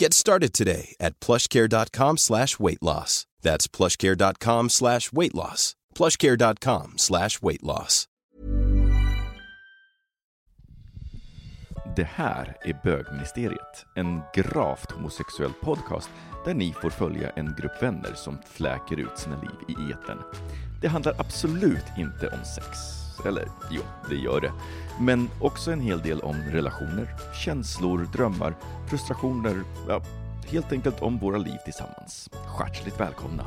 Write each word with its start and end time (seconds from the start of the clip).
Get 0.00 0.12
started 0.14 0.52
today 0.52 0.94
at 1.00 1.20
plushcare.com 1.20 2.16
slash 2.18 2.58
weight 2.58 2.82
loss. 2.82 3.26
That's 3.42 3.68
plushcare.com 3.68 4.70
slash 4.70 5.12
weight 5.12 5.34
loss. 5.34 5.76
plushcare.com 5.94 6.94
slash 6.96 7.42
weight 7.42 7.62
loss. 7.62 8.08
Det 11.96 12.08
här 12.14 12.56
är 12.64 12.80
Bögministeriet, 12.84 13.86
en 13.96 14.20
gravt 14.34 14.90
homosexuell 14.90 15.52
podcast 15.62 16.10
där 16.44 16.54
ni 16.54 16.72
får 16.72 16.90
följa 16.90 17.30
en 17.30 17.54
grupp 17.58 17.82
vänner 17.82 18.14
som 18.14 18.38
fläker 18.50 19.00
ut 19.00 19.18
sina 19.18 19.40
liv 19.40 19.76
i 19.78 19.92
etern. 19.92 20.18
Det 20.82 20.88
handlar 20.88 21.14
absolut 21.20 21.84
inte 21.98 22.28
om 22.28 22.44
sex. 22.44 22.66
Eller 23.26 23.48
jo, 23.70 23.82
det 24.08 24.16
gör 24.16 24.40
det. 24.40 24.52
Men 25.00 25.30
också 25.40 25.70
en 25.70 25.80
hel 25.80 26.02
del 26.02 26.20
om 26.20 26.36
relationer, 26.52 27.08
känslor, 27.44 28.08
drömmar, 28.12 28.54
frustrationer, 28.90 29.62
ja, 29.88 30.02
helt 30.50 30.72
enkelt 30.72 31.02
om 31.02 31.18
våra 31.18 31.38
liv 31.38 31.56
tillsammans. 31.64 32.30
Hjärtligt 32.60 33.00
välkomna! 33.00 33.44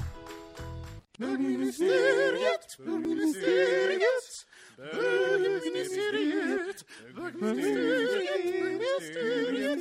Bögministeriet, 1.18 2.78
bögministeriet, 2.78 4.46
bögministeriet, 4.78 6.86
bögministeriet, 7.16 7.16
bögministeriet, 7.16 9.80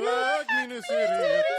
bögministeriet. 0.00 1.50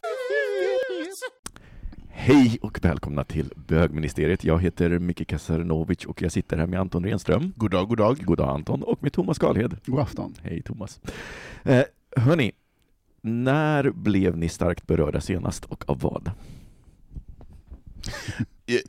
Hej 2.13 2.59
och 2.61 2.79
välkomna 2.81 3.23
till 3.23 3.53
Bögministeriet. 3.67 4.43
Jag 4.43 4.61
heter 4.61 4.99
Micke 4.99 5.27
Kasarinovic 5.27 6.05
och 6.05 6.21
jag 6.21 6.31
sitter 6.31 6.57
här 6.57 6.67
med 6.67 6.79
Anton 6.79 7.05
Renström. 7.05 7.53
God 7.55 7.71
dag, 7.71 7.87
god 7.87 7.97
dag. 7.97 8.17
God 8.23 8.37
dag 8.37 8.49
Anton. 8.49 8.83
Och 8.83 9.03
med 9.03 9.13
Thomas 9.13 9.39
Karlhed. 9.39 9.77
God 9.85 9.99
afton. 9.99 10.35
Hej 10.41 10.61
Thomas. 10.61 10.99
Eh, 11.63 11.83
hörni, 12.17 12.51
när 13.21 13.91
blev 13.91 14.37
ni 14.37 14.49
starkt 14.49 14.87
berörda 14.87 15.21
senast 15.21 15.65
och 15.65 15.89
av 15.89 15.99
vad? 15.99 16.31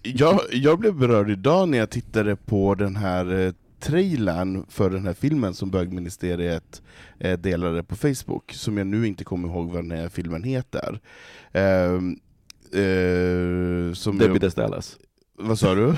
Jag, 0.03 0.41
jag 0.53 0.79
blev 0.79 0.95
berörd 0.95 1.31
idag 1.31 1.69
när 1.69 1.79
jag 1.79 1.91
tittade 1.91 2.37
på 2.37 2.75
den 2.75 2.97
här 2.97 3.47
eh, 3.47 3.53
trailern 3.81 4.67
för 4.69 4.91
den 4.91 5.07
här 5.07 5.15
filmen 5.15 5.55
som 5.55 5.71
bögministeriet 5.71 6.83
eh, 7.19 7.39
delade 7.39 7.83
på 7.83 7.97
Facebook, 7.97 8.53
som 8.53 8.79
jag 8.79 8.87
nu 8.87 9.07
inte 9.07 9.25
kommer 9.25 9.49
ihåg 9.49 9.71
vad 9.71 9.85
den 9.85 9.99
här 9.99 10.09
filmen 10.09 10.43
heter. 10.43 11.01
Eh, 12.73 13.93
som 13.95 14.19
Debbie 14.19 14.35
jag, 14.35 14.41
Des 14.41 14.55
Dallas. 14.55 14.97
vad 15.39 15.59
sa 15.59 15.75
du? 15.75 15.89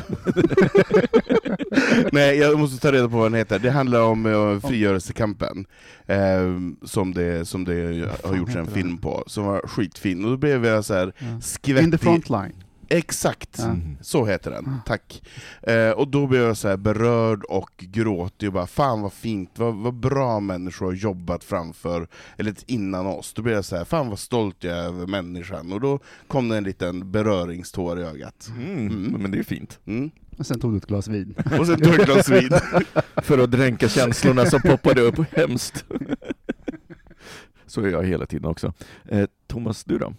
Nej, 2.12 2.38
jag 2.38 2.58
måste 2.58 2.80
ta 2.82 2.92
reda 2.92 3.08
på 3.08 3.16
vad 3.16 3.26
den 3.26 3.34
heter. 3.38 3.58
Det 3.58 3.70
handlar 3.70 4.00
om 4.02 4.26
uh, 4.26 4.60
frigörelsekampen, 4.60 5.66
ehm, 6.06 6.76
som, 6.82 7.14
det, 7.14 7.48
som 7.48 7.64
det 7.64 8.08
har 8.24 8.36
gjorts 8.36 8.56
en 8.56 8.66
film 8.66 8.98
på, 8.98 9.24
som 9.26 9.44
var 9.44 9.66
skitfin. 9.66 10.24
Och 10.24 10.30
då 10.30 10.36
blev 10.36 10.66
jag 10.66 10.84
så 10.84 10.94
här 10.94 11.12
Ja. 11.18 11.40
skvättig. 11.40 11.84
In 11.84 11.90
the 11.90 11.98
front 11.98 12.30
line. 12.30 12.52
Exakt, 12.88 13.58
Ja. 13.58 13.76
så 14.00 14.26
heter 14.26 14.50
den. 14.50 14.80
Tack. 14.86 15.22
Eh, 15.62 15.90
och 15.90 16.08
då 16.08 16.26
blev 16.26 16.42
jag 16.42 16.56
så 16.56 16.68
här 16.68 16.76
berörd 16.76 17.44
och 17.44 17.70
gråtig 17.78 18.48
och 18.48 18.52
bara 18.52 18.66
fan 18.66 19.02
vad 19.02 19.12
fint, 19.12 19.50
vad, 19.58 19.74
vad 19.74 19.94
bra 19.94 20.40
människor 20.40 20.86
har 20.86 20.92
jobbat 20.92 21.44
framför, 21.44 22.08
eller 22.38 22.54
innan 22.66 23.06
oss. 23.06 23.32
Då 23.34 23.42
blev 23.42 23.54
jag 23.54 23.64
så 23.64 23.76
här, 23.76 23.84
fan 23.84 24.08
vad 24.08 24.18
stolt 24.18 24.64
jag 24.64 24.78
är 24.78 24.82
över 24.84 25.06
människan. 25.06 25.72
Och 25.72 25.80
då 25.80 25.98
kom 26.28 26.48
det 26.48 26.56
en 26.56 26.64
liten 26.64 27.10
beröringstår 27.12 28.00
i 28.00 28.02
ögat. 28.02 28.48
Mm, 28.56 28.86
Mm. 28.86 29.22
Men 29.22 29.30
det 29.30 29.38
är 29.38 29.42
fint. 29.42 29.78
Mm. 29.86 30.10
Och 30.38 30.46
sen 30.46 30.60
tog 30.60 30.72
du 30.72 30.76
ett 30.76 30.86
glas 30.86 31.08
vin. 31.08 31.34
Och 31.60 31.66
sen 31.66 31.80
tog 31.80 31.94
jag 31.94 32.00
ett 32.00 32.06
glas 32.06 32.28
vin. 32.28 32.50
För 33.22 33.38
att 33.38 33.50
dränka 33.50 33.88
känslorna 33.88 34.46
som 34.46 34.60
poppade 34.60 35.00
upp. 35.00 35.18
Hemskt. 35.36 35.84
Så 37.66 37.80
är 37.80 37.88
jag 37.88 38.04
hela 38.04 38.26
tiden 38.26 38.44
också. 38.50 38.72
Eh, 39.08 39.26
Thomas, 39.46 39.84
du 39.84 39.98
då? 39.98 40.14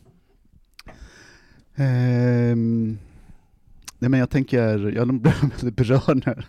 Ehm, 1.75 2.97
nej 3.99 4.09
men 4.09 4.19
jag 4.19 4.29
tänker, 4.29 4.91
jag 4.95 5.13
blev 5.13 5.33
väldigt 5.41 5.75
berörd 5.75 6.25
när, 6.25 6.45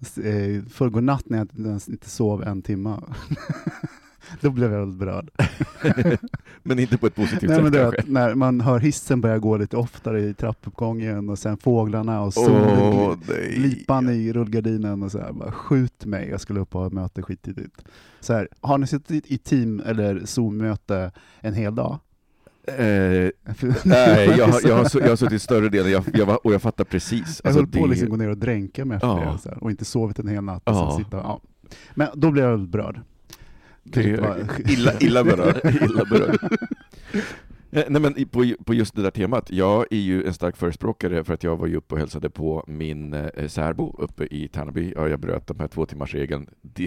eh, 0.00 0.62
förrgår 0.62 1.00
natt 1.00 1.28
när 1.28 1.38
jag 1.38 1.80
inte 1.88 2.10
sov 2.10 2.42
en 2.42 2.62
timme. 2.62 3.00
Då 4.40 4.50
blev 4.50 4.72
jag 4.72 4.78
väldigt 4.78 4.98
berörd. 4.98 5.30
Men 6.62 6.78
inte 6.78 6.98
på 6.98 7.06
ett 7.06 7.14
positivt 7.14 7.50
Nej, 7.50 7.62
men 7.62 7.66
sätt 7.66 7.72
det 7.72 7.78
är 7.78 7.82
kanske? 7.82 8.00
att 8.00 8.08
när 8.08 8.34
man 8.34 8.60
hör 8.60 8.78
hissen 8.78 9.20
börja 9.20 9.38
gå 9.38 9.56
lite 9.56 9.76
oftare 9.76 10.20
i 10.20 10.34
trappuppgången 10.34 11.28
och 11.28 11.38
sen 11.38 11.56
fåglarna 11.56 12.22
och 12.22 12.34
solen, 12.34 13.18
nej. 13.28 13.54
glipan 13.56 14.08
i 14.08 14.32
rullgardinen 14.32 15.02
och 15.02 15.12
så 15.12 15.18
här, 15.18 15.32
bara 15.32 15.52
skjut 15.52 16.04
mig, 16.04 16.28
jag 16.28 16.40
skulle 16.40 16.60
upp 16.60 16.74
och 16.74 16.80
ha 16.80 16.86
ett 16.86 16.92
möte 16.92 17.22
skittidigt. 17.22 17.84
Så 18.20 18.32
här, 18.32 18.48
har 18.60 18.78
ni 18.78 18.86
suttit 18.86 19.26
i 19.26 19.38
team 19.38 19.82
eller 19.86 20.24
Zoom-möte 20.24 21.12
en 21.40 21.54
hel 21.54 21.74
dag? 21.74 21.98
Eh, 22.66 23.30
nej, 23.84 24.34
jag, 24.38 24.46
har- 24.46 24.60
jag, 24.68 24.76
har, 24.76 25.00
jag 25.00 25.08
har 25.08 25.16
suttit 25.16 25.42
större 25.42 25.68
delen, 25.68 25.92
jag, 25.92 26.04
jag, 26.14 26.46
och 26.46 26.54
jag 26.54 26.62
fattar 26.62 26.84
precis. 26.84 27.40
Jag 27.44 27.48
Alltså, 27.48 27.60
höll 27.62 27.70
på 27.70 27.84
att 27.84 27.90
liksom 27.90 28.08
gå 28.08 28.16
ner 28.16 28.28
och 28.28 28.38
dränka 28.38 28.84
mig 28.84 28.94
efter 28.94 29.08
Ja. 29.08 29.38
det, 29.44 29.50
här, 29.50 29.64
och 29.64 29.70
inte 29.70 29.84
sovit 29.84 30.18
en 30.18 30.28
hel 30.28 30.44
natt. 30.44 30.68
Och 30.68 30.74
Ja. 30.74 30.96
sitta, 31.04 31.16
ja. 31.16 31.40
Men 31.94 32.08
då 32.14 32.30
blev 32.30 32.44
jag 32.44 32.68
berörd. 32.68 33.00
Det 33.82 34.20
Bara- 34.20 34.36
Illa, 34.72 34.92
illa 35.00 35.24
berörd. 35.24 35.60
Illa 35.82 36.04
berörd. 36.04 36.38
Eh, 37.72 37.82
Nej 37.88 38.00
men 38.02 38.14
på, 38.30 38.52
på 38.64 38.74
just 38.74 38.94
det 38.96 39.02
där 39.02 39.10
temat, 39.10 39.46
jag 39.50 39.86
är 39.90 39.96
ju 39.96 40.26
en 40.26 40.34
stark 40.34 40.56
förespråkare 40.56 41.24
för 41.24 41.34
att 41.34 41.42
jag 41.44 41.56
var 41.56 41.66
ju 41.66 41.76
uppe 41.76 41.94
och 41.94 41.98
hälsade 42.00 42.30
på 42.30 42.64
min 42.66 43.14
eh, 43.14 43.46
särbo 43.48 43.96
uppe 43.98 44.24
i 44.24 44.48
Tärnaby, 44.48 44.92
ja, 44.96 45.08
jag 45.08 45.20
bröt 45.20 45.46
de 45.46 45.60
här 45.60 45.68
två 45.68 45.86
timmars 45.86 46.14
regeln. 46.14 46.46
De, 46.62 46.86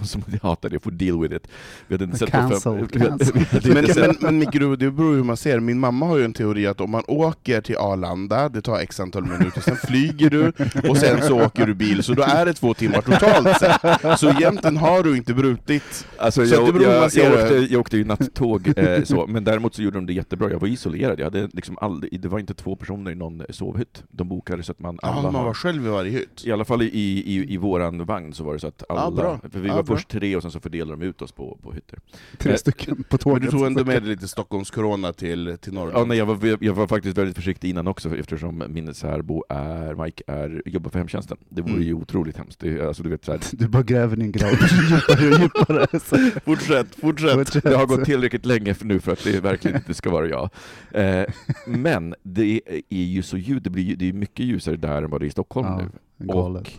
de 0.00 0.06
som 0.06 0.22
hatar 0.42 0.68
det 0.68 0.78
får 0.80 0.90
deal 0.90 1.20
with 1.22 1.34
it. 1.34 1.48
Vi 1.88 1.94
hade 1.94 2.04
inte 2.04 2.18
sett 2.18 2.30
på 2.30 2.36
Cancel, 2.36 2.60
fem, 2.78 2.88
vi 2.92 2.98
hade- 2.98 3.24
cancel. 3.24 3.42
vi 3.64 3.74
hade 3.74 4.14
Men, 4.20 4.38
Micke, 4.38 4.52
det 4.78 4.90
beror 4.90 5.10
ju 5.10 5.16
hur 5.16 5.24
man 5.24 5.36
ser. 5.36 5.60
Min 5.60 5.78
mamma 5.80 6.06
har 6.06 6.18
ju 6.18 6.24
en 6.24 6.32
teori 6.32 6.66
att 6.66 6.80
om 6.80 6.90
man 6.90 7.02
åker 7.06 7.60
till 7.60 7.76
Arlanda, 7.76 8.48
det 8.48 8.62
tar 8.62 8.80
x 8.80 9.00
antal 9.00 9.24
minuter, 9.24 9.60
sen 9.60 9.76
flyger 9.76 10.30
du, 10.30 10.52
och 10.90 10.96
sen 10.96 11.22
så 11.22 11.42
åker 11.44 11.66
du 11.66 11.74
bil, 11.74 12.02
så 12.02 12.12
då 12.14 12.22
är 12.22 12.46
det 12.46 12.52
två 12.54 12.74
timmar 12.74 13.00
totalt 13.00 13.58
sett. 13.58 14.18
Så 14.20 14.30
egentligen 14.30 14.76
har 14.76 15.02
du 15.02 15.16
inte 15.16 15.34
brutit. 15.34 16.06
Alltså, 16.16 16.46
Så 16.46 16.54
jag, 16.54 16.66
det 16.66 16.72
beror 16.72 16.84
hur 16.86 16.92
jag, 16.92 17.00
man 17.00 17.10
ser 17.10 17.24
jag, 17.30 17.42
åkte, 17.42 17.54
jag 17.72 17.80
åkte 17.80 17.96
ju 17.96 18.04
nattåg, 18.04 18.72
eh, 18.78 19.02
så, 19.02 19.26
men 19.26 19.44
däremot 19.44 19.74
så 19.74 19.82
gjorde 19.82 19.96
de 19.98 20.05
det 20.06 20.12
jättebra. 20.12 20.50
Jag 20.50 20.60
var 20.60 20.68
isolerad, 20.68 21.20
jag 21.20 21.24
hade 21.24 21.48
liksom 21.52 21.78
aldrig, 21.80 22.20
det 22.20 22.28
var 22.28 22.38
inte 22.38 22.54
två 22.54 22.76
personer 22.76 23.10
i 23.10 23.14
någon 23.14 23.42
sovhytt. 23.50 24.04
De 24.10 24.28
bokade 24.28 24.62
så 24.62 24.72
att 24.72 24.80
man 24.80 24.98
alla 25.02 25.22
Ja, 25.22 25.30
man 25.30 25.44
var 25.44 25.54
själv 25.54 25.86
i 25.86 25.88
varje 25.88 26.10
hytt. 26.10 26.42
I 26.46 26.52
alla 26.52 26.64
fall 26.64 26.82
i, 26.82 26.86
i, 26.86 27.54
i 27.54 27.56
våran 27.56 28.04
vagn 28.04 28.32
så 28.34 28.44
var 28.44 28.52
det 28.52 28.58
så 28.60 28.66
att 28.66 28.82
alla, 28.88 29.10
bra. 29.10 29.40
för 29.52 29.58
vi 29.60 29.68
Ja, 29.68 29.74
var 29.76 29.82
bra. 29.82 29.96
först 29.96 30.08
tre 30.08 30.36
och 30.36 30.42
sen 30.42 30.50
så 30.50 30.60
fördelade 30.60 31.00
de 31.00 31.06
ut 31.06 31.22
oss 31.22 31.32
på, 31.32 31.58
på 31.62 31.72
hytter. 31.72 31.98
Tre 32.38 32.58
stycken 32.58 32.96
på 32.96 33.02
Men 33.10 33.18
tåget. 33.18 33.42
du 33.42 33.50
tog 33.50 33.66
ändå 33.66 33.84
med 33.84 34.02
dig 34.02 34.10
lite 34.10 34.28
Stockholms-corona 34.28 35.12
till, 35.12 35.56
till 35.60 35.72
Norrland. 35.72 35.96
Ja, 35.98 36.04
nej, 36.04 36.18
jag, 36.18 36.26
var, 36.26 36.56
jag 36.60 36.74
var 36.74 36.86
faktiskt 36.86 37.18
väldigt 37.18 37.36
försiktig 37.36 37.70
innan 37.70 37.86
också 37.88 38.16
eftersom 38.16 38.64
min 38.68 38.94
särbo 38.94 39.44
är, 39.48 40.04
Mike 40.04 40.22
är, 40.26 40.62
jobbar 40.66 40.90
för 40.90 40.98
hemtjänsten. 40.98 41.36
Det 41.48 41.62
vore 41.62 41.72
Mm. 41.72 41.86
ju 41.86 41.94
otroligt 41.94 42.36
hemskt. 42.36 42.60
Det, 42.60 42.80
alltså, 42.86 43.02
du 43.02 43.08
vet, 43.08 43.24
så 43.24 43.32
här, 43.32 43.40
Du 43.52 43.68
bara 43.68 43.82
gräver 43.82 44.16
din 44.16 44.32
grav 44.32 44.50
djupare 44.90 45.26
och 45.34 45.40
djupare. 45.40 46.00
Så. 46.00 46.16
Fortsätt, 46.44 46.94
fortsätt. 47.00 47.32
Fortsätt. 47.34 47.62
det 47.62 47.76
har 47.76 47.86
gått 47.86 48.04
tillräckligt 48.04 48.46
länge 48.46 48.74
för 48.74 48.86
nu 48.86 49.00
för 49.00 49.12
att 49.12 49.24
det 49.24 49.40
verkligen 49.40 49.76
inte 49.76 49.94
ska 49.96 50.10
vara 50.10 50.28
jag. 50.28 50.50
Eh, 50.90 51.24
men 51.66 52.14
det 52.22 52.60
är 52.88 53.02
ju 53.04 53.22
så 53.22 53.36
ljud, 53.36 53.62
det 53.62 53.70
blir 53.70 53.96
det 53.96 54.08
är 54.08 54.12
mycket 54.12 54.46
ljusare 54.46 54.76
där 54.76 55.02
än 55.02 55.10
vad 55.10 55.20
det 55.20 55.24
är 55.24 55.28
i 55.28 55.30
Stockholm 55.30 55.66
Ja, 55.68 55.82
nu. 56.16 56.26
galet. 56.26 56.66
Och 56.66 56.72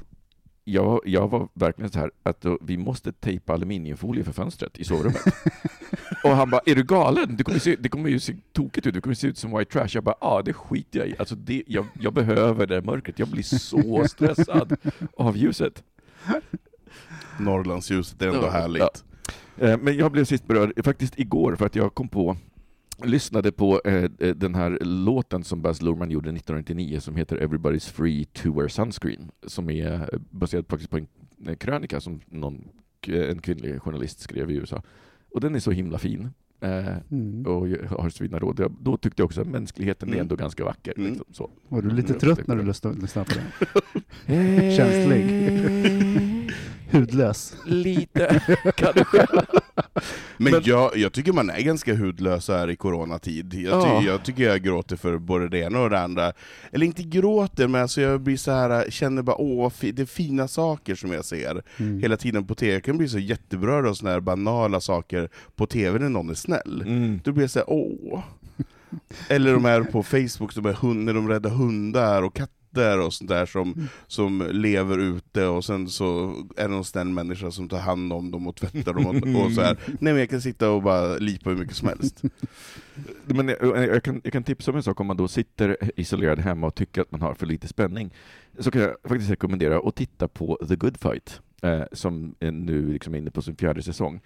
jag, 0.63 1.01
jag 1.05 1.27
var 1.27 1.47
verkligen 1.53 1.91
så 1.91 1.99
här 1.99 2.11
att 2.23 2.41
då, 2.41 2.57
vi 2.61 2.77
måste 2.77 3.11
tejpa 3.11 3.53
aluminiumfolie 3.53 4.23
för 4.23 4.31
fönstret 4.31 4.77
i 4.77 4.83
sovrummet. 4.83 5.21
Och 6.23 6.29
han 6.29 6.49
bara, 6.49 6.61
är 6.65 6.75
du 6.75 6.83
galen? 6.83 7.35
Det 7.37 7.43
kommer, 7.43 7.59
se, 7.59 7.75
det 7.79 7.89
kommer 7.89 8.09
ju 8.09 8.19
se 8.19 8.35
tokigt 8.53 8.87
ut, 8.87 8.93
det 8.93 9.01
kommer 9.01 9.13
se 9.15 9.27
ut 9.27 9.37
som 9.37 9.57
white 9.57 9.71
trash. 9.71 9.87
Jag 9.91 10.03
bara, 10.03 10.15
ja 10.21 10.41
det 10.45 10.53
skiter 10.53 10.99
jag 10.99 11.07
i. 11.07 11.15
Alltså 11.19 11.35
det, 11.35 11.63
jag, 11.67 11.85
jag 11.99 12.13
behöver 12.13 12.67
det 12.67 12.81
mörkret, 12.81 13.19
jag 13.19 13.27
blir 13.27 13.43
så 13.43 14.03
stressad 14.09 14.77
av 15.17 15.37
ljuset. 15.37 15.83
Norrlandsljuset 17.39 18.21
är 18.21 18.27
ändå 18.27 18.41
Ja, 18.43 18.49
härligt. 18.49 18.83
ja. 19.57 19.67
Eh, 19.67 19.77
Men 19.77 19.97
jag 19.97 20.11
blev 20.11 20.25
sist 20.25 20.47
berörd 20.47 20.85
faktiskt 20.85 21.19
igår 21.19 21.55
för 21.55 21.65
att 21.65 21.75
jag 21.75 21.93
kom 21.95 22.07
på 22.07 22.37
lyssnade 23.03 23.51
på 23.51 23.81
eh, 23.85 23.93
eh, 24.19 24.35
den 24.35 24.55
här 24.55 24.77
låten 24.81 25.43
som 25.43 25.61
Baz 25.61 25.81
Luhrmann 25.81 26.11
gjorde 26.11 26.29
1999 26.29 26.99
som 26.99 27.15
heter 27.15 27.37
Everybody's 27.37 27.91
Free 27.91 28.25
to 28.25 28.53
Wear 28.53 28.67
Sunscreen 28.67 29.31
som 29.47 29.69
är 29.69 29.93
eh, 30.13 30.19
baserad 30.29 30.65
faktiskt 30.69 30.89
på 30.91 30.97
en 30.97 31.07
krönika 31.57 32.01
som 32.01 32.21
någon, 32.25 32.67
en 33.07 33.39
kvinnlig 33.41 33.81
journalist 33.81 34.19
skrev 34.19 34.51
i 34.51 34.55
USA. 34.55 34.83
Och 35.33 35.41
den 35.41 35.55
är 35.55 35.59
så 35.59 35.71
himla 35.71 35.97
fin. 35.97 36.29
Eh, 36.61 36.97
Mm. 37.11 37.45
och 37.45 37.69
jag 37.69 37.87
har 37.89 38.09
så 38.09 38.23
fina 38.23 38.39
råd. 38.39 38.75
Då 38.81 38.97
tyckte 38.97 39.21
jag 39.21 39.25
också 39.25 39.41
att 39.41 39.47
mänskligheten 39.47 40.09
är 40.09 40.13
Mm. 40.13 40.21
ändå 40.21 40.35
ganska 40.35 40.65
vacker. 40.65 40.93
Mm. 40.97 41.09
Liksom, 41.09 41.25
så. 41.31 41.49
Var 41.67 41.81
du 41.81 41.89
lite 41.89 42.13
Jag 42.13 42.19
trött 42.21 42.47
när 42.47 42.55
du 42.55 42.63
lyssnade, 42.63 43.25
på 43.25 43.33
det? 44.25 44.75
Känslig. 44.77 45.23
Hudlös. 46.99 47.53
Lite, 47.65 48.41
kanske. 48.75 49.27
Men, 50.37 50.51
Men- 50.51 50.61
jag, 50.65 50.97
jag 50.97 51.13
tycker 51.13 51.31
man 51.33 51.49
är 51.49 51.61
ganska 51.61 51.95
hudlös 51.95 52.45
så 52.45 52.53
här 52.53 52.69
i 52.69 52.75
coronatid. 52.75 53.53
Jag, 53.53 53.83
ty, 53.83 53.89
Ja. 53.89 54.01
jag 54.03 54.23
tycker 54.25 54.43
jag 54.43 54.61
gråter 54.63 54.95
för 54.95 55.17
både 55.17 55.49
det 55.49 55.59
ena 55.59 55.79
och 55.79 55.89
det 55.89 55.99
andra. 55.99 56.33
Eller 56.71 56.85
inte 56.85 57.03
gråter, 57.03 57.67
men 57.67 57.81
alltså 57.81 58.01
jag 58.01 58.21
blir 58.21 58.37
så 58.37 58.51
här, 58.51 58.89
känner 58.89 59.21
bara 59.21 59.35
åh, 59.41 59.71
det 59.79 59.99
är 59.99 60.05
fina 60.05 60.47
saker 60.47 60.95
som 60.95 61.11
jag 61.11 61.25
ser 61.25 61.63
Mm. 61.79 61.99
hela 61.99 62.17
tiden 62.17 62.47
på 62.47 62.55
TV. 62.55 62.73
Jag 62.73 62.83
kan 62.83 62.97
bli 62.97 63.09
så 63.09 63.19
jätteberörd 63.19 63.85
av 63.85 63.93
såna 63.93 64.11
här 64.11 64.19
banala 64.19 64.79
saker 64.81 65.29
på 65.55 65.65
TV 65.65 65.99
när 65.99 66.09
någon 66.09 66.29
är 66.29 66.33
snäll. 66.33 66.81
Mm. 66.87 67.19
Då 67.23 67.31
blir 67.31 67.43
jag 67.43 67.51
så 67.51 67.59
här, 67.59 67.69
åh. 67.69 68.19
Eller 69.29 69.53
de 69.53 69.65
här 69.65 69.81
på 69.83 70.03
Facebook, 70.03 70.55
de 70.55 70.65
här 70.65 70.73
hund, 70.73 71.05
när 71.05 71.13
de 71.13 71.29
räddar 71.29 71.49
hundar 71.49 72.23
och 72.23 72.35
katter 72.35 72.56
och 73.05 73.13
sånt 73.13 73.29
där 73.29 73.45
som, 73.45 73.87
som 74.07 74.47
lever 74.51 74.97
ute, 74.97 75.45
och 75.45 75.65
sen 75.65 75.87
så 75.87 76.35
är 76.57 76.61
det 76.61 76.67
någon 76.67 76.85
snäll 76.85 77.07
människa 77.07 77.51
som 77.51 77.69
tar 77.69 77.79
hand 77.79 78.13
om 78.13 78.31
dem 78.31 78.47
och 78.47 78.55
tvättar 78.55 78.93
dem 78.93 79.05
och, 79.05 79.45
och 79.45 79.51
så 79.51 79.61
här. 79.61 79.77
Nej 79.85 80.13
men 80.13 80.17
jag 80.17 80.29
kan 80.29 80.41
sitta 80.41 80.69
och 80.69 80.83
bara 80.83 81.17
lipa 81.17 81.49
hur 81.49 81.57
mycket 81.57 81.75
som 81.75 81.87
helst. 81.87 82.21
Men 83.25 83.47
jag, 83.47 83.77
jag, 83.77 84.03
kan, 84.03 84.21
jag 84.23 84.33
kan 84.33 84.43
tipsa 84.43 84.71
om 84.71 84.77
en 84.77 84.83
sak 84.83 84.99
om 84.99 85.07
man 85.07 85.17
då 85.17 85.27
sitter 85.27 85.77
isolerad 85.95 86.39
hemma 86.39 86.67
och 86.67 86.75
tycker 86.75 87.01
att 87.01 87.11
man 87.11 87.21
har 87.21 87.33
för 87.33 87.45
lite 87.45 87.67
spänning. 87.67 88.13
Så 88.59 88.71
kan 88.71 88.81
jag 88.81 88.95
faktiskt 89.03 89.31
rekommendera 89.31 89.79
att 89.79 89.95
titta 89.95 90.27
på 90.27 90.59
The 90.67 90.75
Good 90.75 90.97
Fight, 90.97 91.41
eh, 91.61 91.83
som 91.91 92.35
är 92.39 92.51
nu 92.51 92.93
liksom 92.93 93.13
är 93.13 93.17
inne 93.17 93.31
på 93.31 93.41
sin 93.41 93.55
fjärde 93.55 93.83
säsong. 93.83 94.21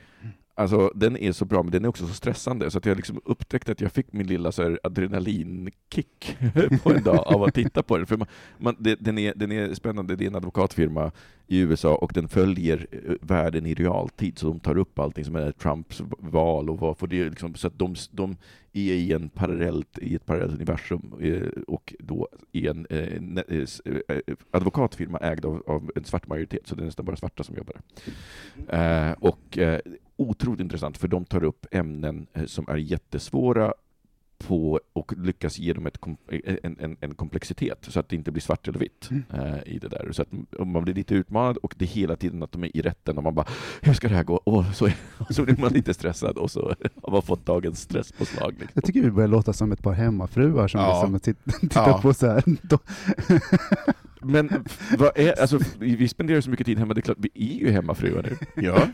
Alltså, 0.62 0.92
den 0.96 1.18
är 1.18 1.32
så 1.32 1.46
bra, 1.46 1.64
men 1.64 1.72
den 1.72 1.86
är 1.86 1.90
också 1.90 2.08
så 2.08 2.14
stressande, 2.14 2.72
så 2.72 2.78
att 2.78 2.86
jag 2.86 2.98
liksom 2.98 3.22
upptäckte 3.26 3.72
att 3.72 3.82
jag 3.82 3.92
fick 3.92 4.14
min 4.14 4.28
lilla 4.28 4.52
så 4.52 4.64
här, 4.64 4.80
adrenalinkick 4.84 6.38
på 6.84 6.94
en 6.94 7.04
dag 7.04 7.24
av 7.28 7.44
att 7.44 7.54
titta 7.54 7.84
på 7.84 7.98
den. 7.98 8.06
För 8.06 8.18
man, 8.18 8.28
man, 8.58 8.76
det, 8.80 8.96
den, 8.96 9.18
är, 9.18 9.34
den 9.36 9.52
är 9.52 9.74
spännande, 9.74 10.16
det 10.16 10.26
är 10.26 10.28
en 10.28 10.36
advokatfirma 10.36 11.12
i 11.48 11.60
USA 11.60 11.96
och 11.96 12.12
den 12.14 12.28
följer 12.28 12.88
eh, 12.92 13.14
världen 13.22 13.66
i 13.66 13.74
realtid, 13.74 14.38
så 14.38 14.48
de 14.48 14.60
tar 14.60 14.78
upp 14.78 15.00
allting 15.00 15.26
som 15.26 15.36
är 15.36 15.52
Trumps 15.52 16.02
val 16.20 16.70
och 16.70 16.80
vad 16.80 16.98
för 16.98 17.08
det 17.08 17.30
liksom, 17.30 17.56
så 17.56 17.68
att 17.68 17.80
de, 17.80 17.96
de 18.12 18.36
är 18.74 18.94
i, 18.94 19.14
en 19.14 19.30
parallellt, 19.30 20.00
i 20.00 20.16
ett 20.16 20.26
parallellt 20.26 20.54
universum 20.54 21.14
eh, 21.22 21.64
och 21.68 21.94
då 22.00 22.28
i 22.52 22.68
en 22.68 22.88
eh, 22.90 23.08
eh, 23.48 24.18
advokatfirma 24.52 25.18
ägd 25.18 25.46
av, 25.46 25.64
av 25.68 25.92
en 25.96 26.04
svart 26.04 26.28
majoritet, 26.28 26.68
så 26.68 26.76
det 26.76 26.84
är 26.84 26.86
nästan 26.86 27.06
bara 27.06 27.16
svarta 27.16 27.44
som 27.44 27.56
jobbar. 27.56 27.76
Eh, 28.68 29.12
och 29.12 29.58
eh, 29.58 29.80
otroligt 30.30 30.60
intressant, 30.60 30.98
för 30.98 31.08
de 31.08 31.26
tar 31.26 31.44
upp 31.44 31.66
ämnen 31.72 32.28
eh, 32.34 32.46
som 32.46 32.66
är 32.70 32.76
jättesvåra 32.78 33.74
på, 34.48 34.80
och 34.94 35.14
lyckas 35.18 35.60
ge 35.60 35.74
dem 35.74 35.86
ett, 35.88 35.98
kom- 35.98 36.18
en, 36.64 36.78
en, 36.80 36.98
en 37.02 37.16
komplexitet, 37.16 37.78
så 37.90 38.00
att 38.00 38.10
det 38.10 38.16
inte 38.16 38.32
blir 38.32 38.42
svart 38.42 38.68
eller 38.68 38.80
vitt 38.80 39.10
eh, 39.34 39.74
i 39.74 39.80
det 39.80 39.88
där. 39.88 40.12
Så 40.12 40.22
att 40.22 40.28
man 40.68 40.84
blir 40.84 40.94
lite 40.94 41.16
utmanad 41.16 41.58
och 41.58 41.76
det 41.78 41.86
är 41.86 41.90
hela 41.90 42.16
tiden 42.16 42.44
att 42.44 42.52
de 42.52 42.64
är 42.64 42.78
i 42.78 42.82
rätten 42.82 43.18
och 43.18 43.24
man 43.24 43.36
bara 43.36 43.46
hur 43.82 43.94
ska 43.94 44.08
det 44.08 44.16
här 44.16 44.24
gå? 44.24 44.36
Och 44.36 44.66
så, 44.76 44.90
och 45.18 45.36
så 45.36 45.44
blir 45.44 45.58
man 45.58 45.74
lite 45.74 45.94
stressad 45.94 46.38
och 46.38 46.52
så 46.52 46.76
har 47.04 47.12
man 47.12 47.22
fått 47.22 47.46
dagens 47.46 47.82
stresspåslag. 47.82 48.52
Liksom. 48.52 48.68
Jag 48.74 48.84
tycker 48.84 49.02
vi 49.02 49.12
börjar 49.12 49.28
låta 49.30 49.54
som 49.54 49.72
ett 49.72 49.84
par 49.84 49.94
hemmafruar 49.94 50.68
som 50.68 50.82
Ja. 50.82 51.04
liksom 51.12 51.20
tit- 51.34 51.60
tittar 51.60 51.90
Ja. 51.90 52.00
på 52.02 52.14
så 52.14 52.28
här. 52.28 52.44
Men 54.24 54.50
vad 54.98 55.12
är, 55.16 55.42
alltså, 55.42 55.60
vi 55.80 56.08
spenderar 56.08 56.42
så 56.42 56.50
mycket 56.50 56.66
tid 56.66 56.78
hemma, 56.80 56.94
det 56.94 57.00
är 57.00 57.02
klart, 57.02 57.18
vi 57.20 57.30
är 57.34 57.60
ju 57.66 57.72
hemmafruar 57.72 58.24
nu. 58.24 58.38
Ja, 58.68 58.88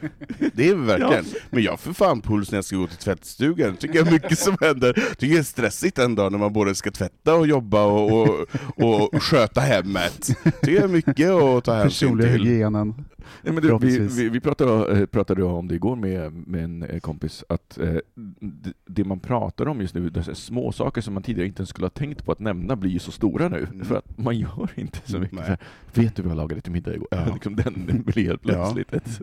det 0.53 0.69
är 0.69 0.75
vi 0.75 0.85
verkligen. 0.85 1.25
Men 1.50 1.63
jag 1.63 1.79
för 1.79 1.94
fan 1.94 2.21
puls 2.21 2.51
när 2.51 2.57
jag 2.57 2.65
ska 2.65 2.75
gå 2.77 2.88
till 2.88 2.97
tvättstugan. 2.97 3.75
tycker 3.75 3.95
jag 3.95 4.07
är 4.07 4.12
mycket 4.12 4.39
som 4.39 4.57
händer. 4.62 4.94
tycker 4.94 5.33
det 5.33 5.39
är 5.39 5.44
stressigt 5.44 6.00
en 6.00 6.15
dag 6.15 6.31
när 6.31 6.39
man 6.39 6.53
både 6.53 6.75
ska 6.75 6.91
tvätta 6.91 7.35
och 7.35 7.47
jobba 7.47 7.85
och, 7.85 8.29
och, 8.75 9.13
och 9.13 9.24
sköta 9.24 9.62
hemmet. 9.62 10.27
tycker 10.62 10.71
jag 10.75 10.83
är 10.83 10.88
mycket 10.88 11.29
att 11.29 11.63
ta 11.63 11.74
hänsyn 11.74 12.09
personliga 12.09 12.31
till. 12.31 12.44
hygienen. 12.45 13.06
Nej, 13.41 13.53
men 13.53 13.63
du, 13.63 13.77
vi, 13.81 14.00
vi, 14.00 14.29
vi 14.29 14.39
pratade, 14.39 15.00
eh, 15.00 15.06
pratade 15.06 15.44
om 15.44 15.68
det 15.68 15.75
igår 15.75 15.95
med, 15.95 16.33
med 16.33 16.63
en 16.63 16.83
eh, 16.83 17.00
kompis, 17.00 17.44
att 17.50 17.77
eh, 17.77 17.95
det, 18.39 18.74
det 18.85 19.03
man 19.03 19.19
pratar 19.19 19.68
om 19.68 19.81
just 19.81 19.94
nu, 19.94 20.12
små 20.33 20.71
saker 20.71 21.01
som 21.01 21.13
man 21.13 21.24
tidigare 21.24 21.47
inte 21.47 21.59
ens 21.59 21.69
skulle 21.69 21.85
ha 21.85 21.89
tänkt 21.89 22.25
på 22.25 22.31
att 22.31 22.39
nämna, 22.39 22.75
blir 22.75 22.91
ju 22.91 23.00
så 23.00 23.12
stora 23.12 23.50
nu, 23.50 23.68
Mm. 23.71 23.85
för 23.85 23.95
att 23.95 24.18
man 24.18 24.38
gör 24.38 24.69
inte 24.75 25.00
så 25.06 25.16
mycket. 25.19 25.35
Nej. 25.35 25.45
Så 25.45 25.49
här, 25.49 25.59
Vet 25.93 26.15
du 26.15 26.21
vad 26.21 26.31
jag 26.31 26.37
lagade 26.37 26.61
till 26.61 26.71
middag 26.71 26.93
igår? 26.95 27.07
Ja. 27.11 27.25
Liksom 27.33 27.55
den 27.55 28.03
blir 28.05 28.23
helt 28.25 28.41
Ja. 28.43 28.53
plötsligt 28.53 28.93
ett, 28.93 29.21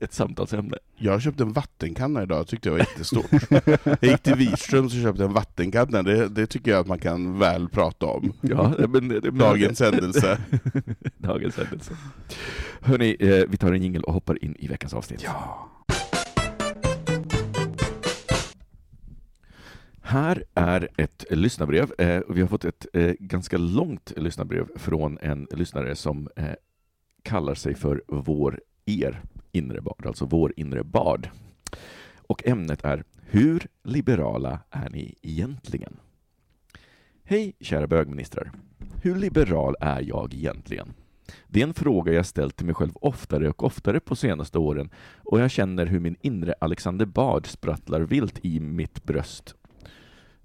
ett 0.00 0.12
samtalsämne. 0.12 0.76
Jag 0.96 1.22
köpte 1.22 1.42
en 1.42 1.52
vattenkanna 1.52 2.22
idag, 2.22 2.46
tyckte 2.46 2.68
jag 2.68 2.72
var 2.72 2.78
jättestort. 2.78 3.30
jag 4.00 4.10
gick 4.10 4.22
till 4.22 4.34
Wirströms 4.34 4.94
och 4.94 5.00
köpte 5.02 5.24
en 5.24 5.32
vattenkanna, 5.32 6.02
det, 6.02 6.28
det 6.28 6.46
tycker 6.46 6.70
jag 6.70 6.80
att 6.80 6.86
man 6.86 6.98
kan 6.98 7.38
väl 7.38 7.68
prata 7.68 8.06
om. 8.06 8.32
Ja, 8.40 8.74
men, 8.88 9.08
det- 9.08 9.22
men, 9.22 9.38
Dagens 9.38 9.80
händelse. 9.80 10.38
Dagens 11.18 11.56
händelse. 11.56 11.92
Hörni, 12.80 13.16
eh, 13.20 13.44
vi 13.48 13.56
tar 13.56 13.72
en 13.72 13.82
jingel 13.82 14.04
och 14.04 14.12
hoppar 14.14 14.44
in 14.44 14.56
i 14.58 14.68
veckans 14.68 14.94
avsnitt. 14.94 15.22
Ja. 15.24 15.68
Här 20.04 20.44
är 20.54 20.88
ett 20.96 21.24
lyssnarbrev. 21.30 21.92
Eh, 21.98 22.22
vi 22.28 22.40
har 22.40 22.48
fått 22.48 22.64
ett 22.64 22.86
eh, 22.92 23.12
ganska 23.18 23.58
långt 23.58 24.12
lyssnarbrev 24.16 24.66
från 24.76 25.18
en 25.18 25.48
lyssnare 25.50 25.96
som 25.96 26.28
eh, 26.36 26.52
kallar 27.22 27.54
sig 27.54 27.74
för 27.74 28.02
Vår 28.06 28.60
er 28.86 29.22
inre 29.52 29.80
bard, 29.80 30.06
alltså 30.06 30.24
Vår 30.24 30.52
inre 30.56 30.84
bard. 30.84 31.28
Och 32.16 32.46
ämnet 32.46 32.84
är 32.84 33.04
Hur 33.20 33.66
liberala 33.82 34.58
är 34.70 34.90
ni 34.90 35.14
egentligen? 35.22 35.96
Hej 37.24 37.52
kära 37.60 37.86
bögministrar. 37.86 38.52
Hur 39.02 39.16
liberal 39.16 39.76
är 39.80 40.00
jag 40.00 40.34
egentligen? 40.34 40.92
Det 41.48 41.60
är 41.60 41.66
en 41.66 41.74
fråga 41.74 42.12
jag 42.12 42.26
ställt 42.26 42.56
till 42.56 42.66
mig 42.66 42.74
själv 42.74 42.92
oftare 42.94 43.48
och 43.48 43.64
oftare 43.64 44.00
på 44.00 44.16
senaste 44.16 44.58
åren 44.58 44.90
och 45.16 45.40
jag 45.40 45.50
känner 45.50 45.86
hur 45.86 46.00
min 46.00 46.16
inre 46.20 46.54
Alexander 46.60 47.06
Bard 47.06 47.46
sprattlar 47.46 48.00
vilt 48.00 48.44
i 48.44 48.60
mitt 48.60 49.04
bröst 49.04 49.54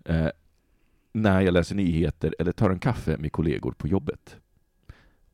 eh, 0.07 0.29
när 1.13 1.41
jag 1.41 1.53
läser 1.53 1.75
nyheter 1.75 2.35
eller 2.39 2.51
tar 2.51 2.69
en 2.69 2.79
kaffe 2.79 3.17
med 3.17 3.31
kollegor 3.31 3.71
på 3.71 3.87
jobbet. 3.87 4.37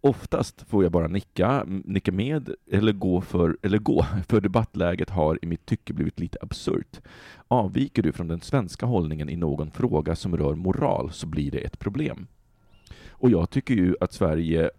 Oftast 0.01 0.61
får 0.69 0.83
jag 0.83 0.91
bara 0.91 1.07
nicka, 1.07 1.63
nicka 1.67 2.11
med 2.11 2.49
eller 2.71 2.91
gå, 2.91 3.21
för, 3.21 3.57
eller 3.61 3.77
gå, 3.77 4.05
för 4.27 4.41
debattläget 4.41 5.09
har 5.09 5.39
i 5.41 5.45
mitt 5.45 5.65
tycke 5.65 5.93
blivit 5.93 6.19
lite 6.19 6.37
absurt. 6.41 7.01
Avviker 7.47 8.03
du 8.03 8.11
från 8.11 8.27
den 8.27 8.41
svenska 8.41 8.85
hållningen 8.85 9.29
i 9.29 9.35
någon 9.35 9.71
fråga 9.71 10.15
som 10.15 10.37
rör 10.37 10.55
moral 10.55 11.11
så 11.11 11.27
blir 11.27 11.51
det 11.51 11.59
ett 11.59 11.79
problem. 11.79 12.27
Och 13.09 13.29
jag 13.29 13.49
tycker 13.49 13.73
ju 13.73 13.95
att 14.01 14.13
Sverige 14.13 14.69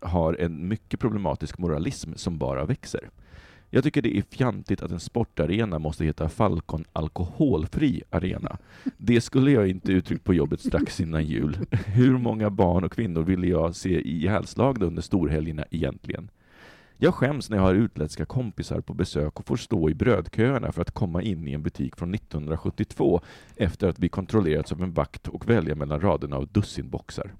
har 0.00 0.34
en 0.34 0.68
mycket 0.68 1.00
problematisk 1.00 1.58
moralism 1.58 2.12
som 2.14 2.38
bara 2.38 2.64
växer. 2.64 3.10
Jag 3.70 3.84
tycker 3.84 4.02
det 4.02 4.16
är 4.16 4.22
fjantigt 4.22 4.82
att 4.82 4.90
en 4.90 5.00
sportarena 5.00 5.78
måste 5.78 6.04
heta 6.04 6.28
Falcon 6.28 6.84
alkoholfri 6.92 8.02
arena. 8.10 8.58
Det 8.96 9.20
skulle 9.20 9.50
jag 9.50 9.68
inte 9.68 9.92
uttryckt 9.92 10.24
på 10.24 10.34
jobbet 10.34 10.60
strax 10.60 11.00
innan 11.00 11.24
jul. 11.24 11.58
Hur 11.70 12.18
många 12.18 12.50
barn 12.50 12.84
och 12.84 12.92
kvinnor 12.92 13.22
ville 13.22 13.46
jag 13.46 13.76
se 13.76 14.00
ihjälslagna 14.00 14.86
under 14.86 15.02
storhelgerna 15.02 15.64
egentligen? 15.70 16.30
Jag 17.00 17.14
skäms 17.14 17.50
när 17.50 17.56
jag 17.56 17.64
har 17.64 17.74
utländska 17.74 18.24
kompisar 18.24 18.80
på 18.80 18.94
besök 18.94 19.40
och 19.40 19.46
får 19.46 19.56
stå 19.56 19.90
i 19.90 19.94
brödköerna 19.94 20.72
för 20.72 20.82
att 20.82 20.90
komma 20.90 21.22
in 21.22 21.48
i 21.48 21.52
en 21.52 21.62
butik 21.62 21.96
från 21.96 22.14
1972 22.14 23.20
efter 23.56 23.88
att 23.88 23.98
vi 23.98 24.08
kontrollerats 24.08 24.72
av 24.72 24.82
en 24.82 24.92
vakt 24.92 25.28
och 25.28 25.48
välja 25.48 25.74
mellan 25.74 26.00
raderna 26.00 26.36
av 26.36 26.46
dussinboxar. 26.46 27.34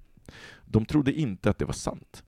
De 0.64 0.84
trodde 0.84 1.12
inte 1.12 1.50
att 1.50 1.58
det 1.58 1.64
var 1.64 1.72
sant. 1.72 2.24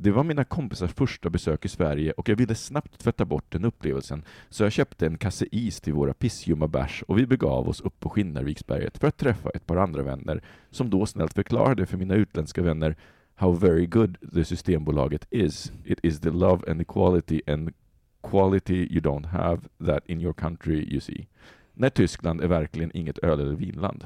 Det 0.00 0.10
var 0.10 0.24
mina 0.24 0.44
kompisars 0.44 0.92
första 0.92 1.30
besök 1.30 1.64
i 1.64 1.68
Sverige 1.68 2.12
och 2.12 2.28
jag 2.28 2.36
ville 2.36 2.54
snabbt 2.54 2.98
tvätta 2.98 3.24
bort 3.24 3.52
den 3.52 3.64
upplevelsen 3.64 4.22
så 4.48 4.62
jag 4.62 4.72
köpte 4.72 5.06
en 5.06 5.18
kasse 5.18 5.46
is 5.52 5.80
till 5.80 5.92
våra 5.92 6.14
pissljumma 6.14 6.68
bärs 6.68 7.02
och 7.08 7.18
vi 7.18 7.26
begav 7.26 7.68
oss 7.68 7.80
upp 7.80 8.00
på 8.00 8.10
Skinnarviksberget 8.10 8.98
för 8.98 9.08
att 9.08 9.16
träffa 9.16 9.50
ett 9.50 9.66
par 9.66 9.76
andra 9.76 10.02
vänner 10.02 10.42
som 10.70 10.90
då 10.90 11.06
snällt 11.06 11.34
förklarade 11.34 11.86
för 11.86 11.96
mina 11.96 12.14
utländska 12.14 12.62
vänner 12.62 12.96
how 13.34 13.52
very 13.52 13.86
good 13.86 14.16
the 14.34 14.44
Systembolaget 14.44 15.26
is. 15.30 15.72
It 15.84 15.98
is 16.02 16.20
the 16.20 16.30
love 16.30 16.70
and 16.70 16.80
equality 16.80 17.40
and 17.46 17.72
quality 18.22 18.88
you 18.90 19.00
don't 19.00 19.26
have 19.26 19.60
that 19.86 20.06
in 20.06 20.20
your 20.20 20.34
country 20.34 20.92
you 20.92 21.00
see. 21.00 21.26
när 21.74 21.90
Tyskland 21.90 22.40
är 22.40 22.48
verkligen 22.48 22.96
inget 22.96 23.18
öl 23.18 23.40
eller 23.40 23.54
vinland. 23.54 24.04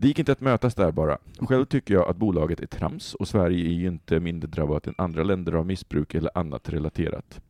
Det 0.00 0.08
gick 0.08 0.18
inte 0.18 0.32
att 0.32 0.40
mötas 0.40 0.74
där 0.74 0.92
bara. 0.92 1.18
Själv 1.38 1.64
tycker 1.64 1.94
jag 1.94 2.08
att 2.08 2.16
bolaget 2.16 2.60
är 2.60 2.66
trams 2.66 3.14
och 3.14 3.28
Sverige 3.28 3.68
är 3.68 3.72
ju 3.72 3.86
inte 3.86 4.20
mindre 4.20 4.50
drabbat 4.50 4.86
än 4.86 4.94
andra 4.98 5.22
länder 5.22 5.52
av 5.52 5.66
missbruk 5.66 6.14
eller 6.14 6.30
annat 6.34 6.68
relaterat. 6.68 7.40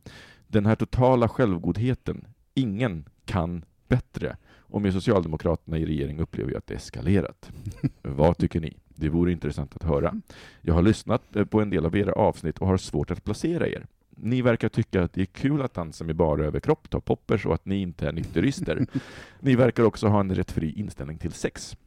Den 0.47 0.65
här 0.65 0.75
totala 0.75 1.29
självgodheten, 1.29 2.27
ingen 2.53 3.05
kan 3.25 3.65
bättre. 3.87 4.37
Och 4.57 4.81
med 4.81 4.93
Socialdemokraterna 4.93 5.77
i 5.77 5.85
regering 5.85 6.19
upplever 6.19 6.51
jag 6.51 6.57
att 6.57 6.67
det 6.67 6.73
eskalerat. 6.73 7.51
Vad 8.01 8.37
tycker 8.37 8.59
ni? 8.59 8.77
Det 8.87 9.09
vore 9.09 9.31
intressant 9.31 9.75
att 9.75 9.83
höra. 9.83 10.21
Jag 10.61 10.73
har 10.73 10.81
lyssnat 10.81 11.35
eh, 11.35 11.45
på 11.45 11.61
en 11.61 11.69
del 11.69 11.85
av 11.85 11.97
era 11.97 12.11
avsnitt 12.13 12.57
och 12.57 12.67
har 12.67 12.77
svårt 12.77 13.11
att 13.11 13.23
placera 13.23 13.67
er. 13.67 13.87
Ni 14.09 14.41
verkar 14.41 14.69
tycka 14.69 15.03
att 15.03 15.13
det 15.13 15.21
är 15.21 15.25
kul 15.25 15.61
att 15.61 15.73
dansa 15.73 16.03
med 16.03 16.15
bara 16.15 16.45
överkropp, 16.45 16.89
ta 16.89 16.99
poppers 16.99 17.45
och 17.45 17.53
att 17.53 17.65
ni 17.65 17.81
inte 17.81 18.07
är 18.07 18.11
nykterister. 18.11 18.85
Ni 19.39 19.55
verkar 19.55 19.83
också 19.83 20.07
ha 20.07 20.19
en 20.19 20.35
rätt 20.35 20.51
fri 20.51 20.73
inställning 20.73 21.17
till 21.17 21.31
sex. 21.31 21.77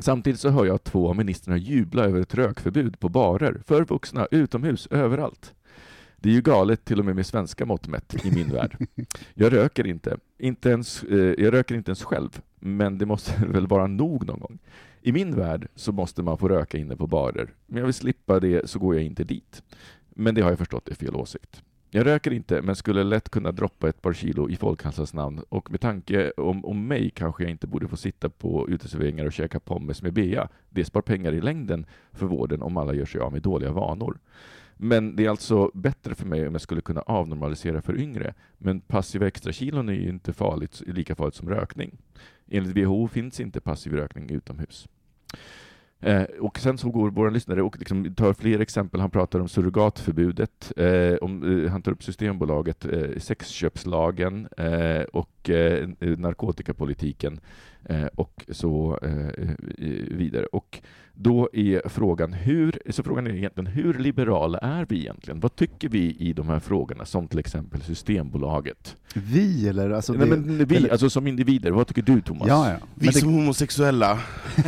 Samtidigt 0.00 0.40
så 0.40 0.48
hör 0.48 0.66
jag 0.66 0.84
två 0.84 1.08
av 1.08 1.16
ministrarna 1.16 1.58
jubla 1.58 2.04
över 2.04 2.20
ett 2.20 2.34
rökförbud 2.34 3.00
på 3.00 3.08
barer, 3.08 3.60
för 3.66 3.84
vuxna, 3.84 4.26
utomhus, 4.30 4.86
överallt. 4.86 5.54
Det 6.16 6.28
är 6.28 6.32
ju 6.32 6.40
galet 6.40 6.84
till 6.84 6.98
och 6.98 7.04
med 7.04 7.16
med 7.16 7.26
svenska 7.26 7.66
mått 7.66 7.88
mätt 7.88 8.26
i 8.26 8.30
min 8.30 8.48
värld. 8.48 8.86
Jag 9.34 9.52
röker 9.52 9.86
inte, 9.86 10.18
inte 10.38 10.70
ens, 10.70 11.02
eh, 11.02 11.34
jag 11.38 11.52
röker 11.52 11.74
inte 11.74 11.90
ens 11.90 12.02
själv, 12.02 12.40
men 12.60 12.98
det 12.98 13.06
måste 13.06 13.32
väl 13.48 13.66
vara 13.66 13.86
nog 13.86 14.26
någon 14.26 14.40
gång. 14.40 14.58
I 15.02 15.12
min 15.12 15.36
värld 15.36 15.68
så 15.74 15.92
måste 15.92 16.22
man 16.22 16.38
få 16.38 16.48
röka 16.48 16.78
inne 16.78 16.96
på 16.96 17.06
barer, 17.06 17.50
men 17.66 17.78
jag 17.78 17.84
vill 17.84 17.94
slippa 17.94 18.40
det 18.40 18.70
så 18.70 18.78
går 18.78 18.94
jag 18.94 19.04
inte 19.04 19.24
dit. 19.24 19.62
Men 20.08 20.34
det 20.34 20.40
har 20.40 20.50
jag 20.50 20.58
förstått 20.58 20.88
är 20.88 20.94
fel 20.94 21.16
åsikt. 21.16 21.62
Jag 21.90 22.06
röker 22.06 22.32
inte, 22.32 22.62
men 22.62 22.76
skulle 22.76 23.04
lätt 23.04 23.28
kunna 23.28 23.52
droppa 23.52 23.88
ett 23.88 24.02
par 24.02 24.12
kilo 24.12 24.50
i 24.50 24.56
folkhälsans 24.56 25.14
namn 25.14 25.42
och 25.48 25.70
med 25.70 25.80
tanke 25.80 26.30
om, 26.30 26.64
om 26.64 26.86
mig 26.86 27.10
kanske 27.10 27.42
jag 27.42 27.50
inte 27.50 27.66
borde 27.66 27.88
få 27.88 27.96
sitta 27.96 28.28
på 28.28 28.68
uteserveringar 28.68 29.26
och 29.26 29.32
käka 29.32 29.60
pommes 29.60 30.02
med 30.02 30.12
bea. 30.12 30.48
Det 30.70 30.84
spar 30.84 31.02
pengar 31.02 31.32
i 31.32 31.40
längden 31.40 31.86
för 32.12 32.26
vården 32.26 32.62
om 32.62 32.76
alla 32.76 32.94
gör 32.94 33.06
sig 33.06 33.20
av 33.20 33.32
med 33.32 33.42
dåliga 33.42 33.72
vanor. 33.72 34.18
Men 34.76 35.16
det 35.16 35.24
är 35.24 35.30
alltså 35.30 35.70
bättre 35.74 36.14
för 36.14 36.26
mig 36.26 36.46
om 36.46 36.54
jag 36.54 36.60
skulle 36.60 36.80
kunna 36.80 37.00
avnormalisera 37.00 37.82
för 37.82 38.00
yngre. 38.00 38.34
Men 38.58 38.80
passiva 38.80 39.26
extrakilon 39.26 39.88
är 39.88 39.92
ju 39.92 40.08
inte 40.08 40.32
farligt, 40.32 40.82
lika 40.86 41.14
farligt 41.14 41.34
som 41.34 41.48
rökning. 41.48 41.98
Enligt 42.50 42.76
WHO 42.76 43.08
finns 43.08 43.40
inte 43.40 43.60
passiv 43.60 43.92
rökning 43.92 44.30
utomhus. 44.30 44.88
Eh, 46.00 46.22
och 46.22 46.58
sen 46.58 46.78
så 46.78 46.90
går 46.90 47.10
vår 47.10 47.30
lyssnare 47.30 47.62
och 47.62 47.78
liksom 47.78 48.14
tar 48.14 48.32
fler 48.32 48.60
exempel. 48.60 49.00
Han 49.00 49.10
pratar 49.10 49.40
om 49.40 49.48
surrogatförbudet, 49.48 50.72
eh, 50.76 51.14
om, 51.14 51.64
eh, 51.64 51.70
han 51.70 51.82
tar 51.82 51.92
upp 51.92 52.02
Systembolaget, 52.02 52.84
eh, 52.84 53.18
sexköpslagen 53.18 54.48
eh, 54.56 55.02
och 55.02 55.50
eh, 55.50 55.88
eh 56.00 56.18
narkotikapolitiken 56.18 57.40
och 58.14 58.44
så 58.48 58.98
eh, 59.02 59.48
vidare. 60.10 60.46
Och 60.46 60.80
då 61.20 61.48
är 61.52 61.88
frågan 61.88 62.32
hur, 62.32 62.78
så 62.90 63.02
frågan 63.02 63.26
är 63.26 63.34
egentligen 63.34 63.66
hur 63.66 63.94
liberala 63.94 64.58
är 64.58 64.86
vi 64.88 64.98
egentligen? 64.98 65.40
Vad 65.40 65.56
tycker 65.56 65.88
vi 65.88 66.16
i 66.18 66.32
de 66.32 66.48
här 66.48 66.58
frågorna, 66.60 67.04
som 67.04 67.28
till 67.28 67.38
exempel 67.38 67.82
Systembolaget? 67.82 68.96
Vi 69.14 69.68
eller? 69.68 69.90
Alltså 69.90 70.12
Nej, 70.12 70.28
det, 70.28 70.36
men 70.36 70.64
vi, 70.64 70.76
eller- 70.76 70.88
alltså 70.88 71.10
som 71.10 71.26
individer, 71.26 71.70
vad 71.70 71.86
tycker 71.86 72.02
du 72.02 72.20
Thomas? 72.20 72.48
Ja, 72.48 72.70
ja. 72.70 72.76
Vi 72.94 73.06
det, 73.06 73.12
som 73.12 73.32
homosexuella, 73.32 74.18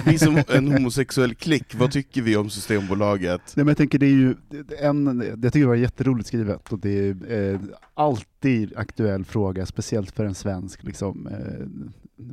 vi 0.07 0.19
som 0.19 0.43
en 0.49 0.73
homosexuell 0.73 1.35
klick, 1.35 1.75
vad 1.75 1.91
tycker 1.91 2.23
vi 2.23 2.37
om 2.37 2.51
Systembolaget? 2.51 3.41
nej, 3.57 3.65
men 3.65 3.69
jag 3.69 3.77
tänker 3.77 3.99
det 3.99 4.07
är 4.07 4.11
ju 4.11 4.35
en, 4.81 5.25
jag 5.43 5.53
tycker 5.53 5.61
det 5.61 5.67
var 5.67 5.75
jätteroligt 5.75 6.29
skrivet 6.29 6.73
och 6.73 6.79
det 6.79 6.99
är 6.99 7.53
eh, 7.53 7.61
alltid 7.95 8.73
aktuell 8.77 9.25
fråga, 9.25 9.67
speciellt 9.67 10.11
för 10.11 10.25
en 10.25 10.35
svensk, 10.35 10.83
liksom, 10.85 11.27
eh, 11.27 11.67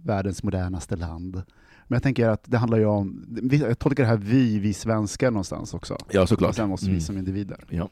världens 0.04 0.44
modernaste 0.44 0.96
land. 0.96 1.42
Men 1.88 1.96
jag 1.96 2.04
tänker 2.04 2.30
att 2.30 2.44
det 2.46 2.58
handlar 2.58 2.78
ju 2.78 2.86
om, 2.86 3.26
jag 3.52 3.80
tolkar 3.80 4.04
det 4.04 4.10
här 4.10 4.18
vi, 4.18 4.60
vi 4.60 4.74
svenskar 4.74 5.32
någonstans 5.32 5.74
också. 5.74 5.98
Ja, 6.12 6.28
såklart. 6.28 6.50
Och 6.50 6.56
sen 6.56 6.70
måste 6.70 6.86
vi 6.86 6.92
Mm. 6.92 7.02
som 7.02 7.18
individer. 7.18 7.66
Ja. 7.70 7.90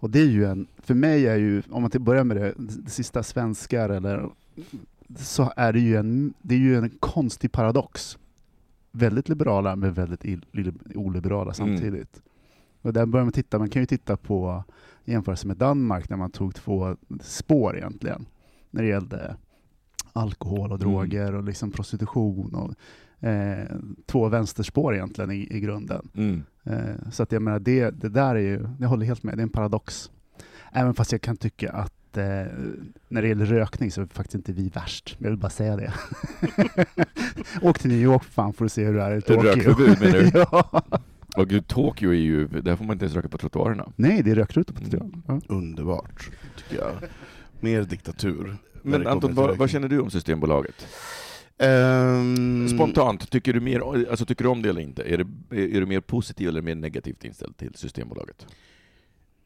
Och 0.00 0.10
det 0.10 0.20
är 0.20 0.26
ju 0.26 0.44
en, 0.44 0.66
för 0.78 0.94
mig 0.94 1.26
är 1.26 1.36
ju, 1.36 1.62
om 1.70 1.82
man 1.82 1.90
till 1.90 2.00
börjar 2.00 2.24
med 2.24 2.36
det, 2.36 2.54
det 2.56 2.90
sista 2.90 3.22
svenskar 3.22 3.88
eller 3.88 4.28
så 5.16 5.52
är 5.56 5.72
det 5.72 5.80
ju 5.80 5.96
en, 5.96 6.34
det 6.42 6.54
är 6.54 6.58
ju 6.58 6.76
en 6.76 6.90
konstig 6.90 7.52
paradox. 7.52 8.18
Väldigt 8.92 9.28
liberala 9.28 9.76
men 9.76 9.92
väldigt 9.92 10.24
oliberala 10.94 11.52
samtidigt. 11.54 12.22
Och 12.82 12.92
där 12.92 13.06
börjar 13.06 13.24
man 13.24 13.32
titta, 13.32 13.58
man 13.58 13.70
kan 13.70 13.82
ju 13.82 13.86
titta 13.86 14.16
på 14.16 14.64
jämförelse 15.04 15.46
med 15.46 15.56
Danmark 15.56 16.08
när 16.08 16.16
man 16.16 16.30
tog 16.30 16.54
två 16.54 16.96
spår 17.20 17.76
egentligen. 17.76 18.26
När 18.70 18.82
det 18.82 18.88
gällde 18.88 19.36
alkohol 20.12 20.72
och 20.72 20.80
Mm. 20.82 20.92
droger 20.92 21.34
och 21.34 21.44
liksom 21.44 21.70
prostitution 21.70 22.54
och 22.54 22.74
eh, 23.28 23.66
två 24.06 24.28
vänsterspår 24.28 24.94
egentligen 24.94 25.30
i, 25.30 25.48
i 25.56 25.60
grunden. 25.60 26.08
Mm. 26.14 26.42
Eh, 26.64 27.10
Så 27.10 27.22
att 27.22 27.32
jag 27.32 27.42
menar, 27.42 27.58
det, 27.58 27.90
det 27.90 28.08
där 28.08 28.34
är 28.34 28.40
ju, 28.40 28.68
jag 28.80 28.88
håller 28.88 29.06
helt 29.06 29.22
med, 29.22 29.36
det 29.36 29.40
är 29.40 29.42
en 29.42 29.48
paradox. 29.50 30.10
Även 30.72 30.94
fast 30.94 31.12
jag 31.12 31.20
kan 31.20 31.36
tycka 31.36 31.72
att 31.72 32.16
eh, 32.16 32.24
när 33.08 33.22
det 33.22 33.28
gäller 33.28 33.46
rökning 33.46 33.90
så 33.90 34.00
är 34.02 34.06
faktiskt 34.06 34.34
inte 34.34 34.52
vi 34.52 34.68
värst. 34.68 35.16
Jag 35.18 35.30
vill 35.30 35.38
bara 35.38 35.50
säga 35.50 35.76
det. 35.76 35.92
Åk 37.62 37.78
till 37.78 37.90
New 37.90 38.00
York 38.00 38.24
för 38.24 38.32
fan 38.32 38.52
får 38.52 38.64
du 38.64 38.68
se 38.68 38.84
hur 38.84 38.94
det 38.94 39.02
är 39.02 39.16
i 39.16 39.22
Tokyo. 39.22 39.42
Rökförbud, 39.42 40.00
menar 40.00 40.18
du? 40.18 40.30
ja. 40.52 40.82
Och 41.36 41.48
gud, 41.48 41.66
Tokyo 41.66 42.10
är 42.10 42.14
ju, 42.14 42.46
där 42.48 42.76
får 42.76 42.84
man 42.84 42.94
inte 42.94 43.04
ens 43.04 43.16
röka 43.16 43.28
på 43.28 43.38
trottoarerna. 43.38 43.92
Nej, 43.96 44.22
det 44.22 44.30
är 44.30 44.34
rökrutor 44.34 44.74
på 44.74 44.80
Mm. 44.80 44.90
trottoaren. 44.90 45.22
Ja. 45.48 45.54
Underbart, 45.54 46.30
tycker 46.56 46.84
jag. 46.84 46.92
Mer 47.60 47.82
diktatur. 47.82 48.56
Men 48.82 49.06
Anton, 49.06 49.34
vad, 49.34 49.56
vad 49.56 49.70
känner 49.70 49.88
du 49.88 50.00
om 50.00 50.10
Systembolaget? 50.10 50.86
Ehm, 51.58 52.68
Spontant, 52.68 53.30
tycker 53.30 53.52
du, 53.52 53.60
mer, 53.60 54.08
alltså, 54.10 54.26
tycker 54.26 54.44
du 54.44 54.50
om 54.50 54.62
det 54.62 54.68
eller 54.68 54.80
inte? 54.80 55.02
Är, 55.02 55.18
det, 55.18 55.56
är 55.76 55.80
du 55.80 55.86
mer 55.86 56.00
positiv 56.00 56.48
eller 56.48 56.62
mer 56.62 56.74
negativt 56.74 57.24
inställd 57.24 57.56
till 57.56 57.74
Systembolaget? 57.74 58.46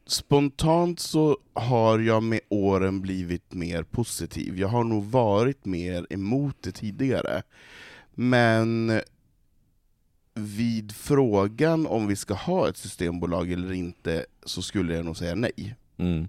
Spontant 0.05 0.99
så 0.99 1.37
har 1.53 1.99
jag 1.99 2.23
med 2.23 2.39
åren 2.49 3.01
blivit 3.01 3.53
mer 3.53 3.83
positiv. 3.83 4.59
Jag 4.59 4.67
har 4.67 4.83
nog 4.83 5.05
varit 5.05 5.65
mer 5.65 6.07
emot 6.09 6.57
det 6.61 6.71
tidigare. 6.71 7.43
Men 8.13 9.01
vid 10.33 10.91
frågan 10.91 11.87
om 11.87 12.07
vi 12.07 12.15
ska 12.15 12.33
ha 12.33 12.69
ett 12.69 12.77
systembolag 12.77 13.51
eller 13.51 13.71
inte, 13.71 14.25
så 14.43 14.61
skulle 14.61 14.95
jag 14.95 15.05
nog 15.05 15.17
säga 15.17 15.35
nej. 15.35 15.75
Mm. 15.97 16.21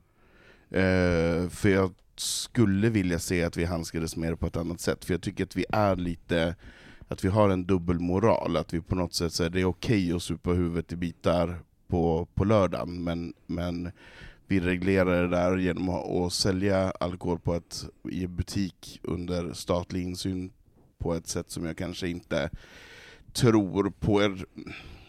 Eh, 0.71 1.49
för 1.49 1.69
jag 1.69 1.95
skulle 2.21 2.90
vilja 2.90 3.18
se 3.18 3.44
att 3.44 3.56
vi 3.56 3.64
handskades 3.64 4.16
mer 4.16 4.35
på 4.35 4.47
ett 4.47 4.56
annat 4.56 4.80
sätt, 4.80 5.04
för 5.04 5.14
jag 5.14 5.23
tycker 5.23 5.44
att 5.44 5.56
vi 5.56 5.64
är 5.68 5.97
lite 5.97 6.56
att 7.09 7.25
vi 7.25 7.28
har 7.28 7.49
en 7.49 7.64
dubbelmoral, 7.64 8.56
att 8.56 8.75
vi 8.75 8.80
på 8.80 8.94
något 8.94 9.14
sätt 9.14 9.33
säger 9.33 9.50
det 9.50 9.61
är 9.61 9.64
okej 9.64 10.12
att 10.12 10.23
supa 10.23 10.50
huvudet 10.50 10.92
i 10.92 10.97
bitar 10.97 11.59
på, 11.87 12.28
på 12.35 12.44
lördagen, 12.44 13.04
men, 13.04 13.35
men 13.47 13.90
vi 14.47 14.61
reglerar 14.61 15.23
det 15.23 15.28
där 15.28 15.56
genom 15.56 15.88
att, 15.88 16.11
att 16.11 16.33
sälja 16.33 16.90
alkohol 16.90 17.38
på 17.38 17.54
ett, 17.54 17.85
i 18.11 18.26
butik 18.26 19.00
under 19.02 19.52
statlig 19.52 20.02
insyn 20.02 20.52
på 20.99 21.14
ett 21.14 21.26
sätt 21.26 21.50
som 21.50 21.64
jag 21.64 21.76
kanske 21.76 22.09
inte 22.09 22.50
tror 23.33 23.90
på 23.90 24.23
er. 24.23 24.47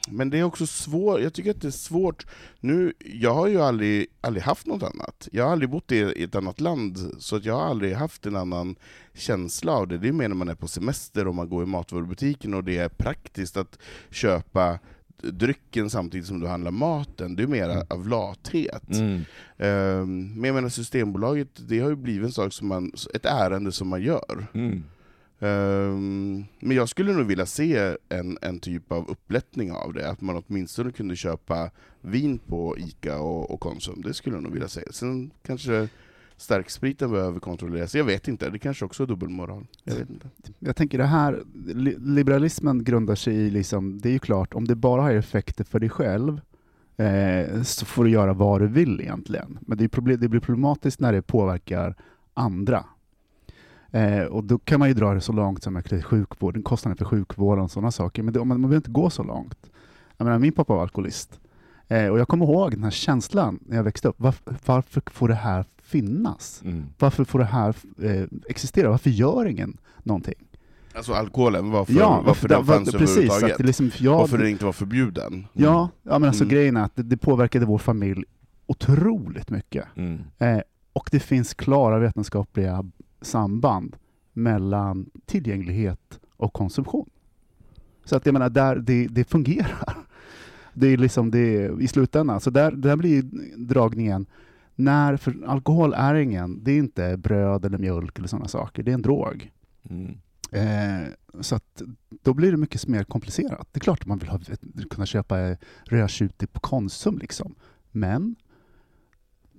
Men 0.08 0.30
det 0.30 0.40
är 0.40 0.44
också 0.44 0.68
svårt, 0.68 1.22
jag 1.22 1.34
tycker 1.34 1.52
att 1.52 1.62
det 1.62 1.68
är 1.68 1.72
svårt 1.72 2.28
nu, 2.60 2.94
jag 3.00 3.34
har 3.34 3.48
ju 3.48 3.62
aldrig, 3.62 4.08
aldrig 4.22 4.44
haft 4.44 4.66
något 4.66 4.84
annat. 4.84 5.28
Jag 5.32 5.44
har 5.44 5.52
aldrig 5.52 5.70
bott 5.70 5.92
i, 5.92 6.24
ett 6.24 6.36
annat 6.36 6.62
land, 6.62 6.98
så 7.20 7.36
att 7.36 7.46
jag 7.46 7.54
har 7.54 7.66
aldrig 7.66 7.94
haft 7.94 8.26
en 8.26 8.36
annan 8.36 8.76
känsla 9.14 9.72
av 9.72 9.88
det. 9.88 9.98
Det 9.98 10.08
är 10.08 10.12
mer 10.12 10.28
när 10.28 10.36
man 10.36 10.50
är 10.50 10.56
på 10.56 10.68
semester 10.68 11.28
och 11.28 11.36
man 11.36 11.50
går 11.50 11.64
i 11.64 11.66
matvarubutiken 11.66 12.54
och 12.54 12.64
det 12.64 12.78
är 12.78 12.90
praktiskt 12.90 13.58
att 13.58 13.80
köpa 14.10 14.80
drycken 15.18 15.90
samtidigt 15.90 16.28
som 16.28 16.40
du 16.40 16.48
handlar 16.48 16.72
maten. 16.72 17.36
Det 17.36 17.44
är 17.44 17.48
mer 17.48 17.84
av 17.90 18.08
lathet. 18.08 18.90
Mm. 18.90 19.22
Ehm, 19.58 20.34
men 20.34 20.44
jag 20.44 20.56
menar 20.56 20.70
Systembolaget, 20.70 21.50
det 21.68 21.80
har 21.80 21.90
ju 21.90 21.96
blivit 21.96 22.26
en 22.26 22.32
sak 22.32 22.54
som 22.54 22.68
man, 22.68 22.92
ett 23.14 23.26
ärende 23.26 23.72
som 23.72 23.88
man 23.88 24.02
gör. 24.02 24.48
Mm. 24.54 24.84
Ehm, 25.46 26.46
men 26.60 26.78
jag 26.78 26.90
skulle 26.90 27.14
nog 27.14 27.26
vilja 27.26 27.46
se 27.46 27.96
en, 28.10 28.38
en 28.42 28.60
typ 28.60 28.92
av 28.92 29.10
upplättning 29.10 29.72
av 29.72 29.94
det, 29.94 30.10
att 30.10 30.22
man 30.22 30.44
åtminstone 30.48 30.92
kunde 30.92 31.16
köpa 31.16 31.72
vin 32.02 32.38
på 32.38 32.78
Ica 32.78 33.20
och, 33.20 33.52
och 33.52 33.60
Konsum. 33.60 34.02
Det 34.02 34.14
skulle 34.14 34.36
jag 34.36 34.44
nog 34.44 34.54
vilja 34.54 34.68
se. 34.68 34.82
Sen 34.92 35.32
kanske 35.44 35.90
starkspriten 36.38 37.12
behöver 37.12 37.40
kontrolleras. 37.40 37.96
Jag 37.96 38.04
vet 38.04 38.28
inte, 38.28 38.50
det 38.50 38.60
kanske 38.60 38.86
också 38.86 39.04
är 39.04 39.08
dubbelmoral. 39.08 39.68
Jag 39.84 39.96
vet 39.96 40.10
inte. 40.10 40.30
Jag 40.60 40.76
tänker 40.76 40.98
det 40.98 41.06
här, 41.06 41.44
liberalismen 42.00 42.84
grundar 42.84 43.16
sig 43.16 43.36
i, 43.36 43.50
liksom, 43.50 44.02
det 44.02 44.10
är 44.10 44.14
ju 44.14 44.20
klart, 44.20 44.54
om 44.54 44.66
det 44.66 44.76
bara 44.76 45.02
har 45.02 45.14
effekter 45.14 45.64
för 45.64 45.80
dig 45.80 45.90
själv, 45.90 46.42
eh, 46.98 47.62
så 47.62 47.86
får 47.86 48.04
du 48.04 48.10
göra 48.10 48.34
vad 48.34 48.62
du 48.62 48.68
vill 48.68 49.02
egentligen. 49.02 49.60
Men 49.62 49.78
det, 49.78 49.84
är 49.84 49.88
problem, 49.88 50.20
det 50.20 50.30
blir 50.30 50.40
problematiskt 50.40 51.00
när 51.00 51.14
det 51.14 51.22
påverkar 51.22 51.96
andra. 52.34 52.86
Eh, 53.96 54.24
och 54.24 54.44
då 54.44 54.58
kan 54.60 54.80
man 54.80 54.88
ju 54.88 54.94
dra 54.94 55.14
det 55.14 55.22
så 55.22 55.32
långt 55.34 55.64
som 55.64 55.82
sjukvården, 56.04 56.64
kostnaden 56.64 56.98
för 56.98 57.06
sjukvården 57.06 57.64
och 57.64 57.72
sådana 57.72 57.92
saker. 57.92 58.24
Men 58.24 58.34
det, 58.34 58.40
man, 58.40 58.48
man 58.48 58.62
behöver 58.62 58.76
inte 58.76 58.92
gå 58.92 59.10
så 59.10 59.24
långt. 59.24 59.70
Jag 60.18 60.26
menar, 60.26 60.40
min 60.40 60.52
pappa 60.52 60.74
var 60.74 60.82
alkoholist. 60.82 61.40
Eh, 61.88 62.08
och 62.08 62.20
jag 62.20 62.28
kommer 62.28 62.46
ihåg 62.46 62.72
den 62.72 62.84
här 62.84 62.92
känslan 62.92 63.60
när 63.66 63.76
jag 63.76 63.84
växte 63.84 64.08
upp. 64.08 64.16
Varför, 64.18 64.56
varför 64.66 65.02
får 65.12 65.28
det 65.28 65.36
här 65.36 65.66
finnas? 65.84 66.62
Mm. 66.66 66.86
Varför 67.00 67.24
får 67.24 67.40
det 67.40 67.46
här 67.46 67.76
eh, 68.02 68.24
existera? 68.50 68.90
Varför 68.90 69.10
gör 69.10 69.46
ingen 69.48 69.78
någonting? 70.04 70.34
Alltså 70.96 71.14
alkoholen, 71.14 71.72
varför, 71.72 71.94
ja, 71.94 72.24
varför 72.26 72.48
den 72.48 72.66
var- 72.66 72.76
fanns 72.76 72.92
precis, 72.92 73.10
överhuvudtaget? 73.18 73.52
att 73.52 73.58
det 73.58 73.64
liksom, 73.64 73.92
ja, 74.00 74.18
varför 74.18 74.38
den 74.38 74.48
inte 74.48 74.66
var 74.66 74.72
förbjuden? 74.74 75.48
ja, 75.54 75.90
ja, 76.04 76.20
men 76.20 76.28
alltså 76.28 76.44
Mm. 76.44 76.54
grejen 76.54 76.78
är 76.78 76.84
att 76.84 76.96
det, 76.96 77.04
det 77.04 77.18
påverkade 77.18 77.66
vår 77.66 77.78
familj 77.78 78.24
otroligt 78.66 79.50
mycket. 79.50 79.86
Mm. 79.96 80.22
Eh, 80.38 80.60
och 80.94 81.10
det 81.12 81.20
finns 81.20 81.54
klara 81.54 82.00
vetenskapliga 82.00 82.84
samband 83.26 83.96
mellan 84.34 85.10
tillgänglighet 85.26 86.20
och 86.38 86.54
konsumtion. 86.54 87.10
Så 88.04 88.16
att 88.16 88.26
jag 88.26 88.34
menar, 88.34 88.50
där 88.50 88.76
det, 88.76 89.08
det 89.08 89.24
fungerar. 89.24 89.98
Det 90.78 90.88
är 90.88 90.98
liksom 90.98 91.32
det 91.32 91.72
i 91.80 91.88
slutändan. 91.88 92.40
Så 92.40 92.50
där, 92.50 92.72
där 92.72 92.96
blir 92.96 93.24
dragningen, 93.58 94.26
när, 94.76 95.18
för 95.18 95.36
alkohol 95.48 95.94
är 95.94 96.16
ingen, 96.16 96.64
det 96.64 96.72
är 96.72 96.78
inte 96.78 97.18
bröd 97.18 97.66
eller 97.66 97.78
mjölk 97.78 98.18
eller 98.18 98.28
sådana 98.28 98.48
saker, 98.48 98.84
det 98.84 98.92
är 98.92 98.94
en 98.94 99.02
drog. 99.02 99.52
Mm. 99.90 100.18
Eh, 100.52 101.08
så 101.42 101.56
att 101.56 101.82
då 102.24 102.34
blir 102.34 102.52
det 102.52 102.58
mycket 102.58 102.88
mer 102.88 103.04
komplicerat. 103.04 103.68
Det 103.72 103.78
är 103.78 103.82
klart 103.82 104.02
att 104.02 104.08
man 104.08 104.18
vill 104.18 104.30
ha, 104.30 104.40
kunna 104.90 105.06
köpa 105.06 105.40
eh, 105.40 105.58
rödtjutigt 105.84 106.54
på 106.54 106.60
Konsum 106.60 107.18
liksom. 107.18 107.56
Men 107.92 108.36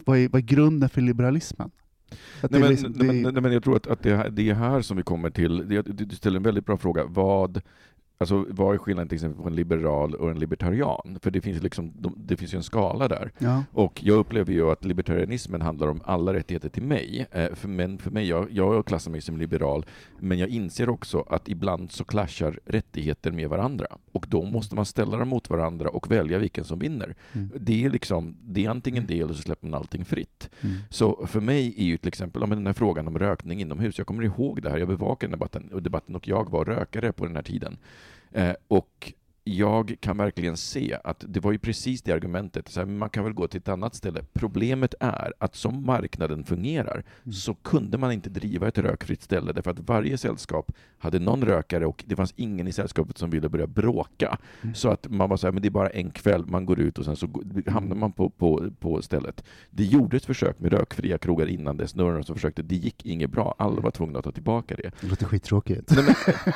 vad 0.04 0.18
är, 0.18 0.28
vad 0.28 0.42
är 0.42 0.46
grunden 0.46 0.88
för 0.88 1.00
liberalismen? 1.00 1.70
Att 2.40 2.50
Nej, 2.50 2.60
men, 2.60 2.70
liksom- 2.70 2.92
nej, 2.92 3.06
men, 3.06 3.34
nej, 3.34 3.42
men 3.42 3.52
jag 3.52 3.64
tror 3.64 3.76
att, 3.76 3.86
att 3.86 4.02
det, 4.02 4.10
är- 4.10 4.30
här 4.54 4.80
som 4.82 4.96
vi 4.96 5.02
kommer 5.02 5.30
till, 5.30 5.68
du 6.08 6.16
ställer 6.16 6.36
en 6.36 6.42
väldigt 6.42 6.66
bra 6.66 6.76
fråga. 6.76 7.04
Vad, 7.04 7.60
alltså, 8.18 8.46
vad 8.48 8.74
är 8.74 8.78
skillnaden 8.78 9.08
till 9.08 9.16
exempel 9.16 9.42
på 9.42 9.48
en 9.48 9.54
liberal 9.54 10.14
och 10.14 10.30
en 10.30 10.38
libertarian? 10.38 11.18
För 11.22 11.30
det 11.30 11.40
finns, 11.40 11.62
liksom, 11.62 11.92
de, 11.98 12.14
det 12.16 12.36
finns 12.36 12.54
ju 12.54 12.56
en 12.56 12.62
skala 12.62 13.08
där. 13.08 13.32
ja. 13.38 13.64
Och 13.72 14.00
jag 14.04 14.18
upplever 14.18 14.52
ju 14.52 14.70
att 14.70 14.84
libertarianismen 14.84 15.62
handlar 15.62 15.88
om 15.88 16.00
alla 16.04 16.34
rättigheter 16.34 16.68
till 16.68 16.82
mig. 16.82 17.26
Eh, 17.30 17.54
för, 17.54 17.68
men 17.68 17.98
för 17.98 18.10
mig, 18.10 18.28
jag, 18.28 18.48
jag 18.50 18.86
klassar 18.86 19.10
mig 19.10 19.20
som 19.20 19.36
liberal, 19.36 19.86
men 20.18 20.38
jag 20.38 20.48
inser 20.48 20.88
också 20.88 21.20
att 21.20 21.48
ibland 21.48 21.92
så 21.92 22.04
clashar 22.04 22.60
rättigheter 22.64 23.30
med 23.30 23.48
varandra. 23.48 23.86
Och 24.12 24.26
då 24.28 24.42
måste 24.42 24.74
man 24.74 24.86
ställa 24.86 25.16
dem 25.16 25.28
mot 25.28 25.50
varandra 25.50 25.88
och 25.88 26.10
välja 26.10 26.38
vilken 26.38 26.64
som 26.64 26.78
vinner. 26.78 27.14
Mm. 27.32 27.50
Det 27.60 27.84
är 27.84 27.90
liksom, 27.90 28.36
det 28.44 28.64
är 28.64 28.70
antingen 28.70 29.06
det 29.06 29.20
eller 29.20 29.34
så 29.34 29.42
släpper 29.42 29.66
man 29.66 29.80
allting 29.80 30.04
fritt. 30.04 30.50
Mm. 30.60 30.76
Så 30.90 31.26
för 31.26 31.40
mig 31.40 31.74
är 31.76 31.84
ju 31.84 31.96
till 31.96 32.08
exempel 32.08 32.42
ja, 32.42 32.46
den 32.46 32.66
här 32.66 32.74
frågan 32.74 33.08
om 33.08 33.18
rökning 33.18 33.60
inomhus, 33.60 33.98
jag 33.98 34.06
kommer 34.06 34.22
ihåg 34.22 34.62
det 34.62 34.70
här, 34.70 34.78
jag 34.78 34.88
bevakade 34.88 35.30
den 35.30 35.38
debatten, 35.38 35.82
debatten 35.82 36.16
och 36.16 36.28
jag 36.28 36.50
var 36.50 36.64
rökare 36.64 37.12
på 37.12 37.26
den 37.26 37.36
här 37.36 37.42
tiden. 37.42 37.78
Eh, 38.36 38.54
och 38.68 39.12
jag 39.48 39.96
kan 40.00 40.16
verkligen 40.16 40.56
se 40.56 40.98
att 41.04 41.24
det 41.28 41.40
var 41.40 41.52
ju 41.52 41.58
precis 41.58 42.02
det 42.02 42.12
argumentet, 42.12 42.68
så 42.68 42.80
här, 42.80 42.86
man 42.86 43.10
kan 43.10 43.24
väl 43.24 43.32
gå 43.32 43.48
till 43.48 43.58
ett 43.60 43.68
annat 43.68 43.94
ställe. 43.94 44.20
Problemet 44.32 44.94
är 45.00 45.32
att 45.38 45.56
som 45.56 45.86
marknaden 45.86 46.44
fungerar 46.44 47.04
Mm. 47.24 47.32
så 47.32 47.54
kunde 47.54 47.98
man 47.98 48.12
inte 48.12 48.30
driva 48.30 48.68
ett 48.68 48.78
rökfritt 48.78 49.22
ställe 49.22 49.52
därför 49.52 49.70
att 49.70 49.78
varje 49.80 50.18
sällskap 50.18 50.72
hade 50.98 51.18
någon 51.18 51.44
rökare 51.44 51.86
och 51.86 52.04
det 52.06 52.16
fanns 52.16 52.32
ingen 52.36 52.68
i 52.68 52.72
sällskapet 52.72 53.18
som 53.18 53.30
ville 53.30 53.48
börja 53.48 53.66
bråka. 53.66 54.38
Mm. 54.62 54.74
Så 54.74 54.88
att 54.88 55.06
man 55.10 55.28
var 55.30 55.36
så 55.36 55.46
här, 55.46 55.52
men 55.52 55.62
det 55.62 55.68
är 55.68 55.70
bara 55.70 55.88
en 55.88 56.10
kväll, 56.10 56.46
man 56.46 56.66
går 56.66 56.80
ut 56.80 56.98
och 56.98 57.04
sen 57.04 57.16
så 57.16 57.26
går- 57.26 57.70
hamnar 57.70 57.96
man 57.96 58.12
på, 58.12 58.30
på, 58.30 58.70
på 58.80 59.02
stället. 59.02 59.44
Det 59.70 59.84
gjordes 59.84 60.26
försök 60.26 60.60
med 60.60 60.72
rökfria 60.72 61.18
krogar 61.18 61.46
innan 61.46 61.76
dess, 61.76 61.94
några 61.94 62.22
som 62.22 62.34
försökte, 62.34 62.62
det 62.62 62.74
gick 62.76 63.06
inget 63.06 63.30
bra, 63.30 63.54
alla 63.58 63.80
var 63.80 63.90
tvungna 63.90 64.18
att 64.18 64.24
ta 64.24 64.32
tillbaka 64.32 64.74
det. 64.76 64.90
Det 65.00 65.06
låter 65.06 65.26
skittråkigt. 65.26 65.92
Nej, 65.96 66.04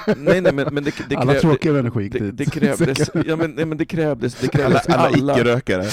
men, 0.06 0.24
nej, 0.24 0.40
nej, 0.40 0.52
men, 0.52 0.74
men 0.74 0.84
det, 0.84 0.94
det, 1.08 1.16
Alla 1.16 1.32
krä- 1.34 1.40
tråkiga 1.40 1.72
människor 1.72 2.02
gick 2.02 2.12
det, 2.12 2.18
dit. 2.30 2.36
det 2.36 2.44
krävdes, 2.84 3.10
ja, 3.26 3.36
men, 3.36 3.50
nej, 3.50 3.64
men 3.64 3.78
det 3.78 3.84
krävdes, 3.84 4.34
det 4.34 4.54
Alla, 4.54 4.80
krävdes 4.80 4.88
alla 4.88 5.38
icke-rökare. 5.38 5.84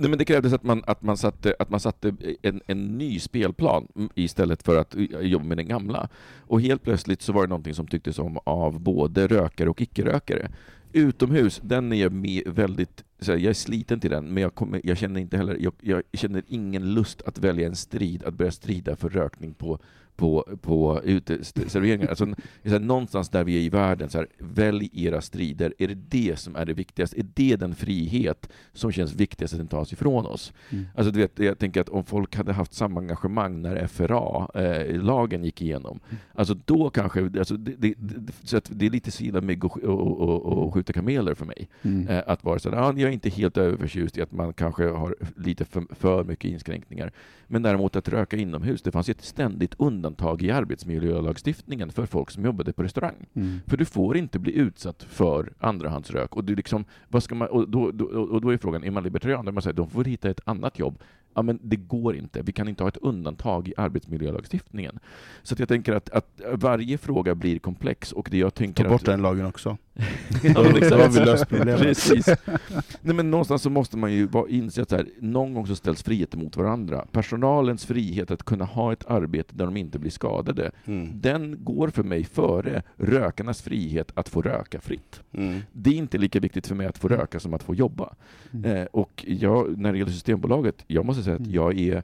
Nej, 0.00 0.10
men 0.10 0.18
det 0.18 0.24
krävdes 0.24 0.52
att 0.52 0.62
man, 0.62 0.82
att 0.86 1.02
man 1.02 1.16
satte, 1.16 1.54
att 1.58 1.70
man 1.70 1.80
satte 1.80 2.12
en, 2.42 2.60
en 2.66 2.98
ny 2.98 3.18
spelplan 3.18 3.88
istället 4.14 4.62
för 4.62 4.76
att 4.76 4.94
jobba 5.20 5.44
med 5.44 5.56
den 5.56 5.68
gamla. 5.68 6.08
Och 6.38 6.60
helt 6.60 6.82
plötsligt 6.82 7.22
så 7.22 7.32
var 7.32 7.42
det 7.42 7.48
någonting 7.48 7.74
som 7.74 7.86
tycktes 7.86 8.18
om 8.18 8.38
av 8.44 8.80
både 8.80 9.26
rökare 9.26 9.70
och 9.70 9.80
icke-rökare. 9.80 10.50
Utomhus, 10.92 11.60
den 11.64 11.92
är 11.92 11.96
jag 11.96 12.12
med 12.12 12.42
väldigt, 12.46 13.04
så 13.20 13.32
här, 13.32 13.38
jag 13.38 13.50
är 13.50 13.54
sliten 13.54 14.00
till 14.00 14.10
den, 14.10 14.24
men 14.24 14.42
jag, 14.42 14.54
kommer, 14.54 14.80
jag 14.84 14.98
känner 14.98 15.20
inte 15.20 15.36
heller, 15.36 15.56
jag, 15.60 15.72
jag 15.80 16.02
känner 16.12 16.42
ingen 16.48 16.94
lust 16.94 17.22
att 17.22 17.38
välja 17.38 17.66
en 17.66 17.76
strid, 17.76 18.24
att 18.24 18.34
börja 18.34 18.50
strida 18.50 18.96
för 18.96 19.08
rökning 19.08 19.54
på 19.54 19.78
på, 20.18 20.58
på 20.62 21.00
uteserveringar. 21.04 22.08
Alltså, 22.08 22.26
här, 22.64 22.78
någonstans 22.78 23.28
där 23.28 23.44
vi 23.44 23.56
är 23.56 23.60
i 23.60 23.68
världen, 23.68 24.10
så 24.10 24.18
här, 24.18 24.26
välj 24.38 24.90
era 24.92 25.20
strider. 25.20 25.74
Är 25.78 25.88
det 25.88 25.94
det 25.94 26.38
som 26.38 26.56
är 26.56 26.66
det 26.66 26.72
viktigaste? 26.72 27.20
Är 27.20 27.26
det 27.34 27.56
den 27.56 27.74
frihet 27.74 28.48
som 28.72 28.92
känns 28.92 29.14
viktigast 29.14 29.54
att 29.54 29.60
den 29.60 29.68
tas 29.68 29.92
ifrån 29.92 30.26
oss? 30.26 30.52
Mm. 30.70 30.86
Alltså, 30.94 31.12
du 31.12 31.20
vet, 31.20 31.38
jag 31.38 31.58
tänker 31.58 31.80
att 31.80 31.88
om 31.88 32.04
folk 32.04 32.36
hade 32.36 32.52
haft 32.52 32.74
samma 32.74 33.00
engagemang 33.00 33.62
när 33.62 33.86
FRA-lagen 33.86 35.44
gick 35.44 35.62
igenom, 35.62 36.00
alltså 36.34 36.54
då 36.64 36.90
kanske, 36.90 37.30
alltså, 37.38 37.56
det, 37.56 37.74
det, 37.78 37.94
det, 37.98 38.32
så 38.42 38.56
att 38.56 38.70
det 38.74 38.86
är 38.86 38.90
lite 38.90 39.10
sila 39.10 39.40
mygg 39.40 39.64
och, 39.64 39.78
och, 39.78 40.20
och, 40.20 40.46
och 40.46 40.74
skjuta 40.74 40.92
kameler 40.92 41.34
för 41.34 41.46
mig. 41.46 41.68
Mm. 41.82 42.08
Eh, 42.08 42.22
att 42.26 42.44
vara 42.44 42.58
så 42.58 42.70
här, 42.70 42.76
ja, 42.76 42.92
jag 42.96 43.08
är 43.08 43.12
inte 43.12 43.30
helt 43.30 43.56
överförtjust 43.56 44.18
i 44.18 44.22
att 44.22 44.32
man 44.32 44.52
kanske 44.52 44.84
har 44.84 45.16
lite 45.36 45.64
för, 45.64 45.84
för 45.94 46.24
mycket 46.24 46.50
inskränkningar. 46.50 47.12
Men 47.46 47.62
däremot 47.62 47.96
att 47.96 48.08
röka 48.08 48.36
inomhus, 48.36 48.82
det 48.82 48.90
fanns 48.90 49.08
ett 49.08 49.22
ständigt 49.22 49.74
undantag 49.78 50.07
i 50.40 50.50
arbetsmiljölagstiftningen 50.50 51.90
för 51.92 52.06
folk 52.06 52.30
som 52.30 52.44
jobbade 52.44 52.72
på 52.72 52.82
restaurang. 52.82 53.26
Mm. 53.34 53.60
För 53.66 53.76
du 53.76 53.84
får 53.84 54.16
inte 54.16 54.38
bli 54.38 54.52
utsatt 54.52 55.02
för 55.02 55.52
andrahandsrök. 55.58 56.36
Och, 56.36 56.44
liksom, 56.44 56.84
vad 57.08 57.22
ska 57.22 57.34
man, 57.34 57.48
och, 57.48 57.68
då, 57.68 57.90
då, 57.90 58.04
och 58.04 58.40
då 58.40 58.50
är 58.50 58.56
frågan, 58.56 58.84
är 58.84 58.90
man 58.90 59.02
libertarian? 59.02 59.44
Där 59.44 59.52
man 59.52 59.62
säger, 59.62 59.76
de 59.76 59.90
får 59.90 60.04
hitta 60.04 60.30
ett 60.30 60.40
annat 60.44 60.78
jobb. 60.78 60.98
Ja, 61.34 61.42
men 61.42 61.58
det 61.62 61.76
går 61.76 62.16
inte. 62.16 62.42
Vi 62.42 62.52
kan 62.52 62.68
inte 62.68 62.82
ha 62.82 62.88
ett 62.88 62.96
undantag 62.96 63.68
i 63.68 63.74
arbetsmiljölagstiftningen. 63.76 64.98
Så 65.42 65.54
jag 65.58 65.68
tänker 65.68 65.92
att, 65.92 66.10
att 66.10 66.40
varje 66.52 66.98
fråga 66.98 67.34
blir 67.34 67.58
komplex 67.58 68.12
och 68.12 68.28
det 68.30 68.38
jag 68.38 68.54
tänker 68.54 68.84
Ta 68.84 68.90
bort 68.90 69.00
att... 69.00 69.06
den 69.06 69.22
lagen 69.22 69.46
också. 69.46 69.76
Ja, 70.42 70.52
Då 70.54 70.62
har 70.62 71.08
vi 71.08 71.20
löst 71.24 71.48
problemet. 71.48 71.80
Precis. 71.80 72.26
Nej, 73.02 73.14
men 73.14 73.30
någonstans 73.30 73.62
så 73.62 73.70
måste 73.70 73.96
man 73.96 74.12
ju 74.12 74.26
vara- 74.26 74.48
inse 74.48 74.82
att 74.82 74.90
så 74.90 74.96
här, 74.96 75.06
någon 75.20 75.54
gång 75.54 75.66
så 75.66 75.76
ställs 75.76 76.02
friheter 76.02 76.38
mot 76.38 76.56
varandra. 76.56 77.06
Personalens 77.12 77.86
frihet 77.86 78.30
att 78.30 78.42
kunna 78.42 78.64
ha 78.64 78.92
ett 78.92 79.06
arbete 79.10 79.54
där 79.56 79.64
de 79.64 79.76
inte 79.76 79.98
blir 79.98 80.10
skadade, 80.10 80.70
Mm. 80.84 81.20
den 81.20 81.64
går 81.64 81.88
för 81.88 82.02
mig 82.02 82.24
före 82.24 82.82
rökarnas 82.96 83.62
frihet 83.62 84.12
att 84.14 84.28
få 84.28 84.42
röka 84.42 84.80
fritt. 84.80 85.20
Mm. 85.32 85.60
Det 85.72 85.90
är 85.90 85.94
inte 85.94 86.18
lika 86.18 86.40
viktigt 86.40 86.66
för 86.66 86.74
mig 86.74 86.86
att 86.86 86.98
få 86.98 87.08
röka 87.08 87.40
som 87.40 87.54
att 87.54 87.62
få 87.62 87.74
jobba. 87.74 88.14
Mm. 88.52 88.76
Eh, 88.76 88.84
och 88.84 89.24
jag, 89.28 89.78
när 89.78 89.92
det 89.92 89.98
gäller 89.98 90.12
Systembolaget, 90.12 90.84
jag 90.86 91.04
måste 91.06 91.22
säga 91.22 91.34
att 91.36 91.40
Mm. 91.40 91.52
jag 91.52 91.80
är 91.80 92.02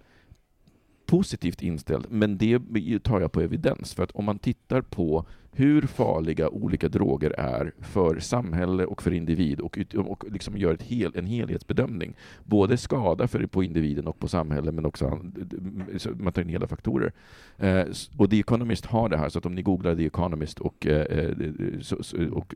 positivt 1.07 1.63
inställd, 1.63 2.07
men 2.11 2.39
det 2.39 2.59
tar 3.03 3.21
jag 3.21 3.33
på 3.33 3.41
evidens. 3.41 3.95
För 3.95 4.03
att 4.03 4.11
om 4.11 4.25
man 4.25 4.39
tittar 4.39 4.81
på 4.83 5.27
hur 5.55 5.83
farliga 5.83 6.49
olika 6.49 6.89
droger 6.89 7.31
är 7.31 7.73
för 7.81 8.19
samhälle 8.19 8.85
och 8.85 9.03
för 9.03 9.13
individ 9.13 9.61
och, 9.61 9.79
och 9.97 10.25
liksom 10.33 10.57
gör 10.57 10.75
ett 10.75 10.83
hel, 10.83 11.13
en 11.15 11.27
helhetsbedömning. 11.27 12.15
Både 12.45 12.77
skada 12.77 13.29
för, 13.29 13.47
på 13.47 13.65
individen 13.65 14.07
och 14.07 14.19
på 14.19 14.29
samhälle, 14.29 14.73
men 14.73 14.87
också 14.87 15.19
man 16.15 16.33
tar 16.33 16.43
in 16.43 16.49
hela 16.49 16.67
faktorer. 16.67 17.13
Eh, 17.59 17.85
och 18.17 18.31
The 18.31 18.41
Economist 18.41 18.87
har 18.87 19.09
det 19.09 19.17
här, 19.17 19.29
så 19.29 19.39
att 19.39 19.47
om 19.47 19.55
ni 19.55 19.63
googlar 19.63 19.95
The 19.95 20.07
Economist 20.07 20.61
och, 20.61 20.87
eh, 20.87 21.19
eh, 21.19 21.31
så, 21.81 22.03
så, 22.03 22.17
och 22.33 22.55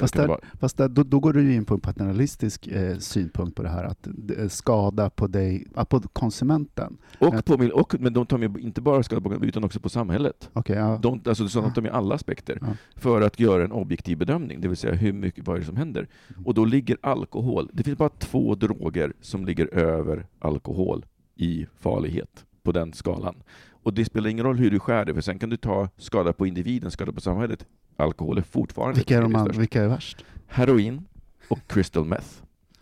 Fast 0.00 0.14
där- 0.14 0.28
vara- 0.28 0.40
Fast 0.60 0.76
där, 0.76 0.88
då, 0.88 1.02
då 1.02 1.20
går 1.20 1.32
du 1.32 1.42
ju 1.42 1.54
in 1.54 1.64
på 1.64 1.74
en 1.74 1.80
paternalistisk 1.80 2.66
eh, 2.66 2.96
synpunkt 2.98 3.56
på 3.56 3.62
det 3.62 3.68
här, 3.68 3.84
att 3.84 4.06
är 4.38 4.48
skada 4.48 5.10
på 5.10 5.26
dig, 5.26 5.66
på 5.88 6.00
konsumenten. 6.00 6.96
Och 7.18 7.44
på, 7.44 7.58
mil- 7.58 7.70
och, 7.72 7.94
men 8.00 8.12
de 8.12 8.26
tar 8.26 8.38
med 8.38 8.56
inte 8.58 8.80
bara 8.80 9.02
skada 9.02 9.20
på 9.20 9.34
utan 9.44 9.64
också 9.64 9.80
på 9.80 9.88
samhället. 9.88 10.50
Okej, 10.52 10.76
ja. 10.76 10.98
De, 11.02 11.20
alltså, 11.26 11.48
så 11.48 11.60
de 11.60 11.72
tar 11.72 11.82
med 11.82 11.92
alla 11.92 12.14
aspekter 12.14 12.58
Ja. 12.60 12.66
för 12.96 13.20
att 13.20 13.40
göra 13.40 13.64
en 13.64 13.72
objektiv 13.72 14.18
bedömning, 14.18 14.60
det 14.60 14.68
vill 14.68 14.76
säga 14.76 14.94
hur 14.94 15.12
mycket, 15.12 15.46
vad 15.46 15.56
är 15.56 15.60
det 15.60 15.66
som 15.66 15.76
händer? 15.76 16.08
Mm. 16.30 16.46
Och 16.46 16.54
då 16.54 16.64
ligger 16.64 16.96
alkohol, 17.02 17.70
det 17.72 17.82
finns 17.82 17.98
bara 17.98 18.08
två 18.08 18.54
droger 18.54 19.12
som 19.20 19.44
ligger 19.44 19.74
över 19.74 20.26
alkohol 20.38 21.04
i 21.36 21.66
farlighet 21.78 22.44
på 22.62 22.72
den 22.72 22.92
skalan. 22.92 23.34
Och 23.82 23.94
det 23.94 24.04
spelar 24.04 24.30
ingen 24.30 24.44
roll 24.46 24.56
hur 24.58 24.70
du 24.70 24.78
skär 24.78 25.04
det, 25.04 25.14
för 25.14 25.20
sen 25.20 25.38
kan 25.38 25.50
du 25.50 25.56
ta 25.56 25.88
skada 25.96 26.32
på 26.32 26.46
individen, 26.46 26.90
skada 26.90 27.12
på 27.12 27.20
samhället. 27.20 27.66
Alkohol 27.96 28.38
är 28.38 28.42
fortfarande 28.42 28.96
vilka, 28.96 29.16
är 29.16 29.20
de, 29.22 29.26
tredje 29.26 29.38
an- 29.40 29.46
störst. 29.46 29.58
vilka 29.60 29.82
är 29.82 29.88
värst? 29.88 30.24
Heroin 30.46 31.02
och 31.48 31.58
crystal 31.66 32.04
meth 32.04 32.26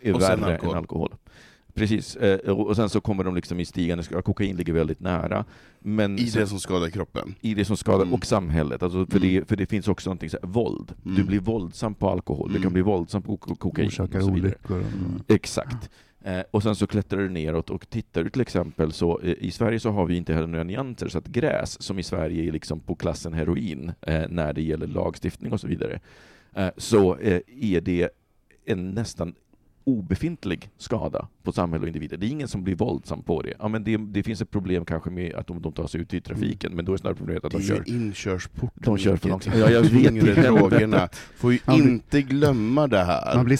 är 0.01 0.13
Och 0.13 0.21
värre 0.21 0.45
alkohol. 0.53 0.71
än 0.73 0.77
alkohol. 0.77 1.13
Precis, 1.73 2.15
eh, 2.15 2.49
och 2.51 2.75
sen 2.75 2.89
så 2.89 3.01
kommer 3.01 3.23
de 3.23 3.35
liksom 3.35 3.59
i 3.59 3.65
stigande, 3.65 4.03
ja, 4.11 4.21
kokain 4.21 4.55
ligger 4.55 4.73
väldigt 4.73 4.99
nära. 4.99 5.45
Men 5.79 6.19
I 6.19 6.27
så- 6.27 6.39
det 6.39 6.47
som 6.47 6.59
skadar 6.59 6.89
kroppen. 6.89 7.35
i 7.41 7.53
det 7.53 7.65
som 7.65 7.77
skadar, 7.77 8.01
Mm. 8.01 8.13
och 8.13 8.25
samhället. 8.25 8.83
Alltså 8.83 9.05
för, 9.05 9.17
Mm. 9.17 9.29
det, 9.29 9.45
för 9.49 9.55
det 9.55 9.65
finns 9.65 9.87
också 9.87 10.09
någonting 10.09 10.29
så 10.29 10.37
här, 10.43 10.49
våld. 10.49 10.93
Du 11.03 11.13
Mm. 11.15 11.25
blir 11.27 11.39
våldsam 11.39 11.93
på 11.95 12.09
alkohol, 12.09 12.47
du 12.49 12.55
Mm. 12.55 12.63
kan 12.63 12.73
bli 12.73 12.81
våldsam 12.81 13.21
på 13.21 13.37
ko- 13.37 13.55
kokain 13.55 13.87
Orsakar 13.87 14.19
och 14.19 14.25
så 14.25 14.31
vidare. 14.31 14.53
olyckor. 14.69 14.77
Mm. 14.77 15.21
Exakt. 15.27 15.89
Eh, 16.23 16.41
och 16.51 16.63
sen 16.63 16.75
så 16.75 16.87
klättrar 16.87 17.19
du 17.19 17.29
neråt 17.29 17.69
och 17.69 17.89
tittar 17.89 18.23
du 18.23 18.29
till 18.29 18.41
exempel 18.41 18.91
så 18.91 19.19
eh, 19.19 19.33
i 19.39 19.51
Sverige 19.51 19.79
så 19.79 19.89
har 19.91 20.05
vi 20.05 20.15
inte 20.17 20.33
heller 20.33 20.47
några 20.47 20.63
nyanser 20.63 21.07
så 21.07 21.17
att 21.17 21.27
gräs 21.27 21.81
som 21.81 21.99
i 21.99 22.03
Sverige 22.03 22.47
är 22.47 22.51
liksom 22.51 22.79
på 22.79 22.95
klassen 22.95 23.33
heroin 23.33 23.91
eh, 24.01 24.21
när 24.29 24.53
det 24.53 24.61
gäller 24.61 24.87
lagstiftning 24.87 25.51
och 25.51 25.59
så 25.59 25.67
vidare. 25.67 25.99
Eh, 26.55 26.69
så 26.77 27.15
eh, 27.17 27.41
är 27.61 27.81
det 27.81 28.09
en 28.65 28.89
nästan 28.91 29.35
obefintlig 29.83 30.69
skada 30.77 31.27
på 31.43 31.51
samhälle 31.51 31.81
och 31.81 31.87
individer. 31.87 32.17
Det 32.17 32.25
är 32.25 32.29
ingen 32.29 32.47
som 32.47 32.63
blir 32.63 32.75
våldsam 32.75 33.23
på 33.23 33.41
det. 33.41 33.53
Ja, 33.59 33.67
men 33.67 33.83
det, 33.83 33.97
det 33.97 34.23
finns 34.23 34.41
ett 34.41 34.51
problem 34.51 34.85
kanske 34.85 35.09
med 35.09 35.35
att 35.35 35.47
de, 35.47 35.61
de 35.61 35.73
tar 35.73 35.87
sig 35.87 36.01
ut 36.01 36.13
i 36.13 36.21
trafiken, 36.21 36.71
men 36.75 36.85
då 36.85 36.93
är 36.93 36.97
snarare 36.97 37.17
problemet 37.17 37.45
att 37.45 37.51
Det 37.51 37.57
de 37.57 37.63
är 37.63 37.67
kör 37.67 37.83
ju 37.87 37.93
inkörsporten. 37.95 38.83
de 38.83 38.97
kör 38.97 39.15
för 39.17 39.29
långsamt. 39.29 39.55
Ja, 39.57 39.69
jag 39.69 39.81
vet 39.83 40.13
det. 40.81 41.09
Får 41.35 41.53
ju 41.53 41.59
Man 41.65 41.77
blir- 41.79 41.87
inte 41.91 42.21
glömma 42.21 42.87
det 42.87 43.03
här. 43.03 43.35
Man 43.35 43.45
blir 43.45 43.57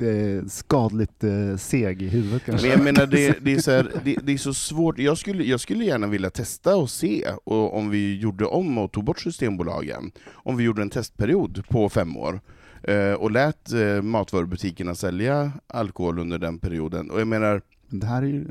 eh, 0.00 0.46
skadligt 0.46 1.24
eh, 1.24 1.56
seg 1.56 2.02
i 2.02 2.08
huvudet 2.08 2.44
kanske. 2.44 2.68
Men 2.68 2.76
jag 2.76 2.84
menar, 2.84 3.06
det, 3.06 3.38
det, 3.40 3.52
är 3.54 3.58
så 3.58 3.70
här, 3.70 3.92
det, 4.04 4.16
det 4.22 4.32
är 4.32 4.38
så 4.38 4.54
svårt. 4.54 4.98
Jag 4.98 5.18
skulle, 5.18 5.44
jag 5.44 5.60
skulle 5.60 5.84
gärna 5.84 6.06
vilja 6.06 6.30
testa 6.30 6.76
och 6.76 6.90
se 6.90 7.26
och 7.44 7.76
om 7.76 7.90
vi 7.90 8.18
gjorde 8.18 8.44
om 8.44 8.78
och 8.78 8.92
tog 8.92 9.04
bort 9.04 9.20
Systembolagen. 9.20 10.12
Om 10.32 10.56
vi 10.56 10.64
gjorde 10.64 10.82
en 10.82 10.90
testperiod 10.90 11.68
på 11.68 11.88
fem 11.88 12.16
år 12.16 12.40
eh, 12.82 13.12
och 13.12 13.30
lät 13.30 13.72
eh, 13.72 14.02
matvarubutikerna 14.02 14.94
sälja 14.94 15.52
alkohol 15.66 16.18
under 16.18 16.38
den 16.38 16.58
perioden. 16.58 17.10
Och 17.10 17.20
jag 17.20 17.28
menar, 17.28 17.62
Men 17.88 18.00
det 18.00 18.06
här 18.06 18.22
är 18.22 18.26
ju... 18.26 18.46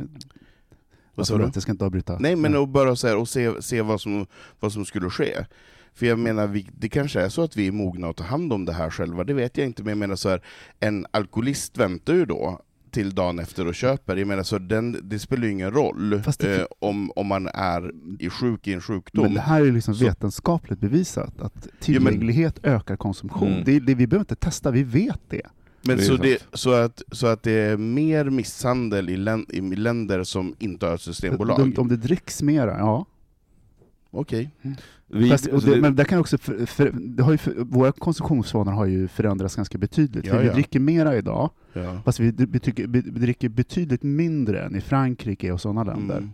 vad 1.16 1.28
sa 1.28 1.38
du? 1.38 1.44
Jag 1.54 1.62
ska 1.62 1.72
inte 1.72 1.86
avbryta. 1.86 2.18
Nej 2.20 2.36
men 2.36 2.56
och 2.56 2.68
bara 2.68 2.96
så 2.96 3.08
här, 3.08 3.18
och 3.18 3.30
se, 3.30 3.62
se 3.62 3.82
vad, 3.82 4.02
som, 4.02 4.26
vad 4.60 4.74
som 4.74 4.86
skulle 4.86 5.10
ske. 5.10 5.46
För 5.96 6.06
jag 6.06 6.20
menar, 6.20 6.48
vi, 6.48 6.68
det 6.80 6.90
kanske 6.90 7.22
är 7.22 7.30
så 7.30 7.42
att 7.44 7.58
vi 7.58 7.68
är 7.68 7.72
mogna 7.72 8.08
att 8.10 8.16
ta 8.18 8.24
hand 8.24 8.54
om 8.54 8.66
det 8.66 8.74
här 8.74 8.90
själva, 8.90 9.24
det 9.24 9.34
vet 9.34 9.58
jag 9.58 9.68
inte, 9.68 9.84
men 9.84 9.90
jag 9.92 9.98
menar 9.98 10.16
så 10.16 10.30
här, 10.30 10.42
en 10.80 11.06
alkoholist 11.12 11.78
väntar 11.78 12.14
ju 12.14 12.26
då 12.26 12.60
till 12.92 13.16
dagen 13.16 13.40
efter 13.40 13.68
och 13.68 13.76
köper. 13.76 14.16
Jag 14.18 14.28
menar, 14.28 14.44
så 14.44 14.58
den, 14.60 14.98
det 15.04 15.20
spelar 15.20 15.44
ju 15.46 15.52
ingen 15.52 15.72
roll 15.72 16.10
det- 16.40 16.60
eh, 16.60 16.66
om, 16.80 17.12
om 17.16 17.28
man 17.28 17.48
är 17.48 17.92
i 18.20 18.30
sjuk 18.30 18.68
i 18.68 18.74
en 18.74 18.82
sjukdom. 18.82 19.24
Men 19.24 19.34
det 19.34 19.42
här 19.42 19.62
är 19.62 19.66
ju 19.66 19.72
liksom 19.72 19.96
Så- 19.96 20.06
vetenskapligt 20.06 20.80
bevisat, 20.80 21.42
att 21.42 21.68
tillgänglighet 21.80 22.60
ökar 22.64 22.96
konsumtion. 22.96 23.48
Mm. 23.52 23.64
Det, 23.66 23.80
det, 23.80 23.96
vi 23.96 24.08
behöver 24.08 24.22
inte 24.24 24.36
testa, 24.36 24.72
vi 24.72 24.84
vet 24.84 25.20
det. 25.30 25.42
Men 25.82 25.98
Det 25.98 26.04
så, 26.04 26.16
det, 26.18 26.44
så, 26.54 26.72
att, 26.74 27.02
så 27.12 27.28
att 27.28 27.44
det 27.44 27.52
är 27.52 27.78
mer 27.78 28.26
misshandel 28.30 29.10
i, 29.10 29.18
län, 29.18 29.46
i 29.50 29.62
länder 29.62 30.24
som 30.24 30.56
inte 30.60 30.86
har 30.86 30.96
ett 30.96 31.02
systembolag? 31.02 31.60
Om, 31.60 31.74
om 31.78 31.88
det 31.88 31.98
dricks 31.98 32.42
mera, 32.42 32.78
ja. 32.78 33.06
Okej. 34.12 34.52
Vi, 35.08 35.32
alltså, 35.32 35.58
det, 35.60 35.76
det- 35.76 35.82
men 35.82 35.96
det 35.96 36.06
kan 36.06 36.20
också 36.20 36.38
för, 36.38 36.66
för, 36.66 36.92
det 37.00 37.24
har 37.24 37.32
ju 37.32 37.38
för, 37.38 37.54
våra 37.58 37.92
konsumtionsvanor 37.92 38.72
har 38.72 38.86
ju 38.86 39.08
förändrats 39.08 39.56
ganska 39.56 39.78
betydligt. 39.78 40.26
Ja, 40.26 40.34
för 40.34 40.42
vi 40.42 40.48
ja. 40.48 40.54
dricker 40.54 40.80
mera 40.80 41.16
idag, 41.18 41.50
Ja. 41.74 42.02
fast 42.06 42.20
vi, 42.20 42.32
vi, 42.32 42.60
tycker, 42.60 42.88
vi 42.88 43.02
dricker 43.02 43.50
betydligt 43.50 44.04
mindre 44.04 44.66
än 44.66 44.76
i 44.76 44.82
Frankrike 44.82 45.52
och 45.52 45.62
sådana 45.62 45.84
länder. 45.84 46.18
Mm. 46.18 46.30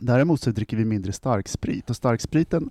Däremot 0.00 0.40
så 0.40 0.50
dricker 0.50 0.76
vi 0.76 0.84
mindre 0.84 1.12
starksprit, 1.12 1.90
och 1.90 1.96
starkspriten, 1.96 2.70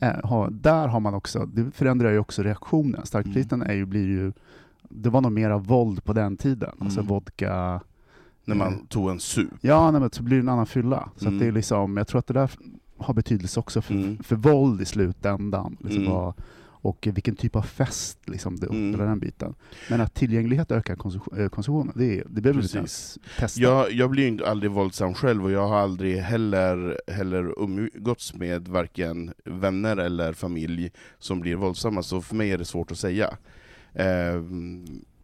eh, 0.00 0.12
har, 0.24 0.50
där 0.50 0.88
har 0.88 1.00
man 1.00 1.14
också, 1.14 1.46
det 1.46 1.70
förändrar 1.70 2.10
ju 2.12 2.18
också 2.18 2.42
reaktionen. 2.42 3.06
Starkspriten 3.06 3.62
är 3.62 3.74
ju, 3.74 3.84
blir 3.86 4.06
ju, 4.06 4.32
det 4.88 5.10
var 5.10 5.20
nog 5.20 5.32
mera 5.32 5.58
våld 5.58 6.04
på 6.04 6.12
den 6.12 6.36
tiden, 6.36 6.70
alltså 6.80 7.00
Mm. 7.00 7.08
vodka, 7.08 7.80
När 8.44 8.54
man 8.54 8.86
tog 8.86 9.10
en 9.10 9.20
sup. 9.20 9.48
ja 9.60 9.90
nej, 9.90 10.00
men 10.00 10.10
så 10.10 10.22
blir 10.22 10.36
det 10.36 10.42
en 10.42 10.48
annan 10.48 10.66
fylla. 10.66 11.08
Så 11.16 11.24
Mm. 11.26 11.34
att 11.36 11.40
det 11.40 11.46
är 11.46 11.52
liksom, 11.52 11.96
jag 11.96 12.06
tror 12.06 12.18
att 12.18 12.26
det 12.26 12.34
där 12.34 12.50
har 12.98 13.14
betydelse 13.14 13.60
också 13.60 13.82
för, 13.82 13.94
Mm. 13.94 14.18
för 14.22 14.36
våld 14.36 14.80
i 14.80 14.84
slutändan. 14.84 15.76
Liksom 15.80 16.02
Mm. 16.02 16.12
vad, 16.12 16.34
och 16.78 17.08
vilken 17.12 17.36
typ 17.36 17.56
av 17.56 17.62
fest, 17.62 18.18
liksom, 18.24 18.56
det, 18.56 18.66
Mm. 18.66 18.90
hela 18.90 19.04
den 19.04 19.18
biten. 19.18 19.54
Men 19.90 20.00
att 20.00 20.14
tillgänglighet 20.14 20.70
ökar 20.72 20.92
eh, 21.40 21.48
konsumtionen, 21.48 21.92
det, 21.96 22.22
det 22.28 22.40
behöver 22.40 22.60
vi 22.60 22.66
inte 22.66 22.78
ens 22.78 23.18
testa. 23.38 23.60
Jag, 23.62 23.92
jag 23.92 24.10
blir 24.10 24.22
ju 24.22 24.28
inte- 24.28 24.50
aldrig 24.50 24.70
våldsam 24.70 25.14
själv 25.14 25.44
och 25.44 25.50
jag 25.50 25.68
har 25.68 25.78
aldrig 25.78 26.16
heller, 26.18 27.00
heller 27.12 27.54
umgåtts 27.62 28.34
med 28.34 28.68
varken 28.68 29.32
vänner 29.44 29.96
eller 29.96 30.32
familj 30.32 30.90
som 31.18 31.40
blir 31.40 31.54
våldsamma, 31.54 32.02
så 32.02 32.20
för 32.20 32.34
mig 32.36 32.50
är 32.50 32.58
det 32.58 32.64
svårt 32.64 32.90
att 32.90 32.98
säga. 32.98 33.36
Eh, 33.94 34.42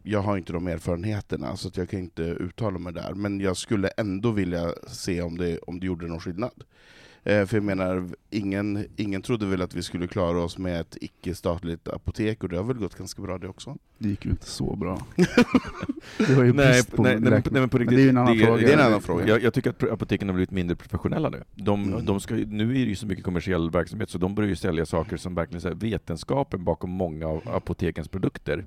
jag 0.03 0.21
har 0.23 0.37
inte 0.39 0.53
de 0.53 0.67
erfarenheterna, 0.67 1.57
så 1.57 1.69
att 1.69 1.77
jag 1.77 1.89
kan 1.91 2.01
inte 2.01 2.23
uttala 2.23 2.79
mig 2.79 2.93
där, 2.93 3.15
men 3.15 3.41
jag 3.41 3.57
skulle 3.57 3.89
ändå 3.89 4.31
vilja 4.31 4.73
se 4.89 5.23
om 5.23 5.39
det, 5.39 5.59
om 5.59 5.81
det 5.81 5.87
gjorde 5.87 6.07
någon 6.07 6.21
skillnad. 6.21 6.65
Eh, 7.25 7.47
för 7.47 7.57
jag 7.57 7.65
menar, 7.65 8.09
ingen, 8.31 8.87
ingen 8.97 9.23
trodde 9.23 9.47
väl 9.47 9.63
att 9.63 9.75
vi 9.75 9.83
skulle 9.83 10.07
klara 10.07 10.39
oss 10.43 10.59
med 10.59 10.81
ett 10.81 10.97
icke-statligt 11.01 11.89
apotek, 11.89 12.43
och 12.43 12.49
det 12.49 12.57
har 12.57 12.65
väl 12.65 12.77
gått 12.77 12.95
ganska 12.99 13.23
bra 13.23 13.39
det 13.39 13.49
också. 13.49 13.77
Det 13.99 14.09
gick 14.09 14.25
ju 14.25 14.31
inte 14.31 14.47
så 14.47 14.77
bra. 14.77 15.07
det 16.19 16.35
var 16.35 16.45
ju 16.45 16.53
Nej, 16.53 16.73
brist 16.73 16.97
på 16.97 17.03
nej, 17.03 17.13
nej, 17.21 17.31
men, 17.31 17.43
nej, 17.51 17.61
men 17.61 17.69
på 17.69 17.79
Men 17.79 17.87
riktigt. 17.89 17.97
det 17.97 18.03
är 18.03 18.05
ju 18.05 18.09
en 18.09 18.17
annan 18.19 18.39
fråga. 18.39 18.57
Det 18.67 18.73
är 18.73 18.79
en 18.79 18.87
annan 18.87 19.01
fråga. 19.03 19.27
Jag, 19.29 19.43
jag 19.43 19.55
tycker 19.55 19.71
att 19.71 19.83
apoteken 19.91 20.29
har 20.29 20.35
blivit 20.35 20.51
mindre 20.51 20.77
professionella 20.77 21.29
nu. 21.29 21.43
De, 21.55 21.83
Mm. 21.85 22.05
de 22.05 22.21
ska, 22.21 22.35
nu 22.35 22.65
är 22.71 22.75
det 22.75 22.81
ju 22.81 22.97
så 22.97 23.07
mycket 23.07 23.25
kommersiell 23.25 23.71
verksamhet, 23.71 24.11
så 24.11 24.19
de 24.19 24.35
börjar 24.35 24.49
ju 24.49 24.57
sälja 24.57 24.87
saker 24.87 25.17
som 25.17 25.35
verkligen 25.35 25.61
så 25.61 25.69
här, 25.69 25.75
vetenskapen 25.75 26.65
bakom 26.65 26.91
många 26.91 27.27
av 27.27 27.43
apotekens 27.49 28.09
produkter 28.09 28.67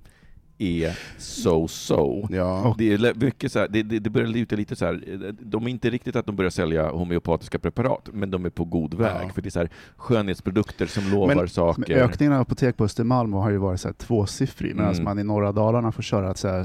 är 0.58 0.98
so-so. 1.20 2.28
Ja. 2.32 2.76
Det, 2.78 2.94
är 2.94 3.14
mycket 3.20 3.52
så 3.52 3.60
här, 3.60 3.68
det, 3.68 3.84
det, 3.84 4.00
det 4.00 4.10
börjar 4.10 4.28
luta 4.28 4.56
lite 4.56 4.76
så 4.76 4.86
här, 4.86 5.34
de 5.42 5.64
är 5.64 5.70
inte 5.70 5.90
riktigt 5.90 6.16
att 6.16 6.26
de 6.26 6.36
börjar 6.36 6.50
sälja 6.50 6.90
homeopatiska 6.92 7.60
preparat, 7.60 8.10
men 8.14 8.32
de 8.32 8.46
är 8.46 8.50
på 8.50 8.66
god 8.66 8.94
väg. 8.94 9.24
Ja. 9.24 9.30
För 9.30 9.42
det 9.42 9.50
är 9.50 9.52
så 9.52 9.60
här, 9.60 9.70
skönhetsprodukter 9.98 10.86
som 10.86 11.12
lovar 11.12 11.36
Men- 11.36 11.48
saker. 11.50 11.84
Men 11.88 11.98
ökningen 12.10 12.34
av 12.34 12.42
apotek 12.42 12.78
på 12.78 12.84
Östermalm 12.84 13.34
har 13.34 13.50
ju 13.52 13.58
varit 13.58 13.82
så 13.82 13.88
här 13.88 13.94
tvåsiffrig, 13.94 14.76
medan 14.76 14.92
Mm. 14.92 15.04
man 15.04 15.20
i 15.20 15.24
norra 15.24 15.52
Dalarna 15.52 15.92
får 15.92 16.04
köra 16.04 16.34
så 16.36 16.48
här, 16.48 16.60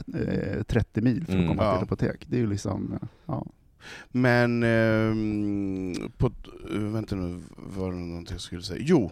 eh, 0.56 0.62
30 0.62 1.00
mil 1.00 1.24
för 1.24 1.32
att 1.32 1.36
Mm. 1.38 1.48
komma 1.48 1.62
Ja. 1.64 1.70
till 1.72 1.76
ett 1.78 1.92
apotek. 1.92 2.26
Det 2.28 2.36
är 2.36 2.40
ju 2.40 2.46
liksom, 2.50 2.92
eh, 3.02 3.08
ja. 3.26 3.46
Men, 4.12 4.62
ehm, 4.62 5.94
på, 6.18 6.26
eh, 6.74 6.78
vänta 6.80 7.16
nu, 7.16 7.40
var 7.56 7.90
det 7.90 7.96
någonting 7.96 8.34
jag 8.34 8.40
skulle 8.40 8.62
säga? 8.62 8.80
Jo, 8.84 9.04
eh, 9.04 9.10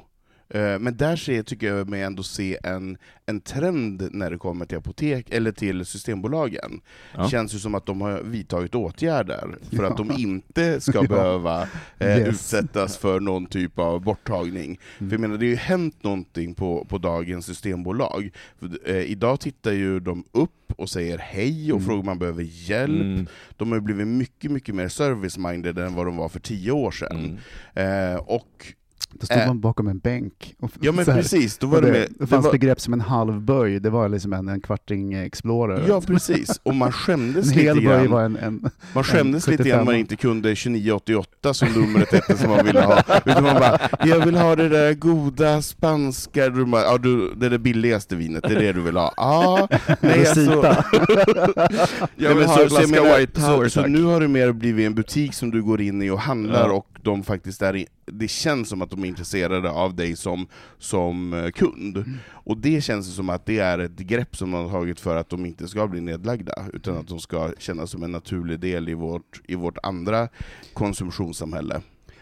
men 0.54 0.96
där 0.96 1.16
ser, 1.16 1.42
tycker 1.42 1.66
jag 1.66 1.88
mig 1.88 2.02
ändå 2.02 2.22
se 2.22 2.58
en, 2.64 2.98
en 3.26 3.40
trend 3.40 4.08
när 4.12 4.30
det 4.30 4.38
kommer 4.38 4.66
till 4.66 4.78
apotek, 4.78 5.30
eller 5.30 5.52
till 5.52 5.84
Systembolagen. 5.86 6.80
Ja. 7.14 7.28
känns 7.28 7.54
ju 7.54 7.58
som 7.58 7.74
att 7.74 7.86
de 7.86 8.00
har 8.00 8.22
vidtagit 8.22 8.74
åtgärder 8.74 9.56
för 9.70 9.82
Ja. 9.82 9.90
att 9.90 9.96
de 9.96 10.10
inte 10.10 10.80
ska 10.80 10.92
Ja. 11.02 11.08
behöva 11.08 11.62
eh, 11.98 12.18
Yes. 12.18 12.28
utsättas 12.28 12.96
för 12.98 13.20
någon 13.20 13.46
typ 13.46 13.78
av 13.78 14.00
borttagning. 14.02 14.78
För 14.98 15.10
jag 15.10 15.20
menar, 15.20 15.36
det 15.38 15.46
har 15.46 15.50
ju 15.50 15.56
hänt 15.56 16.02
någonting 16.02 16.54
på, 16.54 16.84
på 16.88 16.98
dagens 16.98 17.46
systembolag. 17.46 18.30
För, 18.58 18.90
eh, 18.90 18.96
idag 19.02 19.40
tittar 19.40 19.72
ju 19.72 20.00
de 20.00 20.24
upp 20.32 20.50
och 20.76 20.90
säger 20.90 21.18
hej 21.18 21.72
och 21.72 21.76
Mm. 21.78 21.86
frågar 21.86 22.00
om 22.00 22.06
man 22.06 22.18
behöver 22.18 22.42
hjälp. 22.42 23.00
Mm, 23.02 23.26
De 23.56 23.72
har 23.72 23.80
blivit 23.80 24.06
mycket, 24.06 24.50
mycket 24.50 24.74
mer 24.74 24.88
service-minded 24.88 25.78
än 25.86 25.94
vad 25.94 26.06
de 26.06 26.16
var 26.16 26.28
för 26.28 26.40
tio 26.40 26.72
år 26.72 26.90
sedan. 26.90 27.38
mm. 27.74 28.12
Eh, 28.14 28.16
och, 28.20 28.74
Då 29.12 29.26
stod 29.26 29.38
Äh. 29.38 29.46
man 29.46 29.60
bakom 29.60 29.88
en 29.88 29.98
bänk. 29.98 30.54
Och 30.60 30.70
ja 30.80 30.92
men 30.92 31.06
här, 31.06 31.14
precis, 31.14 31.58
då 31.58 31.66
var 31.66 31.76
och 31.76 31.82
det, 31.82 31.88
det, 31.92 31.98
med, 31.98 32.08
det 32.18 32.26
fanns 32.26 32.44
var, 32.44 32.52
begrepp 32.52 32.80
som 32.80 32.92
en 32.92 33.00
halv 33.00 33.40
böj, 33.40 33.80
det 33.80 33.90
var 33.90 34.08
liksom 34.08 34.32
en, 34.32 34.48
en 34.48 34.60
kvarting 34.60 35.14
Explorer. 35.14 35.84
Ja 35.88 36.00
precis, 36.00 36.60
och 36.62 36.74
man 36.74 36.92
skämdes 36.92 37.54
lite 37.54 37.80
grann. 37.80 38.10
var 38.10 38.22
en, 38.22 38.36
en 38.36 38.70
Man 38.94 39.04
skämdes 39.04 39.46
lite 39.46 39.62
75. 39.62 39.76
grann 39.76 39.84
man 39.86 39.94
inte 39.94 40.16
kunde 40.16 40.48
2988 40.48 41.54
som 41.54 41.68
numret 41.68 42.12
hette 42.12 42.36
som 42.36 42.50
man 42.50 42.66
ville 42.66 42.80
ha. 42.80 43.02
Utan 43.24 43.42
man 43.42 43.54
bara, 43.54 43.78
jag 44.04 44.26
vill 44.26 44.36
ha 44.36 44.56
det 44.56 44.68
där 44.68 44.94
goda 44.94 45.62
spanska, 45.62 46.48
du 46.48 46.66
ja, 46.72 46.98
du, 46.98 47.34
det 47.34 47.48
där 47.48 47.58
billigaste 47.58 48.16
vinet, 48.16 48.42
det 48.48 48.54
är 48.54 48.60
det 48.60 48.72
du 48.72 48.80
vill 48.80 48.96
ha? 48.96 49.12
Ja, 49.16 49.68
nej 50.00 50.26
alltså. 50.26 50.40
Jag 52.16 52.28
vill 52.28 52.38
men 52.38 52.46
ha 52.48 52.62
en 52.62 52.68
flaska 52.68 53.16
White 53.16 53.40
Tower, 53.40 53.68
så, 53.68 53.86
nu 53.86 54.02
har 54.02 54.20
det 54.20 54.28
mer 54.28 54.52
blivit 54.52 54.86
en 54.86 54.94
butik 54.94 55.34
som 55.34 55.50
du 55.50 55.62
går 55.62 55.80
in 55.80 56.02
i 56.02 56.10
och 56.10 56.20
handlar 56.20 56.68
Ja. 56.68 56.84
Och 56.98 57.04
de 57.04 57.22
faktiskt 57.22 57.62
är, 57.62 57.84
det 58.06 58.28
känns 58.28 58.68
som 58.68 58.82
att 58.82 58.90
de 58.90 59.04
är 59.04 59.08
intresserade 59.08 59.70
av 59.70 59.94
dig 59.96 60.16
som, 60.16 60.46
som 60.78 61.32
eh, 61.32 61.50
kund. 61.50 61.96
Mm. 61.96 62.12
Och 62.28 62.56
det 62.58 62.80
känns 62.84 63.14
som 63.16 63.30
att 63.30 63.46
det 63.46 63.58
är 63.58 63.78
ett 63.78 63.98
grepp 63.98 64.36
som 64.36 64.50
man 64.50 64.62
har 64.64 64.70
tagit 64.70 65.00
för 65.00 65.16
att 65.16 65.28
de 65.28 65.46
inte 65.46 65.68
ska 65.68 65.86
bli 65.86 66.00
nedlagda, 66.00 66.52
utan 66.72 66.96
att 66.96 67.08
de 67.08 67.18
ska 67.20 67.52
kännas 67.58 67.90
som 67.90 68.02
en 68.02 68.12
naturlig 68.12 68.60
del 68.60 68.88
i 68.88 68.94
vårt, 68.94 69.40
i 69.46 69.54
vårt 69.54 69.78
andra 69.82 70.28
konsumtionssamhälle. 70.72 71.80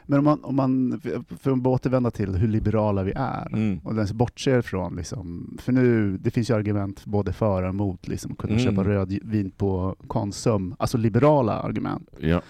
Men 0.09 0.19
om 0.19 0.25
man, 0.25 0.45
om 0.45 0.57
man, 0.57 1.01
för 1.41 1.51
att 1.53 1.67
återvända 1.67 2.11
till 2.11 2.35
hur 2.35 2.49
liberala 2.49 3.03
vi 3.03 3.13
är, 3.17 3.49
Mm. 3.53 3.79
och 3.85 3.95
den 3.95 4.07
bortser 4.13 4.63
från, 4.63 4.97
liksom, 4.97 5.57
för 5.63 5.73
nu, 5.73 6.19
det 6.19 6.31
finns 6.31 6.51
ju 6.51 6.55
argument 6.55 7.05
både 7.05 7.33
för 7.33 7.63
och 7.63 7.69
emot, 7.69 8.09
liksom, 8.09 8.35
kunna 8.35 8.53
Mm. 8.55 8.65
köpa 8.65 8.85
rödvin 8.85 9.51
på 9.51 9.97
Konsum, 10.07 10.75
alltså 10.79 10.99
liberala 10.99 11.53
argument. 11.53 12.11
Ja. 12.19 12.43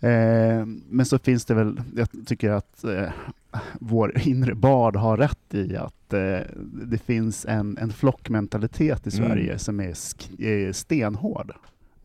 Eh, 0.00 0.66
men 0.88 1.06
så 1.06 1.18
finns 1.18 1.44
det 1.44 1.54
väl, 1.54 1.80
jag 1.96 2.08
tycker 2.26 2.50
att 2.50 2.84
eh, 2.84 3.08
vår 3.80 4.18
inre 4.18 4.54
bard 4.54 4.96
har 4.96 5.16
rätt 5.16 5.54
i 5.54 5.76
att 5.76 6.12
eh, 6.12 6.38
det 6.86 6.98
finns 6.98 7.46
en, 7.46 7.78
en 7.78 7.92
flockmentalitet 7.92 9.06
i 9.06 9.16
Mm. 9.16 9.28
Sverige 9.28 9.58
som 9.58 9.80
är, 9.80 9.92
sk- 9.92 10.42
är 10.42 10.72
stenhård. 10.72 11.52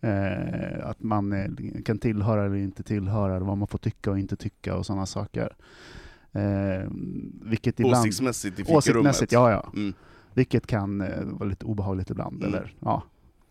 Eh, 0.01 0.89
att 0.89 1.03
man 1.03 1.33
eh, 1.33 1.81
kan 1.85 1.97
tillhöra 1.97 2.45
eller 2.45 2.55
inte 2.55 2.83
tillhöra, 2.83 3.39
vad 3.39 3.57
man 3.57 3.67
får 3.67 3.77
tycka 3.77 4.11
och 4.11 4.19
inte 4.19 4.35
tycka 4.35 4.75
och 4.75 4.85
sådana 4.85 5.05
saker. 5.05 5.53
Eh, 6.31 6.89
vilket 7.41 7.79
ibland... 7.79 7.95
Åsiktsmässigt 8.01 8.53
i 8.59 8.63
fikarummet. 8.63 8.77
Åsiktsmässigt, 8.77 9.31
ja 9.31 9.51
ja. 9.51 9.71
Mm. 9.75 9.93
Vilket 10.33 10.67
kan 10.67 11.01
eh, 11.01 11.23
vara 11.23 11.49
lite 11.49 11.65
obehagligt 11.65 12.09
ibland. 12.09 12.35
Mm. 12.43 12.47
Eller, 12.47 12.73
ja. 12.79 13.03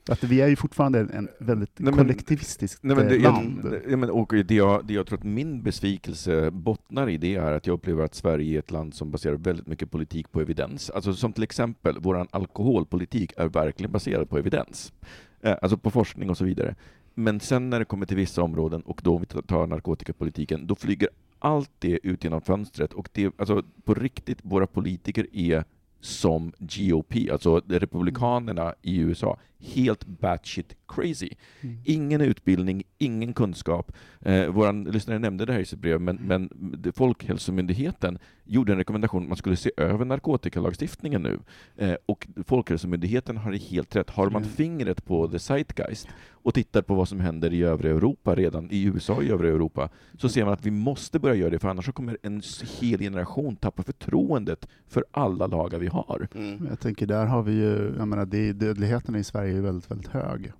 Att 0.08 0.24
vi 0.24 0.40
är 0.40 0.48
ju 0.48 0.56
fortfarande 0.56 1.00
en 1.00 1.28
väldigt 1.38 1.70
Nej, 1.78 1.84
men- 1.92 1.98
kollektivistiskt 2.04 2.82
Nej, 2.82 2.96
men 2.96 3.06
det, 3.08 3.16
eh, 3.16 3.22
jag, 3.22 3.32
land. 3.32 3.74
ja, 3.88 3.96
men, 3.96 4.10
och 4.10 4.32
det, 4.44 4.54
jag, 4.54 4.86
det 4.86 4.94
jag 4.94 5.06
tror 5.06 5.18
att 5.18 5.24
min 5.24 5.62
besvikelse 5.62 6.50
bottnar 6.50 7.08
i 7.08 7.16
det 7.16 7.36
är 7.36 7.52
att 7.52 7.66
jag 7.66 7.74
upplever 7.74 8.04
att 8.04 8.14
Sverige 8.14 8.54
är 8.54 8.58
ett 8.58 8.70
land 8.70 8.94
som 8.94 9.10
baserar 9.10 9.34
väldigt 9.34 9.66
mycket 9.66 9.90
politik 9.90 10.32
på 10.32 10.40
evidens. 10.40 10.90
Alltså 10.90 11.12
som 11.12 11.32
till 11.32 11.42
exempel, 11.42 11.96
vår 12.00 12.26
alkoholpolitik 12.30 13.32
är 13.36 13.48
verkligen 13.48 13.92
baserad 13.92 14.28
på 14.30 14.38
evidens. 14.38 14.92
Eh, 15.40 15.56
alltså 15.62 15.78
på 15.78 15.90
forskning 15.90 16.30
och 16.30 16.36
så 16.36 16.44
vidare. 16.44 16.74
Men 17.14 17.40
sen 17.40 17.70
när 17.70 17.78
det 17.78 17.84
kommer 17.84 18.06
till 18.06 18.16
vissa 18.16 18.42
områden, 18.42 18.82
och 18.82 19.00
då 19.04 19.14
om 19.14 19.20
vi 19.20 19.26
tar 19.42 19.66
narkotikapolitiken, 19.66 20.66
då 20.66 20.74
flyger 20.74 21.08
allt 21.38 21.70
det 21.78 21.98
ut 22.02 22.24
genom 22.24 22.40
fönstret. 22.40 22.92
Och 22.92 23.08
det, 23.12 23.32
alltså 23.38 23.62
på 23.84 23.94
riktigt, 23.94 24.38
våra 24.42 24.66
politiker 24.66 25.26
är 25.32 25.64
som 26.00 26.52
GOP, 26.58 27.14
alltså 27.32 27.60
republikanerna 27.68 28.74
i 28.82 28.98
USA, 28.98 29.38
helt 29.60 30.04
batshit 30.06 30.76
crazy. 30.88 31.30
Mm. 31.60 31.76
Ingen 31.84 32.20
utbildning, 32.20 32.82
ingen 32.98 33.32
kunskap. 33.32 33.92
Eh, 34.20 34.46
Vår 34.48 34.92
lyssnare 34.92 35.18
nämnde 35.18 35.44
det 35.44 35.52
här 35.52 35.60
i 35.60 35.64
sitt 35.64 35.78
brev, 35.78 36.00
men, 36.00 36.16
men 36.16 36.50
det- 36.78 36.92
Folkhälsomyndigheten 36.96 38.18
gjorde 38.44 38.72
en 38.72 38.78
rekommendation 38.78 39.22
att 39.22 39.28
man 39.28 39.36
skulle 39.36 39.56
se 39.56 39.70
över 39.76 40.04
narkotikalagstiftningen 40.04 41.22
nu. 41.22 41.38
Eh, 41.76 41.94
och 42.06 42.28
Folkhälsomyndigheten 42.46 43.36
har 43.36 43.52
helt 43.52 43.96
rätt. 43.96 44.10
Har 44.10 44.30
man 44.30 44.42
Mm. 44.42 44.54
fingret 44.54 45.04
på 45.04 45.28
the 45.28 45.38
zeitgeist 45.38 46.08
och 46.42 46.54
tittar 46.54 46.82
på 46.82 46.94
vad 46.94 47.08
som 47.08 47.20
händer 47.20 47.52
i 47.52 47.62
övriga 47.62 47.94
Europa, 47.94 48.34
redan 48.34 48.70
i 48.70 48.84
USA 48.84 49.14
och 49.14 49.24
i 49.24 49.30
övriga 49.30 49.54
Europa, 49.54 49.88
så 50.18 50.28
ser 50.28 50.44
man 50.44 50.52
att 50.52 50.66
vi 50.66 50.70
måste 50.70 51.18
börja 51.18 51.34
göra 51.34 51.50
det, 51.50 51.58
för 51.58 51.68
annars 51.68 51.84
så 51.86 51.92
kommer 51.92 52.18
en 52.22 52.42
hel 52.80 53.00
generation 53.00 53.56
tappa 53.56 53.82
förtroendet 53.82 54.68
för 54.88 55.04
alla 55.10 55.46
lagar 55.46 55.78
vi 55.78 55.86
har. 55.86 56.28
Mm. 56.34 56.66
Jag 56.70 56.80
tänker, 56.80 57.06
där 57.06 57.26
har 57.26 57.42
vi 57.42 57.52
ju, 57.52 57.94
jag 57.98 58.08
menar, 58.08 58.26
det, 58.26 58.52
dödligheten 58.52 59.14
i 59.16 59.24
Sverige 59.24 59.49
är 59.49 59.49
ju 59.52 59.60
väldigt, 59.60 59.90
väldigt 59.90 60.08
hög. 60.08 60.52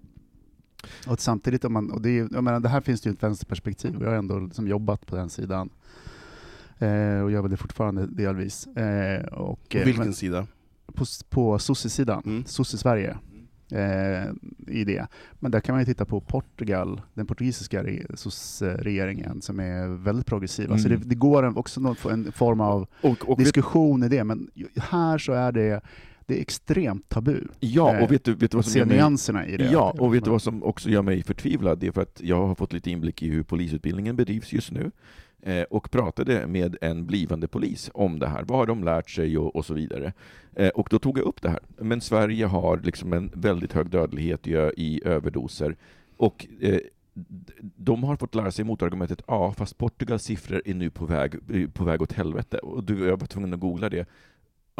Och 1.08 1.20
samtidigt, 1.20 1.64
om 1.64 1.72
man, 1.72 1.90
och 1.90 2.02
det, 2.02 2.18
är- 2.18 2.28
jag 2.32 2.44
menar, 2.44 2.60
det 2.60 2.68
här 2.68 2.80
finns 2.80 3.00
det 3.00 3.10
ju 3.10 3.14
ett 3.14 3.22
vänsterperspektiv, 3.22 3.96
och 3.96 4.02
jag 4.04 4.08
har 4.08 4.16
ändå 4.16 4.38
liksom 4.38 4.68
jobbat 4.68 5.06
på 5.06 5.16
den 5.16 5.30
sidan. 5.30 5.70
Eh, 6.78 7.20
och 7.20 7.30
gör 7.30 7.42
väl 7.42 7.50
det 7.50 7.56
fortfarande 7.56 8.06
delvis. 8.06 8.66
Eh, 8.66 9.24
och, 9.26 9.76
eh, 9.76 9.84
Vilken 9.84 10.04
men 10.04 10.14
sida? 10.14 10.46
på, 10.94 11.04
på 11.28 11.58
sosse-sidan, 11.58 12.22
Mm. 12.26 12.44
sosse-Sverige, 12.46 13.16
eh, 13.72 14.30
i 14.66 14.84
det. 14.84 15.06
Men 15.38 15.50
där 15.50 15.60
kan 15.60 15.72
man 15.72 15.80
ju 15.80 15.86
titta 15.86 16.04
på 16.04 16.20
Portugal, 16.20 17.00
den 17.14 17.26
portugisiska 17.26 17.84
re, 17.84 18.06
sosse-regeringen, 18.14 19.42
som 19.42 19.60
är 19.60 19.88
väldigt 19.88 20.26
progressiva. 20.26 20.78
Så 20.78 20.88
det, 20.88 20.94
Mm. 20.94 21.08
det 21.08 21.14
går 21.14 21.42
en, 21.42 21.56
också 21.56 21.80
någon, 21.80 21.96
en 22.10 22.32
form 22.32 22.60
av 22.60 22.86
Och, 23.02 23.28
och 23.30 23.38
diskussion 23.38 24.02
i 24.02 24.08
det, 24.08 24.24
men 24.24 24.50
här 24.76 25.18
så 25.18 25.32
är 25.32 25.52
det, 25.52 25.80
det 26.30 26.38
är 26.38 26.40
extremt 26.40 27.08
tabu. 27.08 27.40
ja, 27.60 27.96
eh, 27.96 28.02
och 28.02 28.12
vet 28.12 28.24
du, 28.24 28.34
vet 28.34 28.50
du 28.50 28.56
vad 28.56 28.64
som 28.64 28.72
se 28.72 28.84
nyanserna 28.84 29.46
i 29.46 29.56
det. 29.56 29.70
Ja, 29.72 29.94
och 29.98 30.14
vet 30.14 30.24
du 30.24 30.30
vad 30.30 30.42
som 30.42 30.62
också 30.62 30.90
gör 30.90 31.02
mig 31.02 31.22
förtvivlad? 31.22 31.78
Det 31.78 31.86
är 31.86 31.92
för 31.92 32.02
att 32.02 32.20
jag 32.24 32.46
har 32.46 32.54
fått 32.54 32.72
lite 32.72 32.90
inblick 32.90 33.22
i 33.22 33.28
hur 33.28 33.42
polisutbildningen 33.42 34.16
bedrivs 34.16 34.52
just 34.52 34.72
nu 34.72 34.90
eh, 35.42 35.62
och 35.62 35.90
pratade 35.90 36.46
med 36.46 36.76
en 36.80 37.06
blivande 37.06 37.48
polis 37.48 37.90
om 37.94 38.18
det 38.18 38.28
här. 38.28 38.42
Vad 38.42 38.58
har 38.58 38.66
de 38.66 38.84
lärt 38.84 39.10
sig 39.10 39.38
och, 39.38 39.56
och 39.56 39.64
så 39.64 39.74
vidare. 39.74 40.12
Eh, 40.56 40.68
och 40.68 40.88
då 40.90 40.98
tog 40.98 41.18
jag 41.18 41.24
upp 41.24 41.42
det 41.42 41.50
här. 41.50 41.60
Men 41.78 42.00
Sverige 42.00 42.46
har 42.46 42.80
liksom 42.84 43.12
en 43.12 43.30
väldigt 43.34 43.72
hög 43.72 43.90
dödlighet 43.90 44.46
i, 44.46 44.52
i 44.76 45.00
överdoser 45.04 45.76
och 46.16 46.46
eh, 46.60 46.78
de 47.76 48.04
har 48.04 48.16
fått 48.16 48.34
lära 48.34 48.50
sig 48.50 48.64
motargumentet, 48.64 49.22
ja, 49.26 49.52
fast 49.52 49.78
Portugals 49.78 50.22
siffror 50.22 50.62
är 50.64 50.74
nu 50.74 50.90
på 50.90 51.06
väg, 51.06 51.34
på 51.74 51.84
väg 51.84 52.02
åt 52.02 52.12
helvete. 52.12 52.58
Och 52.58 52.84
du, 52.84 53.06
jag 53.06 53.20
var 53.20 53.26
tvungen 53.26 53.54
att 53.54 53.60
googla 53.60 53.88
det. 53.88 54.08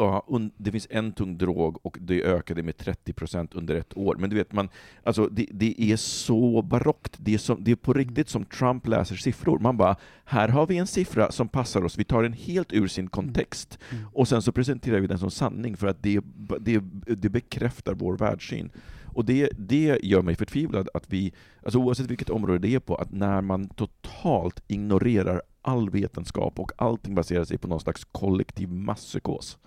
Ja, 0.01 0.25
det 0.57 0.71
finns 0.71 0.87
en 0.89 1.11
tung 1.11 1.37
drog 1.37 1.85
och 1.85 1.97
det 2.01 2.23
ökade 2.23 2.63
med 2.63 2.75
30% 2.75 3.47
under 3.51 3.75
ett 3.75 3.97
år. 3.97 4.15
Men 4.15 4.29
du 4.29 4.35
vet, 4.35 4.53
man, 4.53 4.69
alltså, 5.03 5.27
det, 5.27 5.45
det 5.51 5.81
är 5.81 5.97
så 5.97 6.61
barockt. 6.61 7.17
Det 7.19 7.33
är, 7.33 7.37
som, 7.37 7.63
det 7.63 7.71
är 7.71 7.75
på 7.75 7.93
riktigt 7.93 8.29
som 8.29 8.45
Trump 8.45 8.87
läser 8.87 9.15
siffror. 9.15 9.59
Man 9.59 9.77
bara, 9.77 9.95
här 10.25 10.47
har 10.47 10.67
vi 10.67 10.77
en 10.77 10.87
siffra 10.87 11.31
som 11.31 11.47
passar 11.47 11.83
oss, 11.83 11.97
vi 11.97 12.03
tar 12.03 12.23
den 12.23 12.33
helt 12.33 12.73
ur 12.73 12.87
sin 12.87 13.07
kontext 13.07 13.77
Mm. 13.91 14.05
och 14.13 14.27
sen 14.27 14.41
så 14.41 14.51
presenterar 14.51 14.99
vi 14.99 15.07
den 15.07 15.19
som 15.19 15.31
sanning 15.31 15.77
för 15.77 15.87
att 15.87 16.03
det, 16.03 16.19
det, 16.59 16.83
det 17.05 17.29
bekräftar 17.29 17.93
vår 17.93 18.17
världssyn. 18.17 18.71
Och 19.05 19.25
det, 19.25 19.49
det 19.57 19.99
gör 20.03 20.21
mig 20.21 20.35
förtvivlad 20.35 20.89
att 20.93 21.13
vi, 21.13 21.33
alltså 21.63 21.79
oavsett 21.79 22.11
vilket 22.11 22.29
område 22.29 22.59
det 22.59 22.75
är 22.75 22.79
på, 22.79 22.95
att 22.95 23.11
när 23.11 23.41
man 23.41 23.69
totalt 23.69 24.63
ignorerar 24.67 25.41
all 25.61 25.89
vetenskap 25.89 26.59
och 26.59 26.71
allting 26.77 27.15
baserar 27.15 27.43
sig 27.43 27.57
på 27.57 27.67
någon 27.67 27.79
slags 27.79 28.03
kollektiv 28.11 28.69
masspsykos. 28.69 29.57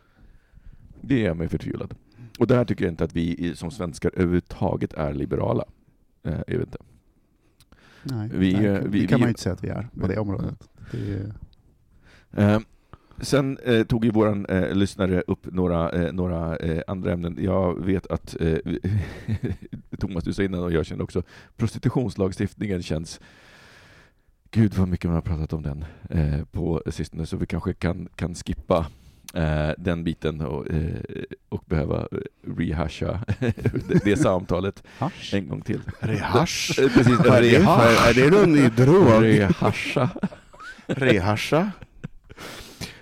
Det 1.06 1.18
gör 1.20 1.34
mig 1.34 1.48
förtvivlad. 1.48 1.94
Och 2.38 2.46
där 2.46 2.64
tycker 2.64 2.84
jag 2.84 2.92
inte 2.92 3.04
att 3.04 3.16
vi 3.16 3.52
som 3.56 3.70
svenskar 3.70 4.10
överhuvudtaget 4.14 4.92
är 4.92 5.12
liberala. 5.14 5.64
Eh, 6.22 6.32
jag 6.46 6.58
vet 6.58 6.66
inte. 6.66 6.78
Nej, 8.02 8.30
Vi, 8.34 8.52
nej, 8.52 8.66
eh, 8.66 8.80
vi- 8.86 9.00
det 9.00 9.06
kan 9.06 9.16
vi- 9.16 9.20
man 9.22 9.28
ju 9.28 9.28
inte 9.28 9.40
säga 9.40 9.52
att 9.52 9.64
vi 9.64 9.68
är 9.68 9.88
på 10.00 10.06
det 10.06 10.18
området. 10.18 10.68
Det 10.92 10.98
är, 11.12 11.34
Eh, 12.36 12.60
sen 13.20 13.58
eh, 13.58 13.84
tog 13.84 14.04
ju 14.04 14.10
våran 14.10 14.46
eh, 14.46 14.74
lyssnare 14.74 15.20
upp 15.26 15.46
några, 15.52 15.90
eh, 15.90 16.12
några 16.12 16.56
eh, 16.56 16.82
andra 16.86 17.12
ämnen. 17.12 17.36
Jag 17.40 17.84
vet 17.84 18.06
att 18.06 18.36
Thomas, 19.98 20.24
du 20.24 20.32
sa 20.32 20.42
innan 20.42 20.60
och 20.60 20.72
jag 20.72 20.86
känner 20.86 21.04
också, 21.04 21.22
prostitutionslagstiftningen 21.56 22.82
känns 22.82 23.20
Gud 24.50 24.74
vad 24.74 24.88
mycket 24.88 25.04
man 25.04 25.14
har 25.14 25.22
pratat 25.22 25.52
om 25.52 25.62
den 25.62 25.84
på 26.52 26.82
sistone, 26.86 27.26
så 27.26 27.36
vi 27.36 27.46
kanske 27.46 27.72
kan, 27.74 28.08
kan 28.16 28.34
skippa 28.34 28.86
den 29.78 30.04
biten 30.04 30.40
och, 30.40 30.70
eh, 30.70 30.82
och 31.48 31.64
behöva 31.66 31.98
eh, 32.00 32.18
rehasha 32.58 33.20
det, 33.88 34.04
det 34.04 34.16
samtalet 34.16 34.82
hasch. 34.98 35.34
en 35.34 35.48
gång 35.48 35.60
till. 35.60 35.80
Rehash? 36.00 36.80
Eh, 36.80 36.88
Precis, 36.88 37.18
Vad 37.18 37.28
är 37.28 38.14
det 38.14 38.30
någon 38.30 38.52
ny 38.52 38.68
drog? 38.68 39.22
Rehasha. 39.24 40.08
Rehasha? 40.86 41.70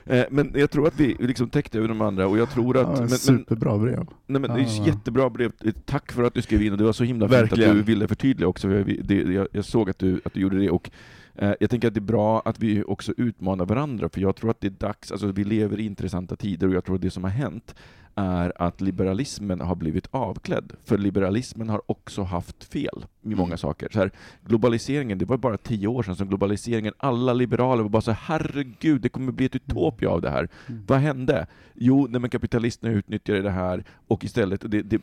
Eh, 0.05 0.25
Men 0.31 0.53
jag 0.55 0.71
tror 0.71 0.87
att 0.89 1.01
vi 1.01 1.17
liksom 1.19 1.49
täckte 1.51 1.79
över 1.79 1.89
de 1.89 2.01
andra 2.01 2.27
och 2.27 2.39
jag 2.39 2.51
tror 2.51 2.77
att... 2.79 2.89
Ja, 2.99 3.01
men, 3.01 3.09
superbra 3.09 3.79
brev. 3.79 4.07
nej, 4.27 4.41
men 4.41 4.55
det 4.55 4.61
är 4.61 4.79
Ja. 4.79 4.87
jättebra 4.87 5.31
brev. 5.31 5.53
Tack 5.85 6.13
för 6.13 6.23
att 6.23 6.35
du 6.35 6.43
skrev 6.43 6.63
in 6.63 6.73
och 6.73 6.79
det 6.79 6.85
var 6.85 6.93
så 6.93 7.05
himla 7.05 7.29
fint 7.29 7.53
att 7.53 7.59
du 7.59 7.83
ville 7.83 8.09
förtydliga 8.09 8.49
också. 8.49 8.71
Jag, 8.71 8.99
det, 9.05 9.15
jag, 9.23 9.49
jag 9.53 9.65
såg 9.65 9.91
att 9.91 9.99
du, 9.99 10.21
att 10.25 10.35
du 10.35 10.41
gjorde 10.41 10.59
det 10.59 10.71
och 10.71 10.91
eh, 10.91 10.97
Eh, 11.35 11.55
jag 11.61 11.71
tänker 11.71 11.89
att 11.89 11.95
det 11.95 11.99
är 11.99 12.03
bra 12.03 12.43
att 12.45 12.59
vi 12.59 12.85
också 12.85 13.13
utmanar 13.17 13.67
varandra 13.67 14.09
för 14.09 14.21
jag 14.21 14.37
tror 14.37 14.51
att 14.51 14.61
det 14.61 14.67
är 14.67 14.71
dags, 14.71 15.13
alltså 15.13 15.27
vi 15.27 15.45
lever 15.45 15.81
i 15.81 15.85
intressanta 15.85 16.37
tider 16.37 16.69
och 16.69 16.75
jag 16.75 16.85
tror 16.85 16.95
att 16.95 17.03
det 17.03 17.11
som 17.11 17.25
har 17.25 17.31
hänt 17.31 17.75
är 18.15 18.53
att 18.63 18.81
liberalismen 18.81 19.61
har 19.61 19.75
blivit 19.75 20.07
avklädd. 20.11 20.73
För 20.85 20.99
liberalismen 20.99 21.69
har 21.69 21.83
också 21.87 22.23
haft 22.23 22.65
fel 22.65 23.05
i 23.23 23.29
många 23.35 23.47
Mm. 23.47 23.59
saker. 23.59 23.89
Så 23.93 23.99
här, 23.99 24.11
globaliseringen, 24.47 25.19
det 25.19 25.25
var 25.25 25.37
bara 25.37 25.57
tio 25.57 25.87
år 25.89 26.03
sedan 26.03 26.17
som 26.17 26.29
globaliseringen, 26.29 26.95
alla 26.97 27.33
liberaler 27.33 27.83
var 27.83 27.91
bara 27.91 28.03
så 28.03 28.11
här, 28.13 28.39
herregud, 28.39 29.01
det 29.01 29.09
kommer 29.09 29.33
bli 29.33 29.47
ett 29.47 29.57
utopia 29.57 30.11
av 30.11 30.21
det 30.21 30.31
här. 30.31 30.49
Mm. 30.69 30.83
Vad 30.87 30.99
hände? 30.99 31.47
Jo, 31.75 32.07
när 32.11 32.19
man 32.19 32.31
kapitalisterna 32.31 32.93
utnyttjade 32.93 33.43
det 33.43 33.51
här 33.51 33.85
och 34.09 34.25
istället, 34.25 34.71
det, 34.71 34.83
det, 34.83 35.01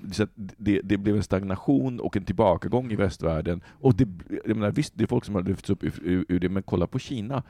det, 0.57 0.81
det 0.83 0.97
blev 0.97 1.15
en 1.15 1.23
stagnation 1.23 1.99
och 1.99 2.17
en 2.17 2.23
tillbakagång 2.25 2.91
i 2.91 2.95
västvärlden. 2.95 3.61
Och 3.67 3.95
det, 3.95 4.07
jag 4.45 4.55
menar, 4.57 4.71
visst, 4.71 4.93
det 4.95 5.03
är 5.03 5.07
folk 5.07 5.25
som 5.25 5.35
har 5.35 5.43
lyfts 5.43 5.69
upp 5.69 5.83
ur, 5.83 5.93
ur, 6.03 6.25
ur 6.29 6.39
det, 6.39 6.49
men 6.49 6.63
kolla 6.63 6.87
på 6.87 6.99
Kina. 6.99 7.43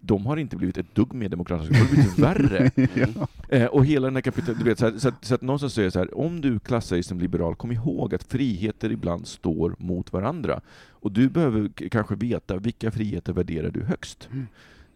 De 0.00 0.26
har 0.26 0.36
inte 0.36 0.56
blivit 0.56 0.78
ett 0.78 0.94
dugg 0.94 1.14
mer 1.14 1.28
demokratiska, 1.28 1.74
de 1.74 1.80
har 1.80 1.88
blivit 1.88 2.18
värre. 2.18 2.70
ja. 2.94 3.28
Eh, 3.48 3.66
och 3.66 3.86
hela 3.86 4.06
den 4.06 4.14
här 4.16 4.22
kapital... 4.22 4.54
Du 4.58 4.64
vet, 4.64 4.78
så, 4.78 4.84
här, 4.90 4.98
så, 4.98 5.08
att, 5.08 5.24
så 5.24 5.34
att 5.34 5.42
någonstans 5.42 5.74
säger 5.74 5.90
så 5.90 5.98
här, 5.98 6.18
om 6.18 6.40
du 6.40 6.58
klassar 6.58 6.96
dig 6.96 7.02
som 7.02 7.20
liberal, 7.20 7.54
kom 7.54 7.72
ihåg 7.72 8.14
att 8.14 8.24
friheter 8.24 8.92
ibland 8.92 9.26
står 9.26 9.74
mot 9.78 10.12
varandra. 10.12 10.60
Och 10.90 11.12
du 11.12 11.28
behöver 11.28 11.68
kanske 11.90 12.14
veta 12.14 12.56
vilka 12.56 12.90
friheter 12.90 13.32
värderar 13.32 13.70
du 13.70 13.82
högst. 13.82 14.28
Mm. 14.32 14.46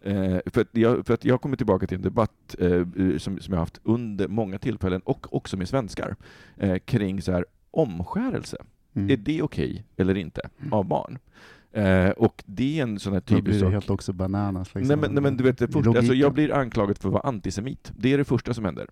Eh, 0.03 0.39
för, 0.45 0.61
att 0.61 0.67
jag, 0.71 1.05
för 1.05 1.13
att 1.13 1.25
jag 1.25 1.41
kommer 1.41 1.57
tillbaka 1.57 1.87
till 1.87 1.95
en 1.97 2.01
debatt 2.01 2.55
eh, 2.59 2.71
eh, 2.71 3.17
som, 3.17 3.39
som 3.39 3.53
jag 3.53 3.59
haft 3.59 3.79
under 3.83 4.27
många 4.27 4.59
tillfällen, 4.59 5.01
och 5.01 5.33
också 5.35 5.57
med 5.57 5.69
svenskar, 5.69 6.15
eh, 6.57 6.77
kring 6.77 7.21
så 7.21 7.31
här, 7.31 7.45
omskärelse. 7.71 8.57
Mm. 8.93 9.09
Är 9.11 9.17
det 9.17 9.41
okej 9.41 9.83
eller 9.97 10.17
inte 10.17 10.41
Mm. 10.59 10.73
av 10.73 10.85
barn? 10.85 11.17
Eh, 11.73 12.09
och 12.09 12.43
det 12.45 12.79
är 12.79 12.83
en 12.83 12.99
sån 12.99 13.13
här 13.13 13.19
typisk 13.19 13.43
blir 13.43 13.53
det 13.53 13.59
sak. 13.59 13.71
helt 13.71 13.89
också 13.89 14.13
bananas. 14.13 14.75
Liksom. 14.75 14.87
Nej, 14.87 14.97
men, 14.97 15.13
nej 15.15 15.23
men 15.23 15.37
du 15.37 15.43
vet, 15.43 15.57
det 15.57 15.67
första, 15.67 15.89
alltså, 15.89 16.13
jag 16.13 16.33
blir 16.33 16.53
anklagad 16.53 16.97
för 16.97 17.07
att 17.09 17.13
vara 17.13 17.27
antisemit. 17.27 17.91
Det 17.97 18.13
är 18.13 18.17
det 18.17 18.23
första 18.25 18.53
som 18.53 18.65
händer. 18.65 18.87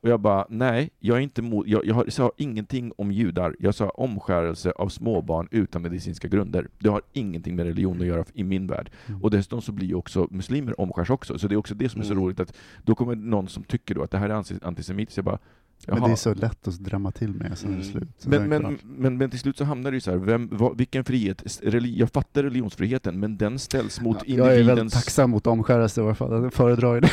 Och 0.00 0.10
jag 0.10 0.20
bara, 0.20 0.46
nej, 0.48 0.90
jag 1.00 1.16
är 1.16 1.20
inte 1.20 1.42
mot, 1.42 1.66
jag, 1.66 1.86
jag 1.86 1.94
har- 1.94 2.06
sa 2.08 2.32
ingenting 2.36 2.92
om 2.96 3.12
judar. 3.12 3.56
Jag 3.58 3.74
sa 3.74 3.88
omskärelse 3.88 4.70
av 4.72 4.88
småbarn 4.88 5.48
utan 5.50 5.82
medicinska 5.82 6.28
grunder. 6.28 6.68
Det 6.78 6.88
har 6.88 7.02
ingenting 7.12 7.56
med 7.56 7.66
religion 7.66 8.00
att 8.00 8.06
göra 8.06 8.24
i 8.34 8.44
min 8.44 8.66
värld. 8.66 8.90
Mm. 9.06 9.22
Och 9.22 9.30
dessutom 9.30 9.62
så 9.62 9.72
blir 9.72 9.94
också 9.94 10.28
muslimer 10.30 10.80
omskärs 10.80 11.10
också. 11.10 11.38
Så 11.38 11.48
det 11.48 11.54
är 11.54 11.56
också 11.56 11.74
det 11.74 11.88
som 11.88 12.00
är 12.00 12.04
så 12.04 12.12
Mm. 12.12 12.24
roligt 12.24 12.40
att 12.40 12.54
då 12.82 12.94
kommer 12.94 13.14
någon 13.16 13.48
som 13.48 13.62
tycker 13.64 13.94
då 13.94 14.02
att 14.02 14.10
det 14.10 14.18
här 14.18 14.28
är 14.30 14.34
anti- 14.34 14.64
antisemitiskt, 14.66 15.16
jag 15.16 15.24
bara, 15.24 15.38
Men 15.86 15.96
jaha. 15.96 16.06
det 16.06 16.12
är 16.12 16.16
så 16.16 16.34
lätt 16.34 16.68
att 16.68 16.78
dramma 16.78 17.10
till 17.10 17.34
med 17.34 17.58
sen 17.58 17.70
Mm. 17.70 17.82
slut. 17.84 18.26
Men, 18.26 18.48
men, 18.48 18.78
men, 18.84 19.18
men 19.18 19.30
till 19.30 19.38
slut 19.40 19.56
så 19.56 19.64
hamnar 19.64 19.90
det 19.90 19.94
ju 19.96 20.00
så 20.00 20.10
här, 20.10 20.18
vem, 20.18 20.48
vad, 20.52 20.78
vilken 20.78 21.04
frihet, 21.04 21.60
jag 21.82 22.10
fattar 22.10 22.42
religionsfriheten, 22.42 23.20
men 23.20 23.36
den 23.36 23.58
ställs 23.58 24.00
mot 24.00 24.16
jag 24.26 24.38
är 24.38 24.44
väldigt 24.46 24.60
individens... 24.60 24.92
tacksam 24.92 25.30
mot 25.30 25.46
omskärelse 25.46 26.00
i 26.00 26.04
alla 26.04 26.14
fall. 26.14 26.42
Jag 26.42 26.54
föredrar 26.54 26.94
ju 26.94 27.00
det. 27.00 27.10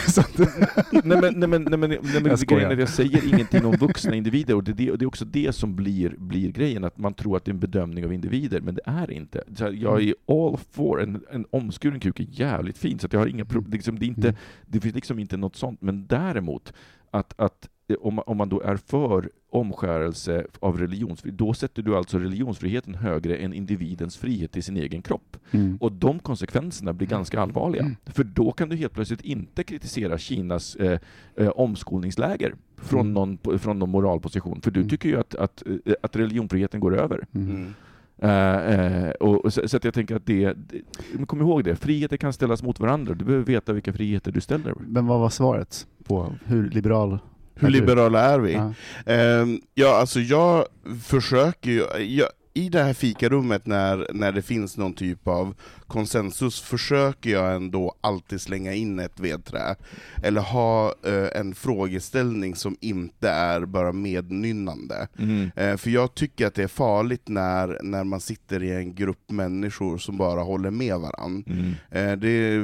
Nej 1.04 1.22
men, 1.22 1.40
nej 1.40 1.50
men, 1.50 1.64
nej 1.64 1.78
men, 1.78 1.90
nej 1.90 2.00
men 2.14 2.26
Jag 2.26 2.40
grejen 2.40 2.72
är 2.72 2.76
jag 2.76 2.90
säger 2.90 3.34
ingenting 3.34 3.66
om 3.66 3.72
vuxna 3.76 4.16
individer 4.16 4.56
och 4.56 4.64
det, 4.64 4.74
det, 4.74 4.96
det 4.96 5.06
är 5.06 5.08
också 5.08 5.26
det 5.26 5.56
som 5.56 5.76
blir, 5.76 6.16
blir 6.18 6.52
grejen, 6.52 6.84
att 6.84 6.98
man 6.98 7.14
tror 7.14 7.38
att 7.38 7.46
det 7.46 7.52
är 7.52 7.54
en 7.54 7.60
bedömning 7.60 8.06
av 8.06 8.14
individer, 8.14 8.62
men 8.62 8.76
det 8.76 8.82
är 8.86 9.08
det 9.08 9.14
inte. 9.14 9.44
Så 9.56 9.64
här, 9.64 9.72
jag 9.72 10.04
är 10.04 10.14
all 10.28 10.58
for, 10.72 11.02
en, 11.04 11.24
en 11.32 11.46
omskuren 11.50 12.00
kuk 12.00 12.20
är 12.20 12.28
jävligt 12.30 12.78
fin, 12.78 13.00
så 13.00 13.08
jag 13.12 13.20
har 13.20 13.28
inga 13.28 13.46
problem, 13.46 13.72
liksom, 13.72 14.00
det, 14.00 14.06
är 14.06 14.08
inte, 14.08 14.28
Mm. 14.28 14.40
det 14.66 14.80
finns 14.80 14.96
liksom 14.96 15.20
inte 15.20 15.38
något 15.38 15.56
sånt, 15.56 15.82
men 15.82 16.08
däremot 16.08 16.74
att, 17.12 17.34
att 17.40 17.70
om, 17.96 18.14
man- 18.16 18.24
om 18.28 18.38
man 18.38 18.50
då 18.50 18.62
är 18.62 18.76
för 18.76 19.30
omskärelse 19.50 20.46
av 20.60 20.78
religionsfrihet, 20.78 21.38
då 21.38 21.54
sätter 21.54 21.82
du 21.82 21.96
alltså 21.96 22.18
religionsfriheten 22.20 22.96
högre 22.96 23.36
än 23.38 23.54
individens 23.54 24.18
frihet 24.18 24.52
till 24.52 24.64
sin 24.64 24.78
egen 24.78 25.02
kropp. 25.02 25.38
Mm. 25.52 25.78
Och 25.82 25.92
de 25.92 26.20
konsekvenserna 26.20 26.94
blir 26.94 27.08
ganska 27.08 27.42
allvarliga. 27.42 27.92
För 28.06 28.24
då 28.24 28.52
kan 28.52 28.70
du 28.70 28.76
helt 28.76 28.94
plötsligt 28.94 29.22
inte 29.22 29.64
kritisera 29.64 30.18
Kinas 30.18 30.76
eh, 30.76 31.00
eh, 31.36 31.48
omskolningsläger 31.50 32.56
från, 32.78 33.00
Mm. 33.02 33.14
någon, 33.14 33.60
från 33.60 33.80
någon 33.80 33.90
moralposition, 33.90 34.62
för 34.62 34.72
du 34.72 34.80
Mm. 34.80 34.90
tycker 34.90 35.10
ju 35.10 35.20
att, 35.20 35.36
att, 35.36 35.64
eh, 35.86 35.94
att 36.04 36.16
religionsfriheten 36.16 36.80
går 36.80 36.98
över. 36.98 37.26
Mm. 37.32 37.50
Mm. 37.50 37.74
Eh, 38.18 39.06
eh, 39.06 39.10
och, 39.10 39.46
och 39.46 39.54
så, 39.54 39.68
så 39.68 39.78
att 39.78 39.84
jag 39.84 39.94
tänker 39.94 40.16
att 40.16 40.26
det, 40.26 40.54
det, 40.54 41.26
kom 41.26 41.42
ihåg 41.42 41.64
det, 41.64 41.76
friheter 41.76 42.18
kan 42.18 42.34
ställas 42.34 42.64
mot 42.64 42.80
varandra. 42.80 43.14
Du 43.14 43.26
behöver 43.26 43.46
veta 43.46 43.74
vilka 43.74 43.94
friheter 43.94 44.32
du 44.32 44.42
ställer. 44.42 44.74
Men 44.80 45.08
vad 45.08 45.20
var 45.20 45.30
svaret 45.30 45.88
på 46.04 46.34
hur 46.46 46.70
liberal 46.70 47.20
Hur 47.56 47.70
liberala 47.70 48.22
är 48.22 48.40
vi? 48.40 48.54
Ja. 48.54 48.74
Ehm, 49.06 49.62
ja, 49.74 49.96
alltså 49.96 50.20
jag 50.20 50.66
försöker 51.04 51.72
ju, 51.72 51.86
jag, 52.00 52.30
i 52.54 52.70
det 52.70 52.84
här 52.84 52.94
fikarummet 52.94 53.66
när, 53.66 54.08
när 54.14 54.32
det 54.32 54.42
finns 54.42 54.78
någon 54.78 54.94
typ 54.94 55.28
av 55.28 55.56
konsensus 55.92 56.62
försöker 56.62 57.30
jag 57.30 57.56
ändå 57.56 57.96
alltid 58.02 58.42
slänga 58.42 58.74
in 58.74 59.00
ett 59.00 59.20
vedträ, 59.20 59.76
eller 60.24 60.42
ha 60.42 60.94
eh, 61.06 61.40
en 61.40 61.56
frågeställning 61.56 62.56
som 62.56 62.78
inte 62.82 63.30
är 63.30 63.66
bara 63.66 63.92
mednynnande. 63.92 65.08
Eh, 65.56 65.78
för 65.78 65.90
jag 65.90 66.16
tycker 66.16 66.48
att 66.48 66.56
det 66.56 66.64
är 66.64 66.68
farligt 66.68 67.28
när, 67.28 67.80
när 67.84 68.04
man 68.04 68.20
sitter 68.20 68.64
i 68.64 68.72
en 68.72 68.96
grupp 68.96 69.32
människor 69.32 69.98
som 69.98 70.18
bara 70.18 70.42
håller 70.42 70.72
med 70.72 70.98
varandra. 71.00 71.52
Mm. 71.52 71.74
Eh, 71.92 72.18
det, 72.18 72.58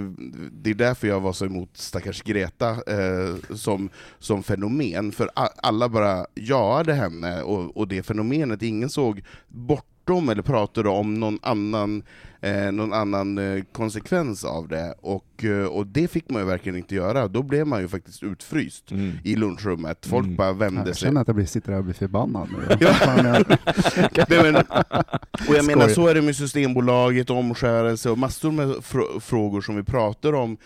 det 0.52 0.70
är 0.70 0.74
därför 0.74 1.08
jag 1.08 1.20
var 1.20 1.34
så 1.34 1.46
emot 1.46 1.78
stackars 1.78 2.22
Greta 2.22 2.70
eh, 2.70 3.56
som, 3.56 3.90
som 4.20 4.44
fenomen, 4.44 5.12
för 5.12 5.30
alla 5.64 5.90
bara 5.90 6.26
jaade 6.36 6.94
henne, 6.94 7.42
och, 7.42 7.78
och 7.78 7.88
det 7.88 8.04
fenomenet, 8.04 8.62
ingen 8.62 8.90
såg 8.90 9.24
bortom 9.48 10.30
eller 10.30 10.42
pratade 10.42 10.90
om 10.90 11.14
någon 11.14 11.40
annan, 11.42 12.04
eh, 12.42 12.72
någon 12.72 12.94
annan 12.94 13.38
eh, 13.38 13.64
konsekvens 13.72 14.44
av 14.46 14.68
det, 14.68 14.94
och, 15.02 15.44
eh, 15.44 15.66
och 15.66 15.88
det 15.88 16.08
fick 16.08 16.30
man 16.30 16.42
ju 16.42 16.48
verkligen 16.48 16.78
inte 16.78 16.96
göra, 16.96 17.28
då 17.28 17.44
blev 17.44 17.68
man 17.68 17.82
ju 17.82 17.88
faktiskt 17.88 18.24
utfryst 18.24 18.92
Mm. 18.92 19.12
i 19.24 19.36
lunchrummet, 19.36 20.06
folk 20.06 20.26
Mm. 20.26 20.36
bara 20.38 20.54
vände 20.54 20.82
jag 20.86 20.96
sig 20.98 21.08
känner 21.08 21.22
att 21.22 21.28
jag 21.28 21.36
blir, 21.36 21.46
sitter 21.46 21.72
där 21.72 21.78
och 21.78 21.84
blir 21.84 21.94
förbannad 21.94 22.48
nu. 22.52 22.78
Ja. 22.80 22.94
Jag- 24.14 24.26
Nej, 24.30 24.44
men, 24.52 24.56
och 25.50 25.56
jag 25.56 25.66
menar, 25.66 25.88
så 25.88 26.08
är 26.08 26.16
det 26.16 26.22
med 26.22 26.36
Systembolaget, 26.36 27.30
omskärelse 27.30 28.10
och 28.10 28.18
massor 28.18 28.52
med 28.52 28.68
fr- 28.68 29.20
frågor 29.20 29.62
som 29.62 29.76
vi 29.76 29.84
pratar 29.84 30.34
om 30.34 30.58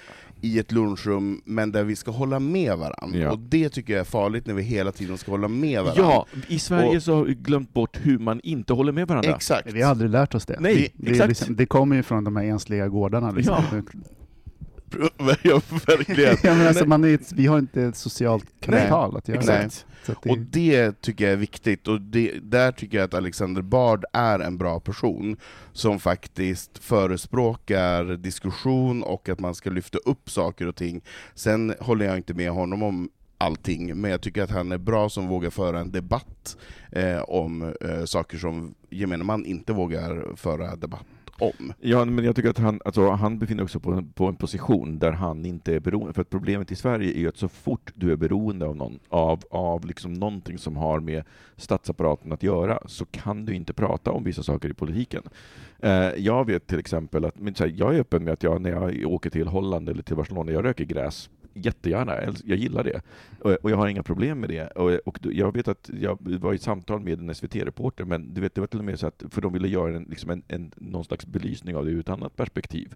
i 0.41 0.59
ett 0.59 0.71
lunchrum, 0.71 1.41
men 1.45 1.71
där 1.71 1.83
vi 1.83 1.95
ska 1.95 2.11
hålla 2.11 2.39
med 2.39 2.77
varandra. 2.77 3.19
Ja. 3.19 3.31
Och 3.31 3.39
det 3.39 3.69
tycker 3.69 3.93
jag 3.93 3.99
är 3.99 4.03
farligt 4.05 4.45
när 4.47 4.53
vi 4.53 4.63
hela 4.63 4.91
tiden 4.91 5.17
ska 5.17 5.31
hålla 5.31 5.47
med 5.47 5.83
varandra. 5.83 6.03
Ja, 6.03 6.25
i 6.47 6.59
Sverige 6.59 6.97
Och- 6.97 7.03
så 7.03 7.15
har 7.15 7.23
vi 7.23 7.33
glömt 7.33 7.73
bort 7.73 7.97
hur 8.01 8.19
man 8.19 8.39
inte 8.43 8.73
håller 8.73 8.91
med 8.91 9.07
varandra. 9.07 9.35
Exakt. 9.35 9.73
Vi 9.73 9.81
har 9.81 9.89
aldrig 9.91 10.09
lärt 10.09 10.35
oss 10.35 10.45
det. 10.45 10.57
Nej, 10.59 10.93
det, 10.95 11.11
exakt. 11.11 11.29
liksom, 11.29 11.55
det 11.55 11.65
kommer 11.65 11.95
ju 11.95 12.03
från 12.03 12.23
de 12.23 12.35
här 12.35 12.43
ensliga 12.43 12.87
gårdarna. 12.87 13.31
Liksom. 13.31 13.63
ja, 13.71 13.81
verkligen. 15.87 16.37
ja, 16.43 16.53
men 16.53 16.67
alltså, 16.67 16.85
man 16.85 17.03
är, 17.03 17.35
vi 17.35 17.45
har 17.47 17.59
inte 17.59 17.81
ett 17.81 17.95
socialt 17.95 18.45
kapital 18.59 19.17
att 19.17 19.27
göra 19.27 19.39
Exakt. 19.39 19.85
att 20.05 20.23
det 20.23 20.29
Och 20.29 20.37
det 20.37 21.01
tycker 21.01 21.23
jag 21.23 21.33
är 21.33 21.37
viktigt, 21.37 21.87
och 21.87 22.01
det, 22.01 22.31
där 22.41 22.71
tycker 22.71 22.97
jag 22.97 23.05
att 23.05 23.13
Alexander 23.13 23.61
Bard 23.61 24.05
är 24.13 24.39
en 24.39 24.57
bra 24.57 24.79
person, 24.79 25.37
som 25.73 25.99
faktiskt 25.99 26.77
förespråkar 26.77 28.03
diskussion 28.03 29.03
och 29.03 29.29
att 29.29 29.39
man 29.39 29.55
ska 29.55 29.69
lyfta 29.69 29.97
upp 29.97 30.29
saker 30.29 30.67
och 30.67 30.75
ting. 30.75 31.01
Sen 31.35 31.73
håller 31.79 32.05
jag 32.05 32.17
inte 32.17 32.33
med 32.33 32.51
honom 32.51 32.83
om 32.83 33.09
allting, 33.37 34.01
men 34.01 34.11
jag 34.11 34.21
tycker 34.21 34.43
att 34.43 34.51
han 34.51 34.71
är 34.71 34.77
bra 34.77 35.09
som 35.09 35.27
vågar 35.27 35.49
föra 35.49 35.79
en 35.79 35.91
debatt 35.91 36.57
eh, 36.91 37.21
om 37.21 37.73
eh, 37.81 38.05
saker 38.05 38.37
som 38.37 38.75
gemene 38.89 39.23
man 39.23 39.45
inte 39.45 39.73
vågar 39.73 40.35
föra 40.35 40.75
debatt 40.75 41.05
om. 41.41 41.73
Ja, 41.79 42.05
men 42.05 42.25
jag 42.25 42.35
tycker 42.35 42.49
att 42.49 42.57
han, 42.57 42.81
alltså, 42.85 43.09
han 43.09 43.39
befinner 43.39 43.67
sig 43.67 43.81
på 43.81 43.91
en, 43.91 44.11
på 44.11 44.25
en 44.25 44.35
position 44.35 44.99
där 44.99 45.11
han 45.11 45.45
inte 45.45 45.75
är 45.75 45.79
beroende. 45.79 46.13
För 46.13 46.21
att 46.21 46.29
problemet 46.29 46.71
i 46.71 46.75
Sverige 46.75 47.13
är 47.13 47.19
ju 47.19 47.27
att 47.27 47.37
så 47.37 47.47
fort 47.47 47.91
du 47.95 48.11
är 48.11 48.15
beroende 48.15 48.65
av, 48.65 48.75
någon, 48.75 48.99
av, 49.09 49.43
av 49.51 49.85
liksom 49.85 50.13
någonting 50.13 50.57
som 50.57 50.77
har 50.77 50.99
med 50.99 51.23
statsapparaten 51.57 52.31
att 52.31 52.43
göra, 52.43 52.79
så 52.85 53.05
kan 53.05 53.45
du 53.45 53.53
inte 53.55 53.73
prata 53.73 54.11
om 54.11 54.23
vissa 54.23 54.43
saker 54.43 54.69
i 54.69 54.73
politiken. 54.73 55.23
Eh, 55.79 55.91
jag 56.17 56.45
vet 56.45 56.67
till 56.67 56.79
exempel 56.79 57.25
att, 57.25 57.39
men, 57.39 57.55
så 57.55 57.63
här, 57.63 57.73
jag 57.77 57.95
är 57.95 57.99
öppen 57.99 58.23
med 58.23 58.33
att 58.33 58.43
jag, 58.43 58.61
när 58.61 58.69
jag 58.69 59.11
åker 59.11 59.29
till 59.29 59.47
Holland 59.47 59.89
eller 59.89 60.03
till 60.03 60.15
Barcelona, 60.15 60.51
jag 60.51 60.65
röker 60.65 60.85
gräs 60.85 61.29
jättegärna, 61.53 62.13
jag 62.45 62.57
gillar 62.57 62.83
det. 62.83 63.01
Och, 63.39 63.71
jag 63.71 63.77
har 63.77 63.87
inga 63.87 64.03
problem 64.03 64.39
med 64.39 64.49
det. 64.49 64.67
Och, 64.67 65.19
jag 65.21 65.53
vet 65.53 65.67
att 65.67 65.89
jag 66.01 66.17
var 66.21 66.53
i 66.53 66.55
ett 66.55 66.61
samtal 66.61 66.99
med 66.99 67.19
en 67.19 67.35
SVT-reporter, 67.35 68.05
men 68.05 68.33
du 68.33 68.41
vet, 68.41 68.55
det 68.55 68.61
var 68.61 68.67
till 68.67 68.79
och 68.79 68.85
med 68.85 68.99
så 68.99 69.07
att, 69.07 69.23
för 69.29 69.41
de 69.41 69.53
ville 69.53 69.67
göra 69.67 69.95
en, 69.95 70.03
liksom 70.03 70.29
en, 70.29 70.43
en, 70.47 70.71
någon 70.75 71.05
slags 71.05 71.25
belysning 71.25 71.75
av 71.75 71.85
det 71.85 71.91
ur 71.91 71.99
ett 71.99 72.09
annat 72.09 72.35
perspektiv. 72.35 72.95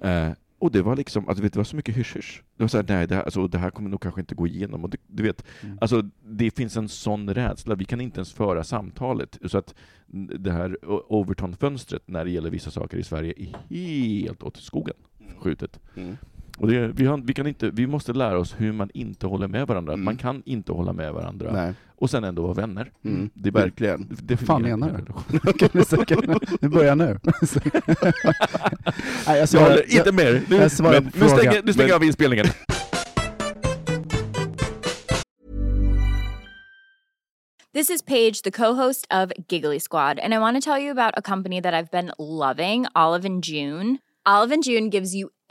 Eh, 0.00 0.30
och 0.58 0.72
det 0.72 0.82
var 0.82 0.96
liksom, 0.96 1.28
alltså 1.28 1.42
vet, 1.42 1.52
det 1.52 1.58
var 1.58 1.64
så 1.64 1.76
mycket 1.76 1.96
hysch-hysch. 1.96 2.42
Det 2.56 2.62
var 2.62 2.68
så 2.68 2.76
här, 2.76 2.84
nej, 2.88 3.06
det 3.06 3.14
här, 3.14 3.22
alltså, 3.22 3.48
det 3.48 3.58
här 3.58 3.70
kommer 3.70 3.90
nog 3.90 4.00
kanske 4.00 4.20
inte 4.20 4.34
gå 4.34 4.46
igenom. 4.46 4.84
Och 4.84 4.90
det, 4.90 4.98
du 5.06 5.22
vet, 5.22 5.44
Mm. 5.62 5.78
alltså, 5.80 6.02
det 6.24 6.50
finns 6.50 6.76
en 6.76 6.88
sån 6.88 7.34
rädsla, 7.34 7.74
vi 7.74 7.84
kan 7.84 8.00
inte 8.00 8.18
ens 8.18 8.32
föra 8.32 8.64
samtalet. 8.64 9.38
Så 9.44 9.58
att 9.58 9.74
det 10.38 10.52
här 10.52 10.76
Overton-fönstret 11.12 12.02
när 12.06 12.24
det 12.24 12.30
gäller 12.30 12.50
vissa 12.50 12.70
saker 12.70 12.98
i 12.98 13.02
Sverige 13.02 13.34
är 13.36 13.56
helt 13.68 14.42
åt 14.42 14.56
skogen 14.56 14.94
skjutet. 15.42 15.80
Mm. 15.96 16.16
Och 16.58 16.68
det, 16.68 16.88
vi, 16.88 17.06
har, 17.06 17.18
vi, 17.18 17.34
kan 17.34 17.46
inte, 17.46 17.70
vi 17.70 17.86
måste 17.86 18.12
lära 18.12 18.38
oss 18.38 18.54
hur 18.58 18.72
man 18.72 18.90
inte 18.94 19.26
håller 19.26 19.48
med 19.48 19.66
varandra. 19.66 19.92
Mm. 19.92 20.04
Man 20.04 20.16
kan 20.16 20.42
inte 20.46 20.72
hålla 20.72 20.92
med 20.92 21.12
varandra. 21.12 21.52
Nej. 21.52 21.74
Och 21.96 22.10
sen 22.10 22.24
ändå 22.24 22.42
vara 22.42 22.54
vänner. 22.54 22.90
Mm. 23.04 23.30
Det 23.34 23.50
blir- 23.50 23.62
Verkligen. 23.62 24.16
Det 24.22 24.36
fan 24.36 24.62
menar 24.62 25.00
du? 25.06 25.12
Nu 26.60 26.68
börjar 26.68 26.86
jag 26.88 26.98
nu. 26.98 27.18
Nej, 27.24 28.12
jag 29.26 29.38
Jag 29.38 29.48
svarar, 29.48 29.70
håller 29.70 29.96
inte 29.98 30.12
med. 30.12 30.42
Nu, 30.48 30.56
jag 30.56 30.70
men, 30.80 31.10
nu 31.20 31.28
stänger, 31.28 31.62
nu 31.64 31.72
stänger 31.72 31.88
jag 31.88 31.96
av 31.96 32.04
inspelningen. 32.04 32.46
This 37.74 37.88
is 37.88 38.02
Paige, 38.02 38.42
the 38.42 38.50
co-host 38.50 39.06
of 39.10 39.32
Giggly 39.48 39.78
Squad, 39.78 40.18
and 40.18 40.34
I 40.34 40.38
want 40.38 40.56
to 40.56 40.60
tell 40.60 40.78
you 40.78 40.90
about 40.90 41.14
a 41.16 41.22
company 41.22 41.60
that 41.60 41.72
I've 41.72 41.90
been 41.90 42.12
loving, 42.18 42.84
Olive 42.94 43.24
and 43.24 43.42
June. 43.42 43.98
Olive 44.26 44.52
and 44.52 44.62
June 44.62 44.90
gives 44.90 45.14
you 45.14 45.30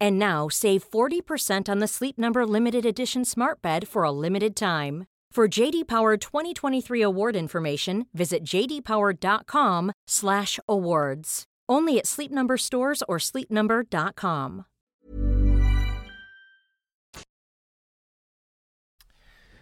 And 0.00 0.18
now 0.18 0.48
save 0.48 0.90
40% 0.90 1.68
on 1.68 1.78
the 1.78 1.86
Sleep 1.86 2.18
Number 2.18 2.44
limited 2.46 2.84
edition 2.86 3.24
smart 3.24 3.62
bed 3.62 3.86
for 3.88 4.02
a 4.04 4.10
limited 4.10 4.56
time. 4.56 5.04
For 5.34 5.46
JD 5.46 5.86
Power 5.86 6.16
2023 6.16 7.02
award 7.02 7.36
information, 7.36 8.06
visit 8.12 8.42
jdpower.com/awards. 8.44 11.44
Only 11.68 11.98
at 11.98 12.06
Sleep 12.06 12.32
Number 12.32 12.56
stores 12.56 13.02
or 13.08 13.18
sleepnumber.com. 13.18 14.64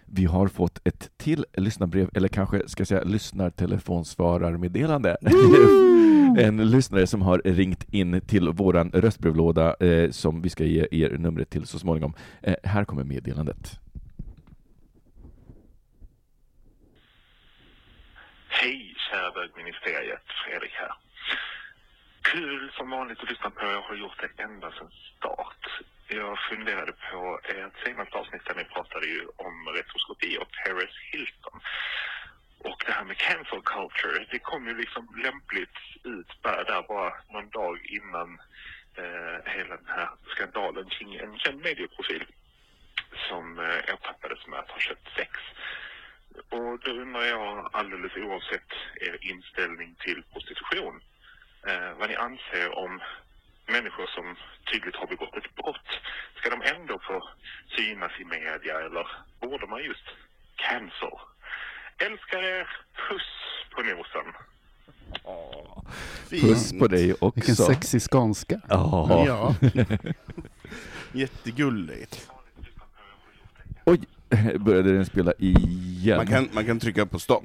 Vi 0.07 0.25
har 0.25 0.49
fått 0.49 0.89
ett 0.89 1.11
till 1.17 1.45
lyssnarbrev, 1.57 2.11
eller 2.15 2.29
kanske 2.29 2.69
ska 2.69 2.81
jag 2.81 2.89
säga 2.89 3.03
lyssnartelefonsvararmeddelande. 3.03 5.17
En 6.37 6.71
lyssnare 6.71 7.07
som 7.07 7.23
har 7.23 7.39
ringt 7.45 7.93
in 7.93 8.21
till 8.21 8.49
våran 8.49 8.91
röstbrevlåda 8.91 9.77
eh, 9.81 10.11
som 10.11 10.43
vi 10.43 10.51
ska 10.51 10.65
ge 10.65 10.87
er 10.91 11.11
numret 11.19 11.51
till 11.51 11.67
så 11.67 11.79
småningom. 11.79 12.15
Eh, 12.43 12.55
här 12.65 12.85
kommer 12.85 13.05
meddelandet. 13.05 13.81
Hej 18.49 18.95
kära 19.11 19.31
bögministeriet, 19.31 20.27
Fredrik 20.45 20.73
här. 20.75 20.93
Kul 22.23 22.71
som 22.77 22.91
vanligt 22.91 23.23
att 23.23 23.31
lyssna 23.31 23.51
på. 23.51 23.67
Jag 23.67 23.83
har 23.83 23.95
gjort 23.95 24.21
det 24.23 24.43
ända 24.43 24.71
sedan 24.71 24.91
start. 25.17 25.65
Jag 26.09 26.39
funderade 26.51 26.93
på 26.93 27.41
ert 27.45 27.77
senaste 27.85 28.19
avsnitt 28.19 28.45
där 28.49 28.55
ni 28.55 28.65
pratade 28.65 29.07
ju 29.07 29.21
om 29.47 29.55
retroskopi 29.77 30.39
och 30.41 30.51
Paris 30.65 30.97
Hilton. 31.13 31.61
Och 32.59 32.83
det 32.87 32.93
här 32.93 33.05
med 33.05 33.17
cancel 33.17 33.63
culture, 33.63 34.27
det 34.31 34.39
kom 34.39 34.67
ju 34.67 34.75
liksom 34.75 35.09
lämpligt 35.23 35.79
ut 36.05 36.43
bara 36.43 36.65
där 36.65 36.83
bara 36.89 37.13
någon 37.33 37.51
dag 37.51 37.87
innan 37.87 38.41
eh, 38.97 39.53
hela 39.53 39.77
den 39.77 39.89
här 39.89 40.11
skandalen 40.27 40.89
kring 40.89 41.15
en 41.15 41.39
känd 41.39 41.61
medieprofil 41.63 42.27
som 43.29 43.59
eh, 43.59 43.93
ertappades 43.93 44.47
med 44.47 44.59
att 44.59 44.71
ha 44.71 44.79
köpt 44.79 45.09
sex. 45.17 45.31
Och 46.51 46.79
då 46.81 46.91
undrar 46.91 47.23
jag 47.23 47.71
alldeles 47.73 48.17
oavsett 48.17 48.73
er 49.01 49.19
inställning 49.21 49.95
till 49.95 50.23
prostitution, 50.33 51.01
eh, 51.67 51.93
vad 51.99 52.09
ni 52.09 52.17
anser 52.17 52.79
om 52.79 53.01
människor 53.67 54.07
som 54.07 54.37
tydligt 54.73 54.97
har 54.97 55.07
begått 55.07 55.37
ett 55.37 55.55
brott. 55.55 56.01
Ska 56.37 56.51
de 56.51 56.63
ändå 56.63 56.99
få 56.99 57.29
synas 57.77 58.13
i 58.21 58.25
media 58.25 58.81
eller 58.81 59.09
borde 59.41 59.67
man 59.67 59.85
just 59.85 60.07
cancel? 60.57 61.19
Älskar 61.99 62.43
er, 62.43 62.69
puss 63.09 63.23
på 63.75 63.83
nosen. 63.83 64.33
Puss 66.41 66.73
på 66.79 66.87
dig 66.89 67.13
också. 67.13 67.33
Vilken 67.35 67.57
sexig 67.57 68.03
skånska. 68.03 68.61
Ja. 68.69 69.25
Ja. 69.27 69.55
Jättegulligt. 71.13 72.31
Oj, 73.85 74.01
började 74.61 74.93
den 74.93 75.07
spela 75.07 75.33
igen? 75.39 76.17
Man 76.17 76.27
kan, 76.27 76.49
man 76.53 76.65
kan 76.65 76.79
trycka 76.81 77.07
på 77.07 77.19
stopp. 77.19 77.45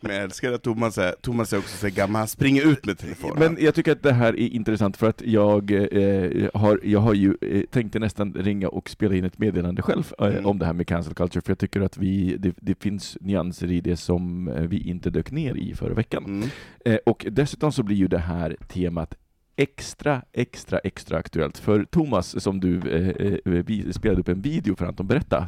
Men 0.00 0.14
jag 0.14 0.24
älskar 0.24 0.52
att 0.52 0.62
Thomas 0.62 0.98
är, 0.98 1.14
Thomas 1.20 1.52
är 1.52 1.58
också 1.58 1.76
så 1.76 1.88
gammal, 1.88 2.18
han 2.18 2.28
springer 2.28 2.66
ut 2.72 2.86
med 2.86 2.98
telefonen. 2.98 3.38
Men 3.38 3.64
jag 3.64 3.74
tycker 3.74 3.92
att 3.92 4.02
det 4.02 4.12
här 4.12 4.28
är 4.28 4.48
intressant 4.48 4.96
för 4.96 5.08
att 5.08 5.22
jag 5.24 5.70
eh, 5.70 6.48
har, 6.54 6.80
jag 6.84 7.00
har 7.00 7.14
ju 7.14 7.36
eh, 7.40 7.62
tänkte 7.70 7.98
nästan 7.98 8.34
ringa 8.34 8.68
och 8.68 8.90
spela 8.90 9.14
in 9.14 9.24
ett 9.24 9.38
meddelande 9.38 9.82
själv 9.82 10.12
eh, 10.18 10.26
Mm. 10.28 10.46
om 10.46 10.58
det 10.58 10.66
här 10.66 10.72
med 10.72 10.86
cancel 10.86 11.14
culture, 11.14 11.42
för 11.42 11.50
jag 11.50 11.58
tycker 11.58 11.80
att 11.80 11.96
vi, 11.98 12.36
det, 12.38 12.54
det 12.56 12.82
finns 12.82 13.18
nyanser 13.20 13.72
i 13.72 13.80
det 13.80 13.96
som 13.96 14.48
eh, 14.48 14.62
vi 14.62 14.88
inte 14.88 15.10
dök 15.10 15.30
ner 15.30 15.54
i 15.54 15.74
förra 15.74 15.94
veckan. 15.94 16.24
Mm. 16.24 16.48
Eh, 16.84 16.98
och 17.06 17.26
dessutom 17.30 17.72
så 17.72 17.82
blir 17.82 17.96
ju 17.96 18.08
det 18.08 18.18
här 18.18 18.56
temat 18.68 19.14
extra, 19.62 20.22
extra, 20.32 20.78
extra 20.78 21.18
aktuellt. 21.18 21.58
För 21.58 21.84
Thomas, 21.84 22.42
som 22.42 22.60
du 22.60 22.76
eh, 22.90 23.26
eh, 23.26 23.64
vi 23.64 23.92
spelade 23.92 24.20
upp 24.20 24.28
en 24.28 24.40
video 24.40 24.76
för 24.76 24.86
Anton, 24.86 25.06
berätta 25.06 25.46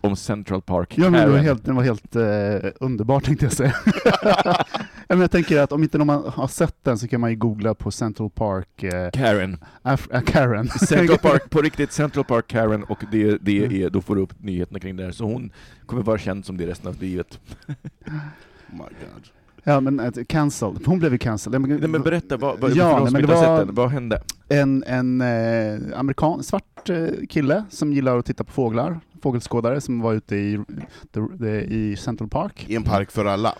om 0.00 0.16
Central 0.16 0.62
Park 0.62 0.94
Ja, 0.98 1.10
men 1.10 1.26
det 1.26 1.32
var 1.32 1.38
helt, 1.38 1.64
den 1.64 1.76
var 1.76 1.82
helt 1.82 2.16
eh, 2.16 2.70
underbar 2.80 3.20
tänkte 3.20 3.44
jag 3.46 3.52
säga. 3.52 3.74
ja, 4.22 4.64
men 5.08 5.20
jag 5.20 5.30
tänker 5.30 5.60
att 5.60 5.72
om 5.72 5.82
inte 5.82 5.98
någon 5.98 6.08
har 6.32 6.48
sett 6.48 6.76
den 6.84 6.98
så 6.98 7.08
kan 7.08 7.20
man 7.20 7.30
ju 7.30 7.36
googla 7.36 7.74
på 7.74 7.90
Central 7.90 8.30
Park 8.30 8.82
eh, 8.82 9.10
Karen. 9.10 9.58
Af- 9.82 10.08
äh, 10.14 10.20
Karen. 10.20 10.68
Central 10.68 11.18
Park, 11.18 11.50
på 11.50 11.62
riktigt, 11.62 11.92
Central 11.92 12.24
Park 12.24 12.46
Karen, 12.48 12.84
och 12.84 13.04
det, 13.12 13.38
det 13.40 13.58
Mm. 13.64 13.82
är, 13.82 13.90
då 13.90 14.00
får 14.00 14.16
du 14.16 14.22
upp 14.22 14.34
nyheterna 14.42 14.78
kring 14.80 14.96
det 14.96 15.04
här, 15.04 15.12
så 15.12 15.24
hon 15.24 15.50
kommer 15.86 16.02
vara 16.02 16.18
känd 16.18 16.44
som 16.44 16.56
det 16.56 16.66
resten 16.66 16.88
av 16.88 17.00
livet. 17.02 17.40
Oh 18.70 18.72
my 18.72 18.78
God. 18.78 19.28
Ja 19.68 19.80
men 19.80 20.00
eh, 20.00 20.12
cancelled, 20.28 20.80
hon 20.86 20.98
blev 20.98 21.12
ju 21.12 21.18
cancelled. 21.18 21.60
Nej 21.60 21.88
men 21.88 22.02
berätta, 22.02 22.36
vad, 22.36 22.60
vad, 22.60 22.70
Ja, 22.76 23.00
nej, 23.02 23.12
men 23.12 23.22
det 23.22 23.28
var- 23.34 23.58
den, 23.64 23.74
vad 23.74 23.90
hände? 23.90 24.22
En, 24.48 24.84
en 24.86 25.20
eh, 25.20 25.98
amerikan, 25.98 26.42
svart 26.42 26.90
eh, 26.90 27.06
kille 27.28 27.64
som 27.70 27.92
gillar 27.92 28.18
att 28.18 28.26
titta 28.26 28.44
på 28.44 28.52
fåglar, 28.52 29.00
fågelskådare, 29.22 29.80
som 29.80 30.00
var 30.00 30.12
ute 30.14 30.36
i, 30.36 30.60
i 31.68 31.96
Central 31.96 32.28
Park. 32.28 32.64
I 32.68 32.76
en 32.76 32.82
park 32.82 33.10
för 33.10 33.24
alla. 33.24 33.54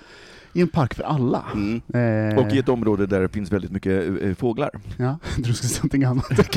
I 0.53 0.61
en 0.61 0.69
park 0.69 0.95
för 0.95 1.03
alla. 1.03 1.45
Mm. 1.55 1.81
Eh, 2.31 2.39
Och 2.39 2.53
i 2.53 2.59
ett 2.59 2.69
område 2.69 3.07
där 3.07 3.21
det 3.21 3.29
finns 3.29 3.53
väldigt 3.53 3.71
mycket 3.73 4.23
eh, 4.23 4.35
fåglar. 4.35 4.71
Ja, 4.99 5.19
du 5.37 5.43
skulle 5.55 5.69
säga 5.69 5.81
någonting 5.83 6.05
annat. 6.05 6.57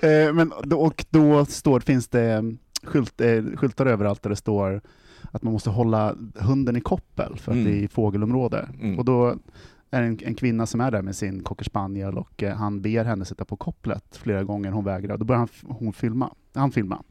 Eh, 0.00 0.32
Men 0.32 0.52
och 0.52 1.04
då 1.10 1.44
står, 1.44 1.80
finns 1.80 2.08
det 2.08 2.44
skylt, 2.84 3.20
eh, 3.20 3.42
skyltar 3.56 3.86
överallt 3.86 4.22
där 4.22 4.30
det 4.30 4.36
står 4.36 4.80
att 5.32 5.42
man 5.42 5.52
måste 5.52 5.70
hålla 5.70 6.16
hunden 6.34 6.76
i 6.76 6.80
koppel 6.80 7.36
för 7.38 7.52
att 7.52 7.58
Mm. 7.58 7.70
det 7.72 7.84
är 7.84 7.88
fågelområde. 7.88 8.68
Mm. 8.80 8.98
Och 8.98 9.04
då 9.04 9.36
är 9.90 10.02
en, 10.02 10.18
en 10.22 10.34
kvinna 10.34 10.66
som 10.66 10.80
är 10.80 10.90
där 10.90 11.02
med 11.02 11.16
sin 11.16 11.42
cocker 11.42 11.64
spaniel 11.64 12.18
och 12.18 12.42
eh, 12.42 12.56
han 12.56 12.80
ber 12.82 13.04
henne 13.04 13.24
sätta 13.24 13.44
på 13.44 13.56
kopplet 13.56 14.16
flera 14.16 14.44
gånger, 14.44 14.70
hon 14.70 14.84
vägrar. 14.84 15.16
Då 15.18 15.24
börjar 15.24 15.38
han, 15.38 15.48
hon 15.62 15.92
filma, 15.92 16.30
han 16.54 16.70
filma. 16.70 17.02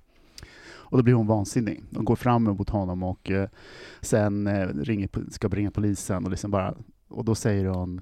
Och 0.89 0.97
då 0.97 1.03
blir 1.03 1.13
hon 1.13 1.27
vansinnig 1.27 1.83
och 1.95 2.05
går 2.05 2.15
fram 2.15 2.43
mot 2.43 2.69
honom 2.69 3.03
och 3.03 3.31
eh, 3.31 3.49
sen 4.01 4.47
eh, 4.47 4.67
ringer, 4.67 5.09
ska 5.31 5.47
ringa 5.47 5.71
polisen 5.71 6.25
och 6.25 6.31
liksom 6.31 6.51
bara 6.51 6.73
och 7.09 7.25
då 7.25 7.35
säger 7.35 7.65
hon 7.65 8.01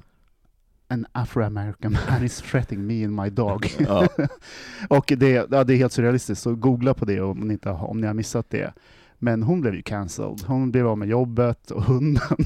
An 0.87 1.05
Afro-American 1.11 1.97
man 2.09 2.23
is 2.23 2.41
threatening 2.41 2.87
me 2.87 3.05
and 3.05 3.15
my 3.15 3.29
dog. 3.29 3.67
Ja. 3.79 4.07
och 4.89 5.13
det, 5.17 5.47
ja, 5.51 5.63
det 5.63 5.73
är 5.73 5.77
helt 5.77 5.93
surrealistiskt, 5.93 6.43
så 6.43 6.55
googla 6.55 6.93
på 6.93 7.05
det 7.05 7.21
om 7.21 7.39
ni, 7.39 7.53
inte, 7.53 7.69
har- 7.69 7.87
om 7.87 8.01
ni 8.01 8.07
har 8.07 8.13
missat 8.13 8.49
det. 8.49 8.73
Men 9.19 9.43
hon 9.43 9.61
blev 9.61 9.75
ju 9.75 9.81
cancelled. 9.81 10.41
Hon 10.47 10.71
blev 10.71 10.87
av 10.87 10.97
med 10.97 11.07
jobbet 11.09 11.71
och 11.71 11.83
hunden. 11.83 12.21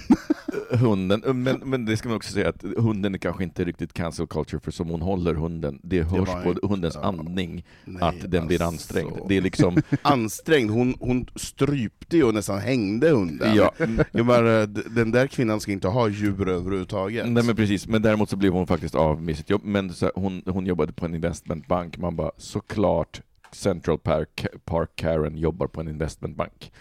Hunden, 0.72 1.44
men, 1.44 1.62
men 1.66 1.86
det 1.86 1.98
ska 1.98 2.10
man 2.10 2.16
också 2.16 2.34
säga 2.34 2.50
att 2.50 2.64
hunden 2.78 3.14
är 3.14 3.18
kanske 3.18 3.44
inte 3.44 3.64
riktigt 3.66 3.94
cancel 3.94 4.28
culture, 4.28 4.60
för 4.60 4.72
som 4.72 4.90
hon 4.90 5.02
håller 5.02 5.34
hunden, 5.34 5.80
det 5.84 6.02
hörs 6.02 6.28
var 6.28 6.54
på 6.54 6.68
hundens 6.68 6.96
ja. 6.96 7.02
andning 7.02 7.66
Nej, 7.86 8.04
att 8.04 8.32
den 8.32 8.48
blir 8.48 8.62
alltså. 8.62 8.68
ansträngd. 8.68 9.18
Det 9.28 9.38
är 9.38 9.42
liksom, 9.42 9.82
Ansträngd, 10.02 10.72
hon, 10.72 10.96
hon 11.00 11.26
strypte 11.36 12.18
ju 12.18 12.24
och 12.24 12.34
nästan 12.34 12.60
hängde 12.60 13.10
hunden. 13.10 13.56
ja, 13.56 13.72
Jag 14.12 14.26
bara, 14.26 14.66
den 14.66 15.12
där 15.12 15.28
kvinnan 15.28 15.60
ska 15.60 15.72
inte 15.72 15.88
ha 15.88 16.10
djur 16.10 16.50
överhuvudtaget. 16.50 17.30
Nej 17.30 17.44
men 17.44 17.56
precis, 17.56 17.88
men 17.88 18.02
däremot 18.02 18.30
så 18.30 18.36
blev 18.38 18.54
hon 18.54 18.68
faktiskt 18.68 18.96
av 18.96 19.22
med 19.22 19.38
sitt 19.38 19.50
jobb, 19.50 19.62
men 19.64 19.94
så, 19.94 20.12
hon, 20.16 20.42
hon 20.46 20.66
jobbade 20.66 20.94
på 20.94 21.06
en 21.06 21.16
investmentbank, 21.16 21.98
man 21.98 22.16
bara 22.16 22.32
såklart 22.38 23.22
Central 23.52 23.98
Park, 23.98 24.46
Park 24.66 24.90
Karen 24.96 25.38
jobbar 25.38 25.68
på 25.68 25.82
en 25.82 25.88
investmentbank. 25.88 26.72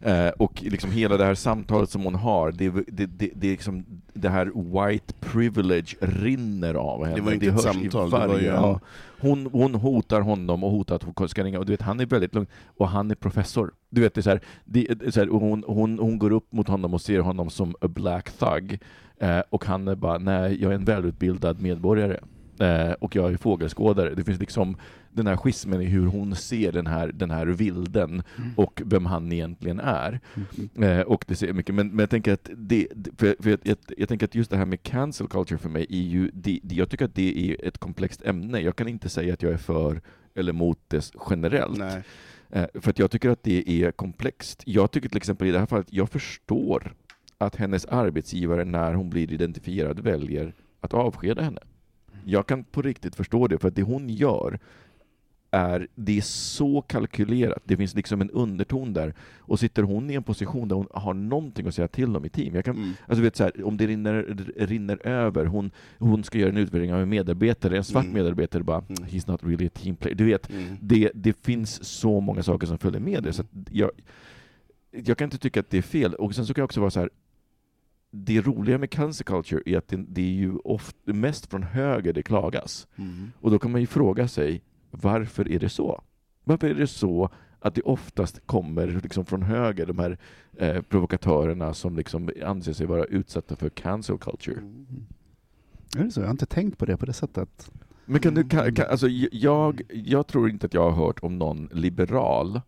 Eh, 0.00 0.28
och 0.28 0.62
liksom 0.62 0.90
hela 0.90 1.16
det 1.16 1.24
här 1.24 1.34
samtalet 1.34 1.90
som 1.90 2.04
hon 2.04 2.14
har, 2.14 2.52
det, 2.52 2.70
det, 2.70 3.06
det, 3.06 3.30
det, 3.34 3.50
liksom, 3.50 3.84
det 4.12 4.28
här 4.28 4.46
white 4.54 5.14
privilege 5.20 5.96
rinner 6.00 6.74
av 6.74 7.04
henne. 7.04 7.16
Det 7.16 7.22
var 7.22 7.32
inte 7.32 7.46
ett 7.46 7.52
hörs 7.52 7.76
i 7.76 7.90
samtal, 7.90 8.10
det 8.10 8.26
var 8.26 8.38
ju 8.38 8.46
ja. 8.46 8.80
hon, 9.20 9.48
hon 9.52 9.74
hotar 9.74 10.20
honom 10.20 10.64
och 10.64 10.70
hotar 10.70 10.96
att 10.96 11.02
hon 11.02 11.28
ska 11.28 11.44
ringa, 11.44 11.58
och 11.58 11.66
du 11.66 11.72
vet, 11.72 11.82
han 11.82 12.00
är 12.00 12.06
väldigt 12.06 12.34
lugn, 12.34 12.46
och 12.76 12.88
han 12.88 13.10
är 13.10 13.14
professor. 13.14 13.72
Du 13.90 14.00
vet, 14.00 14.14
det 14.14 14.20
är 14.20 14.22
så 14.22 14.30
här, 14.30 14.40
det, 14.64 14.84
det 14.84 15.06
är 15.06 15.10
så 15.10 15.20
här, 15.20 15.28
hon, 15.28 15.64
hon, 15.66 15.98
hon 15.98 16.18
går 16.18 16.32
upp 16.32 16.52
mot 16.52 16.68
honom 16.68 16.94
och 16.94 17.00
ser 17.00 17.20
honom 17.20 17.50
som 17.50 17.74
a 17.80 17.88
black 17.88 18.30
thug, 18.30 18.80
eh, 19.18 19.40
och 19.50 19.64
han 19.64 19.88
är 19.88 19.94
bara, 19.94 20.18
nej, 20.18 20.62
jag 20.62 20.70
är 20.72 20.76
en 20.76 20.84
välutbildad 20.84 21.60
medborgare. 21.60 22.20
Eh, 22.62 22.92
och 22.92 23.16
jag 23.16 23.32
är 23.32 23.36
fågelskådare. 23.36 24.14
Det 24.14 24.24
finns 24.24 24.40
liksom 24.40 24.76
den 25.10 25.26
här 25.26 25.36
schismen 25.36 25.80
i 25.80 25.84
hur 25.84 26.06
hon 26.06 26.36
ser 26.36 26.72
den 26.72 26.86
här, 26.86 27.08
den 27.12 27.30
här 27.30 27.46
vilden 27.46 28.22
och 28.56 28.82
vem 28.84 29.06
han 29.06 29.32
egentligen 29.32 29.80
är. 29.80 30.20
Eh, 30.78 31.00
och 31.00 31.24
det 31.28 31.36
ser 31.36 31.52
mycket, 31.52 31.74
men, 31.74 31.88
men 31.88 31.98
jag 31.98 32.10
tänker 32.10 32.32
att 32.32 32.50
det, 32.56 32.86
för, 33.16 33.36
för 33.42 33.50
jag, 33.50 33.58
jag, 33.62 33.76
jag 33.98 34.08
tänker 34.08 34.26
att 34.26 34.34
just 34.34 34.50
det 34.50 34.56
här 34.56 34.66
med 34.66 34.82
cancel 34.82 35.28
culture 35.28 35.58
för 35.58 35.68
mig 35.68 35.86
är 35.90 36.02
ju, 36.02 36.30
det, 36.34 36.60
det, 36.62 36.74
jag 36.74 36.90
tycker 36.90 37.04
att 37.04 37.14
det 37.14 37.50
är 37.50 37.66
ett 37.68 37.78
komplext 37.78 38.22
ämne. 38.22 38.60
Jag 38.60 38.76
kan 38.76 38.88
inte 38.88 39.08
säga 39.08 39.32
att 39.32 39.42
jag 39.42 39.52
är 39.52 39.56
för 39.56 40.00
eller 40.34 40.52
mot 40.52 40.78
det 40.88 41.10
generellt. 41.30 41.78
Nej. 41.78 42.02
Eh, 42.50 42.66
För 42.74 42.90
att 42.90 42.98
jag 42.98 43.10
tycker 43.10 43.30
att 43.30 43.42
det 43.42 43.70
är 43.82 43.90
komplext. 43.90 44.62
Jag 44.66 44.90
tycker 44.90 45.08
till 45.08 45.16
exempel 45.16 45.48
i 45.48 45.50
det 45.50 45.58
här 45.58 45.66
fallet, 45.66 45.86
jag 45.90 46.10
förstår 46.10 46.94
att 47.38 47.56
hennes 47.56 47.84
arbetsgivare 47.84 48.64
när 48.64 48.94
hon 48.94 49.10
blir 49.10 49.32
identifierad 49.32 50.00
väljer 50.00 50.54
att 50.80 50.94
avskeda 50.94 51.42
henne. 51.42 51.60
Jag 52.24 52.46
kan 52.46 52.64
på 52.64 52.82
riktigt 52.82 53.14
förstå 53.16 53.46
det, 53.46 53.58
för 53.58 53.68
att 53.68 53.74
det 53.76 53.82
hon 53.82 54.08
gör 54.08 54.58
är, 55.54 55.88
det 55.94 56.16
är 56.18 56.20
så 56.22 56.82
kalkylerat, 56.82 57.62
det 57.64 57.76
finns 57.76 57.94
liksom 57.94 58.20
en 58.20 58.30
underton 58.30 58.92
där, 58.92 59.14
och 59.38 59.60
sitter 59.60 59.82
hon 59.82 60.10
i 60.10 60.14
en 60.14 60.22
position 60.22 60.68
där 60.68 60.76
hon 60.76 60.86
har 60.90 61.14
någonting 61.14 61.66
att 61.66 61.74
säga 61.74 61.88
till 61.88 62.16
om 62.16 62.24
i 62.24 62.28
team, 62.28 62.54
jag 62.54 62.64
kan, 62.64 62.76
Mm. 62.76 62.90
alltså 63.06 63.22
vet 63.22 63.36
så 63.36 63.44
här, 63.44 63.64
om 63.66 63.76
det 63.76 63.86
rinner, 63.86 64.46
rinner 64.56 65.06
över, 65.06 65.44
hon, 65.46 65.70
hon 65.98 66.24
ska 66.24 66.38
göra 66.38 66.50
en 66.50 66.56
utvärdering 66.56 66.94
av 66.94 67.00
en 67.00 67.08
medarbetare, 67.08 67.76
en 67.76 67.84
svart 67.84 68.04
Mm. 68.04 68.14
medarbetare 68.14 68.62
bara 68.62 68.78
Mm. 68.88 68.94
”He's 69.08 69.30
not 69.30 69.44
really 69.44 69.66
a 69.66 69.70
team 69.74 69.96
player”. 69.96 70.14
Du 70.16 70.24
vet, 70.24 70.50
Mm. 70.50 70.76
det, 70.80 71.10
det 71.14 71.36
finns 71.46 71.84
så 71.84 72.20
många 72.20 72.42
saker 72.42 72.66
som 72.66 72.78
följer 72.78 73.00
med 73.00 73.22
det, 73.22 73.32
så 73.32 73.42
att 73.42 73.48
jag, 73.70 73.90
jag 74.90 75.18
kan 75.18 75.24
inte 75.26 75.38
tycka 75.38 75.60
att 75.60 75.70
det 75.70 75.78
är 75.78 75.82
fel. 75.82 76.14
Och 76.14 76.34
sen 76.34 76.46
så 76.46 76.54
kan 76.54 76.62
jag 76.62 76.66
också 76.66 76.80
vara 76.80 76.90
så 76.90 77.00
här. 77.00 77.10
Det 78.14 78.40
roliga 78.40 78.78
med 78.78 78.90
cancer 78.90 79.24
culture 79.24 79.62
är 79.66 79.78
att 79.78 79.88
det, 79.88 79.96
det 79.96 80.22
är 80.22 80.32
ju 80.32 80.56
ofta, 80.56 81.12
mest 81.12 81.50
från 81.50 81.62
höger 81.62 82.12
det 82.12 82.22
klagas. 82.22 82.86
Mm. 82.96 83.32
Och 83.40 83.50
då 83.50 83.58
kan 83.58 83.72
man 83.72 83.80
ju 83.80 83.86
fråga 83.86 84.28
sig, 84.28 84.62
varför 84.90 85.52
är 85.52 85.58
det 85.58 85.68
så? 85.68 86.02
Varför 86.44 86.70
är 86.70 86.74
det 86.74 86.86
så 86.86 87.30
att 87.60 87.74
det 87.74 87.82
oftast 87.82 88.46
kommer 88.46 88.86
liksom 89.02 89.24
från 89.24 89.42
höger, 89.42 89.86
de 89.86 89.98
här 89.98 90.18
eh, 90.58 90.82
provokatörerna 90.82 91.74
som 91.74 91.96
liksom 91.96 92.30
anser 92.44 92.72
sig 92.72 92.86
vara 92.86 93.04
utsatta 93.04 93.56
för 93.56 93.68
cancel 93.68 94.18
culture? 94.18 94.58
Mm. 94.58 94.86
Är 95.96 96.04
det 96.04 96.10
så? 96.10 96.20
Jag 96.20 96.26
har 96.26 96.30
inte 96.30 96.46
tänkt 96.46 96.78
på 96.78 96.84
det 96.84 96.96
på 96.96 97.06
det 97.06 97.12
sättet. 97.12 97.70
Men 98.04 98.20
kan 98.20 98.34
du, 98.34 98.48
kan, 98.48 98.74
kan, 98.74 98.86
alltså, 98.90 99.08
jag, 99.32 99.82
jag 99.90 100.26
tror 100.26 100.50
inte 100.50 100.66
att 100.66 100.74
jag 100.74 100.90
har 100.90 101.06
hört 101.06 101.18
om 101.22 101.38
någon 101.38 101.68
liberal, 101.72 102.60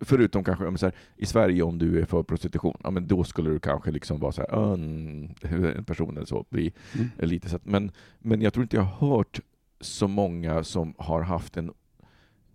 förutom 0.00 0.44
kanske 0.44 0.66
om 0.66 0.78
så 0.78 0.86
här, 0.86 0.94
i 1.16 1.26
Sverige 1.26 1.62
om 1.62 1.78
du 1.78 2.00
är 2.00 2.04
för 2.04 2.22
prostitution, 2.22 2.76
ja, 2.84 2.90
men 2.90 3.06
då 3.06 3.24
skulle 3.24 3.50
du 3.50 3.58
kanske 3.58 3.90
liksom 3.90 4.20
vara 4.20 4.32
så 4.32 4.40
här, 4.40 4.54
"Ah, 4.54 4.74
mm, 4.74 5.30
en 5.76 5.84
person 5.84 6.16
eller 6.16 6.26
så 6.26 6.44
blir 6.50 6.72
Mm. 6.94 7.10
lite 7.18 7.48
så 7.48 7.56
att, 7.56 7.64
men, 7.64 7.90
men 8.18 8.42
jag 8.42 8.52
tror 8.52 8.62
inte 8.62 8.76
jag 8.76 8.82
har 8.82 9.08
hört 9.16 9.40
så 9.80 10.08
många 10.08 10.64
som 10.64 10.94
har 10.98 11.22
haft 11.22 11.56
en, 11.56 11.72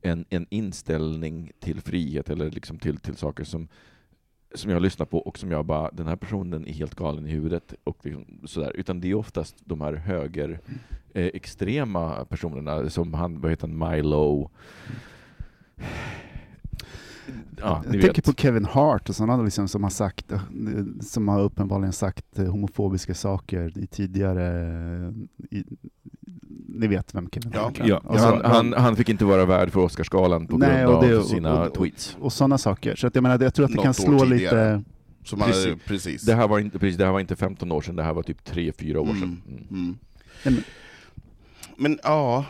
en, 0.02 0.26
en 0.30 0.46
inställning 0.50 1.52
till 1.60 1.82
frihet 1.82 2.30
eller 2.30 2.52
liksom 2.52 2.80
till, 2.80 2.98
till 2.98 3.16
saker 3.16 3.44
som, 3.44 3.68
som 4.56 4.70
jag 4.72 4.76
har 4.76 4.82
lyssnat 4.82 5.10
på 5.10 5.20
och 5.20 5.38
som 5.38 5.52
jag 5.52 5.66
bara, 5.66 5.92
den 5.92 6.08
här 6.08 6.16
personen 6.16 6.68
är 6.68 6.74
helt 6.74 6.96
galen 6.96 7.28
i 7.28 7.32
huvudet 7.32 7.74
och 7.84 7.98
liksom 8.06 8.26
sådär. 8.46 8.72
Utan 8.76 9.00
det 9.02 9.10
är 9.10 9.16
oftast 9.16 9.56
de 9.66 9.82
här 9.82 9.94
höger 9.94 10.60
eh, 11.14 11.26
extrema 11.34 12.26
personerna 12.26 12.90
som 12.90 13.14
han, 13.14 13.42
vad 13.42 13.52
heter 13.52 13.68
han, 13.68 13.92
Milo. 13.92 14.50
Ja, 17.62 17.82
jag 17.86 17.92
ni 17.96 18.02
tänker 18.02 18.08
vet. 18.22 18.26
på 18.26 18.34
Kevin 18.34 18.66
Hart 18.66 19.10
och 19.10 19.16
sådana 19.16 19.44
liksom 19.44 19.68
som 19.68 19.84
har 19.84 19.90
sagt, 19.90 20.32
eh, 20.32 20.40
som 21.02 21.28
har 21.28 21.42
uppenbarligen 21.42 21.94
sagt 21.94 22.40
eh, 22.40 22.46
homofobiska 22.46 23.14
saker 23.14 23.78
i 23.78 23.88
tidigare, 23.88 24.48
eh, 25.08 25.58
i, 25.58 25.64
ni 26.68 26.88
vet 26.88 27.16
vem 27.16 27.30
Kevin 27.30 27.52
Ja. 27.54 27.62
Hart 27.64 27.80
är. 27.80 27.88
Ja, 27.88 27.98
Och 27.98 28.20
så- 28.20 28.26
han, 28.26 28.42
han, 28.46 28.74
han 28.74 28.96
fick 28.96 29.10
inte 29.10 29.26
vara 29.26 29.46
värd 29.46 29.72
för 29.72 29.80
Oscarsgalan 29.80 30.48
på 30.48 30.58
Nej, 30.58 30.84
grund 30.84 30.96
och 30.98 31.04
det- 31.04 31.14
av 31.16 31.20
och- 31.22 31.26
sina 31.28 31.64
och- 31.68 31.74
tweets. 31.74 32.18
och 32.20 32.34
sådana 32.34 32.58
saker. 32.58 32.96
Så 32.96 33.08
att 33.08 33.16
jag 33.16 33.22
menar, 33.22 33.40
jag 33.44 33.54
tror 33.54 33.66
att 33.66 33.72
det 33.72 33.76
Något 33.76 33.84
kan 33.84 33.94
slå 33.94 34.24
lite... 34.24 34.84
Som 35.24 35.42
hade, 35.42 35.54
Precis. 35.54 35.84
precis. 35.86 36.22
Det 36.22 36.34
här, 36.36 36.48
var 36.48 36.60
inte, 36.60 36.80
precis, 36.80 36.98
det 36.98 37.06
här 37.06 37.12
var 37.12 37.20
inte 37.20 37.36
15 37.36 37.72
år 37.72 37.82
sedan, 37.82 37.96
det 37.96 38.04
här 38.04 38.14
var 38.14 38.24
typ 38.24 38.48
3-4 38.50 38.96
år 38.98 39.06
sedan. 39.06 39.42
Mm. 39.48 39.64
Mm. 39.72 39.98
Men- 40.44 40.64
Men 41.78 42.00
ja, 42.04 42.46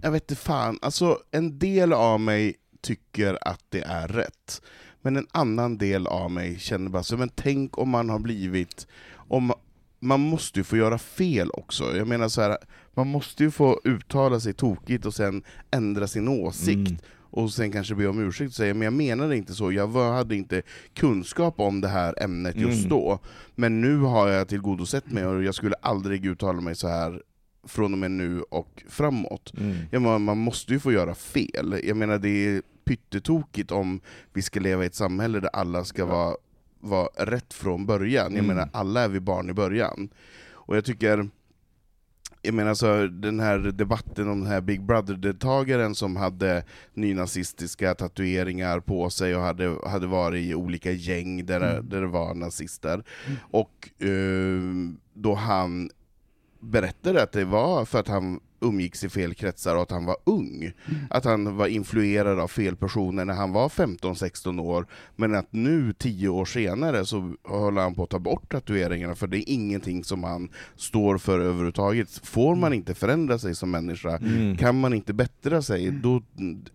jag 0.00 0.10
vet 0.10 0.22
inte 0.30 0.42
fan. 0.42 0.78
Alltså, 0.82 1.18
en 1.30 1.58
del 1.58 1.92
av 1.92 2.20
mig 2.20 2.54
tycker 2.80 3.38
att 3.40 3.60
det 3.68 3.80
är 3.80 4.08
rätt. 4.08 4.62
Men 5.02 5.16
en 5.16 5.26
annan 5.32 5.78
del 5.78 6.06
av 6.06 6.30
mig 6.30 6.58
känner 6.58 6.90
bara 6.90 7.02
så, 7.02 7.16
men 7.16 7.30
tänk 7.34 7.78
om 7.78 7.88
man 7.88 8.10
har 8.10 8.18
blivit... 8.18 8.86
Om, 9.14 9.52
man 10.00 10.20
måste 10.20 10.60
ju 10.60 10.64
få 10.64 10.76
göra 10.76 10.98
fel 10.98 11.50
också. 11.50 11.96
Jag 11.96 12.08
menar 12.08 12.28
så 12.28 12.40
här, 12.40 12.58
man 12.94 13.08
måste 13.08 13.42
ju 13.44 13.50
få 13.50 13.80
uttala 13.84 14.40
sig 14.40 14.52
tokigt 14.52 15.06
och 15.06 15.14
sen 15.14 15.42
ändra 15.70 16.06
sin 16.06 16.28
åsikt. 16.28 16.90
Mm. 16.90 16.98
och 17.30 17.52
sen 17.52 17.72
kanske 17.72 17.94
be 17.94 18.06
om 18.06 18.18
ursäkt 18.20 18.48
och 18.48 18.54
säga 18.54 18.74
men 18.74 18.82
jag 18.82 18.92
menade 18.92 19.36
inte 19.36 19.54
så, 19.54 19.72
jag 19.72 19.86
var, 19.86 20.12
hade 20.12 20.36
inte 20.36 20.62
kunskap 20.94 21.60
om 21.60 21.80
det 21.80 21.88
här 21.88 22.22
ämnet 22.22 22.56
just 22.56 22.78
Mm. 22.78 22.88
då. 22.88 23.18
Men 23.54 23.80
nu 23.80 23.96
har 23.98 24.28
jag 24.28 24.48
tillgodosett 24.48 25.12
mig 25.12 25.26
och 25.26 25.42
jag 25.42 25.54
skulle 25.54 25.74
aldrig 25.82 26.26
uttala 26.26 26.60
mig 26.60 26.74
så 26.74 26.88
här 26.88 27.22
från 27.64 27.92
och 27.92 27.98
med 27.98 28.10
nu 28.10 28.42
och 28.42 28.82
framåt. 28.88 29.52
Mm. 29.58 29.76
Ja, 29.90 30.00
man, 30.00 30.22
man 30.22 30.38
måste 30.38 30.72
ju 30.72 30.80
få 30.80 30.92
göra 30.92 31.14
fel. 31.14 31.80
Jag 31.84 31.96
menar 31.96 32.18
det 32.18 32.28
är 32.28 32.62
pyttetokigt 32.84 33.70
om 33.70 34.00
vi 34.32 34.42
ska 34.42 34.60
leva 34.60 34.82
i 34.84 34.86
ett 34.86 34.94
samhälle 34.94 35.40
där 35.40 35.50
alla 35.52 35.84
ska 35.84 36.04
vara, 36.04 36.36
vara 36.80 37.08
rätt 37.16 37.54
från 37.54 37.86
början. 37.86 38.32
Jag 38.34 38.44
Mm. 38.44 38.46
menar 38.46 38.68
alla 38.72 39.00
är 39.00 39.08
vi 39.08 39.20
barn 39.20 39.50
i 39.50 39.52
början. 39.52 40.08
Och 40.52 40.76
jag 40.76 40.84
tycker 40.84 41.28
jag 42.42 42.54
menar 42.54 42.74
så 42.74 43.06
den 43.06 43.40
här 43.40 43.58
debatten 43.58 44.28
om 44.28 44.40
den 44.40 44.48
här 44.50 44.60
Big 44.60 44.82
Brother-deltagaren 44.82 45.94
som 45.94 46.16
hade 46.16 46.64
nynazistiska 46.94 47.94
tatueringar 47.94 48.80
på 48.80 49.10
sig 49.10 49.36
och 49.36 49.42
hade, 49.42 49.76
hade 49.88 50.06
varit 50.06 50.44
i 50.46 50.54
olika 50.54 50.90
gäng 50.92 51.46
där, 51.46 51.70
Mm. 51.72 51.88
där 51.88 52.00
det 52.00 52.06
var 52.06 52.34
nazister. 52.34 53.04
Och 53.50 53.90
eh, 54.04 54.60
då 55.14 55.34
han 55.34 55.90
berättade 56.60 57.22
att 57.22 57.32
det 57.32 57.44
var 57.44 57.84
för 57.84 58.00
att 58.00 58.08
han 58.08 58.40
umgicks 58.62 59.04
i 59.04 59.08
fel 59.08 59.34
kretsar 59.34 59.76
och 59.76 59.82
att 59.82 59.90
han 59.90 60.04
var 60.04 60.16
ung. 60.24 60.72
Att 61.10 61.24
han 61.24 61.56
var 61.56 61.66
influerad 61.66 62.40
av 62.40 62.48
fel 62.48 62.76
personer 62.76 63.24
när 63.24 63.34
han 63.34 63.52
var 63.52 63.68
15-16 63.68 64.60
år, 64.60 64.86
men 65.16 65.34
att 65.34 65.46
nu, 65.52 65.92
10 65.92 66.28
år 66.28 66.44
senare, 66.44 67.06
så 67.06 67.34
håller 67.44 67.82
han 67.82 67.94
på 67.94 68.02
att 68.02 68.10
ta 68.10 68.18
bort 68.18 68.52
tatueringarna, 68.52 69.14
för 69.14 69.26
det 69.26 69.38
är 69.38 69.44
ingenting 69.54 70.04
som 70.04 70.24
han 70.24 70.48
står 70.76 71.18
för 71.18 71.40
överhuvudtaget. 71.40 72.10
Får 72.24 72.54
man 72.56 72.72
inte 72.72 72.94
förändra 72.94 73.38
sig 73.38 73.54
som 73.54 73.70
människa, 73.70 74.16
Mm. 74.16 74.56
kan 74.56 74.80
man 74.80 74.94
inte 74.94 75.12
bättra 75.12 75.62
sig, 75.62 75.90
då 75.90 76.22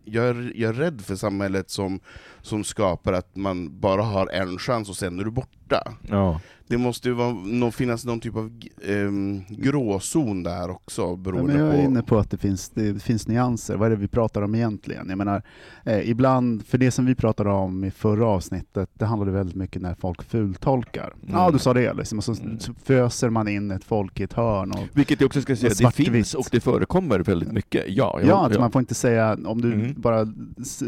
jag 0.06 0.26
är 0.26 0.52
jag 0.56 0.70
är 0.70 0.74
rädd 0.74 1.02
för 1.02 1.16
samhället 1.16 1.70
som, 1.70 2.00
som 2.42 2.64
skapar 2.64 3.14
att 3.14 3.36
man 3.36 3.80
bara 3.80 4.02
har 4.04 4.28
en 4.28 4.58
chans 4.58 4.90
och 4.90 4.96
sen 4.96 5.20
är 5.20 5.24
du 5.24 5.32
borta. 5.32 5.94
Ja. 6.10 6.42
Det 6.68 6.78
måste 6.78 7.08
ju 7.08 7.14
vara, 7.14 7.34
nå- 7.34 7.72
finnas 7.72 8.06
någon 8.06 8.20
typ 8.20 8.36
av 8.36 8.52
um, 8.90 9.44
gråzon 9.50 10.44
där 10.44 10.70
också, 10.70 11.02
Ja, 11.02 11.16
beroende 11.16 11.54
men 11.54 11.66
jag 11.66 11.74
är 11.74 11.78
på... 11.78 11.84
inne 11.84 12.02
på 12.04 12.18
att 12.18 12.32
det 12.32 12.38
finns, 12.38 12.70
det 12.70 13.04
finns 13.04 13.28
nyanser. 13.28 13.76
Vad 13.76 13.86
är 13.86 13.90
det 13.90 13.96
vi 13.96 14.08
pratar 14.08 14.42
om 14.42 14.56
egentligen? 14.56 15.10
Jag 15.10 15.18
menar, 15.18 15.42
eh, 15.84 16.10
ibland, 16.10 16.66
för 16.66 16.78
det 16.78 16.92
som 16.92 17.06
vi 17.06 17.16
pratade 17.16 17.50
om 17.50 17.84
i 17.84 17.92
förra 17.92 18.26
avsnittet, 18.28 18.90
det 18.94 19.06
handlade 19.06 19.32
väldigt 19.32 19.56
mycket 19.56 19.82
när 19.82 19.96
folk 19.96 20.24
fultolkar. 20.24 21.14
Ja, 21.28 21.40
Mm. 21.42 21.54
du 21.54 21.60
sa 21.60 21.74
det, 21.74 21.94
liksom, 21.94 22.18
och 22.18 22.24
så, 22.24 22.34
Mm. 22.34 22.60
så 22.60 22.74
föser 22.74 23.30
man 23.30 23.48
in 23.48 23.72
ett 23.72 23.84
folk 23.84 24.20
i 24.20 24.24
ett 24.24 24.34
hörn. 24.34 24.72
Och, 24.72 24.80
Vilket 24.94 25.22
jag 25.22 25.26
också 25.28 25.42
ska 25.42 25.56
säga, 25.56 25.88
Och 25.88 25.94
det 25.98 26.04
finns 26.12 26.34
och 26.34 26.48
det 26.52 26.60
förekommer 26.60 27.20
väldigt 27.20 27.52
mycket. 27.52 27.84
Ja, 27.88 28.20
ja, 28.22 28.28
jag- 28.28 28.52
att 28.52 28.60
man 28.60 28.72
får 28.72 28.80
inte 28.80 28.96
säga, 28.96 29.38
om 29.46 29.62
du 29.62 29.74
Mm. 29.74 29.94
bara 29.98 30.28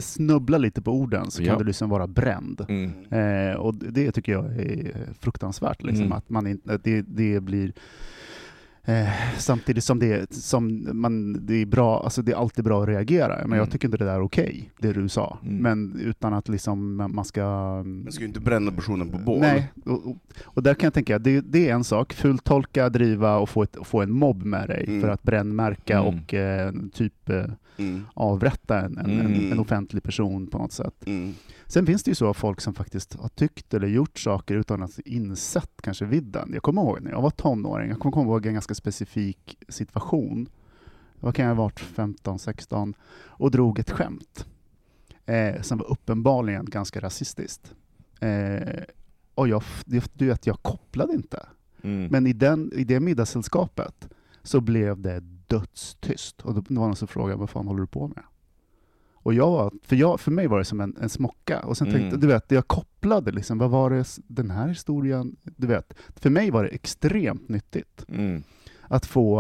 snubblar 0.02 0.60
lite 0.60 0.82
på 0.82 0.92
orden 0.92 1.32
så 1.32 1.38
kan 1.44 1.48
Ja. 1.48 1.58
du 1.58 1.64
liksom 1.64 1.90
vara 1.90 2.08
bränd. 2.08 2.66
Mm. 2.70 2.92
Eh, 3.50 3.56
och 3.56 3.76
det 3.76 4.12
tycker 4.12 4.32
jag 4.32 4.46
är 4.46 4.92
fruktansvärt, 5.20 5.67
liksom, 5.84 6.06
Mm. 6.06 6.18
att 6.18 6.30
man 6.30 6.48
inte, 6.48 6.80
det, 6.84 7.02
det 7.02 7.40
blir 7.40 7.74
eh, 8.84 9.10
samtidigt 9.38 9.84
som 9.84 10.00
det, 10.00 10.34
som 10.34 10.88
man, 11.02 11.46
det 11.46 11.54
är 11.62 11.66
bra, 11.66 12.04
alltså 12.04 12.22
det 12.22 12.32
är 12.32 12.36
alltid 12.36 12.64
bra 12.66 12.82
att 12.84 12.90
reagera. 12.90 13.36
Men 13.36 13.46
Mm. 13.46 13.58
jag 13.58 13.72
tycker 13.72 13.88
inte 13.88 13.98
det 13.98 14.06
där 14.06 14.14
är 14.16 14.22
okej, 14.22 14.72
det 14.80 14.94
du 14.94 15.10
sa. 15.10 15.38
Mm. 15.44 15.56
Men 15.58 16.00
utan 16.00 16.34
att 16.34 16.50
liksom 16.50 16.96
man 16.96 17.26
ska... 17.26 17.44
Man 17.84 18.12
ska 18.12 18.22
ju 18.22 18.28
inte 18.28 18.40
bränna 18.40 18.72
personen 18.72 19.10
på 19.10 19.18
bål. 19.18 19.40
Nej, 19.40 19.72
och, 19.86 20.08
och, 20.08 20.18
och 20.44 20.64
där 20.64 20.74
kan 20.74 20.88
jag 20.88 20.94
tänka, 20.94 21.20
det, 21.20 21.42
det 21.42 21.70
är 21.70 21.74
en 21.74 21.84
sak, 21.84 22.14
fultolka, 22.14 22.90
driva 22.90 23.38
och 23.38 23.50
få, 23.50 23.64
ett, 23.64 23.78
få 23.84 24.02
en 24.02 24.12
mobb 24.12 24.44
med 24.44 24.68
dig 24.68 24.86
Mm. 24.88 25.02
för 25.02 25.08
att 25.10 25.24
brännmärka 25.24 26.00
Mm. 26.00 26.08
och 26.24 26.34
eh, 26.34 26.72
typ 26.94 27.30
eh, 27.30 27.46
Mm. 27.80 28.02
avrätta 28.14 28.80
en, 28.82 28.98
en, 28.98 29.10
en, 29.12 29.20
Mm. 29.26 29.52
en 29.52 29.60
offentlig 29.60 30.04
person 30.04 30.48
på 30.48 30.58
något 30.58 30.72
sätt. 30.72 30.94
Sen 31.68 31.86
finns 31.86 32.04
det 32.04 32.12
ju 32.12 32.16
så 32.16 32.34
folk 32.34 32.62
som 32.62 32.74
faktiskt 32.74 33.14
har 33.14 33.30
tyckt 33.30 33.74
eller 33.74 33.88
gjort 33.88 34.20
saker 34.20 34.56
utan 34.56 34.84
att 34.84 35.00
insett 35.00 35.72
kanske 35.82 36.06
vidden. 36.06 36.50
Jag 36.54 36.64
kommer 36.64 36.82
ihåg 36.82 37.02
när 37.02 37.12
jag 37.12 37.22
var 37.22 37.30
tonåring, 37.30 37.90
jag 37.90 38.00
kommer 38.00 38.22
ihåg 38.22 38.46
en 38.46 38.54
ganska 38.54 38.76
specifik 38.76 39.58
situation. 39.68 40.50
Vad 41.20 41.36
kan 41.36 41.46
jag 41.46 41.56
ha 41.56 41.64
varit, 41.64 41.80
15-16, 41.80 42.94
och 43.26 43.52
drog 43.52 43.80
ett 43.80 43.92
skämt. 43.92 44.46
Eh, 45.26 45.62
som 45.62 45.78
var 45.78 45.92
uppenbarligen 45.92 46.66
ganska 46.66 47.00
rasistiskt. 47.00 47.74
Eh, 48.20 48.84
och 49.36 49.48
jag, 49.48 49.64
du 50.14 50.26
vet, 50.26 50.48
jag 50.48 50.64
kopplade 50.64 51.14
inte. 51.14 51.46
Mm. 51.82 52.08
Men 52.12 52.28
i, 52.28 52.34
den, 52.34 52.72
i 52.74 52.84
det 52.84 53.00
middagssällskapet 53.00 54.10
så 54.44 54.62
blev 54.62 55.02
det 55.02 55.20
dödstyst. 55.48 56.42
Och 56.42 56.54
då 56.54 56.62
var 56.62 56.88
någon 56.88 56.96
som 56.96 57.08
frågade, 57.08 57.40
vad 57.40 57.50
fan 57.50 57.68
håller 57.68 57.82
du 57.82 57.88
på 57.88 58.08
med? 58.08 58.24
Och 59.28 59.34
jag 59.34 59.52
var, 59.52 59.72
för, 59.84 59.96
jag, 59.96 60.20
för 60.20 60.32
mig 60.32 60.48
var 60.48 60.58
det 60.58 60.66
som 60.66 60.82
en, 60.82 60.98
en 61.02 61.10
smocka. 61.10 61.60
Och 61.60 61.78
sen 61.78 61.88
tänkte 61.88 62.08
Mm. 62.08 62.20
du 62.20 62.28
vet, 62.28 62.52
jag 62.52 62.68
kopplade 62.68 63.32
liksom, 63.32 63.58
vad 63.58 63.70
var 63.70 63.90
det, 63.90 64.06
den 64.28 64.52
här 64.52 64.68
historien, 64.68 65.36
du 65.44 65.68
vet. 65.68 65.94
För 66.16 66.30
mig 66.30 66.52
var 66.52 66.64
det 66.64 66.70
extremt 66.70 67.50
nyttigt 67.50 68.06
Mm. 68.10 68.44
att 68.82 69.06
få, 69.06 69.40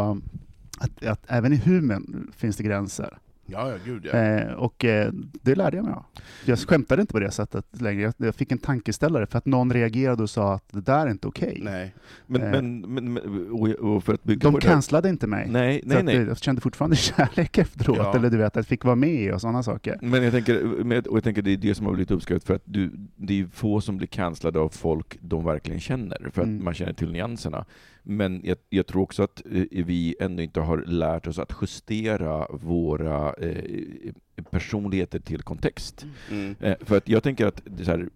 att, 0.80 1.06
att 1.06 1.24
även 1.28 1.54
i 1.54 1.56
humorn 1.56 2.32
finns 2.36 2.58
det 2.58 2.64
gränser. 2.64 3.18
Ja, 3.50 3.72
ja, 3.72 3.78
gud 3.86 4.06
ja. 4.06 4.12
Eh, 4.18 4.54
och 4.54 4.86
eh, 4.86 5.12
det 5.42 5.56
lärde 5.56 5.78
jag 5.78 5.86
mig 5.86 5.94
av. 5.94 6.04
Jag 6.46 6.60
skämtade 6.60 7.02
inte 7.02 7.14
på 7.14 7.20
det 7.20 7.32
sättet 7.32 7.66
längre. 7.82 8.02
Jag, 8.02 8.14
jag 8.18 8.36
fick 8.36 8.52
en 8.52 8.58
tankeställare 8.58 9.26
för 9.28 9.38
att 9.38 9.46
någon 9.46 9.74
reagerade 9.74 10.24
och 10.24 10.30
sa 10.30 10.54
att 10.54 10.64
det 10.72 10.82
där 10.82 11.06
är 11.06 11.12
inte 11.12 11.28
okej. 11.28 11.60
Nej. 11.64 11.94
Men, 12.26 12.42
Eh. 12.42 12.52
men, 12.52 12.82
men, 12.82 13.14
men 13.14 13.50
och, 13.80 14.04
för 14.04 14.14
att 14.14 14.24
bygga 14.24 14.52
De 14.52 14.60
cancellade 14.60 15.10
inte 15.10 15.28
mig. 15.28 15.48
Nej, 15.50 15.82
nej, 15.86 16.04
nej. 16.04 16.16
Jag 16.16 16.38
kände 16.38 16.62
fortfarande 16.62 16.96
kärlek 17.18 17.58
efteråt, 17.58 17.98
Ja. 17.98 18.16
eller 18.16 18.30
du 18.30 18.38
vet, 18.38 18.48
att 18.48 18.56
jag 18.56 18.66
fick 18.66 18.84
vara 18.86 18.96
med 18.96 19.34
och 19.34 19.42
sådana 19.42 19.64
saker. 19.64 19.98
Men 20.02 20.24
jag 20.24 20.34
tänker, 20.34 20.82
och 21.10 21.18
jag 21.18 21.24
tänker 21.24 21.42
det 21.42 21.52
är 21.52 21.58
det 21.58 21.76
som 21.76 21.86
har 21.86 21.94
blivit 21.94 22.12
uppskattat, 22.12 22.44
för 22.44 22.54
att 22.56 22.64
du, 22.66 22.92
det 23.16 23.42
är 23.42 23.46
få 23.54 23.82
som 23.82 23.98
blir 23.98 24.08
cancellade 24.08 24.60
av 24.60 24.70
folk 24.70 25.18
de 25.22 25.44
verkligen 25.46 25.80
känner, 25.80 26.18
för 26.34 26.42
att 26.42 26.48
Mm. 26.48 26.64
man 26.66 26.74
känner 26.74 26.94
till 26.94 27.12
nyanserna. 27.12 27.66
Men 28.10 28.42
jag, 28.44 28.58
jag 28.70 28.88
tror 28.88 29.02
också 29.02 29.24
att 29.24 29.46
eh, 29.46 29.86
vi 29.86 30.16
ännu 30.20 30.44
inte 30.44 30.60
har 30.60 30.78
lärt 30.78 31.28
oss 31.28 31.40
att 31.40 31.54
justera 31.62 32.48
våra 32.52 33.34
eh, 33.34 34.14
personligheter 34.52 35.20
till 35.20 35.42
kontext. 35.42 36.06
Mm. 36.32 36.56
Eh, 36.60 36.76
för 36.82 36.98
att 36.98 37.10
jag 37.10 37.24
tänker 37.24 37.46
att 37.46 37.62
det 37.66 37.84
är 37.84 37.86
så 37.86 37.92
här, 37.92 38.10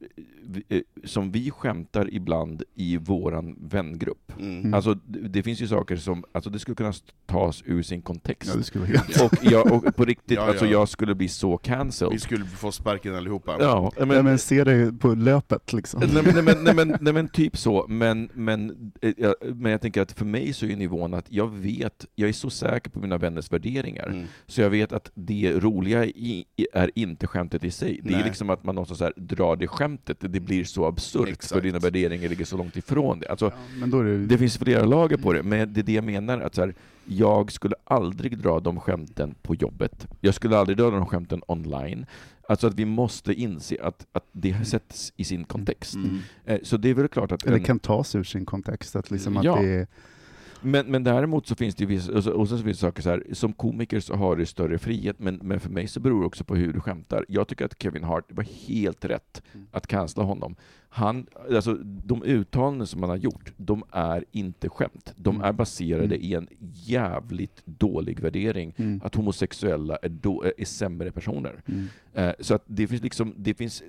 vi- 0.44 0.64
eh, 0.70 0.82
som 1.04 1.32
vi 1.32 1.52
skämtar 1.52 2.14
ibland 2.14 2.64
i 2.76 2.98
våran 2.98 3.56
vängrupp, 3.70 4.18
Mm. 4.40 4.60
Mm. 4.60 4.74
Alltså, 4.74 4.94
det, 4.94 5.20
det 5.20 5.44
finns 5.44 5.62
ju 5.62 5.68
saker 5.68 5.96
som, 5.96 6.24
alltså 6.32 6.50
det 6.50 6.60
skulle 6.60 6.76
kunna 6.76 6.94
tas 7.26 7.64
ur 7.66 7.82
sin 7.84 8.02
kontext. 8.02 8.50
Ja, 8.54 8.58
det 8.58 8.64
skulle 8.64 8.86
vara 8.86 8.98
helt... 8.98 9.22
Och, 9.22 9.38
jag, 9.52 9.72
och 9.72 9.96
på 9.96 10.06
riktigt, 10.06 10.36
Ja, 10.38 10.42
alltså 10.42 10.66
ja. 10.66 10.72
jag 10.72 10.90
skulle 10.90 11.16
bli 11.16 11.28
så 11.28 11.58
cancelled. 11.58 12.14
Vi 12.14 12.20
skulle 12.20 12.46
få 12.46 12.72
sparken 12.72 13.16
allihopa. 13.16 13.58
Ja, 13.60 13.92
men, 13.98 14.10
Ja, 14.10 14.22
men 14.24 14.38
se 14.38 14.64
det 14.64 15.00
på 15.00 15.16
löpet 15.16 15.74
liksom. 15.74 16.00
nej, 16.14 16.24
men, 16.24 16.34
nej, 16.34 16.44
men, 16.44 16.64
nej, 16.64 16.74
men, 16.76 16.98
nej 17.02 17.14
men 17.14 17.28
typ 17.28 17.58
så, 17.58 17.86
men, 17.90 18.30
men, 18.34 18.92
eh, 19.02 19.14
jag, 19.18 19.36
men 19.56 19.72
jag 19.72 19.82
tänker 19.82 20.02
att 20.02 20.12
för 20.12 20.26
mig 20.26 20.54
så 20.54 20.66
är 20.66 20.76
nivån 20.76 21.14
att 21.14 21.26
jag 21.30 21.48
vet, 21.52 22.06
jag 22.16 22.30
är 22.30 22.34
så 22.34 22.50
säker 22.50 22.90
på 22.92 23.00
mina 23.00 23.18
vänners 23.18 23.52
värderingar, 23.52 24.08
Mm. 24.08 24.26
så 24.48 24.62
jag 24.62 24.70
vet 24.70 24.92
att 24.94 25.12
det 25.14 25.54
roliga 25.54 26.11
i, 26.16 26.45
är 26.74 26.91
inte 26.95 27.28
skämtet 27.28 27.64
i 27.64 27.72
sig. 27.72 27.99
Det 28.03 28.09
är 28.09 28.16
Nej. 28.18 28.24
liksom 28.26 28.49
att 28.49 28.64
man 28.64 28.76
någonstans 28.76 28.97
så 28.97 29.03
här 29.03 29.14
drar 29.16 29.55
det 29.55 29.68
skämtet, 29.68 30.18
det 30.20 30.39
blir 30.39 30.64
så 30.64 30.86
absurt 30.86 31.43
för 31.43 31.62
dina 31.62 31.80
värderingar 31.80 32.30
ligger 32.30 32.45
så 32.45 32.57
långt 32.57 32.78
ifrån 32.78 33.20
det. 33.20 33.28
Alltså, 33.28 33.51
Ja, 33.80 33.99
är 33.99 34.03
det, 34.03 34.26
det 34.26 34.38
finns 34.38 34.57
flera 34.57 34.86
lager 34.86 35.18
på 35.18 35.34
det, 35.34 35.43
men 35.43 35.74
det 35.74 35.82
är 35.82 35.84
det 35.84 35.93
jag 35.93 36.03
menar, 36.03 36.39
att 36.39 36.55
så 36.55 36.62
här, 36.62 36.76
jag 37.05 37.51
skulle 37.51 37.76
aldrig 37.84 38.38
dra 38.38 38.59
de 38.59 38.80
skämten 38.80 39.36
på 39.41 39.55
jobbet. 39.55 40.07
Jag 40.22 40.34
skulle 40.36 40.57
aldrig 40.57 40.78
dra 40.78 40.89
de 40.89 41.05
skämten 41.05 41.41
online. 41.47 42.05
Alltså 42.49 42.68
att 42.68 42.74
vi 42.76 42.86
måste 42.86 43.34
inse 43.34 43.78
att, 43.84 44.05
att 44.12 44.26
det 44.32 44.66
sätts 44.68 45.14
i 45.18 45.24
sin 45.24 45.43
kontext. 45.43 45.93
Mm. 45.95 46.20
Eh, 46.45 46.59
Så 46.64 46.78
det 46.78 46.89
är 46.89 46.93
väl 46.93 47.07
klart 47.07 47.32
att... 47.32 47.43
eller 47.45 47.57
en- 47.57 47.64
kan 47.64 47.80
tas 47.80 48.16
ur 48.16 48.24
sin 48.24 48.45
kontext. 48.45 48.95
Att 48.95 49.12
liksom 49.12 49.38
att 49.38 49.43
Ja. 49.43 49.55
det 49.62 49.68
är, 49.70 49.88
Men, 50.62 50.86
men 50.91 51.03
däremot 51.03 51.47
så 51.47 51.55
finns 51.55 51.76
det 51.76 51.82
ju 51.84 51.88
vissa, 51.88 52.12
och 52.14 52.24
så, 52.24 52.32
och 52.34 52.47
så 52.49 52.57
finns 52.57 52.78
det 52.78 52.82
saker 52.82 53.01
så 53.01 53.09
här, 53.09 53.24
som 53.32 53.53
komiker 53.53 53.99
så 53.99 54.16
har 54.16 54.36
du 54.36 54.45
större 54.45 54.78
frihet, 54.78 55.20
men, 55.20 55.36
men 55.43 55.59
för 55.59 55.70
mig 55.70 55.88
så 55.88 55.99
beror 55.99 56.20
det 56.22 56.28
också 56.28 56.43
på 56.43 56.55
hur 56.55 56.74
du 56.74 56.80
skämtar. 56.80 57.26
Jag 57.28 57.47
tycker 57.47 57.66
att 57.66 57.82
Kevin 57.82 58.03
Hart, 58.03 58.26
det 58.30 58.34
var 58.36 58.43
helt 58.68 59.05
rätt 59.05 59.41
Mm. 59.53 59.68
att 59.72 59.88
cancella 59.88 60.26
honom. 60.26 60.55
Han, 60.89 61.28
alltså, 61.55 61.74
de 61.84 62.24
uttalanden 62.24 62.88
som 62.88 63.01
han 63.03 63.09
har 63.09 63.18
gjort, 63.18 63.53
de 63.57 63.84
är 63.91 64.26
inte 64.32 64.70
skämt. 64.70 65.14
De 65.16 65.36
Mm. 65.36 65.47
är 65.47 65.53
baserade 65.53 66.16
Mm. 66.16 66.22
i 66.22 66.34
en 66.34 66.47
jävligt 66.74 67.62
dålig 67.66 68.20
värdering, 68.20 68.74
mm, 68.78 69.01
att 69.03 69.16
homosexuella 69.16 69.95
är, 70.01 70.09
då, 70.09 70.43
är 70.57 70.66
sämre 70.66 71.12
personer. 71.12 71.62
mm. 71.66 71.88
Eh, 72.14 72.34
Så 72.39 72.55
att 72.55 72.64
det 72.66 72.88
finns 72.88 73.01
liksom, 73.01 73.34
det 73.38 73.53
finns, 73.53 73.84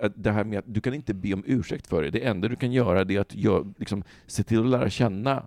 eh, 0.00 0.10
det 0.16 0.30
här 0.30 0.44
med 0.44 0.58
att 0.58 0.64
du 0.74 0.80
kan 0.80 0.94
inte 0.94 1.14
be 1.14 1.34
om 1.34 1.42
ursäkt 1.46 1.86
för 1.86 2.02
det. 2.02 2.10
Det 2.10 2.24
enda 2.24 2.48
du 2.48 2.56
kan 2.56 2.72
göra 2.72 3.00
är 3.00 3.20
att 3.20 3.34
gör, 3.34 3.66
liksom, 3.78 4.02
se 4.26 4.42
till 4.42 4.58
att 4.60 4.66
lära 4.66 4.90
känna 4.90 5.42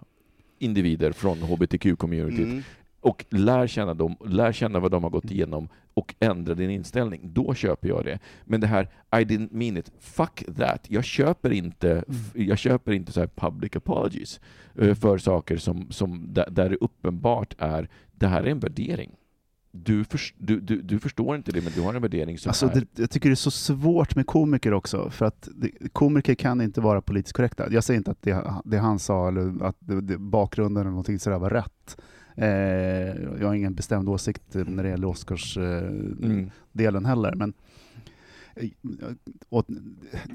individer 0.59 1.11
från 1.11 1.37
hbtq-communityt 1.37 2.43
Mm. 2.45 2.63
och 3.01 3.25
lär 3.29 3.67
känna 3.67 3.93
dem, 3.93 4.15
lär 4.25 4.51
känna 4.51 4.79
vad 4.79 4.91
de 4.91 5.03
har 5.03 5.09
gått 5.09 5.31
igenom 5.31 5.69
och 5.93 6.15
ändra 6.19 6.53
din 6.53 6.69
inställning. 6.69 7.21
Då 7.23 7.53
köper 7.53 7.87
jag 7.89 8.05
det. 8.05 8.19
Men 8.45 8.61
det 8.61 8.67
här 8.67 8.83
I 9.11 9.15
didn't 9.23 9.49
mean 9.51 9.77
it, 9.77 9.91
fuck 9.99 10.43
that. 10.57 10.85
Jag 10.89 11.03
köper 11.03 11.51
inte, 11.51 12.03
f- 12.07 12.31
jag 12.35 12.57
köper 12.57 12.91
inte 12.91 13.11
så 13.11 13.19
här 13.19 13.27
public 13.35 13.75
apologies 13.75 14.39
eh, 14.75 14.95
för 14.95 15.17
saker 15.17 15.57
som, 15.57 15.91
som 15.91 16.27
där, 16.33 16.47
där 16.51 16.69
det 16.69 16.75
uppenbart 16.75 17.53
är, 17.57 17.89
det 18.11 18.27
här 18.27 18.43
är 18.43 18.47
en 18.47 18.59
värdering. 18.59 19.11
Du, 19.71 20.03
förs- 20.03 20.33
du, 20.37 20.59
du, 20.59 20.81
du 20.81 20.99
förstår 20.99 21.35
inte 21.35 21.51
det, 21.51 21.61
men 21.63 21.73
du 21.75 21.81
har 21.81 21.93
en 21.93 22.01
värdering 22.01 22.37
som 22.37 22.49
Alltså, 22.49 22.65
är... 22.65 22.73
det, 22.73 22.85
jag 22.95 23.09
tycker 23.09 23.29
det 23.29 23.33
är 23.33 23.35
så 23.35 23.51
svårt 23.51 24.15
med 24.15 24.25
komiker 24.27 24.73
också, 24.73 25.09
för 25.09 25.25
att 25.25 25.49
det, 25.55 25.71
komiker 25.93 26.35
kan 26.35 26.61
inte 26.61 26.81
vara 26.81 27.01
politiskt 27.01 27.35
korrekta. 27.35 27.71
Jag 27.71 27.83
säger 27.83 27.97
inte 27.97 28.11
att 28.11 28.21
det, 28.21 28.43
det 28.65 28.77
han 28.77 28.99
sa, 28.99 29.27
eller 29.27 29.63
att 29.65 29.79
bakgrunden 30.19 30.81
eller 30.81 30.89
någonting 30.89 31.19
sådär 31.19 31.39
var 31.39 31.49
rätt. 31.49 31.97
Eh, 32.35 32.47
jag 33.39 33.47
har 33.47 33.53
ingen 33.55 33.73
bestämd 33.75 34.09
åsikt 34.09 34.43
när 34.53 34.83
det 34.83 34.89
gäller 34.89 35.07
Oscars-delen 35.07 36.15
eh, 36.23 36.29
Mm. 36.31 36.49
delen 36.71 37.05
heller, 37.05 37.35
men 37.35 37.53
eh, 38.55 38.69
och, 39.49 39.65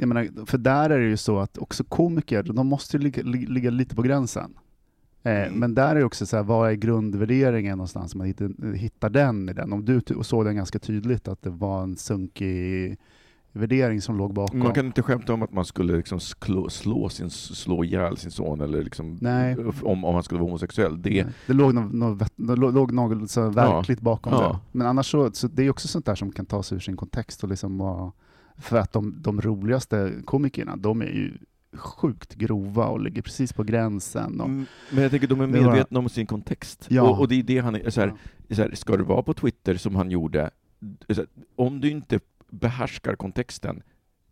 jag 0.01 0.09
menar, 0.09 0.47
för 0.47 0.59
där 0.59 0.91
är 0.91 0.99
det 0.99 1.07
ju 1.09 1.17
så 1.17 1.39
att 1.39 1.59
också 1.59 1.85
komiker, 1.85 2.43
de 2.43 2.67
måste 2.67 2.97
ju 2.97 3.03
ligga, 3.03 3.23
li- 3.23 3.47
ligga 3.47 3.71
lite 3.71 3.95
på 3.95 4.03
gränsen. 4.03 4.55
Eh, 5.27 5.33
Mm. 5.47 5.55
Men 5.59 5.75
där 5.75 5.97
är 5.97 6.05
också 6.05 6.27
så 6.27 6.37
här, 6.37 6.45
vad 6.45 6.71
är 6.71 6.75
grundvärderingen 6.75 7.79
någonstans? 7.79 8.15
Man 8.15 8.27
hittar, 8.27 9.09
den 9.11 9.49
i 9.49 9.53
den. 9.53 9.73
Om 9.73 9.85
du 9.85 10.01
såg 10.23 10.45
den 10.45 10.57
ganska 10.57 10.79
tydligt 10.79 11.29
att 11.29 11.43
det 11.43 11.51
var 11.51 11.83
en 11.83 11.97
sunkig 11.97 12.97
värdering 13.53 14.01
som 14.01 14.17
låg 14.19 14.35
bakom. 14.35 14.59
Man 14.59 14.73
kan 14.75 14.87
inte 14.87 15.03
skämta 15.03 15.35
om 15.35 15.43
att 15.43 15.53
man 15.53 15.65
skulle 15.65 15.97
liksom 15.97 16.21
slå, 16.21 16.69
slå, 16.69 17.09
sin, 17.09 17.31
slå 17.31 17.85
ihjäl 17.85 18.17
sin 18.17 18.31
son 18.31 18.61
eller 18.61 18.83
liksom, 18.83 19.19
om, 19.83 20.05
om 20.05 20.15
han 20.15 20.23
skulle 20.23 20.41
vara 20.41 20.49
homosexuell. 20.49 21.03
Det, 21.03 21.11
Nej, 21.25 21.33
det 21.47 21.53
låg 21.53 21.75
något, 21.75 21.93
något, 21.93 22.59
låg- 22.75 22.93
något 22.93 23.31
så 23.31 23.49
verkligt 23.51 24.01
bakom 24.01 24.33
Ja. 24.33 24.49
det. 24.73 24.79
Men 24.79 24.87
annars 24.87 25.11
så, 25.11 25.31
så 25.33 25.49
det 25.49 25.63
är 25.67 25.71
också 25.71 25.89
sånt 25.89 26.07
där 26.07 26.15
som 26.15 26.33
kan 26.33 26.47
tas 26.47 26.73
ur 26.73 26.79
sin 26.79 26.97
kontext 26.97 27.43
och 27.43 27.49
liksom 27.51 27.79
vara, 27.79 28.13
för 28.57 28.77
att 28.77 28.93
de, 28.93 29.15
de 29.23 29.41
roligaste 29.41 30.13
komikerna, 30.25 30.77
de 30.77 31.01
är 31.03 31.07
ju 31.07 31.33
sjukt 31.77 32.35
grova 32.35 32.87
och 32.87 33.01
ligger 33.01 33.23
precis 33.23 33.53
på 33.53 33.63
gränsen. 33.63 34.41
Och, 34.41 34.47
Mm, 34.47 34.67
Men 34.91 35.03
jag 35.03 35.11
tänker, 35.11 35.27
de 35.29 35.41
är 35.41 35.47
medvetna 35.47 35.99
om 35.99 36.09
sin 36.09 36.27
kontext. 36.27 36.87
Ja. 36.91 37.03
Och, 37.03 37.21
och 37.21 37.29
det 37.29 37.35
är 37.35 37.43
det 37.43 37.59
han 37.59 37.75
är, 37.75 37.91
så 37.91 38.01
här, 38.01 38.15
så 38.51 38.63
här, 38.63 38.71
ska 38.75 38.97
det 38.97 39.03
vara 39.03 39.23
på 39.23 39.35
Twitter 39.35 39.75
som 39.77 39.97
han 39.97 40.11
gjorde, 40.11 40.51
här, 41.09 41.27
om 41.57 41.81
du 41.81 41.91
inte 41.91 42.21
behärskar 42.51 43.17
kontexten, 43.17 43.83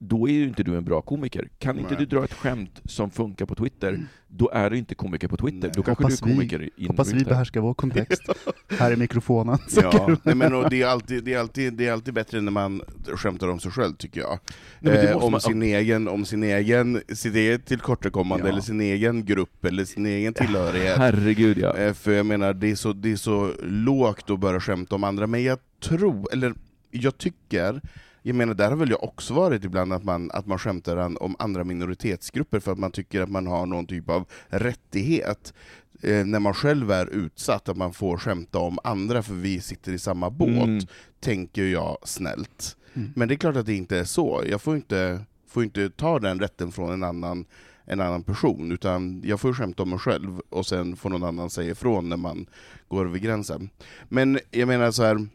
då 0.05 0.29
är 0.29 0.33
ju 0.33 0.45
inte 0.49 0.63
du 0.63 0.77
en 0.77 0.85
bra 0.85 1.01
komiker. 1.03 1.49
Kan 1.59 1.79
inte 1.79 1.91
Nej. 1.95 1.99
du 1.99 2.17
dra 2.17 2.25
ett 2.25 2.33
skämt 2.33 2.81
som 2.85 3.11
funkar 3.11 3.47
på 3.47 3.55
Twitter, 3.55 4.01
då 4.29 4.51
är 4.51 4.71
du 4.71 4.79
inte 4.79 4.95
komiker 4.95 5.29
på 5.29 5.37
Twitter. 5.37 5.59
Nej. 5.69 5.71
Då 5.75 5.83
kanske 5.83 6.05
Hoppas 6.05 6.21
du 6.21 6.25
är 6.25 6.29
vi- 6.29 6.35
komiker 6.35 6.71
in 6.77 6.87
Hoppas 6.87 7.09
vi 7.09 7.13
Twitter. 7.13 7.29
behärskar 7.31 7.61
vår 7.61 7.75
kontext. 7.75 8.23
Här 8.79 8.91
är 8.93 8.97
mikrofonen. 8.97 9.59
Ja, 9.83 10.17
nej, 10.23 10.35
men 10.35 10.55
och 10.55 10.71
det, 10.71 10.83
är 10.83 10.87
alltid, 10.87 11.25
det, 11.25 11.35
är 11.35 11.39
alltid, 11.39 11.75
det 11.75 11.87
är 11.87 11.93
alltid 11.93 12.15
bättre 12.15 12.41
när 12.41 12.53
man 12.53 12.83
skämtar 13.17 13.49
om 13.49 13.61
sig 13.61 13.71
själv, 13.73 13.95
tycker 13.95 14.21
jag. 14.21 14.39
Nej, 14.81 15.07
eh, 15.07 15.17
om, 15.17 15.33
man- 15.33 15.41
sin 15.41 15.63
egen, 15.63 16.09
om 16.09 16.25
sin 16.25 16.43
egen, 16.43 17.01
sitt 17.15 17.35
eget 17.35 17.67
tillkortakommande, 17.67 18.45
Ja. 18.47 18.53
eller 18.53 18.61
sin 18.63 18.81
egen 18.81 19.25
grupp, 19.25 19.65
eller 19.65 19.85
sin 19.85 20.07
egen 20.07 20.35
tillhörighet. 20.35 20.99
Herregud 20.99 21.59
ja. 21.59 21.77
Eh, 21.77 21.93
För 21.93 22.13
jag 22.13 22.27
menar, 22.27 22.55
det 22.55 22.71
är, 22.71 22.75
så, 22.75 22.93
det 22.93 23.13
är 23.13 23.17
så 23.17 23.53
lågt 23.63 24.31
att 24.31 24.41
börja 24.41 24.61
skämta 24.61 24.95
om 24.95 25.05
andra, 25.05 25.27
men 25.27 25.43
jag 25.43 25.59
tror, 25.83 26.33
eller 26.33 26.55
jag 26.91 27.19
tycker, 27.19 27.81
jag 28.23 28.37
menar 28.37 28.55
där 28.55 28.71
har 28.71 28.77
väl 28.77 28.91
jag 28.91 29.05
också 29.05 29.35
varit 29.35 29.65
ibland 29.65 29.93
att 29.93 30.05
man, 30.05 30.31
att 30.31 30.47
man 30.47 30.59
skämtar 30.59 31.23
om 31.23 31.37
andra 31.39 31.65
minoritetsgrupper 31.65 32.61
för 32.61 32.73
att 32.73 32.79
man 32.79 32.93
tycker 32.93 33.21
att 33.21 33.31
man 33.31 33.47
har 33.47 33.67
någon 33.67 33.87
typ 33.87 34.11
av 34.11 34.25
rättighet 34.49 35.55
eh, 36.03 36.25
när 36.27 36.39
man 36.39 36.55
själv 36.55 36.91
är 36.91 37.07
utsatt, 37.07 37.69
att 37.69 37.77
man 37.77 37.93
får 37.93 38.17
skämta 38.19 38.59
om 38.59 38.79
andra 38.85 39.23
för 39.23 39.35
vi 39.35 39.61
sitter 39.61 39.93
i 39.93 39.99
samma 39.99 40.31
båt, 40.31 40.49
Mm. 40.49 40.81
tänker 41.21 41.65
jag 41.65 41.99
snällt. 42.05 42.77
Mm. 42.95 43.13
Men 43.17 43.29
det 43.29 43.35
är 43.35 43.37
klart 43.37 43.57
att 43.57 43.67
det 43.67 43.75
inte 43.75 43.99
är 43.99 44.05
så, 44.05 44.43
jag 44.49 44.63
får 44.63 44.77
inte, 44.77 45.21
får 45.49 45.65
inte 45.65 45.91
ta 45.91 46.19
den 46.19 46.41
rätten 46.41 46.73
från 46.73 46.93
en 46.93 47.05
annan 47.05 47.45
en 47.85 48.01
annan 48.01 48.23
person, 48.23 48.73
utan 48.73 49.23
jag 49.25 49.41
får 49.41 49.53
skämta 49.55 49.83
om 49.83 49.91
mig 49.91 49.99
själv 49.99 50.41
och 50.49 50.67
sen 50.67 50.97
får 50.97 51.11
någon 51.11 51.25
annan 51.25 51.51
säga 51.51 51.71
ifrån 51.71 52.09
när 52.09 52.17
man 52.17 52.47
går 52.89 53.07
över 53.07 53.19
gränsen. 53.19 53.71
Men 54.09 54.39
jag 54.51 54.69
menar 54.69 54.91
så 54.91 55.03
här. 55.03 55.27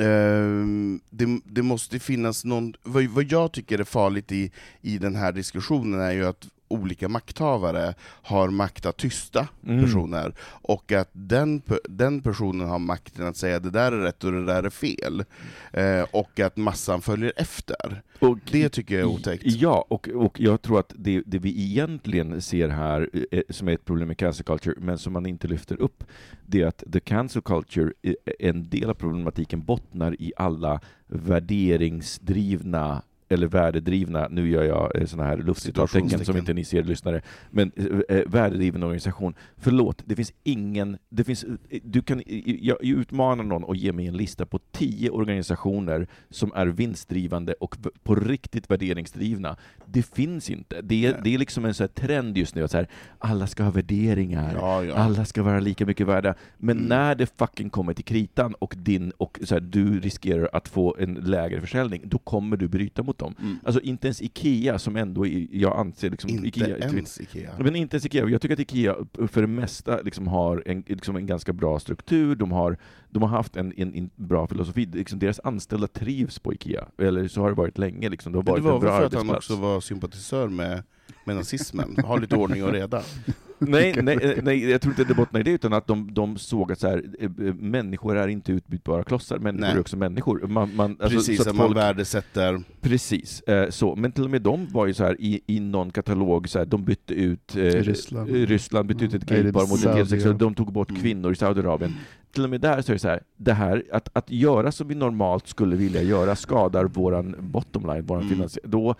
Ehm, 0.00 1.00
det, 1.10 1.40
det 1.44 1.62
måste 1.62 1.98
finnas 1.98 2.44
någon, 2.44 2.74
vad, 2.82 3.04
vad 3.04 3.24
jag 3.24 3.52
tycker 3.52 3.78
är 3.78 3.84
farligt 3.84 4.32
i, 4.32 4.50
i 4.82 4.98
den 4.98 5.16
här 5.16 5.32
diskussionen 5.32 6.00
är 6.00 6.12
ju 6.12 6.26
att 6.26 6.48
olika 6.70 7.08
makthavare 7.08 7.94
har 8.02 8.48
makt 8.50 8.86
att 8.86 8.96
tysta 8.96 9.48
Mm. 9.66 9.84
personer, 9.84 10.34
och 10.62 10.92
att 10.92 11.10
den, 11.12 11.62
den 11.88 12.22
personen 12.22 12.68
har 12.68 12.78
makten 12.78 13.26
att 13.26 13.36
säga 13.36 13.60
det 13.60 13.70
där 13.70 13.92
är 13.92 13.96
rätt 13.98 14.24
och 14.24 14.32
det 14.32 14.44
där 14.46 14.62
är 14.62 14.70
fel, 14.70 15.24
eh, 15.72 16.02
och 16.12 16.40
att 16.40 16.56
massan 16.56 17.02
följer 17.02 17.32
efter. 17.36 18.02
Och 18.18 18.38
Det 18.50 18.68
tycker 18.68 18.94
jag 18.94 19.02
är 19.02 19.14
otäckt. 19.14 19.42
Ja, 19.46 19.84
och, 19.88 20.08
och 20.08 20.40
jag 20.40 20.62
tror 20.62 20.80
att 20.80 20.92
det, 20.98 21.22
det 21.26 21.38
vi 21.38 21.62
egentligen 21.64 22.42
ser 22.42 22.68
här, 22.68 23.10
eh, 23.30 23.42
som 23.50 23.68
är 23.68 23.72
ett 23.72 23.84
problem 23.84 24.08
med 24.08 24.18
cancel 24.18 24.44
culture, 24.44 24.74
men 24.80 24.98
som 24.98 25.12
man 25.12 25.26
inte 25.26 25.48
lyfter 25.48 25.80
upp, 25.80 26.04
det 26.46 26.62
är 26.62 26.66
att 26.66 26.84
the 26.92 27.00
cancel 27.00 27.42
culture, 27.42 27.92
eh, 28.02 28.14
en 28.38 28.68
del 28.70 28.90
av 28.90 28.94
problematiken 28.94 29.64
bottnar 29.64 30.16
i 30.22 30.32
alla 30.36 30.80
värderingsdrivna 31.06 33.02
eller 33.30 33.46
värdedrivna, 33.46 34.28
nu 34.30 34.50
gör 34.50 34.62
jag 34.64 34.96
eh, 34.96 35.06
såna 35.06 35.24
här 35.24 35.36
luftcitattecken 35.36 36.24
som 36.24 36.36
inte 36.36 36.54
ni 36.54 36.64
ser 36.64 36.82
lyssnare, 36.82 37.22
men 37.50 37.72
eh, 37.76 38.16
eh, 38.16 38.22
värdedriven 38.26 38.82
organisation. 38.82 39.34
Förlåt, 39.56 40.02
det 40.06 40.16
finns 40.16 40.32
ingen, 40.42 40.98
det 41.08 41.24
finns, 41.24 41.44
du 41.82 42.02
kan, 42.02 42.22
jag, 42.44 42.84
utmanar 42.84 43.44
någon 43.44 43.64
och 43.64 43.76
ge 43.76 43.92
mig 43.92 44.06
en 44.06 44.16
lista 44.16 44.46
på 44.46 44.58
tio 44.72 45.10
organisationer 45.10 46.06
som 46.30 46.52
är 46.54 46.66
vinstdrivande 46.66 47.52
och 47.52 47.76
på 48.02 48.14
riktigt 48.14 48.70
värderingsdrivna. 48.70 49.56
Det 49.86 50.02
finns 50.02 50.50
inte. 50.50 50.80
Det 50.82 51.06
är, 51.06 51.12
Nej. 51.12 51.20
det 51.24 51.34
är 51.34 51.38
liksom 51.38 51.64
en 51.64 51.74
här 51.78 51.86
trend 51.86 52.36
just 52.38 52.54
nu, 52.54 52.64
att 52.64 52.70
så 52.70 52.76
här, 52.76 52.88
alla 53.18 53.46
ska 53.46 53.62
ha 53.62 53.70
värderingar, 53.70 54.54
Ja, 54.54 54.84
ja. 54.84 54.94
alla 54.94 55.24
ska 55.24 55.42
vara 55.42 55.60
lika 55.60 55.86
mycket 55.86 56.06
värda. 56.06 56.34
Men 56.58 56.76
Mm. 56.76 56.88
när 56.88 57.14
det 57.14 57.38
fucking 57.38 57.70
kommer 57.70 57.92
till 57.94 58.04
kritan 58.04 58.54
och, 58.54 58.74
din, 58.76 59.10
och 59.16 59.38
så 59.44 59.54
här, 59.54 59.60
du 59.60 60.00
riskerar 60.00 60.48
att 60.52 60.68
få 60.68 60.96
en 60.98 61.14
lägre 61.14 61.60
försäljning, 61.60 62.02
då 62.04 62.18
kommer 62.18 62.56
du 62.56 62.68
bryta 62.68 63.02
mot 63.02 63.19
dem. 63.20 63.34
Mm. 63.40 63.58
Alltså 63.64 63.80
inte 63.80 64.06
ens 64.06 64.22
IKEA, 64.22 64.78
som 64.78 64.96
ändå 64.96 65.26
jag 65.50 65.76
anser 65.76 66.10
liksom, 66.10 66.30
Inte 66.30 66.48
IKEA, 66.48 66.78
ens 66.78 67.20
Ikea. 67.20 67.50
men 67.58 67.76
inte 67.76 67.96
ens 67.96 68.06
IKEA. 68.06 68.28
Jag 68.28 68.40
tycker 68.40 68.52
att 68.52 68.60
IKEA 68.60 68.96
för 69.28 69.40
det 69.40 69.46
mesta 69.46 70.00
liksom 70.00 70.28
har 70.28 70.62
en, 70.66 70.84
liksom 70.86 71.16
en 71.16 71.26
ganska 71.26 71.52
bra 71.52 71.78
struktur, 71.80 72.34
de 72.34 72.52
har, 72.52 72.78
de 73.10 73.22
har 73.22 73.28
haft 73.28 73.56
en, 73.56 73.72
en, 73.76 73.94
en 73.94 74.10
bra 74.16 74.46
filosofi. 74.46 74.86
Liksom 74.86 75.18
deras 75.18 75.40
anställda 75.44 75.86
trivs 75.86 76.38
på 76.38 76.54
IKEA, 76.54 76.86
eller 76.98 77.28
så 77.28 77.40
har 77.40 77.48
det 77.48 77.56
varit 77.56 77.78
länge. 77.78 78.08
Liksom. 78.08 78.32
Det 78.32 78.38
har 78.38 78.42
varit 78.42 78.64
det 78.64 78.70
var 78.70 78.80
väl 78.80 78.90
för 78.90 79.06
att 79.06 79.14
han 79.14 79.30
också 79.30 79.56
var 79.56 79.80
sympatisör 79.80 80.48
med, 80.48 80.82
med 81.24 81.36
nazismen, 81.36 81.96
ha 82.04 82.16
lite 82.16 82.36
ordning 82.36 82.64
och 82.64 82.72
reda. 82.72 83.02
Nej, 83.68 83.94
nej, 84.02 84.18
eh, 84.22 84.42
nej, 84.42 84.70
jag 84.70 84.80
tror 84.80 84.92
inte 84.92 85.04
det 85.04 85.14
bottnar 85.14 85.40
i 85.40 85.42
det, 85.42 85.50
utan 85.50 85.72
att 85.72 85.86
de, 85.86 86.14
de 86.14 86.36
såg 86.38 86.72
att 86.72 86.80
så 86.80 86.88
här, 86.88 87.04
eh, 87.18 87.24
eh, 87.24 87.54
människor 87.54 88.16
är 88.16 88.28
inte 88.28 88.52
utbytbara 88.52 89.04
klossar, 89.04 89.38
människor 89.38 89.60
Nej. 89.66 89.74
är 89.76 89.80
också 89.80 89.96
människor. 89.96 90.46
Man, 90.46 90.76
man, 90.76 90.90
alltså, 91.00 91.18
Precis, 91.18 91.36
så 91.36 91.42
att 91.42 91.48
att 91.48 91.56
man 91.56 91.66
folk, 91.66 91.78
värdesätter... 91.78 92.62
precis, 92.80 93.40
eh, 93.40 93.70
så. 93.70 93.96
Men 93.96 94.12
till 94.12 94.24
och 94.24 94.30
med 94.30 94.42
de 94.42 94.66
var 94.72 94.86
ju 94.86 94.94
så 94.94 95.04
här 95.04 95.16
i, 95.20 95.40
i 95.46 95.60
någon 95.60 95.90
katalog, 95.90 96.48
så 96.48 96.58
här, 96.58 96.66
de 96.66 96.84
bytte 96.84 97.14
ut 97.14 97.56
eh, 97.56 97.62
Ryssland. 97.62 98.30
Ryssland 98.30 98.88
bytte 98.88 99.04
ut 99.04 99.14
ett 99.14 99.30
Mm. 99.30 99.42
gaypar 99.42 99.66
mot 99.68 100.24
ja. 100.24 100.32
de 100.32 100.54
tog 100.54 100.72
bort 100.72 100.90
Mm. 100.90 101.02
kvinnor 101.02 101.32
i 101.32 101.36
Saudiarabien. 101.36 101.94
Till 102.32 102.44
och 102.44 102.50
med 102.50 102.60
där 102.60 102.82
så 102.82 102.92
är 102.92 102.94
det 102.94 102.98
så 103.00 103.08
här, 103.08 103.22
det 103.36 103.52
här 103.52 103.84
att, 103.92 104.08
att 104.12 104.30
göra 104.30 104.72
som 104.72 104.88
vi 104.88 104.94
normalt 104.94 105.46
skulle 105.48 105.76
vilja 105.76 106.02
göra 106.02 106.36
skadar 106.36 106.84
våran 106.84 107.36
bottom 107.40 107.86
line, 107.86 108.06
våran 108.06 108.22
Mm. 108.32 108.48
Då, 108.64 108.90
eh, 108.90 108.94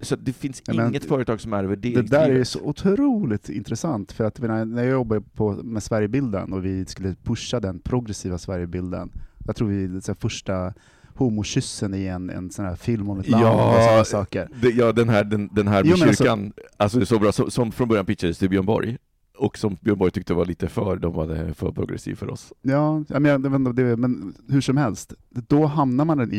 så 0.00 0.16
det 0.16 0.32
finns 0.32 0.62
men 0.66 0.88
inget 0.88 1.04
företag 1.04 1.40
som 1.40 1.52
är 1.52 1.62
Det 1.62 1.68
värderingsdrivet. 1.68 2.10
där 2.10 2.30
är 2.30 2.44
så 2.44 2.60
otroligt 2.60 3.48
intressant, 3.48 4.12
för 4.12 4.24
att 4.24 4.38
när 4.40 4.82
jag 4.82 4.92
jobbade 4.92 5.20
på, 5.20 5.52
med 5.52 5.82
Sverigebilden 5.82 6.52
och 6.52 6.64
vi 6.64 6.84
skulle 6.86 7.14
pusha 7.24 7.60
den 7.60 7.78
progressiva 7.78 8.38
Sverigebilden, 8.38 9.10
jag 9.46 9.56
tror 9.56 9.68
vi, 9.68 10.00
så 10.00 10.14
första 10.14 10.72
homokyssen 11.14 11.94
i 11.94 12.06
en, 12.06 12.30
en 12.30 12.50
sån 12.50 12.64
här 12.64 12.76
film 12.76 13.10
om 13.10 13.20
ett 13.20 13.28
land 13.28 13.44
Ja, 13.44 13.76
och 13.76 13.82
sådana 13.84 14.04
saker. 14.04 14.48
Det, 14.62 14.70
ja, 14.70 14.92
den 14.92 15.08
här, 15.08 15.24
den, 15.24 15.48
den 15.52 15.68
här 15.68 15.84
Jo, 15.84 15.92
alltså- 15.92 16.06
kyrkan, 16.06 16.52
alltså, 16.76 16.98
det 16.98 17.02
är 17.02 17.06
så 17.06 17.18
bra, 17.18 17.32
som, 17.32 17.50
som 17.50 17.72
från 17.72 17.88
början 17.88 18.06
pitchades 18.06 18.38
till 18.38 18.48
Björn 18.50 18.66
Borg, 18.66 18.96
och 19.38 19.58
som 19.58 19.76
Björn 19.80 19.98
Borg 19.98 20.10
tyckte 20.10 20.34
var 20.34 20.44
lite 20.46 20.68
för, 20.68 20.96
de 20.96 21.12
var 21.12 21.52
för 21.54 21.72
progressiv 21.72 22.14
för 22.14 22.30
oss. 22.30 22.52
Ja, 22.62 23.04
jag 23.08 23.20
var- 23.64 23.72
det, 23.72 23.96
men 23.96 24.34
hur 24.48 24.60
som 24.60 24.76
helst, 24.76 25.14
då 25.30 25.66
hamnar 25.66 26.04
man 26.04 26.32
i, 26.32 26.36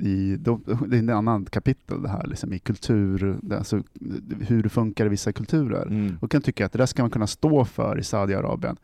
i 0.00 0.36
då, 0.40 0.60
det 0.86 0.96
är 0.96 0.98
en 0.98 1.10
annan 1.10 1.44
kapitel 1.44 2.02
det 2.02 2.08
här, 2.08 2.26
liksom, 2.26 2.52
i 2.52 2.58
kultur, 2.58 3.36
alltså, 3.58 3.82
hur 4.40 4.62
det 4.62 4.68
funkar 4.68 5.06
i 5.06 5.08
vissa 5.08 5.32
kulturer. 5.32 5.86
Mm. 5.86 6.16
och 6.20 6.30
kan 6.30 6.42
tycka 6.42 6.66
att 6.66 6.72
det 6.72 6.78
där 6.78 6.86
ska 6.86 7.02
man 7.02 7.10
kunna 7.10 7.26
stå 7.26 7.64
för 7.64 7.98
i 7.98 8.02
Saudiarabien. 8.02 8.76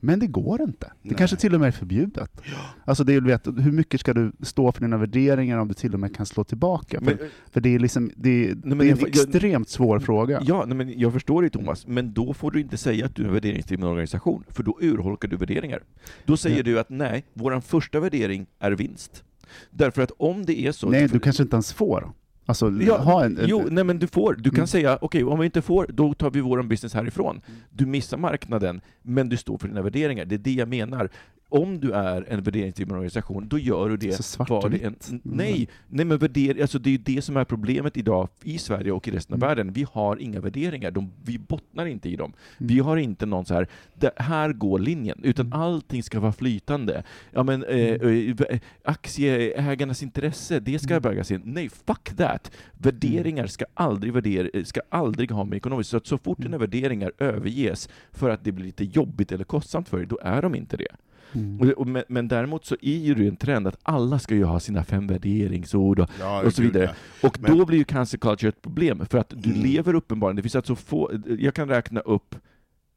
Men 0.00 0.18
det 0.18 0.26
går 0.26 0.62
inte. 0.62 0.86
Det 0.86 1.08
Nej. 1.08 1.14
kanske 1.18 1.36
till 1.36 1.54
och 1.54 1.60
med 1.60 1.66
är 1.66 1.70
förbjudet. 1.72 2.40
Alltså 2.84 3.04
det 3.04 3.14
är, 3.14 3.20
vet, 3.20 3.46
hur 3.46 3.72
mycket 3.72 4.00
ska 4.00 4.14
du 4.14 4.32
stå 4.42 4.72
för 4.72 4.80
dina 4.80 4.96
värderingar 4.98 5.58
om 5.58 5.68
du 5.68 5.74
till 5.74 5.94
och 5.94 6.00
med 6.00 6.16
kan 6.16 6.26
slå 6.26 6.44
tillbaka? 6.44 6.98
Men, 7.00 7.18
för, 7.18 7.28
för 7.50 7.60
det 7.60 7.74
är, 7.74 7.78
liksom, 7.78 8.10
det, 8.16 8.54
men 8.64 8.78
det 8.78 8.84
är 8.84 8.92
en 8.92 8.98
jag- 8.98 8.98
jag- 9.00 9.08
extremt 9.08 9.68
svår 9.68 9.98
fråga. 10.00 10.40
ja, 10.44 10.64
nej, 10.66 10.76
men 10.76 10.98
jag 11.00 11.12
förstår 11.12 11.42
dig 11.42 11.50
Thomas, 11.50 11.86
men 11.86 12.12
då 12.12 12.34
får 12.34 12.50
du 12.50 12.60
inte 12.60 12.76
säga 12.76 13.06
att 13.06 13.14
du 13.14 13.22
är 13.22 13.26
en 13.26 13.32
värderingsdriven 13.34 13.84
organisation, 13.88 14.44
för 14.48 14.62
då 14.62 14.78
urholkar 14.80 15.28
du 15.28 15.36
värderingar. 15.36 15.82
Då 16.24 16.36
säger 16.36 16.56
Ja. 16.56 16.62
du 16.62 16.78
att 16.78 16.90
nej, 16.90 17.24
vår 17.34 17.60
första 17.60 18.00
värdering 18.00 18.46
är 18.58 18.70
vinst. 18.72 19.24
Därför 19.70 20.02
att 20.02 20.10
om 20.16 20.44
det 20.46 20.60
är 20.66 20.72
så... 20.72 20.90
Nej, 20.90 21.08
du 21.08 21.20
kanske 21.20 21.42
inte 21.42 21.56
ens 21.56 21.72
får. 21.72 22.12
Alltså, 22.48 22.70
Ja, 22.80 22.96
ha 22.98 23.24
en, 23.24 23.38
jo, 23.46 23.66
nej 23.70 23.84
men 23.84 23.98
du 23.98 24.06
får. 24.06 24.34
Du 24.38 24.50
kan 24.50 24.56
Mm. 24.58 24.66
säga, 24.66 24.98
okej, 25.00 25.24
om 25.24 25.38
vi 25.38 25.44
inte 25.46 25.62
får, 25.62 25.86
då 25.88 26.14
tar 26.14 26.30
vi 26.30 26.40
vår 26.40 26.62
business 26.62 26.94
härifrån. 26.94 27.40
Du 27.70 27.86
missar 27.86 28.18
marknaden, 28.18 28.80
men 29.02 29.28
du 29.28 29.36
står 29.36 29.58
för 29.58 29.68
dina 29.68 29.82
värderingar. 29.82 30.24
Det 30.24 30.34
är 30.34 30.38
det 30.38 30.52
jag 30.52 30.68
menar. 30.68 31.08
Om 31.50 31.80
du 31.80 31.92
är 31.92 32.24
en 32.28 32.42
värderingsdriven 32.42 32.92
organisation, 32.94 33.48
då 33.48 33.58
gör 33.58 33.88
du 33.88 33.96
det 33.96 34.12
Så 34.12 34.22
svart 34.22 34.50
och 34.50 34.72
vitt. 34.74 34.82
Mm. 34.82 35.20
Nej, 35.22 35.68
nej 35.88 36.04
men 36.04 36.18
värder... 36.18 36.60
alltså 36.62 36.78
det 36.78 36.88
är 36.88 36.92
ju 36.92 36.98
det 36.98 37.22
som 37.22 37.36
är 37.36 37.44
problemet 37.44 37.96
idag 37.96 38.28
i 38.44 38.58
Sverige 38.58 38.92
och 38.92 39.08
i 39.08 39.10
resten 39.10 39.34
av 39.34 39.38
Mm. 39.38 39.48
världen. 39.48 39.72
Vi 39.72 39.86
har 39.92 40.16
inga 40.16 40.40
värderingar, 40.40 40.90
De, 40.90 41.10
vi 41.24 41.38
bottnar 41.38 41.86
inte 41.86 42.08
i 42.08 42.16
dem. 42.16 42.32
Mm. 42.58 42.68
Vi 42.68 42.78
har 42.78 42.96
inte 42.96 43.26
någon 43.26 43.44
så 43.44 43.54
här, 43.54 43.66
det 43.94 44.10
här 44.16 44.52
går 44.52 44.78
linjen, 44.78 45.20
utan 45.22 45.46
Mm. 45.46 45.60
allting 45.60 46.02
ska 46.02 46.20
vara 46.20 46.32
flytande. 46.32 47.02
Ja 47.30 47.42
men 47.42 47.64
eh, 47.64 47.78
eh, 47.78 48.58
aktieägarnas 48.84 50.02
intresse, 50.02 50.60
det 50.60 50.78
ska 50.78 50.94
Mm. 50.94 51.02
vägas 51.02 51.30
in. 51.30 51.42
Nej, 51.44 51.68
fuck 51.68 52.16
that! 52.16 52.52
Värderingar 52.78 53.46
ska 53.46 53.64
aldrig, 53.74 54.12
värder, 54.12 54.64
ska 54.64 54.80
aldrig 54.88 55.30
ha 55.30 55.44
med 55.44 55.56
ekonomiskt, 55.56 55.90
så 55.90 55.96
att 55.96 56.06
så 56.06 56.18
fort 56.18 56.38
Mm. 56.38 56.50
dina 56.50 56.58
värderingar 56.58 57.12
överges 57.18 57.88
för 58.12 58.30
att 58.30 58.44
det 58.44 58.52
blir 58.52 58.64
lite 58.66 58.84
jobbigt 58.84 59.32
eller 59.32 59.44
kostsamt 59.44 59.88
för 59.88 59.96
dig, 59.96 60.06
då 60.06 60.18
är 60.22 60.42
de 60.42 60.54
inte 60.54 60.76
det. 60.76 60.96
Mm. 61.32 61.60
Och, 61.60 61.66
och, 61.66 61.86
men, 61.86 62.02
men 62.08 62.28
däremot 62.28 62.64
så 62.64 62.76
är 62.82 62.96
ju 62.98 63.14
det 63.14 63.28
en 63.28 63.36
trend 63.36 63.66
att 63.66 63.78
alla 63.82 64.18
ska 64.18 64.34
ju 64.34 64.44
ha 64.44 64.60
sina 64.60 64.84
fem 64.84 65.06
värderingsord 65.06 65.98
och, 66.00 66.10
Ja, 66.20 66.42
och 66.42 66.52
så 66.52 66.62
vidare. 66.62 66.94
ja. 67.22 67.28
och 67.28 67.40
Men- 67.40 67.58
då 67.58 67.66
blir 67.66 67.78
ju 67.78 67.84
cancer 67.84 68.18
culture 68.18 68.48
ett 68.48 68.62
problem, 68.62 69.06
för 69.06 69.18
att 69.18 69.32
du 69.36 69.50
Mm. 69.50 69.62
lever 69.62 69.94
uppenbarligen, 69.94 70.36
det 70.36 70.42
finns 70.42 70.56
alltså 70.56 70.74
få, 70.74 71.10
jag 71.38 71.54
kan 71.54 71.68
räkna 71.68 72.00
upp 72.00 72.34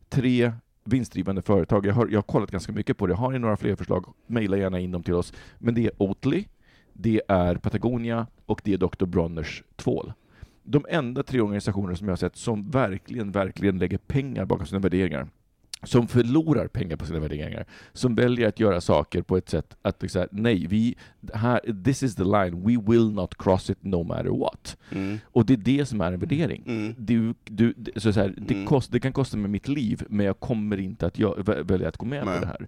tre 0.09 0.51
vinstdrivande 0.83 1.41
företag, 1.41 1.85
jag 1.85 1.93
har, 1.93 2.07
jag 2.07 2.17
har 2.17 2.23
kollat 2.23 2.51
ganska 2.51 2.71
mycket 2.73 2.97
på 2.97 3.07
det, 3.07 3.13
har 3.13 3.31
ni 3.31 3.39
några 3.39 3.57
fler 3.57 3.75
förslag, 3.75 4.05
mejla 4.27 4.57
gärna 4.57 4.79
in 4.79 4.91
dem 4.91 5.03
till 5.03 5.13
oss. 5.13 5.33
Men 5.59 5.73
det 5.73 5.85
är 5.85 5.91
Oatly, 5.97 6.45
det 6.93 7.21
är 7.27 7.55
Patagonia 7.55 8.27
och 8.45 8.61
det 8.63 8.73
är 8.73 8.77
Dr. 8.77 9.05
Bronners 9.05 9.63
tvål. 9.75 10.13
De 10.63 10.85
enda 10.89 11.23
tre 11.23 11.41
organisationer 11.41 11.95
som 11.95 12.07
jag 12.07 12.11
har 12.11 12.17
sett 12.17 12.35
som 12.35 12.69
verkligen, 12.69 13.31
verkligen 13.31 13.77
lägger 13.79 13.97
pengar 13.97 14.45
bakom 14.45 14.65
sina 14.65 14.79
värderingar, 14.79 15.27
som 15.83 16.07
förlorar 16.07 16.67
pengar 16.67 16.95
på 16.97 17.05
sina 17.05 17.19
värderingar, 17.19 17.65
som 17.93 18.15
väljer 18.15 18.47
att 18.47 18.59
göra 18.59 18.81
saker 18.81 19.21
på 19.21 19.37
ett 19.37 19.49
sätt 19.49 19.75
att 19.81 20.01
liksom, 20.01 20.27
nej, 20.31 20.67
vi, 20.69 20.95
här, 21.33 21.83
this 21.83 22.03
is 22.03 22.15
the 22.15 22.23
line, 22.23 22.61
we 22.65 22.91
will 22.91 23.11
not 23.11 23.37
cross 23.37 23.69
it 23.69 23.77
no 23.83 24.03
matter 24.03 24.39
what. 24.39 24.77
Mm. 24.91 25.17
Och 25.25 25.45
det 25.45 25.53
är 25.53 25.57
det 25.57 25.85
som 25.85 26.01
är 26.01 26.11
en 26.11 26.19
värdering. 26.19 26.63
Mm. 26.67 26.95
Du, 26.97 27.33
du, 27.43 27.73
det- 27.77 27.99
så 28.01 28.13
så 28.13 28.19
här, 28.19 28.33
det, 28.37 28.53
Mm. 28.53 28.65
kost, 28.67 28.91
det 28.91 28.99
kan 28.99 29.13
kosta 29.13 29.37
mig 29.37 29.51
mitt 29.51 29.67
liv, 29.67 30.03
men 30.09 30.25
jag 30.25 30.39
kommer 30.39 30.77
inte 30.79 31.05
att 31.05 31.17
vä- 31.17 31.63
välja 31.63 31.87
att 31.87 31.97
gå 31.97 32.05
med 32.05 32.23
på 32.23 32.29
det 32.29 32.47
här. 32.47 32.67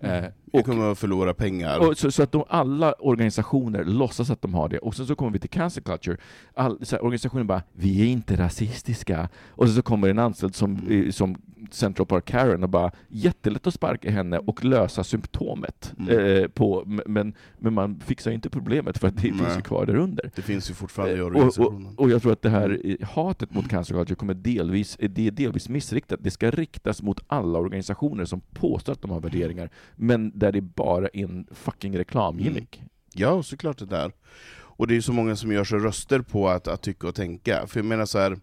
Eh, 0.00 0.24
Vi 0.52 0.60
och, 0.60 0.64
kommer 0.66 0.92
att 0.92 0.98
förlora 0.98 1.34
pengar. 1.34 1.78
och 1.88 1.98
så, 1.98 2.10
så 2.10 2.22
att 2.22 2.32
de, 2.32 2.44
alla 2.48 2.92
organisationer 2.92 3.84
låtsas 3.84 4.30
att 4.30 4.42
de 4.42 4.54
har 4.54 4.68
det, 4.68 4.78
och 4.78 4.94
sen 4.94 5.06
så 5.06 5.14
kommer 5.14 5.32
vi 5.32 5.38
till 5.38 5.50
cancel 5.50 5.82
culture. 5.82 6.16
All, 6.54 6.78
här, 6.90 7.02
organisationen 7.04 7.46
bara 7.46 7.62
”vi 7.72 8.00
är 8.02 8.06
inte 8.06 8.36
rasistiska”, 8.36 9.28
och 9.48 9.68
så, 9.68 9.74
så 9.74 9.82
kommer 9.82 10.08
en 10.08 10.18
anställd 10.18 10.54
som, 10.54 10.76
Mm. 10.76 11.04
eh, 11.06 11.10
som 11.10 11.36
Central 11.70 12.06
Park 12.06 12.24
Karen 12.24 12.62
och 12.62 12.68
bara 12.68 12.90
”jättelätt 13.08 13.66
att 13.66 13.74
sparka 13.74 14.10
henne 14.10 14.38
och 14.38 14.64
lösa 14.64 15.04
symptomet”. 15.04 15.92
Mm. 15.98 16.42
Eh, 16.42 16.48
på, 16.48 16.82
men, 17.06 17.34
men 17.58 17.74
man 17.74 18.00
fixar 18.06 18.30
inte 18.30 18.50
problemet 18.50 18.98
för 18.98 19.08
att 19.08 19.14
det 19.16 19.22
finns 19.22 19.40
Nej. 19.42 19.56
ju 19.56 19.62
kvar 19.62 19.86
där 19.86 19.96
under. 19.96 20.30
Det 20.34 20.42
finns 20.42 20.70
ju 20.70 20.74
fortfarande 20.74 21.14
i 21.14 21.18
Eh, 21.18 21.24
och, 21.24 21.30
och, 21.30 21.36
organisationen. 21.36 21.94
och 21.96 22.10
jag 22.10 22.22
tror 22.22 22.32
att 22.32 22.42
det 22.42 22.50
här 22.50 22.80
eh, 22.84 23.08
hatet 23.08 23.54
mot 23.54 23.68
cancel 23.68 23.96
culture 23.96 24.14
kommer 24.16 24.34
delvis, 24.34 24.96
det 25.00 25.26
är 25.26 25.30
delvis 25.30 25.68
missriktat. 25.68 26.18
Det 26.22 26.30
ska 26.30 26.50
riktas 26.50 27.02
mot 27.02 27.20
alla 27.26 27.58
organisationer 27.58 28.24
som 28.24 28.40
påstår 28.40 28.92
att 28.92 29.02
de 29.02 29.10
har 29.10 29.20
värderingar, 29.20 29.70
men 29.96 30.38
där 30.38 30.52
det 30.52 30.60
bara 30.60 31.08
är 31.08 31.24
en 31.24 31.46
fucking 31.50 31.98
reklamgimmick. 31.98 32.76
Mm. 32.76 32.88
Ja, 33.14 33.42
såklart 33.42 33.78
det 33.78 33.86
där. 33.86 34.12
Och 34.52 34.86
det 34.86 34.96
är 34.96 35.00
så 35.00 35.12
många 35.12 35.36
som 35.36 35.52
gör 35.52 35.64
sig 35.64 35.78
röster 35.78 36.20
på 36.20 36.48
att, 36.48 36.68
att 36.68 36.82
tycka 36.82 37.08
och 37.08 37.14
tänka. 37.14 37.66
För 37.66 37.80
jag 37.80 37.84
menar 37.84 38.06
så 38.06 38.18
här 38.18 38.38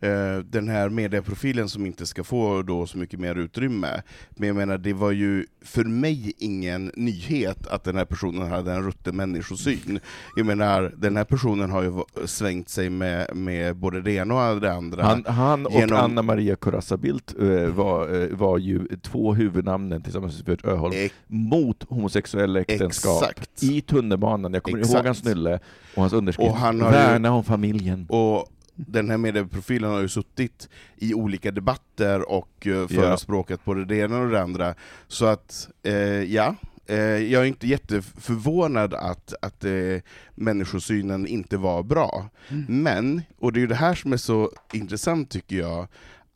eh, 0.00 0.38
Den 0.38 0.68
här 0.68 0.88
medieprofilen 0.88 1.68
som 1.68 1.86
inte 1.86 2.06
ska 2.06 2.24
få 2.24 2.62
då 2.62 2.86
så 2.86 2.98
mycket 2.98 3.20
mer 3.20 3.34
utrymme. 3.34 4.02
Men 4.30 4.46
jag 4.48 4.56
menar, 4.56 4.78
det 4.78 4.92
var 4.92 5.10
ju 5.10 5.46
för 5.64 5.84
mig 5.84 6.32
ingen 6.38 6.92
nyhet 6.96 7.66
att 7.66 7.84
den 7.84 7.96
här 7.96 8.04
personen 8.04 8.50
hade 8.50 8.72
en 8.72 8.82
rutten 8.82 9.16
människosyn. 9.16 10.00
Jag 10.36 10.46
menar, 10.46 10.92
den 10.96 11.16
här 11.16 11.24
personen 11.24 11.70
har 11.70 11.82
ju 11.82 11.92
svängt 12.26 12.68
sig 12.68 12.90
med, 12.90 13.36
med 13.36 13.76
både 13.76 14.00
det 14.02 14.12
ena 14.12 14.50
och 14.50 14.60
det 14.60 14.72
andra. 14.72 15.02
Han, 15.04 15.24
han 15.26 15.66
och 15.66 15.72
Genom- 15.72 15.98
Anna 15.98 16.22
Maria 16.22 16.56
Corazza 16.56 16.96
Bildt 16.96 17.34
eh, 17.40 17.46
var, 17.66 18.22
eh, 18.22 18.28
var 18.36 18.58
ju 18.58 18.86
två 19.02 19.34
huvudnamnen 19.34 20.02
tillsammans 20.02 20.46
med 20.46 20.64
Öholm 20.66 20.94
Ex- 20.96 21.14
mot 21.26 21.84
homosexuella 21.88 22.60
äktenskap 22.60 23.22
Exakt. 23.22 23.62
i 23.62 23.80
tunnelbanan. 23.80 24.54
Jag 24.54 24.62
kommer 24.62 24.78
Exakt. 24.78 24.94
ihåg 24.94 25.06
hans 25.06 25.24
nylle 25.24 25.60
och 25.94 26.00
hans 26.02 26.12
underskrift. 26.12 26.50
Och 26.50 26.56
han 26.56 26.80
har 26.80 26.88
ju- 26.90 26.96
Värna 26.96 27.32
om 27.32 27.44
familjen. 27.44 28.06
Och 28.08 28.48
den 28.86 29.10
här 29.10 29.18
medieprofilen 29.18 29.90
har 29.90 30.00
ju 30.00 30.08
suttit 30.08 30.68
i 30.96 31.14
olika 31.14 31.50
debatter 31.50 32.30
och 32.30 32.66
eh, 32.66 32.88
förespråkat 32.88 33.64
både 33.64 33.84
det 33.84 33.96
ena 33.96 34.18
och 34.18 34.30
det 34.30 34.42
andra. 34.42 34.74
Så 35.08 35.26
att, 35.26 35.68
eh, 35.82 35.94
ja, 36.34 36.54
eh, 36.86 36.98
jag 36.98 37.42
är 37.42 37.46
inte 37.46 37.66
jätteförvånad 37.66 38.94
att, 38.94 39.34
att 39.42 39.64
eh, 39.64 40.00
människosynen 40.34 41.26
inte 41.26 41.56
var 41.56 41.82
bra. 41.82 42.28
Men, 42.68 43.22
och 43.38 43.52
det 43.52 43.58
är 43.58 43.60
ju 43.60 43.66
det 43.66 43.74
här 43.74 43.94
som 43.94 44.12
är 44.12 44.16
så 44.16 44.50
intressant 44.72 45.30
tycker 45.30 45.56
jag, 45.56 45.88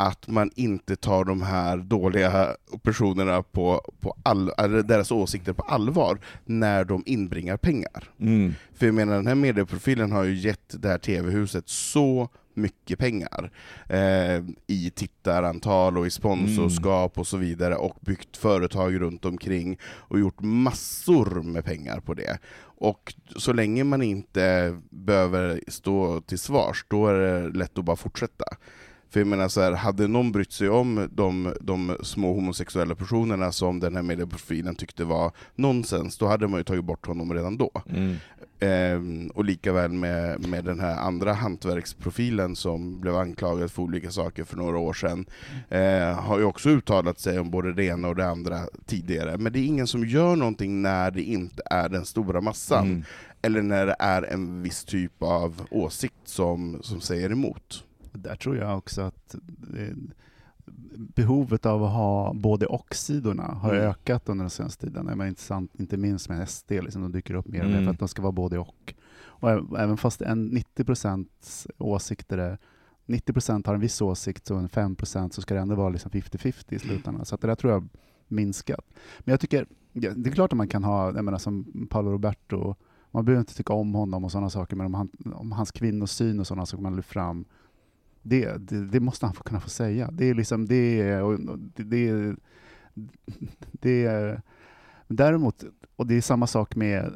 att 0.03 0.29
man 0.29 0.51
inte 0.55 0.97
tar 0.97 1.25
de 1.25 1.43
här 1.43 1.77
dåliga 1.77 2.57
personerna 2.83 3.43
på, 3.43 3.81
på 4.01 4.17
all, 4.23 4.47
deras 4.85 5.11
åsikter 5.11 5.53
på 5.53 5.63
allvar 5.63 6.19
när 6.45 6.85
de 6.85 7.03
inbringar 7.07 7.57
pengar. 7.57 8.11
Mm. 8.21 8.55
För 8.75 8.87
jag 8.87 8.95
menar, 8.95 9.15
den 9.15 9.27
här 9.27 9.35
medieprofilen 9.35 10.13
har 10.13 10.25
ju 10.25 10.35
gett 10.35 10.83
det 10.83 10.89
här 10.89 10.99
tv-huset 10.99 11.69
så 11.69 12.29
mycket 12.55 12.99
pengar 12.99 13.51
eh, 13.89 14.43
i 14.67 14.91
tittarantal 14.95 15.99
och 15.99 16.07
i 16.07 16.11
sponsorskap 16.11 17.19
och 17.19 17.27
så 17.27 17.37
vidare, 17.37 17.77
och 17.77 17.97
byggt 18.01 18.37
företag 18.37 19.01
runt 19.01 19.25
omkring 19.25 19.79
och 19.85 20.21
gjort 20.21 20.41
massor 20.41 21.43
med 21.43 21.65
pengar 21.65 22.01
på 22.01 22.15
det. 22.15 22.39
Och 22.63 23.15
så 23.37 23.53
länge 23.53 23.85
man 23.85 24.03
inte 24.03 24.77
behöver 24.91 25.61
stå 25.69 26.21
till 26.21 26.39
svars, 26.39 26.85
då 26.89 27.07
är 27.07 27.15
det 27.15 27.49
lätt 27.59 27.79
att 27.79 27.85
bara 27.85 27.97
fortsätta. 27.97 28.45
För 29.13 29.21
jag 29.21 29.27
menar 29.27 29.49
så 29.49 29.61
här, 29.61 29.73
hade 29.73 30.09
någon 30.09 30.33
brytt 30.33 30.53
sig 30.53 30.69
om 30.69 31.09
de, 31.13 31.55
de 31.61 31.97
små 32.03 32.35
homosexuella 32.35 32.95
personerna 32.95 33.53
som 33.53 33.81
den 33.81 33.95
här 33.97 34.03
medieprofilen 34.03 34.75
tyckte 34.75 35.05
var 35.05 35.33
nonsens, 35.55 36.19
då 36.19 36.27
hade 36.27 36.49
man 36.49 36.61
ju 36.61 36.65
tagit 36.65 36.85
bort 36.85 37.07
honom 37.07 37.35
redan 37.35 37.57
då. 37.57 37.71
Mm. 37.89 38.17
Ehm, 38.61 39.27
och 39.35 39.45
lika 39.45 39.73
väl 39.73 39.93
med, 39.93 40.49
med 40.49 40.65
den 40.65 40.81
här 40.81 40.97
andra 40.97 41.33
hantverksprofilen 41.33 42.57
som 42.57 43.01
blev 43.01 43.17
anklagad 43.17 43.71
för 43.71 43.83
olika 43.83 44.11
saker 44.11 44.45
för 44.45 44.57
några 44.57 44.79
år 44.79 44.93
sedan, 44.93 45.27
eh, 45.69 46.21
har 46.21 46.39
ju 46.39 46.45
också 46.45 46.69
uttalat 46.69 47.21
sig 47.21 47.39
om 47.39 47.51
både 47.51 47.73
det 47.73 47.85
ena 47.85 48.09
och 48.09 48.17
det 48.17 48.29
andra 48.29 48.61
tidigare. 48.87 49.39
Men 49.39 49.53
det 49.53 49.59
är 49.59 49.67
ingen 49.67 49.87
som 49.87 50.07
gör 50.07 50.37
någonting 50.37 50.83
när 50.83 51.11
det 51.11 51.23
inte 51.23 51.63
är 51.71 51.89
den 51.89 52.05
stora 52.05 52.41
massan, 52.41 52.87
Mm. 52.87 53.05
eller 53.43 53.63
när 53.63 53.87
det 53.87 53.97
är 53.99 54.23
en 54.23 54.63
viss 54.63 54.85
typ 54.85 55.23
av 55.23 55.67
åsikt 55.71 56.15
som, 56.25 56.79
som 56.83 57.01
säger 57.01 57.33
emot. 57.33 57.85
Där 58.13 58.37
tror 58.37 58.57
jag 58.57 58.79
också 58.79 59.03
att 59.03 59.35
eh, 59.77 59.97
behovet 60.97 61.67
av 61.67 61.85
att 61.85 61.93
ha 61.93 62.33
både 62.35 62.67
och-sidorna 62.67 63.43
har 63.43 63.75
Mm. 63.75 63.89
ökat 63.91 64.29
under 64.29 64.43
den 64.43 64.51
senaste 64.51 64.87
tiden. 64.87 65.07
Det 65.07 65.13
är 65.13 65.27
intressant, 65.29 65.71
inte 65.81 65.97
minst 65.97 66.29
med 66.29 66.49
SD, 66.49 66.71
liksom, 66.71 67.03
de 67.03 67.13
dyker 67.13 67.35
upp 67.35 67.49
mer 67.49 67.61
och 67.61 67.67
mer 67.67 67.73
Mm. 67.75 67.85
för 67.85 67.91
att 67.93 67.99
de 67.99 68.09
ska 68.09 68.23
vara 68.23 68.33
både 68.33 68.59
och. 68.59 68.95
och 69.25 69.51
även 69.81 69.97
fast 69.97 70.23
en 70.23 70.47
90 70.47 70.85
procents 70.85 71.67
åsikter 71.79 72.39
är 72.39 72.59
90 73.07 73.33
procent 73.33 73.67
har 73.67 73.75
en 73.75 73.81
viss 73.81 74.03
åsikt 74.03 74.51
och 74.51 74.59
en 74.59 74.69
5 74.69 74.97
procent 74.97 75.35
så 75.35 75.43
ska 75.43 75.55
det 75.55 75.61
ändå 75.61 75.75
vara 75.75 75.89
liksom 75.89 76.11
50-50 76.11 76.75
i 76.75 76.79
slutändan. 76.79 77.25
Så 77.25 77.37
det 77.37 77.47
där 77.47 77.55
tror 77.55 77.73
jag 77.73 77.81
har 77.81 77.89
minskat. 78.29 78.85
Men 79.21 79.33
jag 79.33 79.41
tycker, 79.41 79.67
det 79.93 80.31
är 80.31 80.35
klart 80.35 80.53
att 80.53 80.57
man 80.57 80.69
kan 80.69 80.85
ha, 80.85 81.15
jag 81.15 81.25
menar 81.25 81.39
som 81.39 81.87
Paolo 81.91 82.11
Roberto, 82.11 82.75
man 83.11 83.25
behöver 83.25 83.41
inte 83.41 83.55
tycka 83.55 83.73
om 83.73 83.95
honom 83.95 84.25
och 84.25 84.33
sådana 84.33 84.51
saker, 84.51 84.77
men 84.77 84.87
om, 84.87 84.95
han, 84.95 85.09
om 85.35 85.53
hans 85.53 85.71
kvinnosyn 85.73 86.41
och 86.41 86.47
sådana 86.47 86.67
saker 86.67 86.83
man 86.83 86.97
lyfter 86.97 87.13
fram, 87.13 87.45
det, 88.23 88.57
det, 88.57 88.87
det 88.87 89.01
måste 89.01 89.27
han 89.27 89.35
få 89.35 89.43
kunna 89.43 89.61
få 89.61 89.69
säga. 89.69 90.11
Det 90.13 90.25
är 90.25 90.35
liksom, 90.35 90.67
det 90.67 91.01
är, 91.01 91.39
det, 91.77 92.37
det 93.73 94.05
är, 94.05 94.43
däremot, 95.09 95.65
och 95.97 96.07
det 96.07 96.15
är 96.15 96.21
samma 96.21 96.47
sak 96.47 96.77
med, 96.77 97.13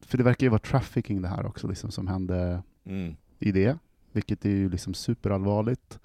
för 0.00 0.18
det 0.18 0.24
verkar 0.24 0.46
ju 0.46 0.50
vara 0.50 0.58
trafficking 0.58 1.22
det 1.22 1.28
här 1.28 1.46
också, 1.46 1.68
liksom, 1.68 1.90
som 1.90 2.06
hände 2.06 2.62
Mm. 2.86 3.16
i 3.38 3.52
det, 3.52 3.78
vilket 4.12 4.44
är 4.44 4.50
ju 4.50 4.68
liksom 4.68 4.94
superallvarligt. 4.94 5.98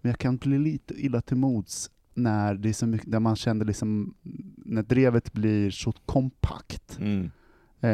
Men 0.00 0.10
jag 0.10 0.18
kan 0.18 0.36
bli 0.36 0.58
lite 0.58 0.94
illa 0.94 1.20
till 1.20 1.36
mods 1.36 1.90
när, 2.14 2.54
det 2.54 2.68
är 2.68 2.72
så 2.72 2.86
mycket, 2.86 3.08
när 3.08 3.20
man 3.20 3.36
känner 3.36 3.64
liksom, 3.64 4.14
när 4.56 4.82
drevet 4.82 5.32
blir 5.32 5.70
så 5.70 5.92
kompakt. 5.92 6.98
Mm. 7.00 7.30
Eh, 7.82 7.90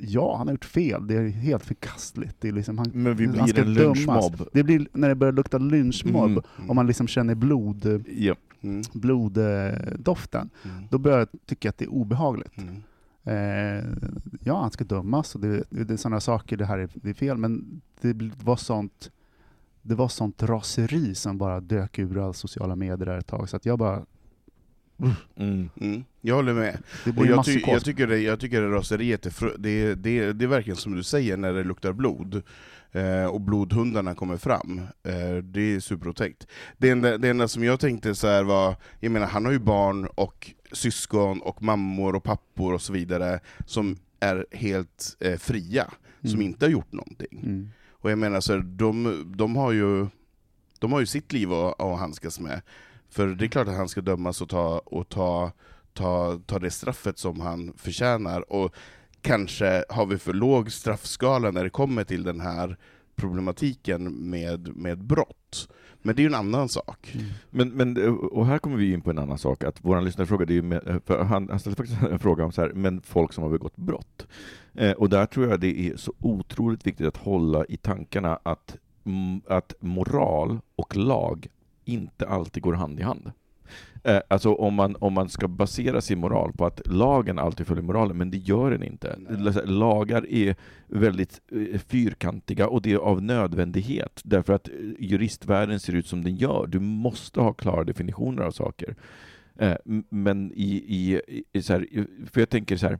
ja, 0.00 0.36
han 0.36 0.46
har 0.46 0.54
gjort 0.54 0.64
fel, 0.64 1.06
det 1.06 1.14
är 1.14 1.28
helt 1.28 1.64
förkastligt. 1.64 2.36
Det 2.40 2.48
är 2.48 2.52
liksom, 2.52 2.78
han, 2.78 2.86
Men 2.94 3.16
vi 3.16 3.26
blir 3.28 3.46
ska 3.46 3.60
en 3.60 3.74
dömas. 3.74 3.96
lynchmobb. 3.98 4.48
Det 4.52 4.62
blir 4.62 4.88
när 4.92 5.08
det 5.08 5.14
börjar 5.14 5.32
lukta 5.32 5.58
lynchmobb, 5.58 6.30
Mm. 6.30 6.68
och 6.70 6.76
man 6.76 6.86
liksom 6.86 7.06
känner 7.08 7.34
blod, 7.34 8.04
Ja. 8.08 8.34
Mm. 8.62 8.82
bloddoften, 8.92 10.50
Mm. 10.64 10.84
då 10.90 10.98
börjar 10.98 11.18
jag 11.18 11.28
tycka 11.46 11.68
att 11.68 11.78
det 11.78 11.84
är 11.84 11.88
obehagligt. 11.92 12.52
Mm. 12.58 12.74
Eh, 13.24 13.84
ja, 14.40 14.60
han 14.60 14.70
ska 14.70 14.84
dömas 14.84 15.34
och 15.34 15.40
det, 15.40 15.64
det 15.70 15.90
är 15.92 15.96
sådana 15.96 16.20
saker, 16.20 16.56
det 16.56 16.64
här 16.66 16.78
är, 16.78 16.88
det 16.94 17.10
är 17.10 17.14
fel, 17.14 17.36
men 17.36 17.80
det 18.00 18.30
var 18.44 18.56
sånt 18.56 19.10
det 19.84 19.94
var 19.94 20.08
sånt 20.08 20.42
raseri 20.42 21.14
som 21.14 21.38
bara 21.38 21.60
dök 21.60 21.98
ur 21.98 22.18
alla 22.24 22.32
sociala 22.32 22.76
medier 22.76 23.06
där 23.06 23.18
ett 23.18 23.26
tag, 23.26 23.48
så 23.48 23.56
att 23.56 23.66
jag 23.66 23.78
bara... 23.78 24.02
Mm. 25.36 25.68
Mm. 25.80 26.04
Jag 26.20 26.34
håller 26.34 26.54
med. 26.54 26.78
Det 27.04 27.10
Och 27.10 27.26
jag, 27.26 27.44
ty 27.44 27.62
jag, 27.66 27.84
tycker 27.84 28.06
det, 28.06 28.18
jag 28.18 28.40
tycker 28.40 28.60
det 28.62 28.68
raseriet 28.70 29.26
är, 29.26 29.58
det, 29.58 29.70
är- 29.70 29.94
det, 29.96 30.32
det 30.32 30.44
är 30.44 30.48
verkligen 30.48 30.76
som 30.76 30.94
du 30.94 31.02
säger 31.02 31.36
när 31.36 31.52
det 31.52 31.64
luktar 31.64 31.92
blod, 31.92 32.42
eh, 32.92 33.24
och 33.26 33.40
blodhundarna 33.40 34.14
kommer 34.14 34.36
fram. 34.36 34.78
Eh, 35.02 35.36
det 35.42 35.60
är 35.74 35.80
superotäckt. 35.80 36.46
Det 36.78 36.90
enda, 36.90 37.18
det 37.18 37.28
enda 37.28 37.48
som 37.48 37.64
jag 37.64 37.80
tänkte 37.80 38.14
så 38.14 38.26
här 38.26 38.42
var, 38.44 38.76
jag 39.00 39.12
menar 39.12 39.26
han 39.26 39.44
har 39.44 39.52
ju 39.52 39.58
barn 39.58 40.06
och 40.14 40.50
syskon 40.72 41.40
och 41.40 41.62
mammor 41.62 42.14
och 42.16 42.24
pappor 42.24 42.74
och 42.74 42.82
så 42.82 42.92
vidare 42.92 43.40
som 43.66 43.96
är 44.20 44.46
helt 44.50 45.16
eh, 45.20 45.38
fria, 45.38 45.90
som 46.20 46.30
Mm. 46.30 46.42
inte 46.42 46.64
har 46.64 46.70
gjort 46.70 46.92
någonting. 46.92 47.40
Mm. 47.42 47.68
Och 47.90 48.10
jag 48.10 48.18
menar, 48.18 48.40
så 48.40 48.52
här, 48.52 48.60
de, 48.60 49.24
de, 49.36 49.56
har 49.56 49.72
ju, 49.72 50.06
de 50.78 50.92
har 50.92 51.00
ju 51.00 51.06
sitt 51.06 51.32
liv 51.32 51.52
att, 51.52 51.80
att 51.80 51.98
handskas 51.98 52.40
med. 52.40 52.62
För 53.12 53.26
det 53.26 53.44
är 53.44 53.48
klart 53.48 53.68
att 53.68 53.76
han 53.76 53.88
ska 53.88 54.00
dömas 54.00 54.40
och 54.40 54.48
ta, 54.48 54.78
och 54.78 55.08
ta, 55.08 55.52
ta, 55.92 56.40
ta 56.46 56.58
det 56.58 56.70
straffet 56.70 57.18
som 57.18 57.40
han 57.40 57.72
förtjänar. 57.76 58.52
Och 58.52 58.74
kanske 59.20 59.84
har 59.88 60.06
vi 60.06 60.18
för 60.18 60.32
låg 60.32 60.72
straffskala 60.72 61.50
när 61.50 61.64
det 61.64 61.70
kommer 61.70 62.04
till 62.04 62.22
den 62.22 62.40
här 62.40 62.76
problematiken 63.16 64.30
med, 64.30 64.76
med 64.76 65.04
brott. 65.04 65.68
Men 66.02 66.16
det 66.16 66.20
är 66.20 66.24
ju 66.24 66.28
en 66.28 66.34
annan 66.34 66.68
sak. 66.68 67.12
Mm. 67.14 67.26
Men, 67.50 67.68
men, 67.68 68.18
och 68.18 68.46
här 68.46 68.58
kommer 68.58 68.76
vi 68.76 68.92
in 68.92 69.00
på 69.00 69.10
en 69.10 69.18
annan 69.18 69.38
sak, 69.38 69.64
att 69.64 69.78
vår 69.82 70.00
lyssnarfråga, 70.00 70.44
det 70.44 70.52
är 70.52 70.54
ju 70.54 70.62
med, 70.62 71.00
för 71.06 71.22
han, 71.22 71.48
han 71.48 71.58
ställde 71.60 71.76
faktiskt 71.76 72.02
en 72.02 72.18
fråga 72.18 72.44
om 72.44 72.52
så 72.52 72.60
här, 72.60 72.72
men 72.74 73.00
folk 73.00 73.32
som 73.32 73.44
har 73.44 73.50
begått 73.50 73.76
brott. 73.76 74.26
Eh, 74.74 74.92
och 74.92 75.08
där 75.08 75.26
tror 75.26 75.48
jag 75.48 75.60
det 75.60 75.88
är 75.88 75.96
så 75.96 76.12
otroligt 76.18 76.86
viktigt 76.86 77.06
att 77.06 77.16
hålla 77.16 77.64
i 77.64 77.76
tankarna 77.76 78.38
att, 78.42 78.76
att 79.46 79.74
moral 79.80 80.58
och 80.76 80.96
lag 80.96 81.48
inte 81.84 82.28
alltid 82.28 82.62
går 82.62 82.72
hand 82.72 83.00
i 83.00 83.02
hand. 83.02 83.32
Eh, 84.04 84.20
alltså 84.28 84.54
om 84.54 84.74
man, 84.74 84.96
om 85.00 85.12
man 85.12 85.28
ska 85.28 85.48
basera 85.48 86.00
sin 86.00 86.18
moral 86.18 86.52
på 86.52 86.66
att 86.66 86.80
lagen 86.86 87.38
alltid 87.38 87.66
följer 87.66 87.82
moralen, 87.84 88.16
men 88.16 88.30
det 88.30 88.36
gör 88.36 88.70
den 88.70 88.82
inte. 88.82 89.18
Lagar 89.64 90.26
är 90.30 90.56
väldigt 90.86 91.40
eh, 91.52 91.78
fyrkantiga 91.80 92.68
och 92.68 92.82
det 92.82 92.92
är 92.92 92.96
av 92.96 93.22
nödvändighet, 93.22 94.20
därför 94.24 94.52
att 94.52 94.68
eh, 94.68 94.74
juristvärlden 94.98 95.80
ser 95.80 95.94
ut 95.94 96.06
som 96.06 96.24
den 96.24 96.36
gör. 96.36 96.66
Du 96.66 96.80
måste 96.80 97.40
ha 97.40 97.52
klara 97.52 97.84
definitioner 97.84 98.42
av 98.42 98.50
saker. 98.50 98.96
Eh, 99.58 99.76
Men 100.08 100.52
i, 100.54 100.74
i, 100.74 101.20
i 101.52 101.62
så 101.62 101.72
här, 101.72 101.86
för 102.32 102.40
jag 102.40 102.48
tänker 102.48 102.76
så 102.76 102.86
här, 102.86 102.98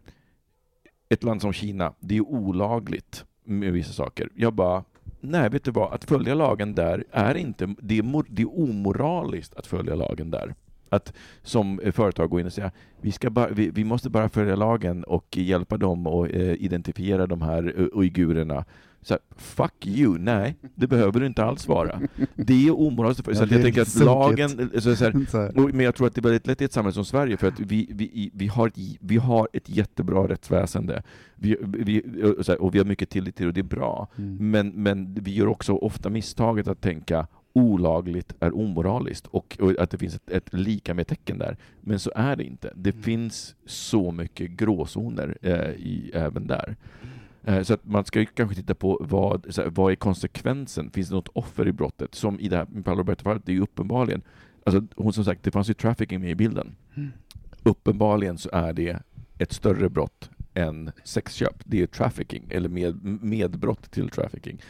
ett 1.09 1.23
land 1.23 1.41
som 1.41 1.53
Kina, 1.53 1.95
det 2.01 2.17
är 2.17 2.21
olagligt 2.21 3.25
med 3.45 3.73
vissa 3.73 3.93
saker. 3.93 4.29
Jag 4.35 4.53
bara, 4.55 4.85
nej 5.23 5.51
vet 5.51 5.65
du 5.65 5.71
vad, 5.71 5.93
att 5.93 6.05
följa 6.05 6.35
lagen 6.35 6.75
där 6.75 7.05
är 7.11 7.35
inte, 7.35 7.75
det 7.79 7.99
är, 7.99 8.03
mor, 8.03 8.27
det 8.29 8.43
är 8.43 8.59
omoraliskt 8.59 9.55
att 9.55 9.67
följa 9.67 9.95
lagen 9.95 10.31
där. 10.31 10.55
Att 10.89 11.13
som 11.43 11.81
eh, 11.81 11.93
företag 11.93 12.31
gå 12.31 12.41
in 12.41 12.47
och 12.47 12.53
säga, 12.53 12.71
vi, 13.01 13.13
ska 13.13 13.31
bara, 13.31 13.49
vi, 13.49 13.71
vi 13.71 13.85
måste 13.85 14.11
bara 14.11 14.29
följa 14.29 14.57
lagen 14.57 15.05
och 15.05 15.37
hjälpa 15.37 15.77
dem 15.77 16.07
att 16.07 16.31
eh, 16.31 16.53
identifiera 16.53 17.27
de 17.27 17.43
här 17.43 17.81
uh, 17.81 17.89
uigurerna. 17.93 18.65
Så 19.03 19.15
här, 19.15 19.21
fuck 19.37 19.87
you, 19.87 20.19
nej, 20.19 20.57
det 20.75 20.87
behöver 20.87 21.21
du 21.21 21.27
inte 21.27 21.45
alls 21.45 21.69
vara. 21.69 22.01
Det 22.37 22.67
är 22.67 22.81
omoraliskt. 22.81 23.23
Ja, 23.27 23.35
så 23.35 23.43
jag 23.51 23.63
tänker 23.63 23.83
att 23.83 23.95
lagen, 23.95 24.71
så, 24.81 24.97
så 24.97 25.05
här, 25.05 25.59
och, 25.59 25.75
men 25.75 25.81
jag 25.81 25.95
tror 25.95 26.07
att 26.07 26.15
det 26.15 26.21
är 26.21 26.23
väldigt 26.23 26.47
lätt 26.47 26.61
i 26.61 26.65
ett 26.65 26.73
samhälle 26.73 26.95
som 26.95 27.05
Sverige, 27.05 27.37
för 27.37 27.49
att 27.49 27.61
vi, 27.61 27.89
vi, 27.91 28.31
vi, 28.35 28.47
har, 28.47 28.69
ett, 28.69 28.75
vi 29.01 29.17
har 29.17 29.49
ett 29.53 29.69
jättebra 29.69 30.29
rättsväsende. 30.29 31.03
Vi, 31.35 31.57
vi, 31.63 32.03
här, 32.49 32.63
och 32.63 32.75
vi 32.75 32.79
har 32.79 32.87
mycket 32.87 33.11
tillit 33.11 33.37
till 33.37 33.45
det 33.45 33.49
och 33.49 33.55
det 33.55 33.61
är 33.61 33.77
bra. 33.77 34.09
Mm. 34.19 34.51
Men, 34.51 34.69
men 34.69 35.15
vi 35.15 35.35
gör 35.35 35.47
också 35.47 35.73
ofta 35.73 36.11
misstaget 36.11 36.69
att 36.69 36.81
tänka 36.81 37.27
olagligt 37.55 38.35
är 38.41 38.57
omoraliskt 38.57 39.27
och, 39.27 39.57
och 39.61 39.79
att 39.79 39.91
det 39.91 39.99
finns 39.99 40.15
ett, 40.15 40.31
ett 40.31 40.55
lika 40.55 40.95
med 40.95 41.07
tecken 41.07 41.39
där. 41.39 41.57
Men 41.81 41.99
så 41.99 42.13
är 42.15 42.37
det 42.37 42.45
inte. 42.45 42.73
Det 42.77 42.91
Mm. 42.91 43.03
finns 43.03 43.55
så 43.67 44.11
mycket 44.11 44.51
gråzoner 44.51 45.39
eh, 45.43 45.71
i, 45.71 46.11
även 46.15 46.47
där. 46.47 46.77
Eh, 47.45 47.63
Så 47.63 47.75
att 47.75 47.87
man 47.87 48.05
ska 48.05 48.21
ju 48.21 48.27
kanske 48.27 48.57
titta 48.57 48.75
på 48.75 48.99
vad, 49.01 49.47
så 49.55 49.63
här, 49.63 49.71
vad 49.71 49.93
är 49.93 49.97
konsekvensen? 49.97 50.91
Finns 50.91 51.09
det 51.09 51.15
något 51.15 51.29
offer 51.29 51.69
i 51.69 51.73
brottet? 51.73 52.15
Som 52.15 52.41
i 52.41 52.49
det 52.49 52.57
här 52.57 52.67
med 52.71 52.85
Paolo 52.85 52.99
Roberto-fallet, 53.01 53.43
det 53.47 53.53
är 53.53 53.55
ju 53.55 53.63
uppenbarligen, 53.63 54.23
alltså 54.67 54.83
hon 54.97 55.13
som 55.13 55.25
sagt, 55.25 55.43
det 55.43 55.51
fanns 55.51 55.71
ju 55.71 55.75
trafficking 55.75 56.21
med 56.21 56.31
i 56.31 56.35
bilden. 56.35 56.77
Mm. 56.95 57.11
Uppenbarligen 57.63 58.39
så 58.39 58.51
är 58.53 58.73
det 58.73 59.03
ett 59.39 59.53
större 59.53 59.89
brott 59.89 60.31
än 60.55 60.91
sexköp. 61.05 61.55
Det 61.65 61.83
är 61.83 61.87
trafficking, 61.87 62.47
eller 62.51 62.69
med, 62.69 63.05
medbrott 63.23 63.91
till 63.91 64.09
trafficking. 64.09 64.63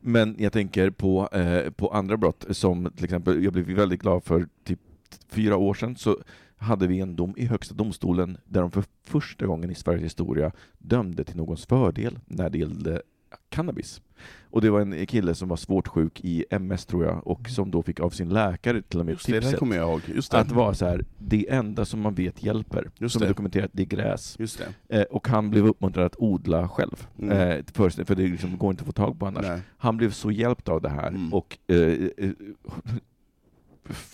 Men 0.00 0.36
jag 0.38 0.52
tänker 0.52 0.90
på, 0.90 1.28
eh, 1.32 1.70
på 1.70 1.88
andra 1.88 2.16
brott, 2.16 2.46
som 2.50 2.90
till 2.96 3.04
exempel, 3.04 3.44
jag 3.44 3.52
blev 3.52 3.64
väldigt 3.66 4.02
glad 4.02 4.24
för 4.24 4.48
typ 4.64 4.80
fyra 5.28 5.56
år 5.56 5.74
sedan, 5.74 5.96
så 5.96 6.18
hade 6.58 6.86
vi 6.86 7.00
en 7.00 7.16
dom 7.16 7.34
i 7.36 7.46
Högsta 7.46 7.74
domstolen 7.74 8.38
där 8.44 8.60
de 8.60 8.70
för 8.70 8.84
första 9.04 9.46
gången 9.46 9.70
i 9.70 9.74
Sveriges 9.74 10.04
historia 10.04 10.52
dömde 10.78 11.24
till 11.24 11.36
någons 11.36 11.66
fördel 11.66 12.18
när 12.26 12.50
det 12.50 12.58
gällde 12.58 13.02
cannabis. 13.48 14.02
Och 14.50 14.60
det 14.60 14.70
var 14.70 14.80
en 14.80 15.06
kille 15.06 15.34
som 15.34 15.48
var 15.48 15.56
svårt 15.56 15.88
sjuk 15.88 16.20
i 16.24 16.44
MS 16.50 16.86
tror 16.86 17.04
jag, 17.04 17.26
och 17.26 17.48
som 17.48 17.70
då 17.70 17.82
fick 17.82 18.00
av 18.00 18.10
sin 18.10 18.28
läkare 18.28 18.82
till 18.82 19.00
och 19.00 19.06
med 19.06 19.12
Just 19.12 19.26
det, 19.26 19.32
det 19.32 19.40
tipset. 19.40 20.08
Just 20.14 20.30
det. 20.32 20.38
att 20.38 20.50
vara 20.52 20.74
så 20.74 20.86
här, 20.86 21.04
det 21.18 21.50
enda 21.50 21.84
som 21.84 22.00
man 22.00 22.14
vet 22.14 22.42
hjälper, 22.42 22.90
Just 22.98 23.12
som 23.12 23.20
det. 23.20 23.26
är 23.26 23.28
dokumenterat, 23.28 23.70
det 23.74 23.82
är 23.82 23.86
gräs. 23.86 24.36
Just 24.38 24.62
det. 24.88 24.98
Eh, 25.00 25.02
och 25.02 25.28
han 25.28 25.50
blev 25.50 25.66
uppmuntrad 25.66 26.06
att 26.06 26.16
odla 26.18 26.68
själv, 26.68 27.06
Mm. 27.18 27.38
eh, 27.58 27.64
för, 27.72 28.04
för 28.04 28.14
det 28.14 28.22
liksom 28.26 28.58
går 28.58 28.70
inte 28.70 28.80
att 28.82 28.86
få 28.86 28.92
tag 28.92 29.18
på 29.18 29.26
annars. 29.26 29.46
Nej. 29.46 29.60
Han 29.78 29.96
blev 29.96 30.10
så 30.10 30.30
hjälpt 30.30 30.68
av 30.68 30.80
det 30.82 30.88
här, 30.88 31.08
Mm. 31.08 31.34
och 31.34 31.58
eh, 31.66 31.76
eh, 31.76 32.30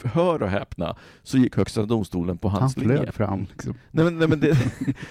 hör 0.05 0.43
och 0.43 0.49
häpna, 0.49 0.97
så 1.23 1.39
gick 1.39 1.57
Högsta 1.57 1.83
domstolen 1.83 2.39
på 2.39 2.49
Han 2.49 2.61
hans 2.61 2.77
linje. 2.77 2.97
flög 2.97 3.15
fram. 3.15 3.47
Liksom. 3.51 3.75
Nej 3.91 4.05
men, 4.05 4.19
nej, 4.19 4.29
men, 4.29 4.41
det, 4.41 4.49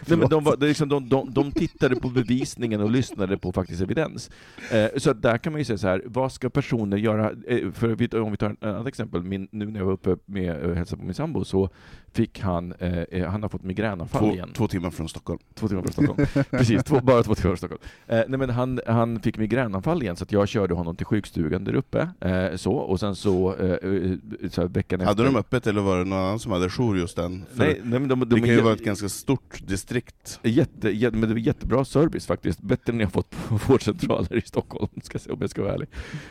nej, 0.07 0.17
men 0.17 0.29
de, 0.29 0.43
var, 0.43 0.57
det 0.57 0.65
är 0.65 0.67
liksom, 0.67 0.89
de, 0.89 1.09
de, 1.09 1.33
de 1.33 1.51
tittade 1.51 1.95
på 1.95 2.09
bevisningen 2.09 2.81
och 2.81 2.91
lyssnade 2.91 3.37
på 3.37 3.51
faktisk 3.51 3.81
evidens. 3.81 4.29
Eh, 4.71 4.87
så 4.97 5.13
där 5.13 5.37
kan 5.37 5.53
man 5.53 5.59
ju 5.59 5.65
säga 5.65 5.77
så 5.77 5.87
här, 5.87 6.01
vad 6.05 6.31
ska 6.31 6.49
personer 6.49 6.97
göra? 6.97 7.31
Eh, 7.47 7.71
för 7.71 8.19
om 8.21 8.31
vi 8.31 8.37
tar 8.37 8.49
ett 8.49 8.63
annat 8.63 8.87
exempel, 8.87 9.23
min, 9.23 9.47
nu 9.51 9.65
när 9.65 9.79
jag 9.79 9.85
var 9.85 9.93
uppe 9.93 10.17
med 10.25 10.57
och 10.57 10.75
hälsade 10.75 10.99
på 10.99 11.05
min 11.05 11.13
sambo 11.13 11.43
så 11.45 11.69
fick 12.13 12.39
han, 12.39 12.73
eh, 12.79 12.99
eh, 12.99 13.29
han 13.29 13.41
har 13.41 13.49
fått 13.49 13.63
migränanfall 13.63 14.21
Två, 14.21 14.33
igen. 14.33 14.49
två 14.53 14.67
timmar 14.67 14.89
från 14.89 15.09
Stockholm. 15.09 15.39
Två 15.53 15.67
timmar 15.67 15.81
från 15.81 15.91
Stockholm. 15.91 16.27
Precis, 16.51 16.83
två, 16.83 16.99
bara 16.99 17.23
två 17.23 17.35
timmar 17.35 17.55
från 17.55 17.57
Stockholm. 17.57 17.81
Eh, 18.07 18.21
nej 18.27 18.39
men 18.39 18.49
han, 18.49 18.79
han 18.87 19.19
fick 19.19 19.37
migränanfall 19.37 20.01
igen, 20.01 20.15
så 20.15 20.23
att 20.23 20.31
jag 20.31 20.47
körde 20.47 20.73
honom 20.73 20.95
till 20.95 21.05
sjukstugan 21.05 21.63
där 21.63 21.75
uppe. 21.75 22.09
Eh, 22.19 22.55
så, 22.55 22.73
och 22.73 22.99
sen 22.99 23.15
så, 23.15 23.55
eh, 23.55 23.69
eh, 23.71 24.49
så 24.53 24.61
här, 24.61 24.67
veckan 24.67 24.99
Hade 24.99 25.11
efter... 25.11 25.23
de 25.23 25.35
öppet 25.35 25.67
eller 25.67 25.81
var 25.81 25.97
det 25.97 26.05
någon 26.05 26.19
annan 26.19 26.39
som 26.39 26.51
hade 26.51 26.69
jour 26.69 26.97
just 26.97 27.15
den? 27.15 27.45
För 27.51 27.57
Nej, 27.59 27.81
nej 27.83 27.99
men 27.99 28.07
de, 28.09 28.19
de, 28.19 28.29
det 28.29 28.35
är 28.35 28.39
kan 28.39 28.55
ju 28.55 28.61
vara 28.61 28.73
ett 28.73 28.83
ganska 28.83 29.09
stort 29.09 29.67
distrikt. 29.67 30.39
Jätte, 30.43 30.89
jätte, 30.89 31.17
men 31.17 31.29
det 31.29 31.35
var 31.35 31.41
jättebra 31.41 31.85
service 31.85 32.25
faktiskt. 32.25 32.61
Bättre 32.61 32.93
än 32.93 32.99
jag 32.99 33.11
fått 33.11 33.29
på 33.47 33.55
vårdcentraler 33.67 34.35
i 34.37 34.41
Stockholm, 34.41 34.89
ska 35.03 35.15
jag 35.15 35.21
säga, 35.21 35.33
om 35.33 35.41
jag 35.41 35.49
ska 35.49 35.61
vara 35.63 35.73
ärlig. 35.73 35.87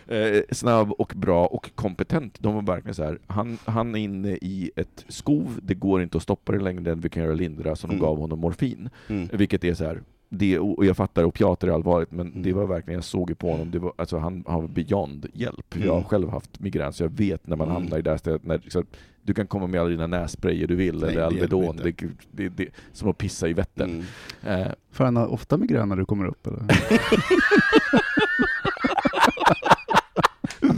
Eh, 0.06 0.42
snabb 0.50 0.92
och 0.92 1.12
bra 1.16 1.46
och 1.46 1.70
kompetent. 1.74 2.36
De 2.40 2.54
var 2.54 2.62
verkligen 2.62 2.94
så 2.94 3.04
här. 3.04 3.18
Han, 3.26 3.58
han 3.64 3.94
är 3.94 3.98
inne 3.98 4.30
i 4.30 4.70
ett 4.76 5.04
skov, 5.08 5.58
det 5.62 5.74
går 5.74 6.02
inte 6.02 6.16
att 6.16 6.22
stoppa 6.22 6.52
det 6.52 6.58
längre 6.60 6.92
än 6.92 7.00
vi 7.00 7.08
kan 7.08 7.22
göra 7.22 7.34
lindra, 7.34 7.76
så 7.76 7.86
de 7.86 7.92
Mm. 7.92 8.02
gav 8.02 8.18
honom 8.18 8.38
morfin. 8.38 8.90
Mm. 9.08 9.28
Vilket 9.32 9.64
är 9.64 9.74
så 9.74 9.84
här. 9.84 10.02
Det, 10.34 10.58
och 10.58 10.84
jag 10.84 10.96
fattar, 10.96 11.24
opiater 11.24 11.68
är 11.68 11.72
allvarligt, 11.72 12.10
men 12.12 12.26
Mm. 12.26 12.42
det 12.42 12.52
var 12.52 12.66
verkligen, 12.66 12.94
jag 12.96 13.04
såg 13.04 13.28
ju 13.30 13.34
på 13.34 13.50
honom, 13.50 13.70
det 13.70 13.78
var, 13.78 13.92
alltså, 13.98 14.18
han 14.18 14.44
har 14.46 14.68
beyond 14.68 15.26
hjälp. 15.32 15.74
Mm. 15.74 15.86
Jag 15.86 15.94
har 15.94 16.02
själv 16.02 16.28
haft 16.30 16.60
migrän, 16.60 16.92
så 16.92 17.02
jag 17.02 17.10
vet 17.10 17.46
när 17.46 17.56
man 17.56 17.68
Mm. 17.68 17.82
hamnar 17.82 17.98
i 17.98 18.02
det 18.02 18.10
här 18.10 18.16
stället, 18.16 18.44
när, 18.44 18.60
så, 18.68 18.78
att 18.80 18.86
du 19.22 19.34
kan 19.34 19.46
komma 19.46 19.66
med 19.66 19.80
alla 19.80 19.90
dina 19.90 20.06
nässprayer 20.06 20.66
du 20.66 20.74
vill, 20.74 20.94
Nej, 21.00 21.08
eller 21.10 21.20
det 21.20 21.26
Alvedon, 21.26 21.64
hjälper 21.64 22.08
det, 22.30 22.48
det, 22.48 22.48
det, 22.48 22.68
som 22.92 23.08
att 23.10 23.18
pissa 23.18 23.48
i 23.48 23.52
Vättern. 23.52 24.04
Mm. 24.42 24.60
Eh, 24.60 24.72
Får 24.92 25.04
han 25.04 25.16
ha 25.16 25.26
ofta 25.26 25.56
migrän 25.56 25.88
när 25.88 25.96
du 25.96 26.04
kommer 26.04 26.26
upp 26.26 26.46
eller? 26.46 26.58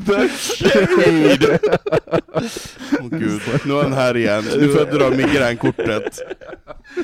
The 0.06 0.28
shade! 0.28 1.58
Åh 3.00 3.08
gud, 3.10 3.40
nu 3.66 3.72
är 3.74 3.82
han 3.82 3.92
här 3.92 4.16
igen. 4.16 4.44
Nu 4.58 4.68
får 4.68 4.80
jag 4.80 4.94
dra 4.94 5.10
migränkortet. 5.10 6.18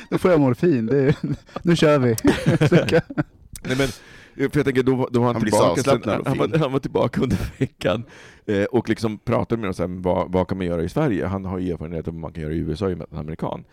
Då 0.09 0.17
får 0.17 0.31
jag 0.31 0.39
morfin, 0.39 0.85
det 0.85 0.97
är, 0.97 1.15
nu 1.61 1.75
kör 1.75 1.99
vi. 1.99 2.15
Nej, 3.63 3.77
men, 3.77 3.87
för 4.51 4.59
jag 4.59 4.65
tänker, 4.65 4.83
då, 4.83 5.07
då 5.11 5.19
var 5.19 5.27
han, 5.27 5.35
Han 5.35 5.43
tillbaka, 5.43 5.83
sen, 5.83 6.01
och 6.01 6.27
han, 6.27 6.37
var, 6.37 6.57
han 6.57 6.71
var 6.71 6.79
tillbaka 6.79 7.21
under 7.21 7.37
veckan 7.57 8.03
eh, 8.45 8.63
och 8.63 8.89
liksom 8.89 9.17
pratade 9.17 9.61
med 9.61 9.75
så 9.75 9.83
här, 9.83 10.01
vad, 10.01 10.31
vad 10.31 10.47
kan 10.47 10.57
man 10.57 10.67
göra 10.67 10.83
i 10.83 10.89
Sverige? 10.89 11.25
Han 11.25 11.45
har 11.45 11.59
ju 11.59 11.71
erfarenhet 11.71 12.07
av 12.07 12.13
vad 12.13 12.21
man 12.21 12.33
kan 12.33 12.43
göra 12.43 12.53
i 12.53 12.57
USA 12.57 12.89
i 12.89 12.93
och 12.93 12.97
med 12.97 13.03
att 13.05 13.09
han 13.11 13.19
är 13.19 13.23
amerikan. 13.23 13.63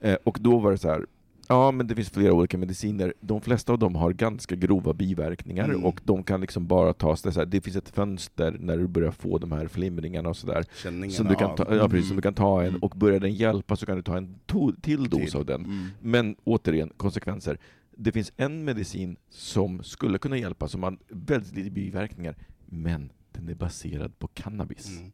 Eh, 0.00 0.16
och 0.24 0.38
då 0.40 0.58
var 0.58 0.70
det 0.72 0.78
så 0.78 0.88
här, 0.88 1.06
ja 1.48 1.70
men 1.70 1.86
det 1.86 1.94
finns 1.94 2.10
flera 2.10 2.32
olika 2.32 2.58
mediciner, 2.58 3.14
de 3.20 3.40
flesta 3.40 3.72
av 3.72 3.78
dem 3.78 3.94
har 3.94 4.12
ganska 4.12 4.54
grova 4.56 4.92
biverkningar 4.92 5.64
Mm. 5.64 5.84
och 5.84 6.00
de 6.04 6.22
kan 6.22 6.40
liksom 6.40 6.66
bara 6.66 6.92
tas, 6.92 7.22
det, 7.22 7.32
så 7.32 7.40
här, 7.40 7.46
det 7.46 7.60
finns 7.60 7.76
ett 7.76 7.88
fönster 7.88 8.56
när 8.60 8.78
du 8.78 8.86
börjar 8.86 9.10
få 9.10 9.38
de 9.38 9.52
här 9.52 9.66
flimringarna 9.68 10.28
och 10.28 10.36
sådär, 10.36 10.64
som 11.10 11.26
du 11.26 11.34
kan 11.34 11.54
ta, 11.56 11.76
ja, 11.76 11.88
precis, 11.88 12.06
som 12.08 12.16
du 12.16 12.22
kan 12.22 12.34
ta 12.34 12.62
en, 12.62 12.68
Mm. 12.68 12.80
och 12.82 12.90
börjar 12.96 13.20
den 13.20 13.32
hjälpa 13.34 13.76
så 13.76 13.86
kan 13.86 13.96
du 13.96 14.02
ta 14.02 14.16
en 14.16 14.34
to, 14.46 14.72
till 14.80 15.08
dos 15.08 15.34
av 15.34 15.44
den. 15.46 15.64
Mm. 15.64 15.86
Men 16.00 16.36
återigen, 16.44 16.90
konsekvenser. 16.96 17.58
Det 17.96 18.12
finns 18.12 18.32
en 18.36 18.64
medicin 18.64 19.16
som 19.30 19.82
skulle 19.82 20.18
kunna 20.18 20.36
hjälpa, 20.38 20.68
som 20.68 20.82
har 20.82 20.96
väldigt 21.08 21.54
lite 21.56 21.70
biverkningar, 21.70 22.34
men 22.66 23.12
den 23.38 23.48
är 23.48 23.54
baserad 23.54 24.18
på 24.18 24.26
cannabis. 24.26 24.98
Mm. 24.98 25.12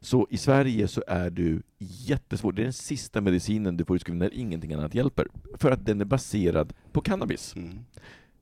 Så 0.00 0.26
i 0.30 0.36
Sverige 0.36 0.88
så 0.88 1.04
är 1.06 1.30
du 1.30 1.62
jättesvår. 1.78 2.52
Det 2.52 2.62
är 2.62 2.64
den 2.64 2.72
sista 2.72 3.20
medicinen 3.20 3.76
du 3.76 3.84
får 3.84 3.96
utskriven 3.96 4.18
när 4.18 4.34
ingenting 4.34 4.72
annat 4.72 4.94
hjälper. 4.94 5.28
För 5.54 5.70
att 5.70 5.86
den 5.86 6.00
är 6.00 6.04
baserad 6.04 6.72
på 6.92 7.00
cannabis. 7.00 7.56
Mm. 7.56 7.78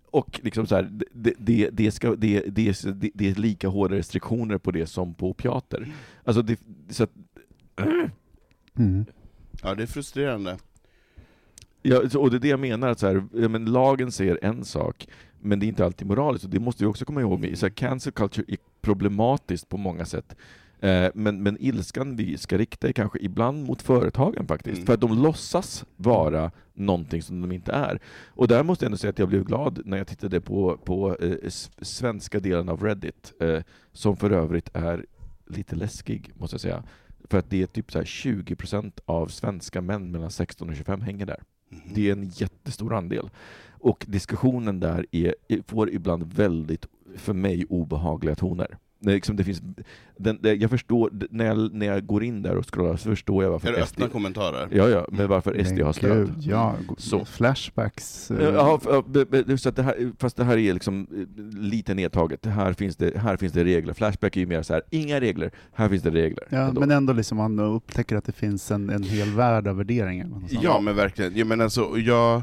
Och 0.07 0.41
liksom 0.43 0.67
så 0.67 0.75
här, 0.75 1.01
det, 1.13 1.35
det, 1.39 1.71
det, 1.71 1.91
ska, 1.91 2.17
det, 2.17 2.41
det, 2.41 2.83
det, 2.83 3.11
det 3.15 3.31
är 3.31 3.35
lika 3.35 3.69
hårda 3.69 3.97
restriktioner 3.97 4.59
på 4.59 4.71
det 4.71 4.87
som 4.87 5.15
på 5.15 5.29
opiater. 5.31 5.93
Alltså 6.25 6.43
det, 6.43 6.61
så 6.91 7.05
att, 7.05 7.11
Mm. 8.79 9.05
Ja, 9.63 9.75
det 9.75 9.83
är 9.83 9.87
frustrerande. 9.87 10.59
Ja, 11.87 12.01
och 12.19 12.31
det 12.31 12.37
är 12.37 12.41
det 12.41 12.49
jag 12.49 12.61
menar, 12.61 12.89
att 12.89 12.99
så 12.99 13.07
här, 13.07 13.49
men 13.49 13.65
lagen 13.65 14.13
säger 14.13 14.39
en 14.43 14.65
sak, 14.65 15.09
men 15.41 15.61
det 15.61 15.67
är 15.67 15.69
inte 15.69 15.85
alltid 15.85 16.07
moraliskt, 16.09 16.45
och 16.45 16.51
det 16.51 16.61
måste 16.61 16.85
vi 16.85 16.91
också 16.91 17.05
komma 17.05 17.21
ihåg. 17.21 17.41
med- 17.41 17.59
Så 17.59 17.67
här, 17.67 17.71
cancel 17.71 18.13
culture 18.13 18.45
är 18.49 18.57
problematiskt 18.81 19.69
på 19.69 19.77
många 19.77 20.05
sätt. 20.05 20.37
Eh, 20.81 21.11
men, 21.15 21.43
men 21.43 21.57
ilskan 21.61 22.17
vi 22.17 22.39
ska 22.39 22.59
rikta 22.59 22.89
är 22.89 22.93
kanske 22.93 23.19
ibland 23.19 23.67
mot 23.67 23.83
företagen 23.83 24.47
faktiskt, 24.47 24.77
Mm. 24.77 24.87
för 24.87 24.95
att 24.95 25.01
de 25.01 25.23
låtsas 25.23 25.85
vara 25.97 26.51
någonting 26.75 27.23
som 27.23 27.41
de 27.41 27.53
inte 27.53 27.73
är. 27.73 28.01
Och 28.27 28.49
där 28.49 28.63
måste 28.63 28.85
jag 28.85 28.89
ändå 28.89 28.99
säga 28.99 29.11
att 29.11 29.19
jag 29.19 29.29
blev 29.29 29.45
glad 29.45 29.83
när 29.85 29.99
jag 29.99 30.07
tittade 30.07 30.41
på, 30.41 30.77
på 30.85 31.17
eh, 31.17 31.37
svenska 31.83 32.41
delen 32.41 32.69
av 32.69 32.83
Reddit, 32.85 33.33
eh, 33.41 33.61
som 33.93 34.17
för 34.17 34.31
övrigt 34.31 34.71
är 34.75 35.07
lite 35.47 35.77
läskig, 35.77 36.33
måste 36.35 36.55
jag 36.55 36.61
säga. 36.61 36.83
För 37.31 37.39
att 37.39 37.51
det 37.51 37.63
är 37.63 37.67
typ 37.67 37.93
så 37.93 37.99
här 37.99 38.05
20% 38.05 39.01
av 39.05 39.27
svenska 39.27 39.81
män 39.81 40.11
mellan 40.11 40.31
16 40.31 40.69
och 40.69 40.77
25 40.77 41.01
hänger 41.01 41.27
där. 41.27 41.43
Mm. 41.73 41.83
Det 41.95 42.09
är 42.09 42.13
en 42.13 42.29
jättestor 42.29 42.95
andel. 42.95 43.31
Och 43.71 44.05
diskussionen 44.09 44.81
där 44.81 45.07
är, 45.11 45.35
får 45.67 45.91
ibland 45.91 46.33
väldigt, 46.33 46.87
för 47.17 47.33
mig, 47.33 47.65
obehagliga 47.69 48.35
toner. 48.35 48.79
Är 49.09 49.15
liksom, 49.15 49.37
det 49.37 49.45
finns, 49.45 49.63
den, 50.17 50.39
det, 50.43 50.55
jag 50.55 50.71
förstår, 50.71 51.11
när 51.31 51.45
jag, 51.47 51.75
när 51.75 51.87
jag 51.87 52.07
går 52.07 52.25
in 52.25 52.43
där 52.43 52.57
och 52.57 52.75
scrollar 52.75 52.97
så 52.97 53.09
förstår 53.11 53.43
jag 53.45 53.49
Är 53.49 53.53
varför 53.53 53.73
det 53.73 53.87
SD... 53.87 53.95
öppna 53.95 54.09
kommentarer? 54.09 54.69
Ja, 54.73 54.89
ja, 54.89 55.07
men 55.13 55.29
varför 55.29 55.65
SD 55.65 55.81
har 55.81 55.93
stöd. 55.93 56.27
gud, 56.27 56.35
Ja, 56.41 56.75
Så. 56.99 57.25
flashbacks. 57.25 58.31
eh, 58.31 58.55
Ja, 58.55 58.81
be- 59.31 59.59
så 59.59 59.69
att 59.69 59.77
det 59.77 59.83
här, 59.83 60.13
fast 60.19 60.37
det 60.37 60.45
här 60.45 60.57
är 60.59 60.73
liksom 60.75 61.07
eh, 61.13 61.61
lite 61.61 61.95
nedtaget. 61.95 62.47
Här 62.47 62.73
finns 62.73 62.97
det, 62.97 63.17
här 63.19 63.37
finns 63.37 63.53
det 63.53 63.65
regler. 63.65 63.93
Flashback 63.95 64.37
är 64.37 64.41
ju 64.41 64.47
mer 64.47 64.63
så 64.63 64.73
här, 64.73 64.83
inga 64.91 65.21
regler, 65.21 65.51
här 65.73 65.89
finns 65.89 66.03
det 66.03 66.11
regler. 66.11 66.45
Ja, 66.49 66.59
Ändå. 66.59 66.81
men 66.81 66.91
ändå 66.91 67.13
liksom 67.13 67.37
man 67.39 67.59
upptäcker 67.59 68.17
att 68.17 68.25
det 68.25 68.33
finns 68.33 68.71
en, 68.71 68.91
en 68.91 69.03
hel 69.03 69.29
värld 69.31 69.67
av 69.69 69.77
värderingar. 69.77 70.29
Ja 70.51 70.81
men 70.81 70.97
verkligen. 70.97 71.37
Jag 71.37 71.47
menar, 71.47 71.65
alltså, 71.65 71.99
jag, 71.99 72.43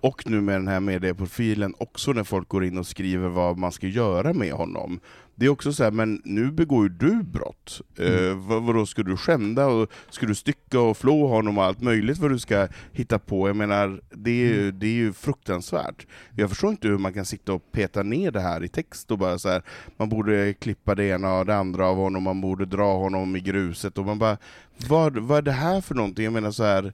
och 0.00 0.30
nu 0.30 0.40
med 0.40 0.54
den 0.54 0.68
här 0.68 0.80
medieprofilen, 0.80 1.74
också 1.78 2.12
när 2.12 2.24
folk 2.24 2.48
går 2.48 2.64
in 2.64 2.78
och 2.78 2.86
skriver 2.86 3.28
vad 3.28 3.58
man 3.58 3.72
ska 3.72 3.86
göra 3.86 4.32
med 4.32 4.52
honom. 4.52 5.00
Det 5.34 5.46
är 5.46 5.50
också 5.50 5.72
så 5.72 5.84
här, 5.84 5.90
men 5.90 6.22
nu 6.24 6.50
begår 6.50 6.82
ju 6.82 6.88
du 6.88 7.22
brott. 7.22 7.80
Eh, 7.98 8.34
vad, 8.36 8.62
vadå, 8.62 8.86
ska 8.86 9.02
du 9.02 9.16
skända 9.16 9.66
och 9.66 9.90
ska 10.10 10.26
du 10.26 10.34
stycka 10.34 10.80
och 10.80 10.96
flå 10.96 11.26
honom 11.26 11.58
och 11.58 11.64
allt 11.64 11.82
möjligt 11.82 12.18
vad 12.18 12.30
du 12.30 12.38
ska 12.38 12.68
hitta 12.92 13.18
på? 13.18 13.48
Jag 13.48 13.56
menar, 13.56 14.00
det 14.10 14.30
är, 14.30 14.34
ju, 14.34 14.72
det 14.72 14.86
är 14.86 14.94
ju 14.94 15.12
fruktansvärt. 15.12 16.06
Jag 16.36 16.48
förstår 16.48 16.70
inte 16.70 16.88
hur 16.88 16.98
man 16.98 17.12
kan 17.12 17.24
sitta 17.24 17.52
och 17.52 17.72
peta 17.72 18.02
ner 18.02 18.30
det 18.30 18.40
här 18.40 18.64
i 18.64 18.68
text 18.68 19.10
och 19.10 19.18
bara 19.18 19.38
så 19.38 19.48
här, 19.48 19.62
man 19.96 20.08
borde 20.08 20.54
klippa 20.54 20.94
det 20.94 21.04
ena 21.04 21.38
och 21.38 21.46
det 21.46 21.56
andra 21.56 21.86
av 21.86 21.96
honom, 21.96 22.22
man 22.22 22.40
borde 22.40 22.66
dra 22.66 22.98
honom 22.98 23.36
i 23.36 23.40
gruset, 23.40 23.98
och 23.98 24.06
man 24.06 24.18
bara, 24.18 24.38
vad, 24.88 25.18
vad 25.18 25.38
är 25.38 25.42
det 25.42 25.52
här 25.52 25.80
för 25.80 25.94
någonting? 25.94 26.24
Jag 26.24 26.32
menar 26.32 26.50
så 26.50 26.64
här 26.64 26.92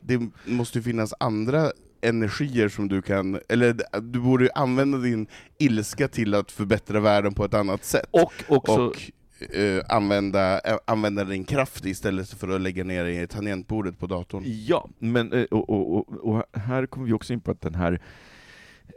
det 0.00 0.30
måste 0.44 0.78
ju 0.78 0.82
finnas 0.82 1.14
andra 1.20 1.72
energier 2.00 2.68
som 2.68 2.88
du 2.88 3.02
kan, 3.02 3.40
eller 3.48 4.00
du 4.00 4.20
borde 4.20 4.50
använda 4.54 4.98
din 4.98 5.26
ilska 5.58 6.08
till 6.08 6.34
att 6.34 6.52
förbättra 6.52 7.00
världen 7.00 7.34
på 7.34 7.44
ett 7.44 7.54
annat 7.54 7.84
sätt. 7.84 8.06
Och 8.10 8.32
också, 8.48 8.86
Och 8.86 9.10
eh, 9.54 9.82
använda, 9.88 10.60
eh, 10.60 10.76
använda 10.84 11.24
din 11.24 11.44
kraft 11.44 11.84
istället 11.84 12.28
för 12.28 12.48
att 12.48 12.60
lägga 12.60 12.84
ner 12.84 13.04
i 13.04 13.26
tangentbordet 13.26 13.98
på 13.98 14.06
datorn. 14.06 14.42
Ja, 14.46 14.88
men 14.98 15.32
eh, 15.32 15.44
och, 15.44 15.70
och, 15.70 15.96
och, 15.96 16.34
och 16.34 16.44
här 16.52 16.86
kommer 16.86 17.06
vi 17.06 17.12
också 17.12 17.32
in 17.32 17.40
på 17.40 17.50
att 17.50 17.60
den 17.60 17.74
här 17.74 18.00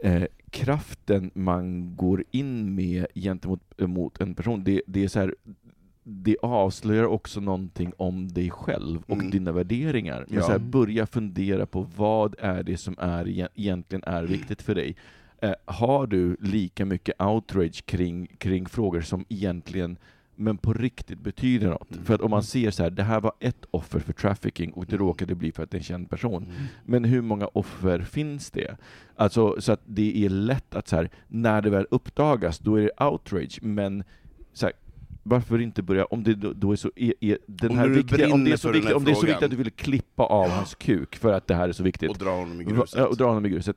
eh, 0.02 0.24
kraften 0.50 1.30
man 1.34 1.96
går 1.96 2.24
in 2.30 2.74
med 2.74 3.06
gentemot 3.14 3.60
eh, 3.78 3.86
mot 3.86 4.20
en 4.20 4.34
person, 4.34 4.64
det, 4.64 4.82
det 4.86 5.04
är 5.04 5.08
så 5.08 5.20
här 5.20 5.34
det 6.04 6.36
avslöjar 6.42 7.04
också 7.04 7.40
någonting 7.40 7.92
om 7.96 8.28
dig 8.28 8.50
själv 8.50 9.02
och 9.06 9.16
Mm. 9.16 9.30
dina 9.30 9.52
värderingar. 9.52 10.24
Men 10.28 10.38
Ja. 10.38 10.42
så 10.44 10.50
här, 10.52 10.58
börja 10.58 11.06
fundera 11.06 11.66
på 11.66 11.86
vad 11.96 12.34
är 12.38 12.62
det 12.62 12.76
som 12.76 12.94
är, 12.98 13.24
egen- 13.24 13.48
egentligen 13.54 14.04
är 14.06 14.22
viktigt 14.22 14.62
för 14.62 14.74
dig. 14.74 14.96
Eh, 15.42 15.52
har 15.64 16.06
du 16.06 16.36
lika 16.40 16.84
mycket 16.84 17.22
outrage 17.22 17.86
kring, 17.86 18.26
kring 18.26 18.66
frågor 18.66 19.00
som 19.00 19.24
egentligen 19.28 19.96
men 20.36 20.58
på 20.58 20.72
riktigt 20.72 21.18
betyder 21.20 21.68
något. 21.70 21.92
Mm. 21.92 22.04
För 22.04 22.14
att 22.14 22.20
om 22.20 22.30
man 22.30 22.42
ser 22.42 22.70
så 22.70 22.82
här, 22.82 22.90
det 22.90 23.02
här 23.02 23.20
var 23.20 23.32
ett 23.40 23.64
offer 23.70 23.98
för 24.00 24.12
trafficking 24.12 24.72
och 24.72 24.86
det 24.86 24.96
råkade 24.96 25.34
bli 25.34 25.52
för 25.52 25.62
att 25.62 25.70
det 25.70 25.76
är 25.76 25.78
en 25.78 25.84
känd 25.84 26.10
person. 26.10 26.42
Mm. 26.42 26.54
Men 26.84 27.04
hur 27.04 27.22
många 27.22 27.46
offer 27.46 28.00
finns 28.00 28.50
det? 28.50 28.76
Alltså, 29.16 29.60
så 29.60 29.72
att 29.72 29.80
det 29.86 30.24
är 30.24 30.28
lätt 30.28 30.74
att 30.74 30.88
så 30.88 30.96
här, 30.96 31.10
när 31.28 31.62
det 31.62 31.70
väl 31.70 31.86
uppdagas, 31.90 32.58
då 32.58 32.76
är 32.76 32.82
det 32.82 33.04
outrage, 33.04 33.58
men 33.62 34.04
så 34.52 34.66
här, 34.66 34.72
varför 35.26 35.60
inte 35.60 35.82
börja, 35.82 36.04
om 36.04 36.22
det 36.24 36.34
då, 36.34 36.72
är 36.72 36.76
så, 36.76 36.90
är, 36.96 37.12
är 37.20 37.38
den 37.46 37.70
Om 37.70 37.78
här 37.78 37.88
viktiga, 37.88 38.34
om 38.34 38.44
det 38.44 38.52
är 38.52 38.56
så 38.56 38.70
viktigt, 38.70 38.92
om 38.94 39.04
det 39.04 39.10
är 39.10 39.14
så 39.14 39.26
viktigt 39.26 39.42
att 39.42 39.50
du 39.50 39.56
vill 39.56 39.70
klippa 39.70 40.22
av 40.22 40.48
hans 40.50 40.74
kuk 40.74 41.16
för 41.16 41.32
att 41.32 41.46
det 41.46 41.54
här 41.54 41.68
är 41.68 41.72
så 41.72 41.82
viktigt, 41.82 42.10
Och 42.10 42.18
dra 42.18 42.30
honom 42.30 42.60
i 42.60 42.64
gruset. 42.64 42.98
Ja, 42.98 43.06
och 43.06 43.16
dra 43.16 43.26
honom 43.26 43.46
i 43.46 43.48
gruset. 43.48 43.76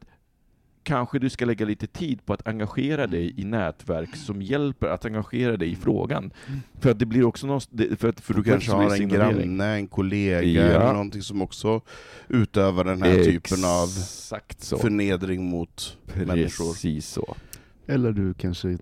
Kanske 0.84 1.20
du 1.20 1.30
ska 1.30 1.46
lägga 1.46 1.66
lite 1.66 1.88
tid 1.88 2.26
på 2.26 2.34
att 2.34 2.48
engagera 2.48 3.08
dig 3.08 3.34
i 3.42 3.44
nätverk 3.44 4.16
som 4.16 4.42
hjälper 4.42 4.88
att 4.88 5.06
engagera 5.06 5.58
dig 5.58 5.72
i 5.72 5.76
frågan. 5.76 6.32
För 6.80 6.92
att 6.92 7.00
det 7.00 7.06
blir 7.06 7.24
också 7.24 7.48
någon, 7.48 7.62
det- 7.70 8.00
för 8.00 8.10
att 8.10 8.20
För 8.22 8.34
du 8.34 8.44
kanske 8.44 8.72
har 8.72 8.96
en 9.02 9.10
granne, 9.10 9.66
en 9.76 9.88
kollega, 9.88 10.42
Ja. 10.42 10.62
eller 10.62 10.94
någonting 10.94 11.22
som 11.22 11.42
också 11.42 11.82
utövar 12.28 12.84
den 12.84 13.02
här 13.02 13.24
typen 13.24 13.66
av 13.66 13.88
Exakt 13.88 14.64
så. 14.64 14.78
förnedring 14.78 15.44
mot 15.50 15.98
människor. 16.26 16.72
Precis 16.74 17.08
så. 17.08 17.36
Eller 17.88 18.12
du 18.12 18.34
kanske 18.34 18.78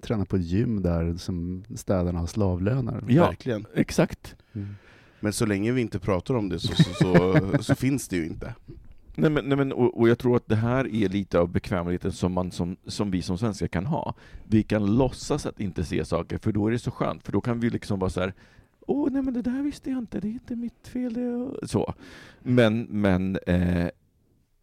tränar 0.00 0.24
på 0.24 0.36
ett 0.36 0.44
gym 0.44 0.82
där 0.82 1.16
som 1.16 1.64
städarna 1.74 2.18
har 2.18 2.26
slavlöner. 2.26 3.04
Ja, 3.08 3.26
Verkligen. 3.26 3.66
exakt. 3.74 4.36
Mm. 4.52 4.74
Men 5.20 5.32
så 5.32 5.46
länge 5.46 5.72
vi 5.72 5.80
inte 5.80 5.98
pratar 5.98 6.34
om 6.34 6.48
det 6.48 6.58
så, 6.58 6.74
så, 6.74 6.94
så, 6.94 7.40
så 7.62 7.74
finns 7.74 8.08
det 8.08 8.16
ju 8.16 8.26
inte. 8.26 8.54
Nej, 9.18 9.30
men, 9.30 9.44
nej, 9.44 9.56
men, 9.56 9.72
och, 9.72 10.00
och 10.00 10.08
jag 10.08 10.18
tror 10.18 10.36
att 10.36 10.48
det 10.48 10.56
här 10.56 10.94
är 10.94 11.08
lite 11.08 11.38
av 11.38 11.48
bekvämligheten 11.48 12.12
som, 12.12 12.32
man, 12.32 12.50
som, 12.50 12.76
som 12.86 13.10
vi 13.10 13.22
som 13.22 13.38
svenskar 13.38 13.66
kan 13.66 13.86
ha. 13.86 14.14
Vi 14.44 14.62
kan 14.62 14.96
låtsas 14.96 15.46
att 15.46 15.60
inte 15.60 15.84
se 15.84 16.04
saker, 16.04 16.38
för 16.38 16.52
då 16.52 16.66
är 16.66 16.70
det 16.70 16.78
så 16.78 16.90
skönt, 16.90 17.24
för 17.24 17.32
då 17.32 17.40
kan 17.40 17.60
vi 17.60 17.70
liksom 17.70 17.98
vara 17.98 18.10
så 18.10 18.20
här. 18.20 18.34
Åh, 18.80 19.08
nej 19.10 19.22
men 19.22 19.34
det 19.34 19.42
där 19.42 19.62
visste 19.62 19.90
jag 19.90 19.98
inte, 19.98 20.20
det 20.20 20.28
är 20.28 20.32
inte 20.32 20.56
mitt 20.56 20.88
fel. 20.88 21.14
Det. 21.14 21.68
Så. 21.68 21.94
Men, 22.42 22.82
men 22.82 23.38
eh, 23.46 23.88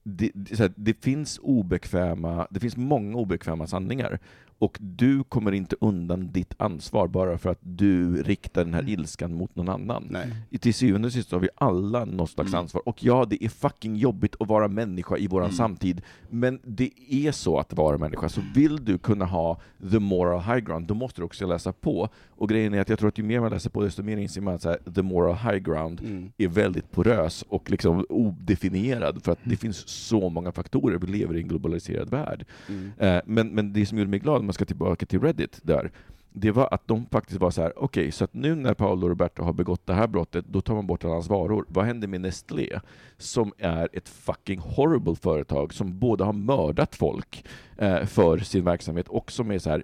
det, 0.04 0.32
det, 0.34 0.56
så 0.56 0.64
här, 0.64 0.74
det 0.76 1.04
finns 1.04 1.40
obekväma, 1.44 2.48
det 2.50 2.60
finns 2.60 2.78
många 2.78 3.18
obekväma 3.18 3.68
sanningar. 3.68 4.20
Och 4.60 4.78
du 4.82 5.24
kommer 5.24 5.52
inte 5.52 5.76
undan 5.82 6.32
ditt 6.32 6.54
ansvar 6.58 7.08
bara 7.08 7.38
för 7.38 7.50
att 7.50 7.60
du 7.62 8.24
riktar 8.24 8.66
den 8.66 8.74
här 8.74 8.90
ilskan 8.90 9.34
mot 9.34 9.56
någon 9.56 9.70
annan. 9.70 10.08
Nej. 10.10 10.28
I- 10.50 10.58
Till 10.58 10.74
syvende 10.74 11.06
och 11.06 11.12
sist 11.14 11.32
har 11.32 11.40
vi 11.40 11.50
alla 11.56 12.06
något 12.06 12.30
slags 12.30 12.50
Mm. 12.50 12.60
ansvar. 12.60 12.82
Och 12.90 13.04
ja, 13.04 13.26
det 13.30 13.44
är 13.46 13.50
fucking 13.50 13.96
jobbigt 13.96 14.36
att 14.40 14.48
vara 14.48 14.68
människa 14.68 15.18
i 15.18 15.28
våran 15.28 15.46
Mm. 15.46 15.56
samtid, 15.58 16.02
men 16.30 16.60
det 16.66 16.90
är 17.10 17.32
så 17.32 17.58
att 17.60 17.74
vara 17.74 17.98
människa. 17.98 18.30
Så 18.30 18.42
vill 18.56 18.86
du 18.86 18.98
kunna 18.98 19.26
ha 19.26 19.60
the 19.92 20.00
moral 20.00 20.42
high 20.42 20.60
ground, 20.66 20.88
då 20.88 20.94
måste 20.94 21.22
du 21.22 21.26
också 21.26 21.48
läsa 21.48 21.74
på. 21.74 22.10
Och 22.30 22.50
grejen 22.50 22.74
är 22.74 22.82
att 22.82 22.90
jag 22.90 23.00
tror 23.00 23.10
att 23.10 23.18
ju 23.18 23.24
mer 23.24 23.40
man 23.40 23.52
läser 23.52 23.70
på, 23.70 23.82
desto 23.84 24.04
mer 24.04 24.18
inser 24.18 24.42
man 24.42 24.54
att 24.54 24.64
här, 24.64 24.78
the 24.96 25.02
moral 25.02 25.36
high 25.36 25.58
ground 25.58 26.02
Mm. 26.02 26.32
är 26.38 26.48
väldigt 26.48 26.92
porös 26.92 27.42
och 27.50 27.72
liksom 27.72 28.06
odefinierad, 28.10 29.24
för 29.24 29.32
att 29.32 29.40
det 29.44 29.56
finns 29.58 29.88
så 29.88 30.30
många 30.30 30.52
faktorer. 30.52 30.98
Vi 30.98 31.08
lever 31.08 31.36
i 31.38 31.42
en 31.42 31.48
globaliserad 31.48 32.10
värld. 32.10 32.46
Mm. 32.70 32.92
Eh, 32.98 33.22
men, 33.26 33.48
men 33.48 33.74
det 33.74 33.86
som 33.86 33.98
gjorde 33.98 34.10
mig 34.10 34.20
glad, 34.20 34.43
om 34.44 34.48
man 34.48 34.54
ska 34.54 34.66
tillbaka 34.66 35.06
till 35.06 35.22
Reddit 35.22 35.60
där, 35.64 35.92
det 36.34 36.52
var 36.52 36.68
att 36.72 36.88
de 36.88 37.06
faktiskt 37.06 37.40
var 37.40 37.52
så 37.52 37.62
här: 37.62 37.74
okej, 37.76 38.12
så 38.12 38.24
att 38.24 38.34
nu 38.34 38.56
när 38.56 38.74
Paolo 38.74 39.10
Roberto 39.10 39.44
har 39.44 39.54
begått 39.54 39.86
det 39.86 39.94
här 39.94 40.08
brottet, 40.08 40.46
då 40.48 40.62
tar 40.62 40.76
man 40.76 40.88
bort 40.88 41.04
alla 41.04 41.14
hans 41.14 41.30
varor. 41.30 41.66
Vad 41.68 41.86
händer 41.86 42.08
med 42.08 42.22
Nestlé, 42.22 42.80
som 43.18 43.54
är 43.58 43.90
ett 43.94 44.10
fucking 44.10 44.60
horrible 44.60 45.16
företag, 45.16 45.74
som 45.74 46.00
både 46.00 46.24
har 46.24 46.34
mördat 46.34 46.96
folk 46.96 47.46
eh, 47.78 48.06
för 48.06 48.38
sin 48.38 48.66
verksamhet 48.66 49.08
och 49.08 49.32
som 49.32 49.52
är 49.52 49.60
så 49.60 49.70
här 49.70 49.84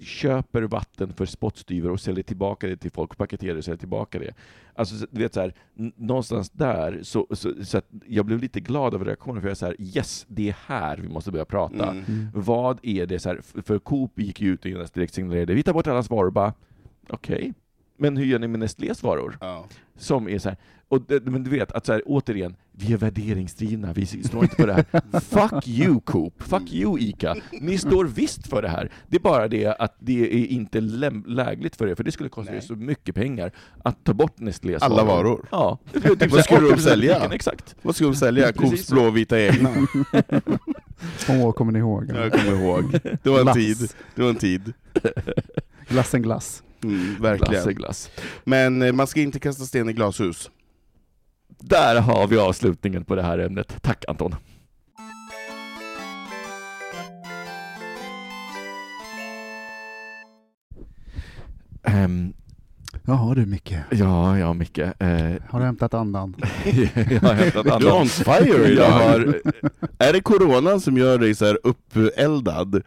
köper 0.00 0.62
vatten 0.62 1.12
för 1.12 1.26
spottstyver 1.26 1.90
och 1.90 2.00
säljer 2.00 2.22
tillbaka 2.24 2.66
det 2.66 2.76
till 2.76 2.90
folk, 2.90 3.16
paketerar 3.16 3.52
det 3.52 3.58
och 3.58 3.64
säljer 3.64 3.78
tillbaka 3.78 4.18
det. 4.18 4.34
Alltså, 4.74 4.96
så- 4.96 5.06
du 5.10 5.22
vet 5.22 5.34
så 5.34 5.40
här, 5.40 5.54
någonstans 5.96 6.50
där, 6.50 6.98
så, 7.02 7.26
så, 7.30 7.64
så 7.64 7.78
att 7.78 7.86
jag 8.06 8.26
blev 8.26 8.38
lite 8.38 8.60
glad 8.60 8.94
över 8.94 9.04
reaktionen, 9.04 9.40
för 9.42 9.48
jag 9.48 9.50
är 9.50 9.54
så 9.56 9.66
här, 9.66 9.76
yes, 9.78 10.24
det 10.28 10.48
är 10.48 10.56
här 10.66 10.96
vi 10.96 11.08
måste 11.08 11.30
börja 11.32 11.44
prata. 11.44 11.90
Mm. 11.90 12.04
Mm. 12.08 12.28
Vad 12.34 12.78
är 12.82 13.06
det 13.06 13.18
så 13.18 13.28
här, 13.28 13.40
för 13.62 13.78
Coop 13.78 14.18
gick 14.18 14.40
ju 14.40 14.52
ut 14.52 14.64
och 14.64 14.88
direkt 14.94 15.14
signalerade, 15.14 15.54
vi 15.54 15.62
tar 15.62 15.72
bort 15.72 15.86
allas 15.86 16.10
varor, 16.10 16.30
bara 16.30 16.52
okej. 17.08 17.52
Men 18.02 18.16
hur 18.16 18.24
gör 18.24 18.38
ni 18.38 18.48
med 18.48 18.60
Nestlés 18.60 19.02
varor? 19.02 19.38
Ja. 19.40 19.64
Som 19.98 20.28
är 20.28 20.38
så 20.38 20.48
här, 20.48 20.58
och, 20.88 21.02
det- 21.08 21.24
men 21.26 21.44
du 21.44 21.50
vet, 21.50 21.72
att 21.72 21.86
så 21.86 21.92
här, 21.92 22.02
återigen, 22.06 22.56
vi 22.72 22.92
är 22.92 22.96
värderingsdrivna, 22.96 23.92
vi 23.92 24.06
står 24.06 24.42
inte 24.42 24.56
för 24.56 24.66
det 24.66 24.72
här. 24.72 25.20
Fuck 25.20 25.68
you 25.68 26.00
Coop, 26.00 26.42
fuck 26.42 26.72
you 26.72 26.98
ICA, 27.00 27.36
ni 27.60 27.78
står 27.78 28.04
visst 28.04 28.46
för 28.46 28.62
det 28.62 28.68
här. 28.68 28.90
Det 29.08 29.16
är 29.16 29.20
bara 29.20 29.48
det 29.48 29.66
att 29.66 29.96
det 29.98 30.22
är 30.42 30.46
inte 30.46 30.80
lägligt 31.26 31.76
för 31.76 31.88
er, 31.88 31.94
för 31.94 32.04
det 32.04 32.12
skulle 32.12 32.28
kosta 32.28 32.54
er 32.56 32.60
så 32.60 32.74
mycket 32.76 33.14
pengar 33.14 33.52
att 33.84 34.04
ta 34.04 34.14
bort 34.14 34.40
Nestlés 34.40 34.82
Alla 34.82 35.04
varor? 35.04 35.46
Ja. 35.50 35.78
Typ 35.92 36.30
Vad 36.32 36.44
skulle 36.44 36.60
de 36.68 36.74
80% 36.74 36.76
sälja? 36.76 37.14
butiken, 37.14 37.32
Exakt. 37.32 37.76
Vad 37.82 37.96
ska 37.96 38.04
de 38.04 38.14
sälja? 38.14 38.52
Coops 38.52 38.90
blåvita 38.90 39.40
egna? 39.40 39.70
Åh, 41.28 41.52
kommer 41.52 41.72
ni 41.72 41.78
ihåg? 41.78 42.10
Jag 42.14 42.32
kommer 42.32 42.62
ihåg. 42.62 42.92
Det 43.22 43.30
var 43.30 43.38
en 43.38 43.44
Glass. 43.44 43.56
tid. 43.56 43.90
Det 44.14 44.22
var 44.22 44.28
en 44.30 44.36
tid. 44.36 44.72
Glassen 45.88 46.22
glass. 46.22 46.62
Mm, 46.84 47.16
Glass 47.18 47.18
är 47.18 47.38
verkligen. 47.48 47.74
glass. 47.74 48.10
Men 48.44 48.82
eh, 48.82 48.92
man 48.92 49.06
ska 49.06 49.20
inte 49.20 49.38
kasta 49.40 49.64
sten 49.64 49.88
i 49.88 49.92
glashus. 49.92 50.50
Där 51.60 52.00
har 52.00 52.26
vi 52.26 52.38
avslutningen 52.38 53.04
på 53.04 53.14
det 53.14 53.22
här 53.22 53.38
ämnet. 53.38 53.76
Tack 53.82 54.04
Anton. 54.08 54.34
Ehm, 61.82 62.32
Jaha 63.06 63.34
du 63.34 63.46
Micke, 63.46 63.74
ja, 63.90 64.38
ja 64.38 64.52
Micke. 64.52 64.78
Eh, 64.78 65.32
har 65.48 65.58
du 65.58 65.64
hämtat 65.64 65.94
andan? 65.94 66.36
jag 66.64 67.20
har 67.20 67.34
hämtat 67.34 67.64
Du 67.80 67.88
är 67.88 67.94
on 68.00 68.06
fire 68.08 68.68
idag. 68.72 68.90
har, 68.90 69.40
Är 69.98 70.12
det 70.12 70.20
coronan 70.20 70.80
som 70.80 70.96
gör 70.98 71.18
dig 71.18 71.34
så 71.34 71.44
här 71.44 71.58
uppeldad? 71.64 72.82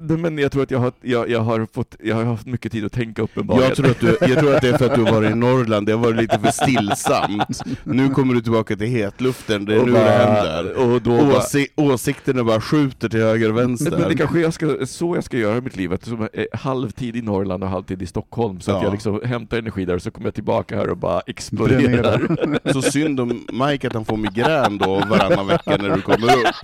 Men 0.00 0.38
jag 0.38 0.52
tror 0.52 0.62
att 0.62 0.70
jag 0.70 0.78
har, 0.78 0.92
jag, 1.00 1.30
jag 1.30 1.40
har 1.40 1.66
fått, 1.72 1.96
jag 2.02 2.16
har 2.16 2.24
haft 2.24 2.46
mycket 2.46 2.72
tid 2.72 2.84
att 2.84 2.92
tänka 2.92 3.22
uppenbarligen. 3.22 3.68
Jag 3.68 3.76
tror, 3.76 3.90
att 3.90 4.00
du, 4.00 4.16
jag 4.20 4.38
tror 4.38 4.54
att 4.54 4.62
det 4.62 4.68
är 4.68 4.78
för 4.78 4.86
att 4.86 4.94
du 4.94 5.02
har 5.02 5.12
varit 5.12 5.30
i 5.30 5.34
Norrland, 5.34 5.86
det 5.86 5.92
har 5.92 5.98
varit 5.98 6.16
lite 6.16 6.38
för 6.38 6.50
stillsamt. 6.50 7.62
Nu 7.84 8.08
kommer 8.08 8.34
du 8.34 8.40
tillbaka 8.40 8.76
till 8.76 8.86
hetluften, 8.86 9.64
det 9.64 9.74
är 9.74 9.80
Och 9.80 9.86
nu 9.86 9.92
bara- 9.92 10.04
det 10.04 10.10
händer. 10.10 10.76
Och 10.76 11.02
då 11.02 11.10
bara, 11.24 11.38
Åsi 11.38 11.68
åsikterna 11.76 12.44
bara 12.44 12.60
skjuter 12.60 13.08
till 13.08 13.20
höger 13.20 13.48
och 13.48 13.54
Nej, 13.54 13.66
men 13.66 13.76
det 13.76 13.90
vänster. 13.90 14.16
kanske 14.16 14.40
jag 14.40 14.52
ska, 14.54 14.86
så 14.86 15.14
jag 15.14 15.24
ska 15.24 15.36
göra 15.36 15.56
i 15.56 15.60
mitt 15.60 15.76
liv, 15.76 15.92
att 15.92 16.04
som 16.04 16.22
är 16.32 16.56
halvtid 16.56 17.16
i 17.16 17.22
Norrland 17.22 17.62
och 17.64 17.70
halvtid 17.70 18.02
i 18.02 18.06
Stockholm, 18.06 18.60
så 18.60 18.70
att 18.70 18.76
Ja. 18.76 18.84
jag 18.84 18.92
liksom 18.92 19.20
hämtar 19.24 19.58
energi 19.58 19.84
där 19.84 19.94
och 19.94 20.02
så 20.02 20.10
kommer 20.10 20.26
jag 20.26 20.34
tillbaka 20.34 20.76
här 20.76 20.88
och 20.90 20.96
bara 20.96 21.20
exploderar. 21.26 22.36
Så 22.72 22.82
synd 22.82 23.20
om 23.20 23.46
Mike 23.52 23.86
att 23.86 23.94
han 23.94 24.04
får 24.04 24.16
migrän 24.16 24.78
då 24.78 24.94
varannan 25.10 25.46
vecka 25.46 25.76
när 25.76 25.90
du 25.96 26.00
kommer 26.02 26.26
upp. 26.32 26.54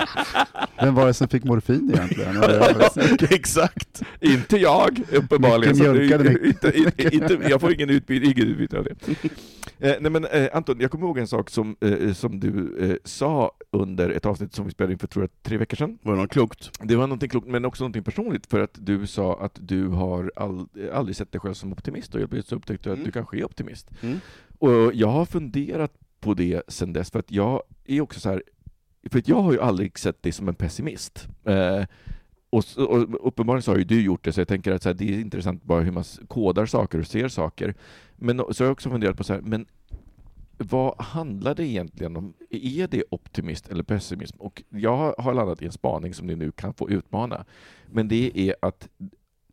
Vem 0.80 0.94
var 0.94 1.06
det 1.06 1.14
som 1.14 1.28
fick 1.28 1.44
morfin 1.44 1.92
egentligen? 1.94 2.34
Exakt. 3.30 4.02
inte 4.20 4.56
jag, 4.56 5.00
uppenbarligen. 5.12 5.76
Mycket 5.78 5.92
mjölkade 5.94 6.48
inte, 6.48 6.78
inte, 6.78 7.14
inte, 7.16 7.38
jag 7.50 7.60
får 7.60 7.72
ingen 7.74 7.90
utbyte, 7.90 8.26
ingen 8.26 8.48
utbyte 8.48 8.78
av 8.78 8.84
det. 8.84 8.94
Eh, 9.78 9.96
nej 10.00 10.10
men 10.10 10.24
eh, 10.24 10.48
Anton, 10.52 10.76
jag 10.80 10.90
kommer 10.90 11.06
ihåg 11.06 11.18
en 11.18 11.26
sak 11.28 11.50
som, 11.50 11.76
eh, 11.80 12.12
som 12.12 12.40
du 12.40 12.76
eh, 12.90 12.96
sa 13.04 13.52
under 13.70 14.10
ett 14.10 14.26
avsnitt 14.26 14.54
som 14.54 14.64
vi 14.66 14.70
spelade 14.72 14.92
in 14.92 14.98
för, 14.98 15.06
tror 15.06 15.22
jag, 15.22 15.30
tre 15.42 15.56
veckor 15.56 15.76
sedan. 15.76 15.98
Var 16.02 16.14
det 16.14 16.20
något 16.22 16.30
klokt? 16.30 16.70
Det 16.82 16.96
var 16.96 17.06
någonting 17.06 17.28
klokt, 17.28 17.46
men 17.48 17.64
också 17.64 17.84
någonting 17.84 18.02
personligt, 18.04 18.46
för 18.46 18.60
att 18.60 18.74
du 18.74 19.06
sa 19.06 19.40
att 19.40 19.58
du 19.62 19.88
har 19.88 20.32
all, 20.36 20.66
aldrig 20.92 21.16
sett 21.16 21.32
dig 21.32 21.40
själv 21.40 21.54
som 21.54 21.72
optimist, 21.72 22.14
och 22.14 22.20
jag 22.20 22.30
plötsligt 22.30 22.56
upptäckte 22.58 22.90
att 22.90 22.94
Mm. 22.94 23.06
du 23.06 23.12
kanske 23.12 23.38
är 23.38 23.44
optimist. 23.44 23.90
Mm. 24.02 24.18
Och 24.58 24.94
jag 24.94 25.08
har 25.08 25.24
funderat 25.26 25.92
på 26.20 26.34
det 26.34 26.62
sen 26.68 26.92
dess, 26.92 27.10
för 27.10 27.18
att 27.18 27.30
jag 27.30 27.62
är 27.84 28.00
också 28.00 28.20
så 28.20 28.28
här, 28.30 28.42
för 29.10 29.18
att 29.18 29.28
jag 29.28 29.36
har 29.42 29.52
ju 29.52 29.60
aldrig 29.60 29.98
sett 29.98 30.22
dig 30.22 30.32
som 30.32 30.48
en 30.48 30.54
pessimist. 30.54 31.26
Eh, 31.44 31.82
och, 32.56 32.64
och 32.78 33.28
uppenbarligen 33.28 33.62
så 33.62 33.70
har 33.70 33.78
ju 33.78 33.84
du 33.84 34.02
gjort 34.02 34.24
det, 34.24 34.32
så 34.32 34.40
jag 34.40 34.48
tänker 34.48 34.72
att 34.72 34.82
så 34.82 34.88
här, 34.88 34.94
det 34.94 35.14
är 35.14 35.20
intressant 35.20 35.62
bara 35.62 35.80
hur 35.80 35.92
man 35.92 36.04
kodar 36.28 36.66
saker 36.66 36.98
och 36.98 37.06
ser 37.06 37.28
saker. 37.28 37.74
Men 38.16 38.38
så 38.38 38.44
har 38.44 38.66
jag 38.66 38.72
också 38.72 38.90
funderat 38.90 39.16
på 39.16 39.24
så 39.24 39.32
här, 39.32 39.40
men 39.40 39.66
vad 40.58 41.00
handlar 41.00 41.54
det 41.54 41.66
egentligen 41.66 42.16
om? 42.16 42.34
Är 42.50 42.86
det 42.86 43.04
optimist 43.10 43.68
eller 43.68 43.82
pessimism? 43.82 44.40
Och 44.40 44.62
jag 44.68 45.14
har 45.18 45.34
landat 45.34 45.62
i 45.62 45.66
en 45.66 45.72
spaning 45.72 46.14
som 46.14 46.26
ni 46.26 46.36
nu 46.36 46.52
kan 46.52 46.74
få 46.74 46.90
utmana. 46.90 47.44
Men 47.86 48.08
det 48.08 48.32
är 48.34 48.54
att 48.62 48.88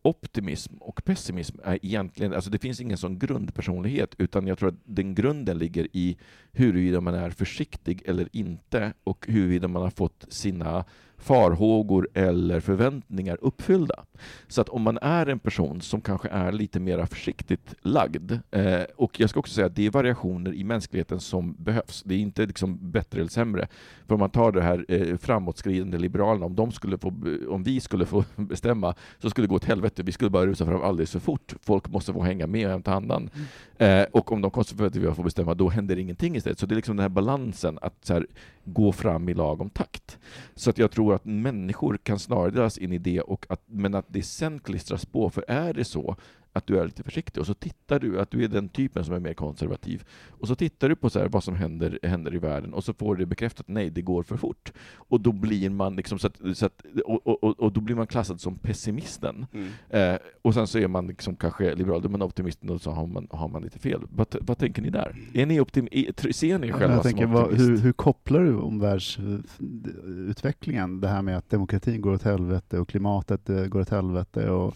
optimism 0.02 0.74
och 0.80 1.04
pessimism 1.04 1.58
är 1.64 1.78
egentligen, 1.82 2.34
alltså 2.34 2.50
det 2.50 2.58
finns 2.58 2.80
ingen 2.80 2.98
sån 2.98 3.18
grundpersonlighet, 3.18 4.14
utan 4.18 4.46
jag 4.46 4.58
tror 4.58 4.68
att 4.68 4.80
den 4.84 5.14
grunden 5.14 5.58
ligger 5.58 5.88
i 5.92 6.16
huruvida 6.52 7.00
man 7.00 7.14
är 7.14 7.30
försiktig 7.30 8.02
eller 8.04 8.28
inte 8.32 8.92
och 9.04 9.26
huruvida 9.28 9.68
man 9.68 9.82
har 9.82 9.90
fått 9.90 10.26
sina 10.28 10.84
farhågor 11.22 12.08
eller 12.14 12.60
förväntningar 12.60 13.38
uppfyllda. 13.40 14.04
Så 14.48 14.60
att 14.60 14.68
om 14.68 14.82
man 14.82 14.98
är 15.02 15.26
en 15.26 15.38
person 15.38 15.80
som 15.80 16.00
kanske 16.00 16.28
är 16.28 16.52
lite 16.52 16.80
mer 16.80 17.06
försiktigt 17.06 17.74
lagd, 17.80 18.32
eh, 18.50 18.82
och 18.96 19.20
jag 19.20 19.30
ska 19.30 19.40
också 19.40 19.54
säga 19.54 19.66
att 19.66 19.76
det 19.76 19.86
är 19.86 19.90
variationer 19.90 20.54
i 20.54 20.64
mänskligheten 20.64 21.20
som 21.20 21.56
behövs. 21.58 22.02
Det 22.02 22.14
är 22.14 22.18
inte 22.18 22.46
liksom 22.46 22.90
bättre 22.90 23.20
eller 23.20 23.30
sämre. 23.30 23.68
För 24.06 24.14
om 24.14 24.20
man 24.20 24.30
tar 24.30 24.52
det 24.52 24.62
här 24.62 24.84
eh, 24.88 25.16
framåtskridande 25.16 25.98
liberalerna, 25.98 26.46
om, 26.46 26.54
de 26.54 26.72
skulle 26.72 26.98
få, 26.98 27.14
om 27.48 27.62
vi 27.62 27.80
skulle 27.80 28.06
få 28.06 28.24
bestämma 28.36 28.94
så 29.18 29.30
skulle 29.30 29.46
det 29.46 29.50
gå 29.50 29.56
åt 29.56 29.64
helvete. 29.64 29.91
Vi 30.00 30.12
skulle 30.12 30.30
bara 30.30 30.46
rusa 30.46 30.66
fram 30.66 30.82
alldeles 30.82 31.10
för 31.10 31.18
fort. 31.18 31.54
Folk 31.62 31.88
måste 31.88 32.12
få 32.12 32.22
hänga 32.22 32.46
med 32.46 32.66
och 32.66 32.72
hämta 32.72 32.94
andan. 32.94 33.30
Eh, 33.78 34.02
och 34.12 34.32
om 34.32 34.42
de 34.42 34.50
konservativa 34.50 35.14
får 35.14 35.24
bestämma, 35.24 35.54
då 35.54 35.68
händer 35.68 35.98
ingenting 35.98 36.36
istället. 36.36 36.58
Så 36.58 36.66
det 36.66 36.74
är 36.74 36.76
liksom 36.76 36.96
den 36.96 37.02
här 37.02 37.08
balansen 37.08 37.78
att 37.82 38.08
här, 38.08 38.26
gå 38.64 38.92
fram 38.92 39.28
i 39.28 39.34
lagom 39.34 39.70
takt. 39.70 40.18
Så 40.54 40.70
att 40.70 40.78
jag 40.78 40.90
tror 40.90 41.14
att 41.14 41.24
människor 41.24 41.98
kan 42.02 42.18
snarare 42.18 42.50
delas 42.50 42.78
in 42.78 42.92
i 42.92 42.98
det, 42.98 43.20
och 43.20 43.46
att, 43.48 43.62
men 43.66 43.94
att 43.94 44.06
det 44.08 44.22
sen 44.22 44.58
klistras 44.58 45.06
på. 45.06 45.30
För 45.30 45.44
är 45.48 45.72
det 45.72 45.84
så 45.84 46.16
att 46.52 46.66
du 46.66 46.78
är 46.78 46.84
lite 46.84 47.02
försiktig 47.02 47.40
och 47.40 47.46
så 47.46 47.54
tittar 47.54 47.98
du, 47.98 48.20
att 48.20 48.30
du 48.30 48.44
är 48.44 48.48
den 48.48 48.68
typen 48.68 49.04
som 49.04 49.14
är 49.14 49.20
mer 49.20 49.34
konservativ, 49.34 50.04
och 50.28 50.48
så 50.48 50.54
tittar 50.54 50.88
du 50.88 50.96
på 50.96 51.10
så 51.10 51.18
här, 51.18 51.28
vad 51.28 51.44
som 51.44 51.54
händer, 51.54 51.98
händer 52.02 52.34
i 52.34 52.38
världen 52.38 52.74
och 52.74 52.84
så 52.84 52.94
får 52.94 53.16
du 53.16 53.26
bekräftat 53.26 53.68
nej, 53.68 53.90
det 53.90 54.02
går 54.02 54.22
för 54.22 54.36
fort. 54.36 54.72
Och 54.94 55.20
då 55.20 55.32
blir 55.32 55.70
man 55.70 55.96
liksom 55.96 56.18
så 56.18 56.26
att, 56.26 56.40
så 56.54 56.66
att, 56.66 56.82
och, 57.04 57.26
och, 57.26 57.60
och 57.60 57.72
då 57.72 57.80
blir 57.80 57.96
man 57.96 58.06
klassad 58.06 58.40
som 58.40 58.56
pessimisten. 58.56 59.46
Mm. 59.52 59.68
Eh, 59.88 60.16
och 60.42 60.54
sen 60.54 60.66
så 60.66 60.78
är 60.78 60.88
man 60.88 61.06
liksom 61.06 61.36
kanske 61.36 61.74
liberal, 61.74 62.02
då 62.02 62.08
är 62.08 62.10
man 62.10 62.22
optimisten 62.22 62.70
och 62.70 62.80
så 62.80 62.90
har 62.90 63.06
man, 63.06 63.28
har 63.30 63.48
man 63.48 63.62
lite 63.62 63.78
fel. 63.78 64.00
Vad, 64.10 64.36
vad 64.40 64.58
tänker 64.58 64.82
ni 64.82 64.90
där? 64.90 65.16
Är 65.34 65.46
ni 65.46 65.60
optim, 65.60 65.88
är- 65.90 66.32
ser 66.32 66.58
ni 66.58 66.68
er 66.68 66.72
själva 66.72 66.94
Jag 66.94 67.02
som 67.02 67.10
tänker, 67.12 67.26
vad, 67.26 67.42
optimist? 67.44 67.70
hur, 67.70 67.78
hur 67.78 67.92
kopplar 67.92 68.40
du 68.40 68.54
omvärldsutvecklingen, 68.56 71.00
det 71.00 71.08
här 71.08 71.22
med 71.22 71.38
att 71.38 71.50
demokratin 71.50 72.00
går 72.00 72.12
åt 72.12 72.22
helvete 72.22 72.78
och 72.78 72.88
klimatet 72.88 73.50
eh, 73.50 73.64
går 73.64 73.80
åt 73.80 73.90
helvete 73.90 74.50
och 74.50 74.74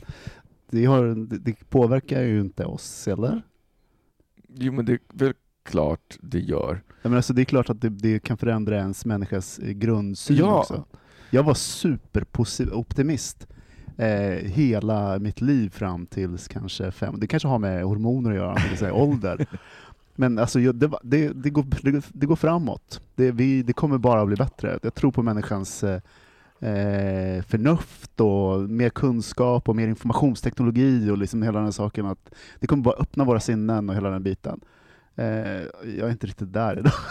det, 0.71 0.85
har, 0.85 1.15
det, 1.39 1.69
påverkar 1.69 2.23
ju 2.23 2.41
inte 2.41 2.65
oss, 2.65 3.09
eller? 3.09 3.43
Jo, 4.49 4.73
men 4.73 4.85
det 4.85 4.93
är 4.93 4.99
väl 5.13 5.33
klart 5.65 6.17
det 6.21 6.41
gör. 6.41 6.83
Jag 7.03 7.11
menar, 7.11 7.17
alltså, 7.17 7.33
det 7.33 7.43
är 7.43 7.45
klart 7.45 7.71
att 7.71 7.81
det, 7.81 7.89
det 7.89 8.19
kan 8.19 8.37
förändra 8.37 8.77
ens 8.77 9.05
människas 9.07 9.59
eh, 9.59 9.71
grundsyn 9.71 10.37
Ja. 10.37 10.61
också. 10.61 10.85
Jag 11.31 11.43
var 11.43 11.55
superoptimist 11.55 13.47
eh, 13.97 14.09
hela 14.51 15.19
mitt 15.19 15.41
liv 15.41 15.71
fram 15.71 16.07
tills 16.07 16.49
kanske 16.49 16.91
fem, 16.91 17.21
det 17.21 17.27
kanske 17.27 17.49
har 17.49 17.59
med 17.59 17.85
hormoner 17.85 18.31
att 18.31 18.37
göra, 18.37 18.77
säga 18.77 18.93
ålder. 19.03 19.47
Men 20.15 20.39
alltså, 20.39 20.59
det, 20.59 20.91
det, 21.03 21.29
det, 21.29 21.51
går, 21.51 21.67
det, 21.83 22.05
det 22.13 22.27
går 22.27 22.37
framåt. 22.37 23.01
Det, 23.15 23.31
vi, 23.33 23.63
det 23.63 23.73
kommer 23.73 23.99
bara 23.99 24.21
att 24.21 24.27
bli 24.27 24.37
bättre. 24.37 24.79
Jag 24.83 24.95
tror 24.95 25.13
på 25.13 25.23
människans 25.23 25.85
eh, 26.67 27.43
förnuft 27.43 28.21
och 28.21 28.71
mer 28.71 28.91
kunskap 28.91 29.69
och 29.69 29.77
mer 29.77 29.89
informationsteknologi 29.89 31.11
och 31.11 31.19
liksom 31.19 31.43
hela 31.43 31.61
den 31.61 31.73
saken. 31.73 32.07
Att 32.07 32.35
det 32.61 32.67
kommer 32.67 32.83
bara 32.83 32.95
öppna 32.95 33.25
våra 33.25 33.41
sinnen 33.41 33.89
och 33.89 33.95
hela 33.95 34.11
den 34.11 34.23
biten. 34.23 34.61
Eh, 35.15 35.27
jag 35.85 36.07
är 36.07 36.11
inte 36.11 36.27
riktigt 36.27 36.53
där 36.53 36.79
idag. 36.79 36.93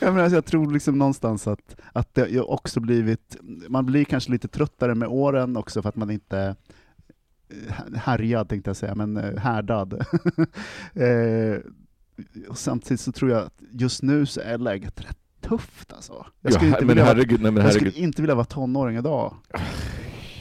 jag, 0.00 0.12
menar, 0.12 0.22
alltså, 0.22 0.36
jag 0.36 0.44
tror 0.44 0.72
liksom 0.72 0.98
någonstans 0.98 1.46
att, 1.46 1.76
att 1.92 2.14
det 2.14 2.40
också 2.40 2.80
blivit, 2.80 3.36
man 3.68 3.86
blir 3.86 4.04
kanske 4.04 4.30
lite 4.30 4.48
tröttare 4.48 4.94
med 4.94 5.08
åren 5.08 5.56
också 5.56 5.82
för 5.82 5.88
att 5.88 5.96
man 5.96 6.10
inte 6.10 6.56
eh, 7.48 7.80
är 7.94 7.96
härjad 7.96 8.48
tänkte 8.48 8.70
jag 8.70 8.76
säga, 8.76 8.94
men 8.94 9.16
eh, 9.16 9.36
härdad. 9.38 9.92
eh, 10.94 11.58
och 12.48 12.58
samtidigt 12.58 13.00
så 13.00 13.12
tror 13.12 13.30
jag 13.30 13.42
att 13.42 13.62
just 13.70 14.02
nu 14.02 14.26
så 14.26 14.40
är 14.40 14.58
läget 14.58 15.00
rätt 15.00 15.18
tufft 15.40 15.92
alltså. 15.92 16.26
Jag 16.40 16.52
skulle, 16.52 16.70
ja, 16.70 16.74
inte, 16.76 16.80
men 16.80 16.88
vilja, 16.88 17.04
vara, 17.04 17.14
herregud, 17.14 17.42
nej, 17.42 17.52
men 17.52 17.64
jag 17.64 17.74
skulle 17.74 17.92
inte 17.92 18.22
vilja 18.22 18.34
vara 18.34 18.44
tonåring 18.44 18.96
idag. 18.96 19.34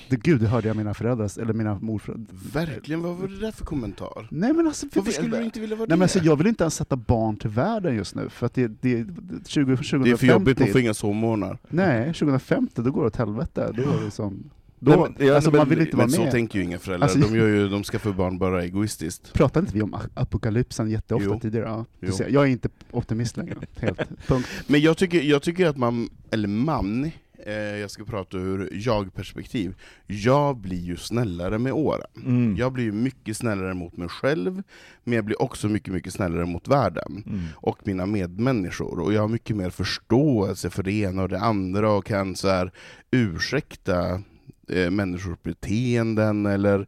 Det, 0.09 0.15
gud, 0.15 0.41
det 0.41 0.47
hörde 0.47 0.67
jag 0.67 0.77
mina 0.77 0.93
föräldrar, 0.93 1.41
eller 1.41 1.53
mina 1.53 1.79
morföräldrar. 1.79 2.35
Verkligen, 2.53 3.01
vad 3.01 3.15
var 3.15 3.27
det 3.27 3.39
där 3.39 3.51
för 3.51 3.65
kommentar? 3.65 4.27
Nej 4.31 4.53
men 4.53 4.67
alltså, 4.67 4.89
för 4.89 4.99
Varför 4.99 5.11
skulle 5.11 5.37
du 5.37 5.43
inte 5.43 5.59
vilja 5.59 5.75
vara 5.75 5.85
Nej, 5.85 5.89
men 5.89 5.99
det? 5.99 6.05
alltså, 6.05 6.19
jag 6.19 6.35
vill 6.35 6.47
inte 6.47 6.63
ens 6.63 6.75
sätta 6.75 6.95
barn 6.95 7.37
till 7.37 7.49
världen 7.49 7.95
just 7.95 8.15
nu, 8.15 8.29
för 8.29 8.45
att 8.45 8.53
det, 8.53 8.67
det, 8.67 9.05
20, 9.47 9.77
2050, 9.77 10.03
det 10.03 10.11
är 10.11 10.15
för 10.15 10.27
jobbigt, 10.27 10.59
man 10.59 10.67
får 10.67 10.81
inga 10.81 10.93
sovmorgnar. 10.93 11.57
Nej, 11.69 12.05
2050, 12.05 12.81
då 12.81 12.91
går 12.91 13.01
det 13.01 13.07
åt 13.07 13.15
helvete. 13.15 13.73
Då 13.77 13.81
är 13.81 13.97
det 13.97 14.03
liksom, 14.03 14.49
då, 14.79 14.91
Nej, 14.91 15.15
men- 15.27 15.35
alltså, 15.35 15.51
men- 15.51 15.57
man 15.57 15.69
vill 15.69 15.81
inte 15.81 15.97
vara 15.97 16.09
så 16.09 16.21
med. 16.21 16.31
tänker 16.31 16.59
ju 16.59 16.65
inga 16.65 16.79
föräldrar, 16.79 17.07
Alltså- 17.09 17.19
de, 17.31 17.37
gör 17.39 17.47
ju, 17.47 17.69
de 17.69 17.83
skaffar 17.83 18.11
barn 18.11 18.37
bara 18.37 18.63
egoistiskt. 18.63 19.33
Pratade 19.33 19.59
inte 19.63 19.73
vi 19.75 19.81
om 19.81 19.95
apokalypsen 20.13 20.89
jätteofta 20.89 21.29
Jo. 21.33 21.39
tidigare? 21.39 21.85
Ja, 21.99 22.11
ser, 22.11 22.29
jag 22.29 22.43
är 22.43 22.47
inte 22.47 22.69
optimist 22.91 23.37
längre, 23.37 23.55
helt. 23.79 23.99
Punkt. 24.27 24.47
Men 24.67 24.81
jag 24.81 24.97
tycker, 24.97 25.21
jag 25.21 25.41
tycker 25.41 25.67
att 25.67 25.77
man, 25.77 26.09
eller 26.31 26.47
man, 26.47 27.11
eh, 27.45 27.53
jag 27.53 27.91
ska 27.91 28.03
prata 28.05 28.37
ur 28.37 28.69
jag-perspektiv, 28.73 29.75
jag 30.07 30.57
blir 30.57 30.81
ju 30.81 30.97
snällare 30.97 31.57
med 31.57 31.73
åren. 31.73 32.07
Mm. 32.25 32.55
Jag 32.57 32.73
blir 32.73 32.83
ju 32.83 32.91
mycket 32.91 33.37
snällare 33.37 33.73
mot 33.73 33.97
mig 33.97 34.09
själv, 34.09 34.63
men 35.03 35.13
jag 35.13 35.25
blir 35.25 35.41
också 35.41 35.67
mycket, 35.69 35.93
mycket 35.93 36.13
snällare 36.13 36.45
mot 36.45 36.67
världen. 36.67 37.23
Mm. 37.27 37.41
och 37.55 37.77
mina 37.87 38.05
medmänniskor. 38.05 38.99
Och 38.99 39.13
jag 39.13 39.21
har 39.21 39.27
mycket 39.27 39.55
mer 39.55 39.69
förståelse 39.69 40.69
för 40.69 40.83
det 40.83 40.91
ena 40.91 41.21
och 41.23 41.29
det 41.29 41.39
andra 41.39 41.91
och 41.91 42.05
kan 42.05 42.35
så 42.35 42.47
här 42.47 42.71
ursäkta 43.11 44.21
eh, 44.67 44.91
människors 44.91 45.41
beteenden. 45.43 46.45
Eller, 46.45 46.87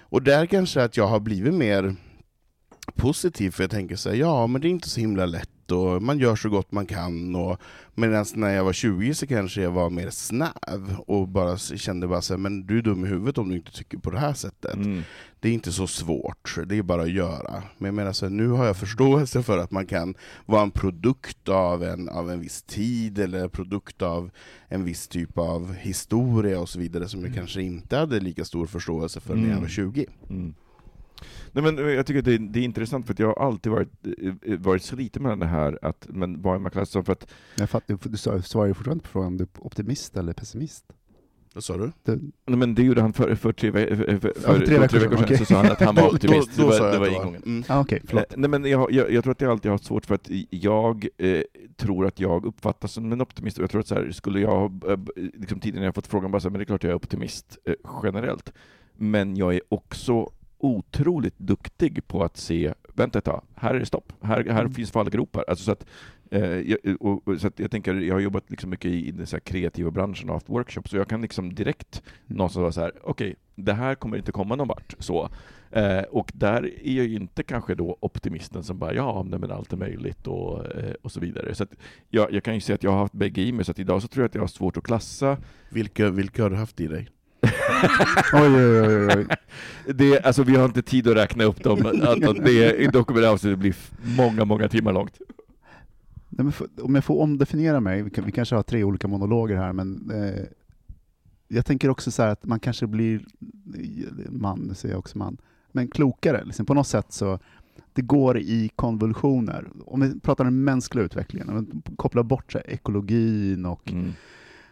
och 0.00 0.22
där 0.22 0.46
kanske 0.46 0.82
att 0.82 0.96
jag 0.96 1.06
har 1.06 1.20
blivit 1.20 1.54
mer 1.54 1.96
positiv, 2.94 3.50
för 3.50 3.62
jag 3.62 3.70
tänker 3.70 3.96
så 3.96 4.08
här, 4.08 4.16
ja 4.16 4.46
men 4.46 4.60
det 4.60 4.68
är 4.68 4.70
inte 4.70 4.88
så 4.88 5.00
himla 5.00 5.26
lätt 5.26 5.50
och 5.72 6.02
man 6.02 6.18
gör 6.18 6.36
så 6.36 6.48
gott 6.48 6.72
man 6.72 6.86
kan. 6.86 7.36
Och, 7.36 7.60
medan 7.94 8.24
när 8.34 8.54
jag 8.54 8.64
var 8.64 8.72
20 8.72 9.14
så 9.14 9.26
kanske 9.26 9.62
jag 9.62 9.70
var 9.70 9.90
mer 9.90 10.10
snäv 10.10 10.96
och 11.06 11.28
bara 11.28 11.56
kände 11.58 12.06
bara 12.08 12.22
så 12.22 12.32
här, 12.32 12.38
men 12.38 12.66
du 12.66 12.78
är 12.78 12.82
dum 12.82 13.04
i 13.04 13.08
huvudet 13.08 13.38
om 13.38 13.48
du 13.48 13.56
inte 13.56 13.72
tycker 13.72 13.98
på 13.98 14.10
det 14.10 14.18
här 14.18 14.32
sättet 14.34 14.74
Mm. 14.74 15.02
det 15.40 15.48
är 15.48 15.52
inte 15.52 15.72
så 15.72 15.86
svårt, 15.86 16.56
det 16.66 16.78
är 16.78 16.82
bara 16.82 17.02
att 17.02 17.10
göra. 17.12 17.62
Men 17.78 17.86
jag 17.86 17.94
menar 17.94 18.12
så 18.12 18.26
här, 18.26 18.30
nu 18.30 18.48
har 18.48 18.66
jag 18.66 18.76
förståelse 18.76 19.42
för 19.42 19.58
att 19.58 19.70
man 19.70 19.86
kan 19.86 20.14
vara 20.46 20.62
en 20.62 20.70
produkt 20.70 21.48
av 21.48 21.84
en, 21.84 22.08
av 22.08 22.30
en 22.30 22.40
viss 22.40 22.62
tid, 22.62 23.18
eller 23.18 23.48
produkt 23.48 24.02
av 24.02 24.30
en 24.68 24.84
viss 24.84 25.08
typ 25.08 25.38
av 25.38 25.74
historia 25.74 26.60
och 26.60 26.68
så 26.68 26.78
vidare, 26.78 27.08
som 27.08 27.24
jag 27.24 27.34
kanske 27.34 27.62
inte 27.62 27.96
hade 27.96 28.20
lika 28.20 28.44
stor 28.44 28.66
förståelse 28.66 29.20
för 29.20 29.34
när 29.34 29.42
jag 29.42 29.50
Mm. 29.50 29.62
var 29.62 29.68
20. 29.68 30.06
Mm. 30.30 30.54
Nej, 31.62 31.72
men 31.72 31.94
jag 31.94 32.06
tycker 32.06 32.18
att 32.18 32.24
det 32.24 32.34
är, 32.34 32.38
det 32.38 32.60
är 32.60 32.64
intressant, 32.64 33.06
för 33.06 33.12
att 33.12 33.18
jag 33.18 33.26
har 33.26 33.46
alltid 33.46 33.72
varit, 33.72 33.88
eh, 34.46 34.58
varit 34.58 34.82
sliten 34.82 35.22
med 35.22 35.38
det 35.38 35.46
här, 35.46 35.78
att, 35.82 36.06
men 36.10 36.42
vad 36.42 36.54
är 36.54 36.58
man 36.58 36.70
klassad 36.70 36.92
som? 36.92 37.04
För 37.04 37.12
att, 37.12 37.26
Jag 37.56 37.70
fattar, 37.70 37.98
du 38.02 38.16
sa- 38.16 38.42
svarar 38.42 38.66
ju 38.66 38.74
fortfarande 38.74 39.02
på 39.04 39.08
frågan 39.10 39.26
om 39.26 39.36
du 39.36 39.44
är 39.44 39.48
optimist 39.66 40.16
eller 40.16 40.32
pessimist. 40.32 40.84
Vad 41.54 41.64
sa 41.64 41.76
du? 41.76 41.92
Det, 42.02 42.18
nej, 42.46 42.58
men 42.58 42.74
det 42.74 42.82
gjorde 42.82 43.00
han 43.00 43.12
för, 43.12 43.34
för, 43.34 43.52
tre, 43.52 43.72
för, 43.72 44.18
för, 44.18 44.32
Ja, 44.42 44.52
för 44.54 44.66
tre 44.66 44.78
veckor 44.78 44.98
sedan, 44.98 45.18
okej. 45.24 45.38
så 45.38 45.44
sa 45.44 45.56
han 45.56 45.66
att 45.72 45.80
han 45.80 45.94
var 45.94 46.14
optimist. 46.14 46.50
Då, 46.56 46.62
då, 46.62 46.68
det 46.70 46.76
sa 46.76 46.82
var, 46.82 46.88
jag 46.90 46.94
det 46.94 46.98
var 46.98 47.06
det 47.06 47.14
ingången. 47.14 47.42
Mm. 47.46 47.64
ah, 47.68 47.80
Okej, 47.80 48.02
förlåt. 48.04 48.32
Eh, 48.32 48.38
Nej, 48.38 48.50
men 48.50 48.64
jag, 48.64 48.92
jag, 48.92 49.12
jag 49.12 49.24
tror 49.24 49.32
att 49.32 49.40
jag 49.40 49.50
alltid 49.50 49.68
har 49.70 49.74
haft 49.74 49.84
svårt 49.84 50.06
för 50.06 50.14
att 50.14 50.30
jag 50.50 51.06
eh, 51.18 51.40
tror 51.76 52.06
att 52.06 52.20
jag 52.20 52.44
uppfattas 52.44 52.92
som 52.92 53.12
en 53.12 53.20
optimist. 53.20 53.58
Och 53.58 53.62
jag 53.62 53.70
tror 53.70 53.80
att 53.80 53.86
så 53.86 53.94
här, 53.94 54.10
skulle 54.10 54.40
jag, 54.40 54.84
eh, 54.90 54.98
liksom 55.34 55.60
tidigare 55.60 55.80
när 55.80 55.86
jag 55.86 55.94
fått 55.94 56.06
frågan, 56.06 56.30
bara 56.30 56.40
så 56.40 56.48
här, 56.48 56.50
men 56.50 56.58
det 56.58 56.62
är 56.62 56.66
klart 56.66 56.82
jag 56.84 56.90
är 56.90 56.96
optimist 56.96 57.58
eh, 57.64 57.74
generellt. 58.02 58.52
Men 58.98 59.36
jag 59.36 59.54
är 59.54 59.60
också 59.68 60.30
otroligt 60.58 61.38
duktig 61.38 62.08
på 62.08 62.24
att 62.24 62.36
se, 62.36 62.74
vänta 62.94 63.18
ett 63.18 63.24
tag, 63.24 63.42
här 63.54 63.74
är 63.74 63.78
det 63.80 63.86
stopp, 63.86 64.12
här, 64.20 64.44
här 64.44 64.60
Mm. 64.60 64.74
finns 64.74 64.90
fallgropar. 64.90 65.44
Alltså 65.48 65.64
så 65.64 65.72
att, 65.72 65.86
eh, 66.30 66.44
jag, 66.44 66.78
och, 67.00 67.28
och, 67.28 67.40
så 67.40 67.50
jag 67.56 67.70
tänker, 67.70 67.94
jag 67.94 68.14
har 68.14 68.20
jobbat 68.20 68.50
liksom 68.50 68.70
mycket 68.70 68.90
i, 68.90 69.08
i 69.08 69.10
den 69.10 69.26
så 69.26 69.40
kreativa 69.40 69.90
branschen 69.90 70.28
och 70.28 70.34
haft 70.34 70.48
workshops, 70.48 70.90
så 70.90 70.96
jag 70.96 71.08
kan 71.08 71.22
liksom 71.22 71.54
direkt 71.54 72.02
någonstans 72.26 72.60
vara 72.62 72.72
så 72.72 72.80
här, 72.80 72.92
okej, 73.02 73.36
det 73.54 73.72
här 73.72 73.94
kommer 73.94 74.16
inte 74.16 74.32
komma 74.32 74.56
någon 74.56 74.68
vart. 74.68 74.94
Så. 74.98 75.28
Eh, 75.70 76.02
och 76.02 76.32
där 76.34 76.62
är 76.84 76.92
jag 76.96 77.06
ju 77.06 77.16
inte 77.16 77.42
kanske 77.42 77.74
då 77.74 77.98
optimisten 78.00 78.62
som 78.62 78.78
bara 78.78 78.94
ja, 78.94 79.22
men 79.22 79.50
allt 79.50 79.72
är 79.72 79.76
möjligt 79.76 80.26
och, 80.26 80.66
eh, 80.76 80.94
och 81.02 81.12
så 81.12 81.20
vidare. 81.20 81.54
Så 81.54 81.66
jag, 82.08 82.32
jag 82.32 82.42
kan 82.42 82.54
ju 82.54 82.60
säga 82.60 82.74
att 82.74 82.82
jag 82.82 82.90
har 82.90 82.98
haft 82.98 83.12
bägge 83.12 83.40
i 83.42 83.52
mig, 83.52 83.64
så 83.64 83.70
att 83.70 83.78
idag 83.78 84.02
så 84.02 84.08
tror 84.08 84.22
jag 84.22 84.28
att 84.28 84.34
jag 84.34 84.42
har 84.42 84.48
svårt 84.48 84.76
att 84.76 84.84
klassa. 84.84 85.36
Vilka, 85.70 86.10
vilka 86.10 86.42
har 86.42 86.50
du 86.50 86.56
haft 86.56 86.80
i 86.80 86.86
dig? 86.86 87.08
Oj, 88.32 88.54
oj, 88.56 89.06
oj, 89.06 89.16
oj. 89.16 89.26
det, 89.94 90.20
alltså, 90.24 90.42
vi 90.42 90.56
har 90.56 90.64
inte 90.64 90.82
tid 90.82 91.08
att 91.08 91.16
räkna 91.16 91.44
upp 91.44 91.62
dem. 91.62 91.86
Att 92.02 92.44
det, 92.44 92.92
då 92.92 93.04
kommer 93.04 93.20
det 93.20 93.30
avsnittet 93.30 93.58
bli 93.58 93.70
f- 93.70 93.92
många, 94.16 94.44
många 94.44 94.68
timmar 94.68 94.92
långt. 94.92 95.18
Nej, 96.28 96.44
men 96.44 96.52
för, 96.52 96.66
om 96.82 96.94
jag 96.94 97.04
får 97.04 97.20
omdefiniera 97.20 97.80
mig, 97.80 98.02
vi, 98.02 98.10
kan, 98.10 98.24
vi 98.24 98.32
kanske 98.32 98.54
har 98.54 98.62
tre 98.62 98.84
olika 98.84 99.08
monologer 99.08 99.56
här, 99.56 99.72
men 99.72 100.10
eh, 100.10 100.42
jag 101.48 101.66
tänker 101.66 101.88
också 101.88 102.10
så 102.10 102.22
här 102.22 102.30
att 102.30 102.44
man 102.44 102.60
kanske 102.60 102.86
blir, 102.86 103.24
man, 104.30 104.58
nu 104.60 104.74
säger 104.74 104.94
jag 104.94 104.98
också 104.98 105.18
man, 105.18 105.36
men 105.72 105.88
klokare. 105.88 106.44
Liksom 106.44 106.66
på 106.66 106.74
något 106.74 106.86
sätt 106.86 107.06
så, 107.12 107.38
det 107.92 108.02
går 108.02 108.38
i 108.38 108.70
konvulsioner. 108.76 109.68
Om 109.86 110.00
vi 110.00 110.20
pratar 110.20 110.44
den 110.44 110.64
mänskliga 110.64 111.04
utvecklingen, 111.04 111.48
om 111.48 111.68
vi 111.86 111.96
kopplar 111.96 112.22
bort 112.22 112.52
så 112.52 112.58
här, 112.58 112.70
ekologin 112.70 113.66
och 113.66 113.92
Mm. 113.92 114.12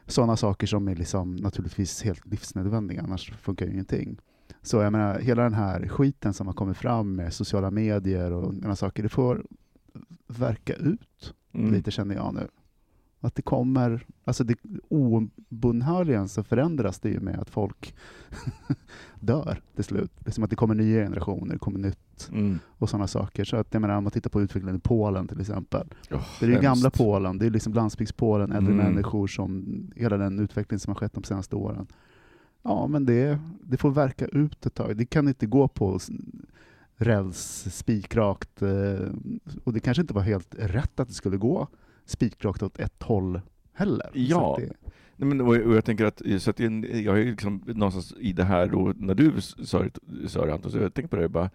Sådana 0.06 0.36
saker 0.36 0.66
som 0.66 0.88
är 0.88 0.96
liksom 0.96 1.36
naturligtvis 1.36 2.02
helt 2.02 2.26
livsnödvändiga, 2.26 3.02
annars 3.02 3.32
funkar 3.32 3.66
ju 3.66 3.72
ingenting. 3.72 4.18
Så 4.62 4.76
jag 4.76 4.92
menar, 4.92 5.18
hela 5.18 5.42
den 5.42 5.54
här 5.54 5.88
skiten 5.88 6.34
som 6.34 6.46
har 6.46 6.54
kommit 6.54 6.76
fram 6.76 7.16
med 7.16 7.32
sociala 7.32 7.70
medier 7.70 8.32
och 8.32 8.54
sådana 8.54 8.76
saker, 8.76 9.02
det 9.02 9.08
får 9.08 9.46
verka 10.26 10.74
ut. 10.74 11.34
Mm. 11.52 11.72
lite 11.72 11.90
känner 11.90 12.14
jag 12.14 12.34
nu. 12.34 12.48
Att 13.20 13.34
det 13.34 13.42
kommer, 13.42 14.06
alltså 14.24 14.44
det, 14.44 14.58
obönhörligen 14.88 16.28
så 16.28 16.42
förändras 16.44 17.00
det 17.00 17.08
ju 17.08 17.20
med 17.20 17.38
att 17.38 17.50
folk 17.50 17.94
dör 19.20 19.62
till 19.74 19.84
slut. 19.84 20.12
Det 20.18 20.30
är 20.30 20.32
som 20.32 20.44
att 20.44 20.50
det 20.50 20.56
kommer 20.56 20.74
nya 20.74 21.04
generationer, 21.04 21.52
det 21.52 21.58
kommer 21.58 21.78
nytt 21.78 22.03
Mm. 22.32 22.58
och 22.78 22.90
sådana 22.90 23.06
saker. 23.06 23.44
Så 23.44 23.56
att 23.56 23.66
jag 23.70 23.80
menar, 23.80 23.96
om 23.96 24.04
man 24.04 24.10
tittar 24.10 24.30
på 24.30 24.42
utvecklingen 24.42 24.76
i 24.76 24.80
Polen 24.80 25.28
till 25.28 25.40
exempel. 25.40 25.86
Oh, 26.10 26.20
Det 26.40 26.46
är 26.46 26.50
ju 26.50 26.60
gamla 26.60 26.90
Polen, 26.90 27.38
det 27.38 27.46
är 27.46 27.50
liksom 27.50 27.72
landsbygdspolen, 27.74 28.52
äldre 28.52 28.72
Mm. 28.72 28.86
människor 28.86 29.26
som, 29.26 29.64
hela 29.96 30.16
den 30.16 30.38
utveckling 30.38 30.78
som 30.80 30.90
har 30.90 30.94
skett 31.00 31.12
de 31.14 31.24
senaste 31.24 31.56
åren. 31.56 31.86
Ja, 32.62 32.86
men 32.86 33.06
det, 33.06 33.38
det 33.62 33.76
får 33.76 33.90
verka 33.90 34.26
ut 34.26 34.66
ett 34.66 34.74
tag. 34.74 34.96
Det 34.96 35.06
kan 35.06 35.28
inte 35.28 35.46
gå 35.46 35.68
på 35.68 35.98
räls 36.96 37.66
spikrakt. 37.70 38.62
Och 39.64 39.72
det 39.72 39.80
kanske 39.80 40.00
inte 40.00 40.14
var 40.14 40.22
helt 40.22 40.54
rätt 40.58 41.00
att 41.00 41.08
det 41.08 41.14
skulle 41.14 41.36
gå 41.36 41.68
spikrakt 42.06 42.62
åt 42.62 42.78
ett 42.78 43.02
håll 43.02 43.40
heller. 43.72 44.06
Så 44.12 44.18
Ja. 44.18 44.54
att 44.56 44.60
det, 44.62 44.72
Nej, 45.16 45.28
men, 45.28 45.40
och, 45.40 45.48
och 45.48 45.74
jag 45.76 45.84
tänker 45.84 46.04
att, 46.04 46.22
så 46.38 46.50
att 46.50 46.60
jag, 46.60 46.84
jag 46.84 47.20
är 47.20 47.24
liksom 47.24 47.62
någonstans 47.66 48.14
i 48.20 48.32
det 48.32 48.44
här 48.44 48.66
då, 48.68 48.92
när 48.96 49.14
du 49.14 49.40
sa 49.40 49.82
det, 49.82 50.28
sa 50.28 50.46
det 50.46 50.54
Anton, 50.54 50.70
så 50.72 50.78
jag 50.78 50.94
tänkte 50.94 51.16
på 51.16 51.22
det 51.22 51.28
bara, 51.28 51.50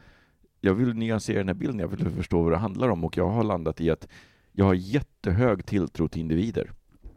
jag 0.61 0.73
vill 0.73 0.93
nyansera 0.93 1.37
den 1.37 1.47
här 1.47 1.53
bilden, 1.53 1.79
jag 1.79 1.87
vill 1.87 2.09
förstå 2.09 2.41
vad 2.43 2.51
det 2.51 2.57
handlar 2.57 2.89
om 2.89 3.03
och 3.03 3.17
jag 3.17 3.29
har 3.29 3.43
landat 3.43 3.81
i 3.81 3.89
att 3.89 4.07
jag 4.51 4.65
har 4.65 4.73
jättehög 4.73 5.65
tilltro 5.65 6.07
till 6.07 6.21
individer, 6.21 6.71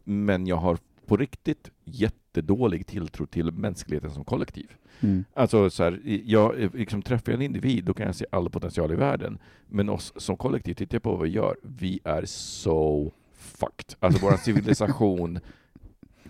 men 0.04 0.46
jag 0.46 0.56
har 0.56 0.78
på 1.06 1.16
riktigt 1.16 1.70
jättedålig 1.84 2.86
tilltro 2.86 3.26
till 3.26 3.52
mänskligheten 3.52 4.10
som 4.10 4.24
kollektiv. 4.24 4.70
mm. 5.00 5.24
Alltså 5.34 5.70
så 5.70 5.82
här, 5.82 6.00
jag, 6.24 6.70
liksom, 6.74 7.02
träffar 7.02 7.32
jag 7.32 7.36
en 7.36 7.42
individ, 7.42 7.84
då 7.84 7.94
kan 7.94 8.06
jag 8.06 8.14
se 8.14 8.26
all 8.32 8.50
potential 8.50 8.92
i 8.92 8.96
världen. 8.96 9.38
Men 9.66 9.88
oss 9.88 10.12
som 10.16 10.36
kollektiv, 10.36 10.74
tittar 10.74 10.94
jag 10.94 11.02
på 11.02 11.10
vad 11.10 11.22
vi 11.22 11.28
gör, 11.28 11.56
vi 11.62 12.00
är 12.04 12.24
so 12.24 13.12
fucked. 13.32 13.94
Alltså 14.00 14.26
vår 14.26 14.36
civilisation 14.44 15.38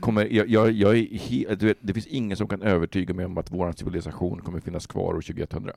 kommer, 0.00 0.24
jag, 0.24 0.48
jag, 0.48 0.72
jag 0.72 0.98
är 0.98 1.18
he, 1.18 1.54
vet, 1.54 1.78
det 1.80 1.94
finns 1.94 2.06
ingen 2.06 2.36
som 2.36 2.48
kan 2.48 2.62
övertyga 2.62 3.14
mig 3.14 3.26
om 3.26 3.38
att 3.38 3.50
vår 3.50 3.72
civilisation 3.72 4.40
kommer 4.40 4.60
finnas 4.60 4.86
kvar 4.86 5.14
år 5.14 5.20
2100. 5.20 5.72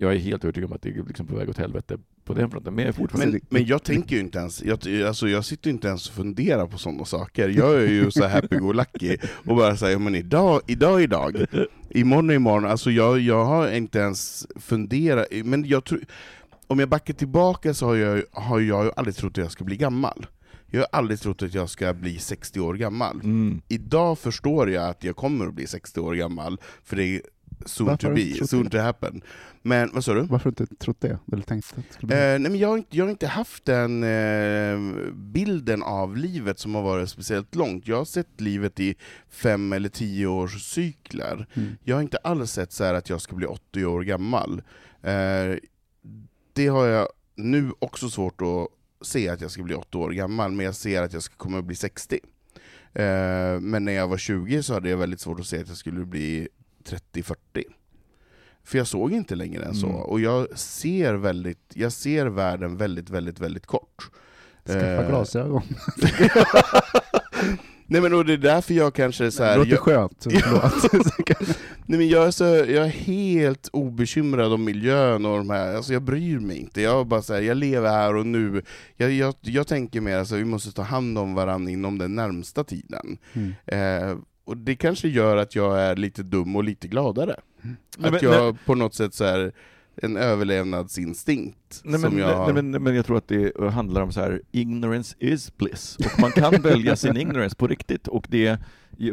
Jag 0.00 0.12
är 0.12 0.18
helt 0.18 0.44
övertygad 0.44 0.70
om 0.70 0.76
att 0.76 0.82
det 0.82 0.88
är 0.88 1.02
liksom 1.02 1.26
på 1.26 1.36
väg 1.36 1.48
åt 1.48 1.58
helvete 1.58 1.98
på 2.24 2.34
den 2.34 2.50
fronten, 2.50 2.74
men 2.74 2.84
jag 2.84 2.94
fortfarande... 2.94 3.32
Men, 3.32 3.40
men 3.48 3.66
jag 3.66 3.82
tänker 3.82 4.16
ju 4.16 4.20
inte 4.20 4.38
ens, 4.38 4.62
jag, 4.62 5.04
alltså 5.06 5.28
jag 5.28 5.44
sitter 5.44 5.70
inte 5.70 5.88
ens 5.88 6.08
och 6.08 6.14
funderar 6.14 6.66
på 6.66 6.78
sådana 6.78 7.04
saker. 7.04 7.48
Jag 7.48 7.74
är 7.74 7.88
ju 7.88 8.10
så 8.10 8.24
happy-go-lucky 8.24 9.16
och 9.26 9.56
bara 9.56 9.76
säger 9.76 9.98
men 9.98 10.14
idag, 10.14 10.60
idag, 10.66 11.02
idag, 11.02 11.46
imorgon, 11.90 12.30
imorgon. 12.30 12.70
Alltså 12.70 12.90
jag, 12.90 13.18
jag 13.18 13.44
har 13.44 13.72
inte 13.72 13.98
ens 13.98 14.46
funderat, 14.56 15.26
men 15.44 15.64
jag 15.64 15.84
tror, 15.84 16.00
om 16.66 16.78
jag 16.78 16.88
backar 16.88 17.14
tillbaka 17.14 17.74
så 17.74 17.86
har 17.86 17.94
jag, 17.94 18.22
har 18.32 18.60
jag 18.60 18.84
ju 18.84 18.90
aldrig 18.96 19.16
trott 19.16 19.32
att 19.32 19.44
jag 19.44 19.52
ska 19.52 19.64
bli 19.64 19.76
gammal. 19.76 20.26
Jag 20.66 20.80
har 20.80 20.88
aldrig 20.92 21.20
trott 21.20 21.42
att 21.42 21.54
jag 21.54 21.70
ska 21.70 21.94
bli 21.94 22.18
60 22.18 22.60
år 22.60 22.74
gammal. 22.74 23.20
Mm. 23.24 23.60
Idag 23.68 24.18
förstår 24.18 24.70
jag 24.70 24.88
att 24.88 25.04
jag 25.04 25.16
kommer 25.16 25.46
att 25.46 25.54
bli 25.54 25.66
60 25.66 26.00
år 26.00 26.14
gammal, 26.14 26.58
för 26.84 26.96
det 26.96 27.22
soon 27.66 27.86
Varför 27.86 28.08
to 28.08 28.14
be, 28.14 28.46
soon 28.46 28.64
det? 28.64 28.70
to 28.70 28.78
happen. 28.78 29.22
Men 29.62 29.90
vad 29.94 30.04
sa 30.04 30.14
du? 30.14 30.20
Varför 30.20 30.44
har 30.44 30.54
du 30.56 30.64
inte 30.64 30.76
trott 30.76 31.00
det? 31.00 31.18
Eller 31.32 31.42
tänkt 31.42 31.74
att 31.76 31.84
det 31.88 31.94
skulle 31.94 32.06
bli? 32.06 32.16
Eh, 32.16 32.20
nej 32.20 32.40
men 32.40 32.58
jag, 32.58 32.68
har 32.68 32.78
inte, 32.78 32.96
jag 32.96 33.04
har 33.04 33.10
inte 33.10 33.26
haft 33.26 33.64
den 33.64 34.02
eh, 34.04 34.78
bilden 35.12 35.82
av 35.82 36.16
livet 36.16 36.58
som 36.58 36.74
har 36.74 36.82
varit 36.82 37.10
speciellt 37.10 37.54
långt. 37.54 37.88
Jag 37.88 37.96
har 37.96 38.04
sett 38.04 38.40
livet 38.40 38.80
i 38.80 38.94
fem 39.28 39.72
eller 39.72 39.88
tio 39.88 40.26
års 40.26 40.62
cykler. 40.64 41.46
Mm. 41.54 41.76
Jag 41.84 41.96
har 41.96 42.02
inte 42.02 42.16
alls 42.16 42.52
sett 42.52 42.72
så 42.72 42.84
här 42.84 42.94
att 42.94 43.10
jag 43.10 43.20
ska 43.20 43.36
bli 43.36 43.46
80 43.46 43.84
år 43.84 44.02
gammal. 44.02 44.62
Eh, 45.02 45.56
det 46.52 46.66
har 46.66 46.86
jag 46.86 47.08
nu 47.36 47.72
också 47.78 48.10
svårt 48.10 48.40
att 48.40 49.06
se 49.06 49.28
att 49.28 49.40
jag 49.40 49.50
ska 49.50 49.62
bli 49.62 49.74
80 49.74 49.98
år 49.98 50.10
gammal, 50.10 50.52
men 50.52 50.66
jag 50.66 50.74
ser 50.74 51.02
att 51.02 51.12
jag 51.12 51.22
ska 51.22 51.34
komma 51.36 51.58
att 51.58 51.64
bli 51.64 51.76
60. 51.76 52.18
Eh, 52.92 53.60
men 53.60 53.84
när 53.84 53.92
jag 53.92 54.08
var 54.08 54.18
20 54.18 54.62
så 54.62 54.74
hade 54.74 54.90
jag 54.90 54.96
väldigt 54.96 55.20
svårt 55.20 55.40
att 55.40 55.46
se 55.46 55.60
att 55.60 55.68
jag 55.68 55.76
skulle 55.76 56.04
bli 56.04 56.48
30-40. 56.88 57.34
För 58.64 58.78
jag 58.78 58.86
såg 58.86 59.12
inte 59.12 59.34
längre 59.34 59.64
än 59.64 59.74
så, 59.74 59.86
Mm. 59.86 60.00
och 60.00 60.20
jag 60.20 60.58
ser, 60.58 61.14
väldigt, 61.14 61.72
jag 61.74 61.92
ser 61.92 62.26
världen 62.26 62.76
väldigt, 62.76 63.10
väldigt, 63.10 63.40
väldigt 63.40 63.66
kort. 63.66 64.10
Skaffa 64.66 65.02
Eh, 65.02 65.08
glasögon. 65.08 65.62
Nej 67.90 68.00
men 68.00 68.14
och 68.14 68.24
det 68.24 68.32
är 68.32 68.36
därför 68.36 68.74
jag 68.74 68.94
kanske 68.94 69.30
så 69.30 69.42
Det 69.42 69.48
här, 69.48 69.56
låter 69.58 69.70
jag, 69.70 69.80
skönt. 69.80 70.26
Nej, 71.86 71.98
men 71.98 72.08
jag, 72.08 72.26
är 72.26 72.30
så, 72.30 72.44
jag 72.44 72.68
är 72.70 72.88
helt 72.88 73.68
obekymrad 73.72 74.52
om 74.52 74.64
miljön 74.64 75.26
och 75.26 75.36
de 75.38 75.50
här, 75.50 75.76
alltså 75.76 75.92
jag 75.92 76.02
bryr 76.02 76.38
mig 76.38 76.58
inte. 76.58 76.80
Jag, 76.80 77.06
bara 77.06 77.22
så 77.22 77.34
här, 77.34 77.40
jag 77.40 77.56
lever 77.56 77.88
här 77.90 78.14
och 78.16 78.26
nu. 78.26 78.62
Jag, 78.96 79.10
jag, 79.12 79.34
jag 79.40 79.66
tänker 79.66 80.00
mer 80.00 80.14
att 80.14 80.18
alltså, 80.20 80.36
vi 80.36 80.44
måste 80.44 80.72
ta 80.72 80.82
hand 80.82 81.18
om 81.18 81.34
varandra 81.34 81.70
inom 81.72 81.98
den 81.98 82.14
närmsta 82.14 82.64
tiden. 82.64 83.18
Mm. 83.32 83.54
Eh, 83.66 84.16
och 84.48 84.56
det 84.56 84.76
kanske 84.76 85.08
gör 85.08 85.36
att 85.36 85.54
jag 85.54 85.80
är 85.80 85.96
lite 85.96 86.22
dum 86.22 86.56
och 86.56 86.64
lite 86.64 86.88
gladare. 86.88 87.36
Nej, 87.98 88.14
att 88.14 88.22
jag 88.22 88.56
på 88.64 88.74
något 88.74 88.94
sätt 88.94 89.14
så 89.14 89.24
här, 89.24 89.52
en 89.96 90.16
överlevnadsinstinkt 90.16 91.80
Nej, 91.84 92.00
men, 92.00 92.10
som 92.10 92.18
jag 92.18 92.36
har. 92.36 92.52
nej, 92.52 92.62
men, 92.62 92.82
men 92.82 92.94
jag 92.94 93.06
tror 93.06 93.18
att 93.18 93.28
det 93.28 93.70
handlar 93.70 94.02
om 94.02 94.12
så 94.12 94.20
här, 94.20 94.42
ignorance 94.52 95.16
is 95.18 95.56
bliss. 95.56 95.96
Och 95.96 96.20
man 96.20 96.32
kan 96.32 96.62
välja 96.62 96.96
sin 96.96 97.16
ignorance 97.16 97.56
på 97.56 97.66
riktigt. 97.66 98.08
Och 98.08 98.26
det, 98.28 98.58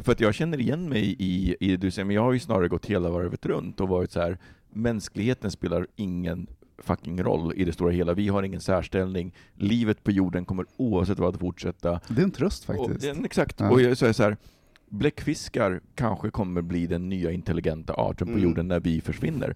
för 0.03 0.11
att 0.11 0.19
jag 0.19 0.33
känner 0.33 0.59
igen 0.59 0.89
mig 0.89 1.15
i, 1.19 1.55
i 1.59 1.71
det 1.71 1.77
du 1.77 1.91
säger, 1.91 2.05
men 2.05 2.15
jag 2.15 2.23
har 2.23 2.33
ju 2.33 2.39
snarare 2.39 2.67
gått 2.67 2.85
hela 2.85 3.09
varvet 3.09 3.45
runt 3.45 3.79
och 3.79 3.89
varit 3.89 4.11
så 4.11 4.21
här, 4.21 4.37
mänskligheten 4.73 5.51
spelar 5.51 5.87
ingen 5.95 6.47
fucking 6.77 7.23
roll 7.23 7.53
i 7.55 7.65
det 7.65 7.73
stora 7.73 7.91
hela. 7.91 8.13
Vi 8.13 8.27
har 8.27 8.43
ingen 8.43 8.61
särställning. 8.61 9.33
Livet 9.53 10.03
på 10.03 10.11
jorden 10.11 10.45
kommer 10.45 10.65
oavsett 10.77 11.19
vad 11.19 11.33
att 11.35 11.41
fortsätta. 11.41 11.99
Det 12.07 12.21
är 12.21 12.23
en 12.23 12.31
tröst 12.31 12.69
Och, 12.69 12.75
faktiskt. 12.75 13.01
den, 13.15 13.25
exakt. 13.25 13.59
Ja. 13.59 13.71
Och 13.71 13.81
jag 13.81 13.97
säger 13.97 14.13
så 14.13 14.23
här, 14.23 14.37
bläckfiskar 14.89 15.81
kanske 15.95 16.29
kommer 16.29 16.61
bli 16.61 16.87
den 16.87 17.09
nya 17.09 17.31
intelligenta 17.31 17.93
arten 17.93 18.27
på 18.27 18.33
Mm. 18.33 18.43
jorden 18.43 18.67
när 18.67 18.79
vi 18.79 19.01
försvinner. 19.01 19.55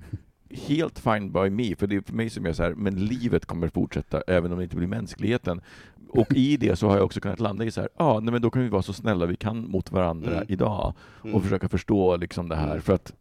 Helt 0.67 0.99
fine 0.99 1.31
by 1.31 1.49
me, 1.49 1.75
för 1.75 1.87
det 1.87 1.95
är 1.95 2.01
för 2.01 2.13
mig 2.13 2.29
som 2.29 2.45
är 2.45 2.53
så 2.53 2.63
här, 2.63 2.73
men 2.73 3.05
livet 3.05 3.45
kommer 3.45 3.67
fortsätta 3.67 4.21
även 4.27 4.51
om 4.51 4.57
det 4.57 4.63
inte 4.63 4.75
blir 4.75 4.87
mänskligheten. 4.87 5.61
Och 6.09 6.33
i 6.33 6.57
det 6.57 6.75
så 6.75 6.87
har 6.87 6.95
jag 6.95 7.05
också 7.05 7.19
kunnat 7.19 7.39
landa 7.39 7.65
i 7.65 7.71
så 7.71 7.81
här, 7.81 7.89
ja, 7.97 8.05
ah, 8.05 8.19
men 8.21 8.41
då 8.41 8.49
kan 8.49 8.61
vi 8.61 8.69
vara 8.69 8.81
så 8.81 8.93
snälla 8.93 9.25
vi 9.25 9.35
kan 9.35 9.69
mot 9.71 9.91
varandra 9.91 10.31
Mm. 10.31 10.45
idag 10.49 10.93
Mm. 11.23 11.35
och 11.35 11.43
försöka 11.43 11.69
förstå 11.69 12.15
liksom 12.17 12.49
det 12.49 12.55
här, 12.55 12.69
Mm. 12.71 12.81
för 12.81 12.93
att 12.93 13.13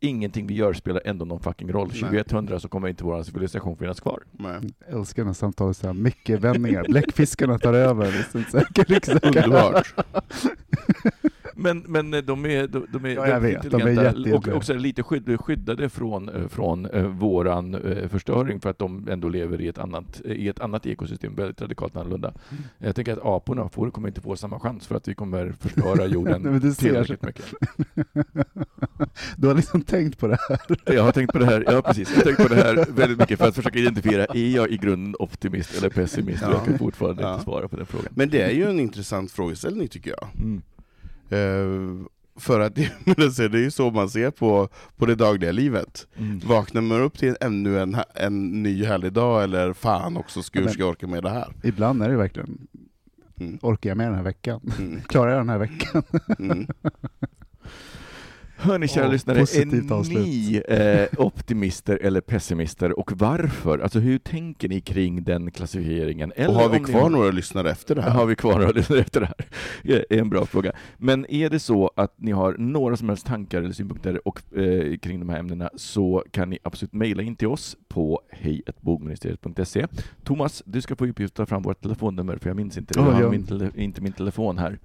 ingenting 0.00 0.46
vi 0.46 0.54
gör 0.54 0.72
spelar 0.72 1.02
ändå 1.04 1.24
någon 1.24 1.40
fucking 1.40 1.72
roll. 1.72 1.88
Nej. 1.88 2.00
2100 2.00 2.60
så 2.60 2.68
kommer 2.68 2.88
inte 2.88 3.04
vår 3.04 3.22
civilisation 3.22 3.76
finnas 3.76 4.00
kvar. 4.00 4.22
Nej. 4.32 4.54
Jag 4.88 4.98
älskar 4.98 5.24
när 5.24 5.32
samtalet 5.32 5.76
så 5.76 5.86
här 5.86 5.94
mycket 5.94 6.40
vändningar. 6.40 6.84
Bläckfiskarna 6.88 7.58
tar 7.58 7.74
över. 7.74 8.12
Liksom, 8.12 8.44
säkert, 8.50 8.88
liksom. 8.88 9.18
Underbart. 9.22 9.94
Men, 11.62 11.84
men 11.86 12.14
eh, 12.14 12.22
de 12.22 12.46
är, 12.46 12.66
de, 12.66 12.86
de 12.92 13.04
är 13.04 13.08
Ja, 13.08 13.28
jag 13.28 13.40
vet. 13.40 13.70
De 13.70 13.82
är 13.82 14.34
och 14.34 14.48
också 14.48 14.74
lite 14.74 15.02
skydd, 15.02 15.40
skyddade 15.40 15.88
från, 15.88 16.28
eh, 16.28 16.48
från 16.48 16.86
eh, 16.86 17.04
våran 17.04 17.74
eh, 17.74 18.08
förstöring 18.08 18.60
för 18.60 18.70
att 18.70 18.78
de 18.78 19.08
ändå 19.10 19.28
lever 19.28 19.60
i 19.60 19.68
ett 19.68 19.78
annat, 19.78 20.20
i 20.24 20.48
ett 20.48 20.60
annat 20.60 20.86
ekosystem, 20.86 21.34
väldigt 21.34 21.62
radikalt 21.62 21.96
annorlunda. 21.96 22.28
Mm. 22.50 22.62
Jag 22.78 22.96
tänker 22.96 23.12
att 23.12 23.24
aporna 23.24 23.68
får, 23.68 23.90
kommer 23.90 24.08
inte 24.08 24.20
få 24.20 24.36
samma 24.36 24.60
chans 24.60 24.86
för 24.86 24.94
att 24.94 25.08
vi 25.08 25.14
kommer 25.14 25.52
förstöra 25.60 26.06
jorden 26.06 26.42
Nej, 26.62 26.74
tillräckligt 26.74 27.22
mycket. 27.22 27.44
Du 29.36 29.48
har 29.48 29.54
liksom 29.54 29.82
tänkt 29.82 30.18
på 30.18 30.26
det 30.26 30.38
här. 30.48 30.60
Jag 30.94 31.02
har 31.02 31.12
tänkt 31.12 31.32
på 31.32 31.38
det 31.38 31.46
här, 31.46 31.64
ja 31.66 31.82
precis, 31.82 32.10
jag 32.10 32.16
har 32.16 32.22
tänkt 32.22 32.48
på 32.48 32.54
det 32.54 32.62
här 32.62 32.86
väldigt 32.94 33.18
mycket 33.18 33.38
för 33.38 33.48
att 33.48 33.54
försöka 33.54 33.78
identifiera, 33.78 34.24
är 34.24 34.56
jag 34.56 34.70
i 34.70 34.76
grunden 34.76 35.14
optimist 35.18 35.78
eller 35.78 35.90
pessimist? 35.90 36.42
Och 36.42 36.48
Ja. 36.48 36.54
jag 36.54 36.64
kan 36.64 36.78
fortfarande 36.78 37.22
Ja. 37.22 37.32
inte 37.32 37.44
svara 37.44 37.68
på 37.68 37.76
den 37.76 37.86
frågan. 37.86 38.08
Men 38.10 38.30
det 38.30 38.42
är 38.42 38.50
ju 38.50 38.70
en 38.70 38.80
intressant 38.80 39.30
frågeställning 39.32 39.88
tycker 39.88 40.10
jag. 40.10 40.28
Mm. 40.38 40.62
Eh, 41.30 42.06
för 42.36 42.60
att 42.60 42.74
det, 43.06 43.18
alltså, 43.18 43.48
det 43.48 43.58
är 43.58 43.62
ju 43.62 43.70
så 43.70 43.90
man 43.90 44.10
ser 44.10 44.30
på, 44.30 44.68
på 44.96 45.06
det 45.06 45.14
dagliga 45.14 45.52
livet. 45.52 46.06
Mm. 46.16 46.38
Vaknar 46.38 46.82
man 46.82 47.00
upp 47.00 47.18
till 47.18 47.36
ännu 47.40 47.80
en, 47.80 47.96
en 48.14 48.62
ny 48.62 48.84
härlig 48.84 49.12
dag, 49.12 49.42
eller 49.44 49.72
fan 49.72 50.16
också, 50.16 50.40
hur 50.52 50.68
ska 50.68 50.80
jag 50.82 50.88
orka 50.88 51.06
med 51.06 51.22
det 51.22 51.30
här? 51.30 51.52
Ibland 51.62 52.02
är 52.02 52.08
det 52.08 52.16
verkligen, 52.16 52.58
Mm. 53.40 53.58
orkar 53.62 53.90
jag 53.90 53.96
med 53.96 54.06
den 54.06 54.14
här 54.14 54.22
veckan? 54.22 54.60
Mm. 54.78 55.00
Klarar 55.08 55.30
jag 55.30 55.40
den 55.40 55.48
här 55.48 55.58
veckan? 55.58 56.02
Mm. 56.38 56.66
Hörni 58.62 58.88
kära 58.88 59.06
Åh, 59.06 59.12
lyssnare, 59.12 59.38
är 59.38 59.92
avslut. 59.92 60.18
ni 60.18 60.62
eh, 60.68 61.06
optimister 61.26 61.98
eller 62.02 62.20
pessimister 62.20 62.98
och 62.98 63.12
varför? 63.14 63.78
Alltså 63.78 63.98
hur 63.98 64.18
tänker 64.18 64.68
ni 64.68 64.80
kring 64.80 65.24
den 65.24 65.50
klassificeringen? 65.50 66.32
Eller 66.36 66.48
Och 66.48 66.54
har 66.54 66.68
vi 66.68 66.76
om 66.76 66.82
ni 66.82 66.88
kvar 66.92 67.10
några 67.10 67.30
lyssnare 67.30 67.70
efter 67.70 67.94
det 67.94 68.02
här? 68.02 68.10
Har 68.10 68.26
vi 68.26 68.36
kvar 68.36 68.52
några 68.58 68.70
lyssnare 68.70 69.00
efter 69.00 69.20
det 69.20 69.26
här? 69.26 69.46
Det 69.82 70.14
är 70.16 70.20
en 70.20 70.30
bra 70.30 70.46
fråga. 70.46 70.72
Men 70.98 71.26
är 71.30 71.50
det 71.50 71.58
så 71.58 71.90
att 71.96 72.14
ni 72.16 72.32
har 72.32 72.54
några 72.58 72.96
som 72.96 73.08
helst 73.08 73.26
tankar 73.26 73.62
eller 73.62 73.72
synpunkter 73.72 74.28
och, 74.28 74.58
eh, 74.58 74.96
kring 74.96 75.20
de 75.20 75.28
här 75.28 75.38
ämnena 75.38 75.70
så 75.76 76.24
kan 76.30 76.50
ni 76.50 76.58
absolut 76.62 76.92
mejla 76.92 77.22
in 77.22 77.36
till 77.36 77.48
oss 77.48 77.76
på 77.88 78.20
hejatbogministeriet.se. 78.30 79.86
Thomas, 80.24 80.62
du 80.66 80.82
ska 80.82 80.96
få 80.96 81.06
uppgift 81.06 81.32
att 81.32 81.36
ta 81.36 81.46
fram 81.46 81.62
vårt 81.62 81.82
telefonnummer 81.82 82.36
för 82.36 82.50
jag 82.50 82.56
minns 82.56 82.78
inte 82.78 82.94
det. 82.94 83.00
Ja, 83.00 83.06
Jag 83.06 83.12
har 83.14 83.22
ja. 83.22 83.30
min 83.30 83.70
inte 83.74 84.00
min 84.02 84.12
telefon 84.12 84.58
här. 84.58 84.78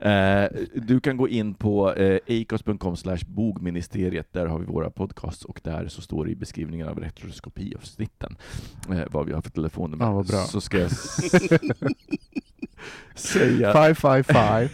Eh, 0.00 0.44
du 0.74 1.00
kan 1.00 1.16
gå 1.16 1.28
in 1.28 1.54
på 1.54 1.94
eh, 1.94 2.42
acast.com 2.42 2.96
bogministeriet, 3.26 4.32
där 4.32 4.46
har 4.46 4.58
vi 4.58 4.64
våra 4.66 4.90
podcasts 4.90 5.44
och 5.44 5.60
där 5.62 5.88
så 5.88 6.02
står 6.02 6.24
det 6.24 6.30
i 6.30 6.36
beskrivningen 6.36 6.88
av 6.88 6.98
retroskopiavsnitten 6.98 8.36
eh, 8.90 9.02
vad 9.10 9.26
vi 9.26 9.32
har 9.32 9.42
för 9.42 9.50
telefonnummer. 9.50 10.04
Ja, 10.04 10.12
vad 10.12 10.26
bra. 10.26 10.44
Så 10.44 10.60
ska 10.60 10.78
jag 10.78 10.90
säga... 13.14 13.72
Five, 13.72 13.94
five, 13.94 14.22
five. 14.22 14.68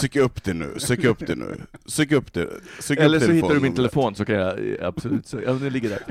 Sök 0.00 0.16
upp 0.16 0.44
det 0.44 0.54
nu, 0.54 0.74
sök 0.78 1.04
upp 1.04 1.26
det 1.26 1.34
nu. 1.34 1.56
Sök 1.86 2.12
upp 2.12 2.32
det. 2.32 2.48
Sök 2.80 2.98
Eller 2.98 3.16
upp 3.16 3.24
så 3.24 3.32
hittar 3.32 3.54
du 3.54 3.60
min 3.60 3.74
telefon 3.74 4.14
så 4.14 4.24
kan 4.24 4.34
jag 4.34 4.58
eh, 4.58 4.88
absolut, 4.88 5.26
så, 5.26 5.40
ja 5.40 5.52
den 5.52 5.72
ligger 5.72 5.88
där. 5.88 6.02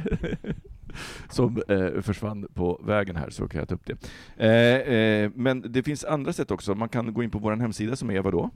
Som 1.29 1.61
eh, 1.67 2.01
försvann 2.01 2.47
på 2.53 2.81
vägen 2.83 3.15
här 3.15 3.29
så 3.29 3.47
kan 3.47 3.59
jag 3.59 3.67
ta 3.69 3.75
upp 3.75 3.85
det. 3.85 3.97
Eh, 4.37 4.93
eh, 4.95 5.31
men 5.35 5.71
det 5.71 5.83
finns 5.83 6.03
andra 6.05 6.33
sätt 6.33 6.51
också, 6.51 6.75
man 6.75 6.89
kan 6.89 7.13
gå 7.13 7.23
in 7.23 7.31
på 7.31 7.39
vår 7.39 7.51
hemsida 7.55 7.95
som 7.95 8.11
är 8.11 8.21
vadå? 8.21 8.49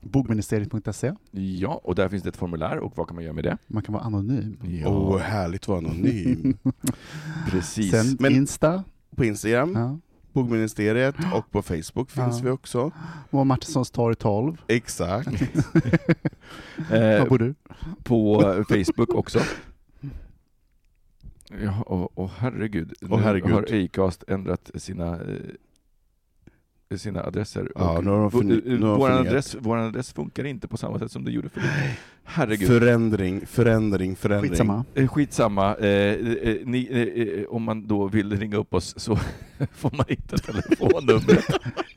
Bogministeriet.se. 0.00 1.12
Ja, 1.30 1.80
och 1.84 1.94
där 1.94 2.08
finns 2.08 2.22
det 2.22 2.28
ett 2.28 2.36
formulär 2.36 2.78
och 2.78 2.92
vad 2.96 3.06
kan 3.06 3.14
man 3.14 3.24
göra 3.24 3.34
med 3.34 3.44
det? 3.44 3.58
Man 3.66 3.82
kan 3.82 3.92
vara 3.92 4.04
anonym. 4.04 4.58
Ja, 4.62 4.88
Åh, 4.88 5.18
härligt 5.18 5.62
att 5.62 5.68
vara 5.68 5.78
anonym. 5.78 6.56
precis. 7.50 7.90
Sen 7.90 8.16
Men- 8.20 8.32
Insta. 8.32 8.84
På 9.16 9.24
Instagram, 9.24 9.72
Ja. 9.76 9.98
Bogministeriet, 10.32 11.14
och 11.34 11.50
på 11.50 11.62
Facebook 11.62 12.10
finns 12.10 12.38
Ja. 12.38 12.44
vi 12.44 12.50
också. 12.50 12.90
Och 13.30 13.46
Martinssons 13.46 13.90
torg 13.90 14.14
12. 14.14 14.56
Exakt. 14.68 15.28
eh, 15.28 15.40
Var 16.90 17.28
bor 17.28 17.38
du? 17.38 17.54
på 18.02 18.40
Facebook 18.68 19.14
också. 19.14 19.38
Ja, 21.62 21.82
och, 21.86 22.18
och 22.18 22.30
herregud, 22.38 22.92
Åh, 23.10 23.18
herregud. 23.20 23.48
nu 23.48 23.54
har 23.54 23.84
Acast 23.84 24.24
ändrat 24.28 24.70
sina, 24.74 25.12
eh, 25.14 26.96
sina 26.96 27.22
adresser. 27.24 27.72
Ja, 27.74 28.00
vår- 28.32 29.10
adress, 29.10 29.56
vår 29.60 29.76
adress 29.76 30.12
funkar 30.12 30.44
inte 30.44 30.68
på 30.68 30.76
samma 30.76 30.98
sätt 30.98 31.12
som 31.12 31.24
det 31.24 31.30
gjorde 31.30 31.48
förut. 31.48 31.66
Herregud. 32.24 32.68
Förändring, 32.68 33.46
förändring, 33.46 34.16
förändring. 34.16 34.50
Skitsamma. 34.50 34.84
Eh, 34.94 35.08
Skitsamma, 35.08 35.74
eh, 35.74 35.88
eh, 35.88 36.56
ni, 36.64 36.88
eh, 36.90 37.22
eh, 37.40 37.44
om 37.48 37.62
man 37.62 37.86
då 37.86 38.06
vill 38.08 38.38
ringa 38.38 38.56
upp 38.56 38.74
oss 38.74 38.94
så 38.96 39.18
får 39.74 39.90
man 39.96 40.06
hitta 40.08 40.36
telefonnumret. 40.36 41.44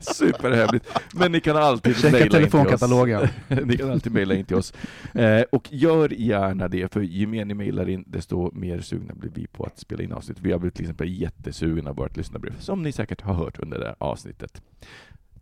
Superhemligt. 0.00 0.88
Men 1.14 1.32
ni 1.32 1.40
kan 1.40 1.56
alltid 1.56 1.96
Checka 1.96 2.10
mejla 2.12 2.24
in 2.24 2.30
till 2.30 2.38
oss. 2.38 2.50
telefonkatalogen. 2.50 3.28
ni 3.64 3.76
kan 3.76 3.90
alltid 3.90 4.12
mejla 4.12 4.34
in 4.34 4.44
till 4.44 4.56
oss. 4.56 4.72
Eh, 5.14 5.42
och 5.52 5.68
gör 5.72 6.12
gärna 6.12 6.68
det, 6.68 6.92
för 6.92 7.00
ju 7.00 7.26
mer 7.26 7.44
ni 7.44 7.54
mejlar 7.54 7.88
in, 7.88 8.04
desto 8.06 8.50
mer 8.54 8.80
sugna 8.80 9.14
blir 9.14 9.30
vi 9.34 9.46
på 9.46 9.64
att 9.64 9.78
spela 9.78 10.02
in 10.02 10.12
avsnitt. 10.12 10.38
Vi 10.40 10.52
har 10.52 10.58
blivit 10.58 10.74
till 10.74 10.84
exempel 10.84 11.20
jättesugna 11.20 11.94
på 11.94 12.02
vårt 12.02 12.16
lyssnarbrev, 12.16 12.58
som 12.60 12.82
ni 12.82 12.92
säkert 12.92 13.20
har 13.20 13.34
hört 13.34 13.58
under 13.58 13.78
det 13.78 13.86
här 13.86 13.96
avsnittet. 13.98 14.62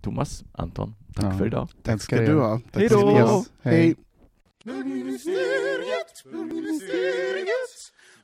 Thomas, 0.01 0.45
Anton, 0.53 0.95
tack 1.15 1.25
Ja. 1.25 1.39
för 1.39 1.47
idag. 1.47 1.69
Tack 1.83 2.03
ska 2.03 2.17
du 2.21 2.35
ha. 2.39 2.61
Hej 2.75 2.89
då. 2.89 3.45
Hej. 3.63 3.95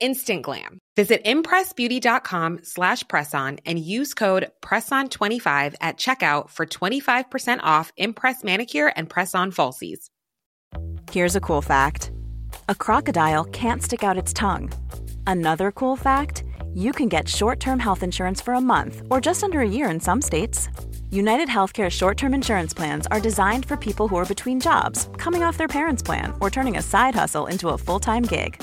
Instant 0.00 0.42
glam. 0.42 0.78
Visit 0.96 1.24
impressbeauty.com 1.24 2.60
slash 2.62 3.04
presson 3.04 3.60
and 3.64 3.78
use 3.78 4.12
code 4.12 4.50
PRESSON25 4.62 5.74
at 5.80 5.96
checkout 5.96 6.50
for 6.50 6.66
25% 6.66 7.60
off 7.62 7.92
Impress 7.96 8.42
manicure 8.42 8.92
and 8.96 9.08
press-on 9.08 9.52
falsies. 9.52 10.06
Here's 11.10 11.36
a 11.36 11.40
cool 11.40 11.62
fact 11.62 12.10
a 12.68 12.74
crocodile 12.74 13.44
can't 13.44 13.82
stick 13.82 14.04
out 14.04 14.18
its 14.18 14.32
tongue. 14.32 14.70
Another 15.26 15.72
cool 15.72 15.96
fact 15.96 16.44
you 16.74 16.92
can 16.92 17.08
get 17.08 17.28
short 17.28 17.60
term 17.60 17.78
health 17.78 18.02
insurance 18.02 18.40
for 18.40 18.54
a 18.54 18.60
month 18.60 19.02
or 19.10 19.20
just 19.20 19.42
under 19.42 19.60
a 19.60 19.68
year 19.68 19.90
in 19.90 20.00
some 20.00 20.22
states. 20.22 20.68
United 21.10 21.48
Healthcare 21.48 21.90
short 21.90 22.16
term 22.16 22.34
insurance 22.34 22.72
plans 22.74 23.06
are 23.08 23.20
designed 23.20 23.66
for 23.66 23.76
people 23.76 24.06
who 24.06 24.16
are 24.16 24.26
between 24.34 24.60
jobs, 24.60 25.08
coming 25.16 25.42
off 25.42 25.56
their 25.56 25.68
parents' 25.68 26.02
plan, 26.02 26.32
or 26.40 26.50
turning 26.50 26.76
a 26.76 26.82
side 26.82 27.14
hustle 27.14 27.46
into 27.46 27.68
a 27.70 27.78
full 27.78 27.98
time 27.98 28.22
gig. 28.22 28.62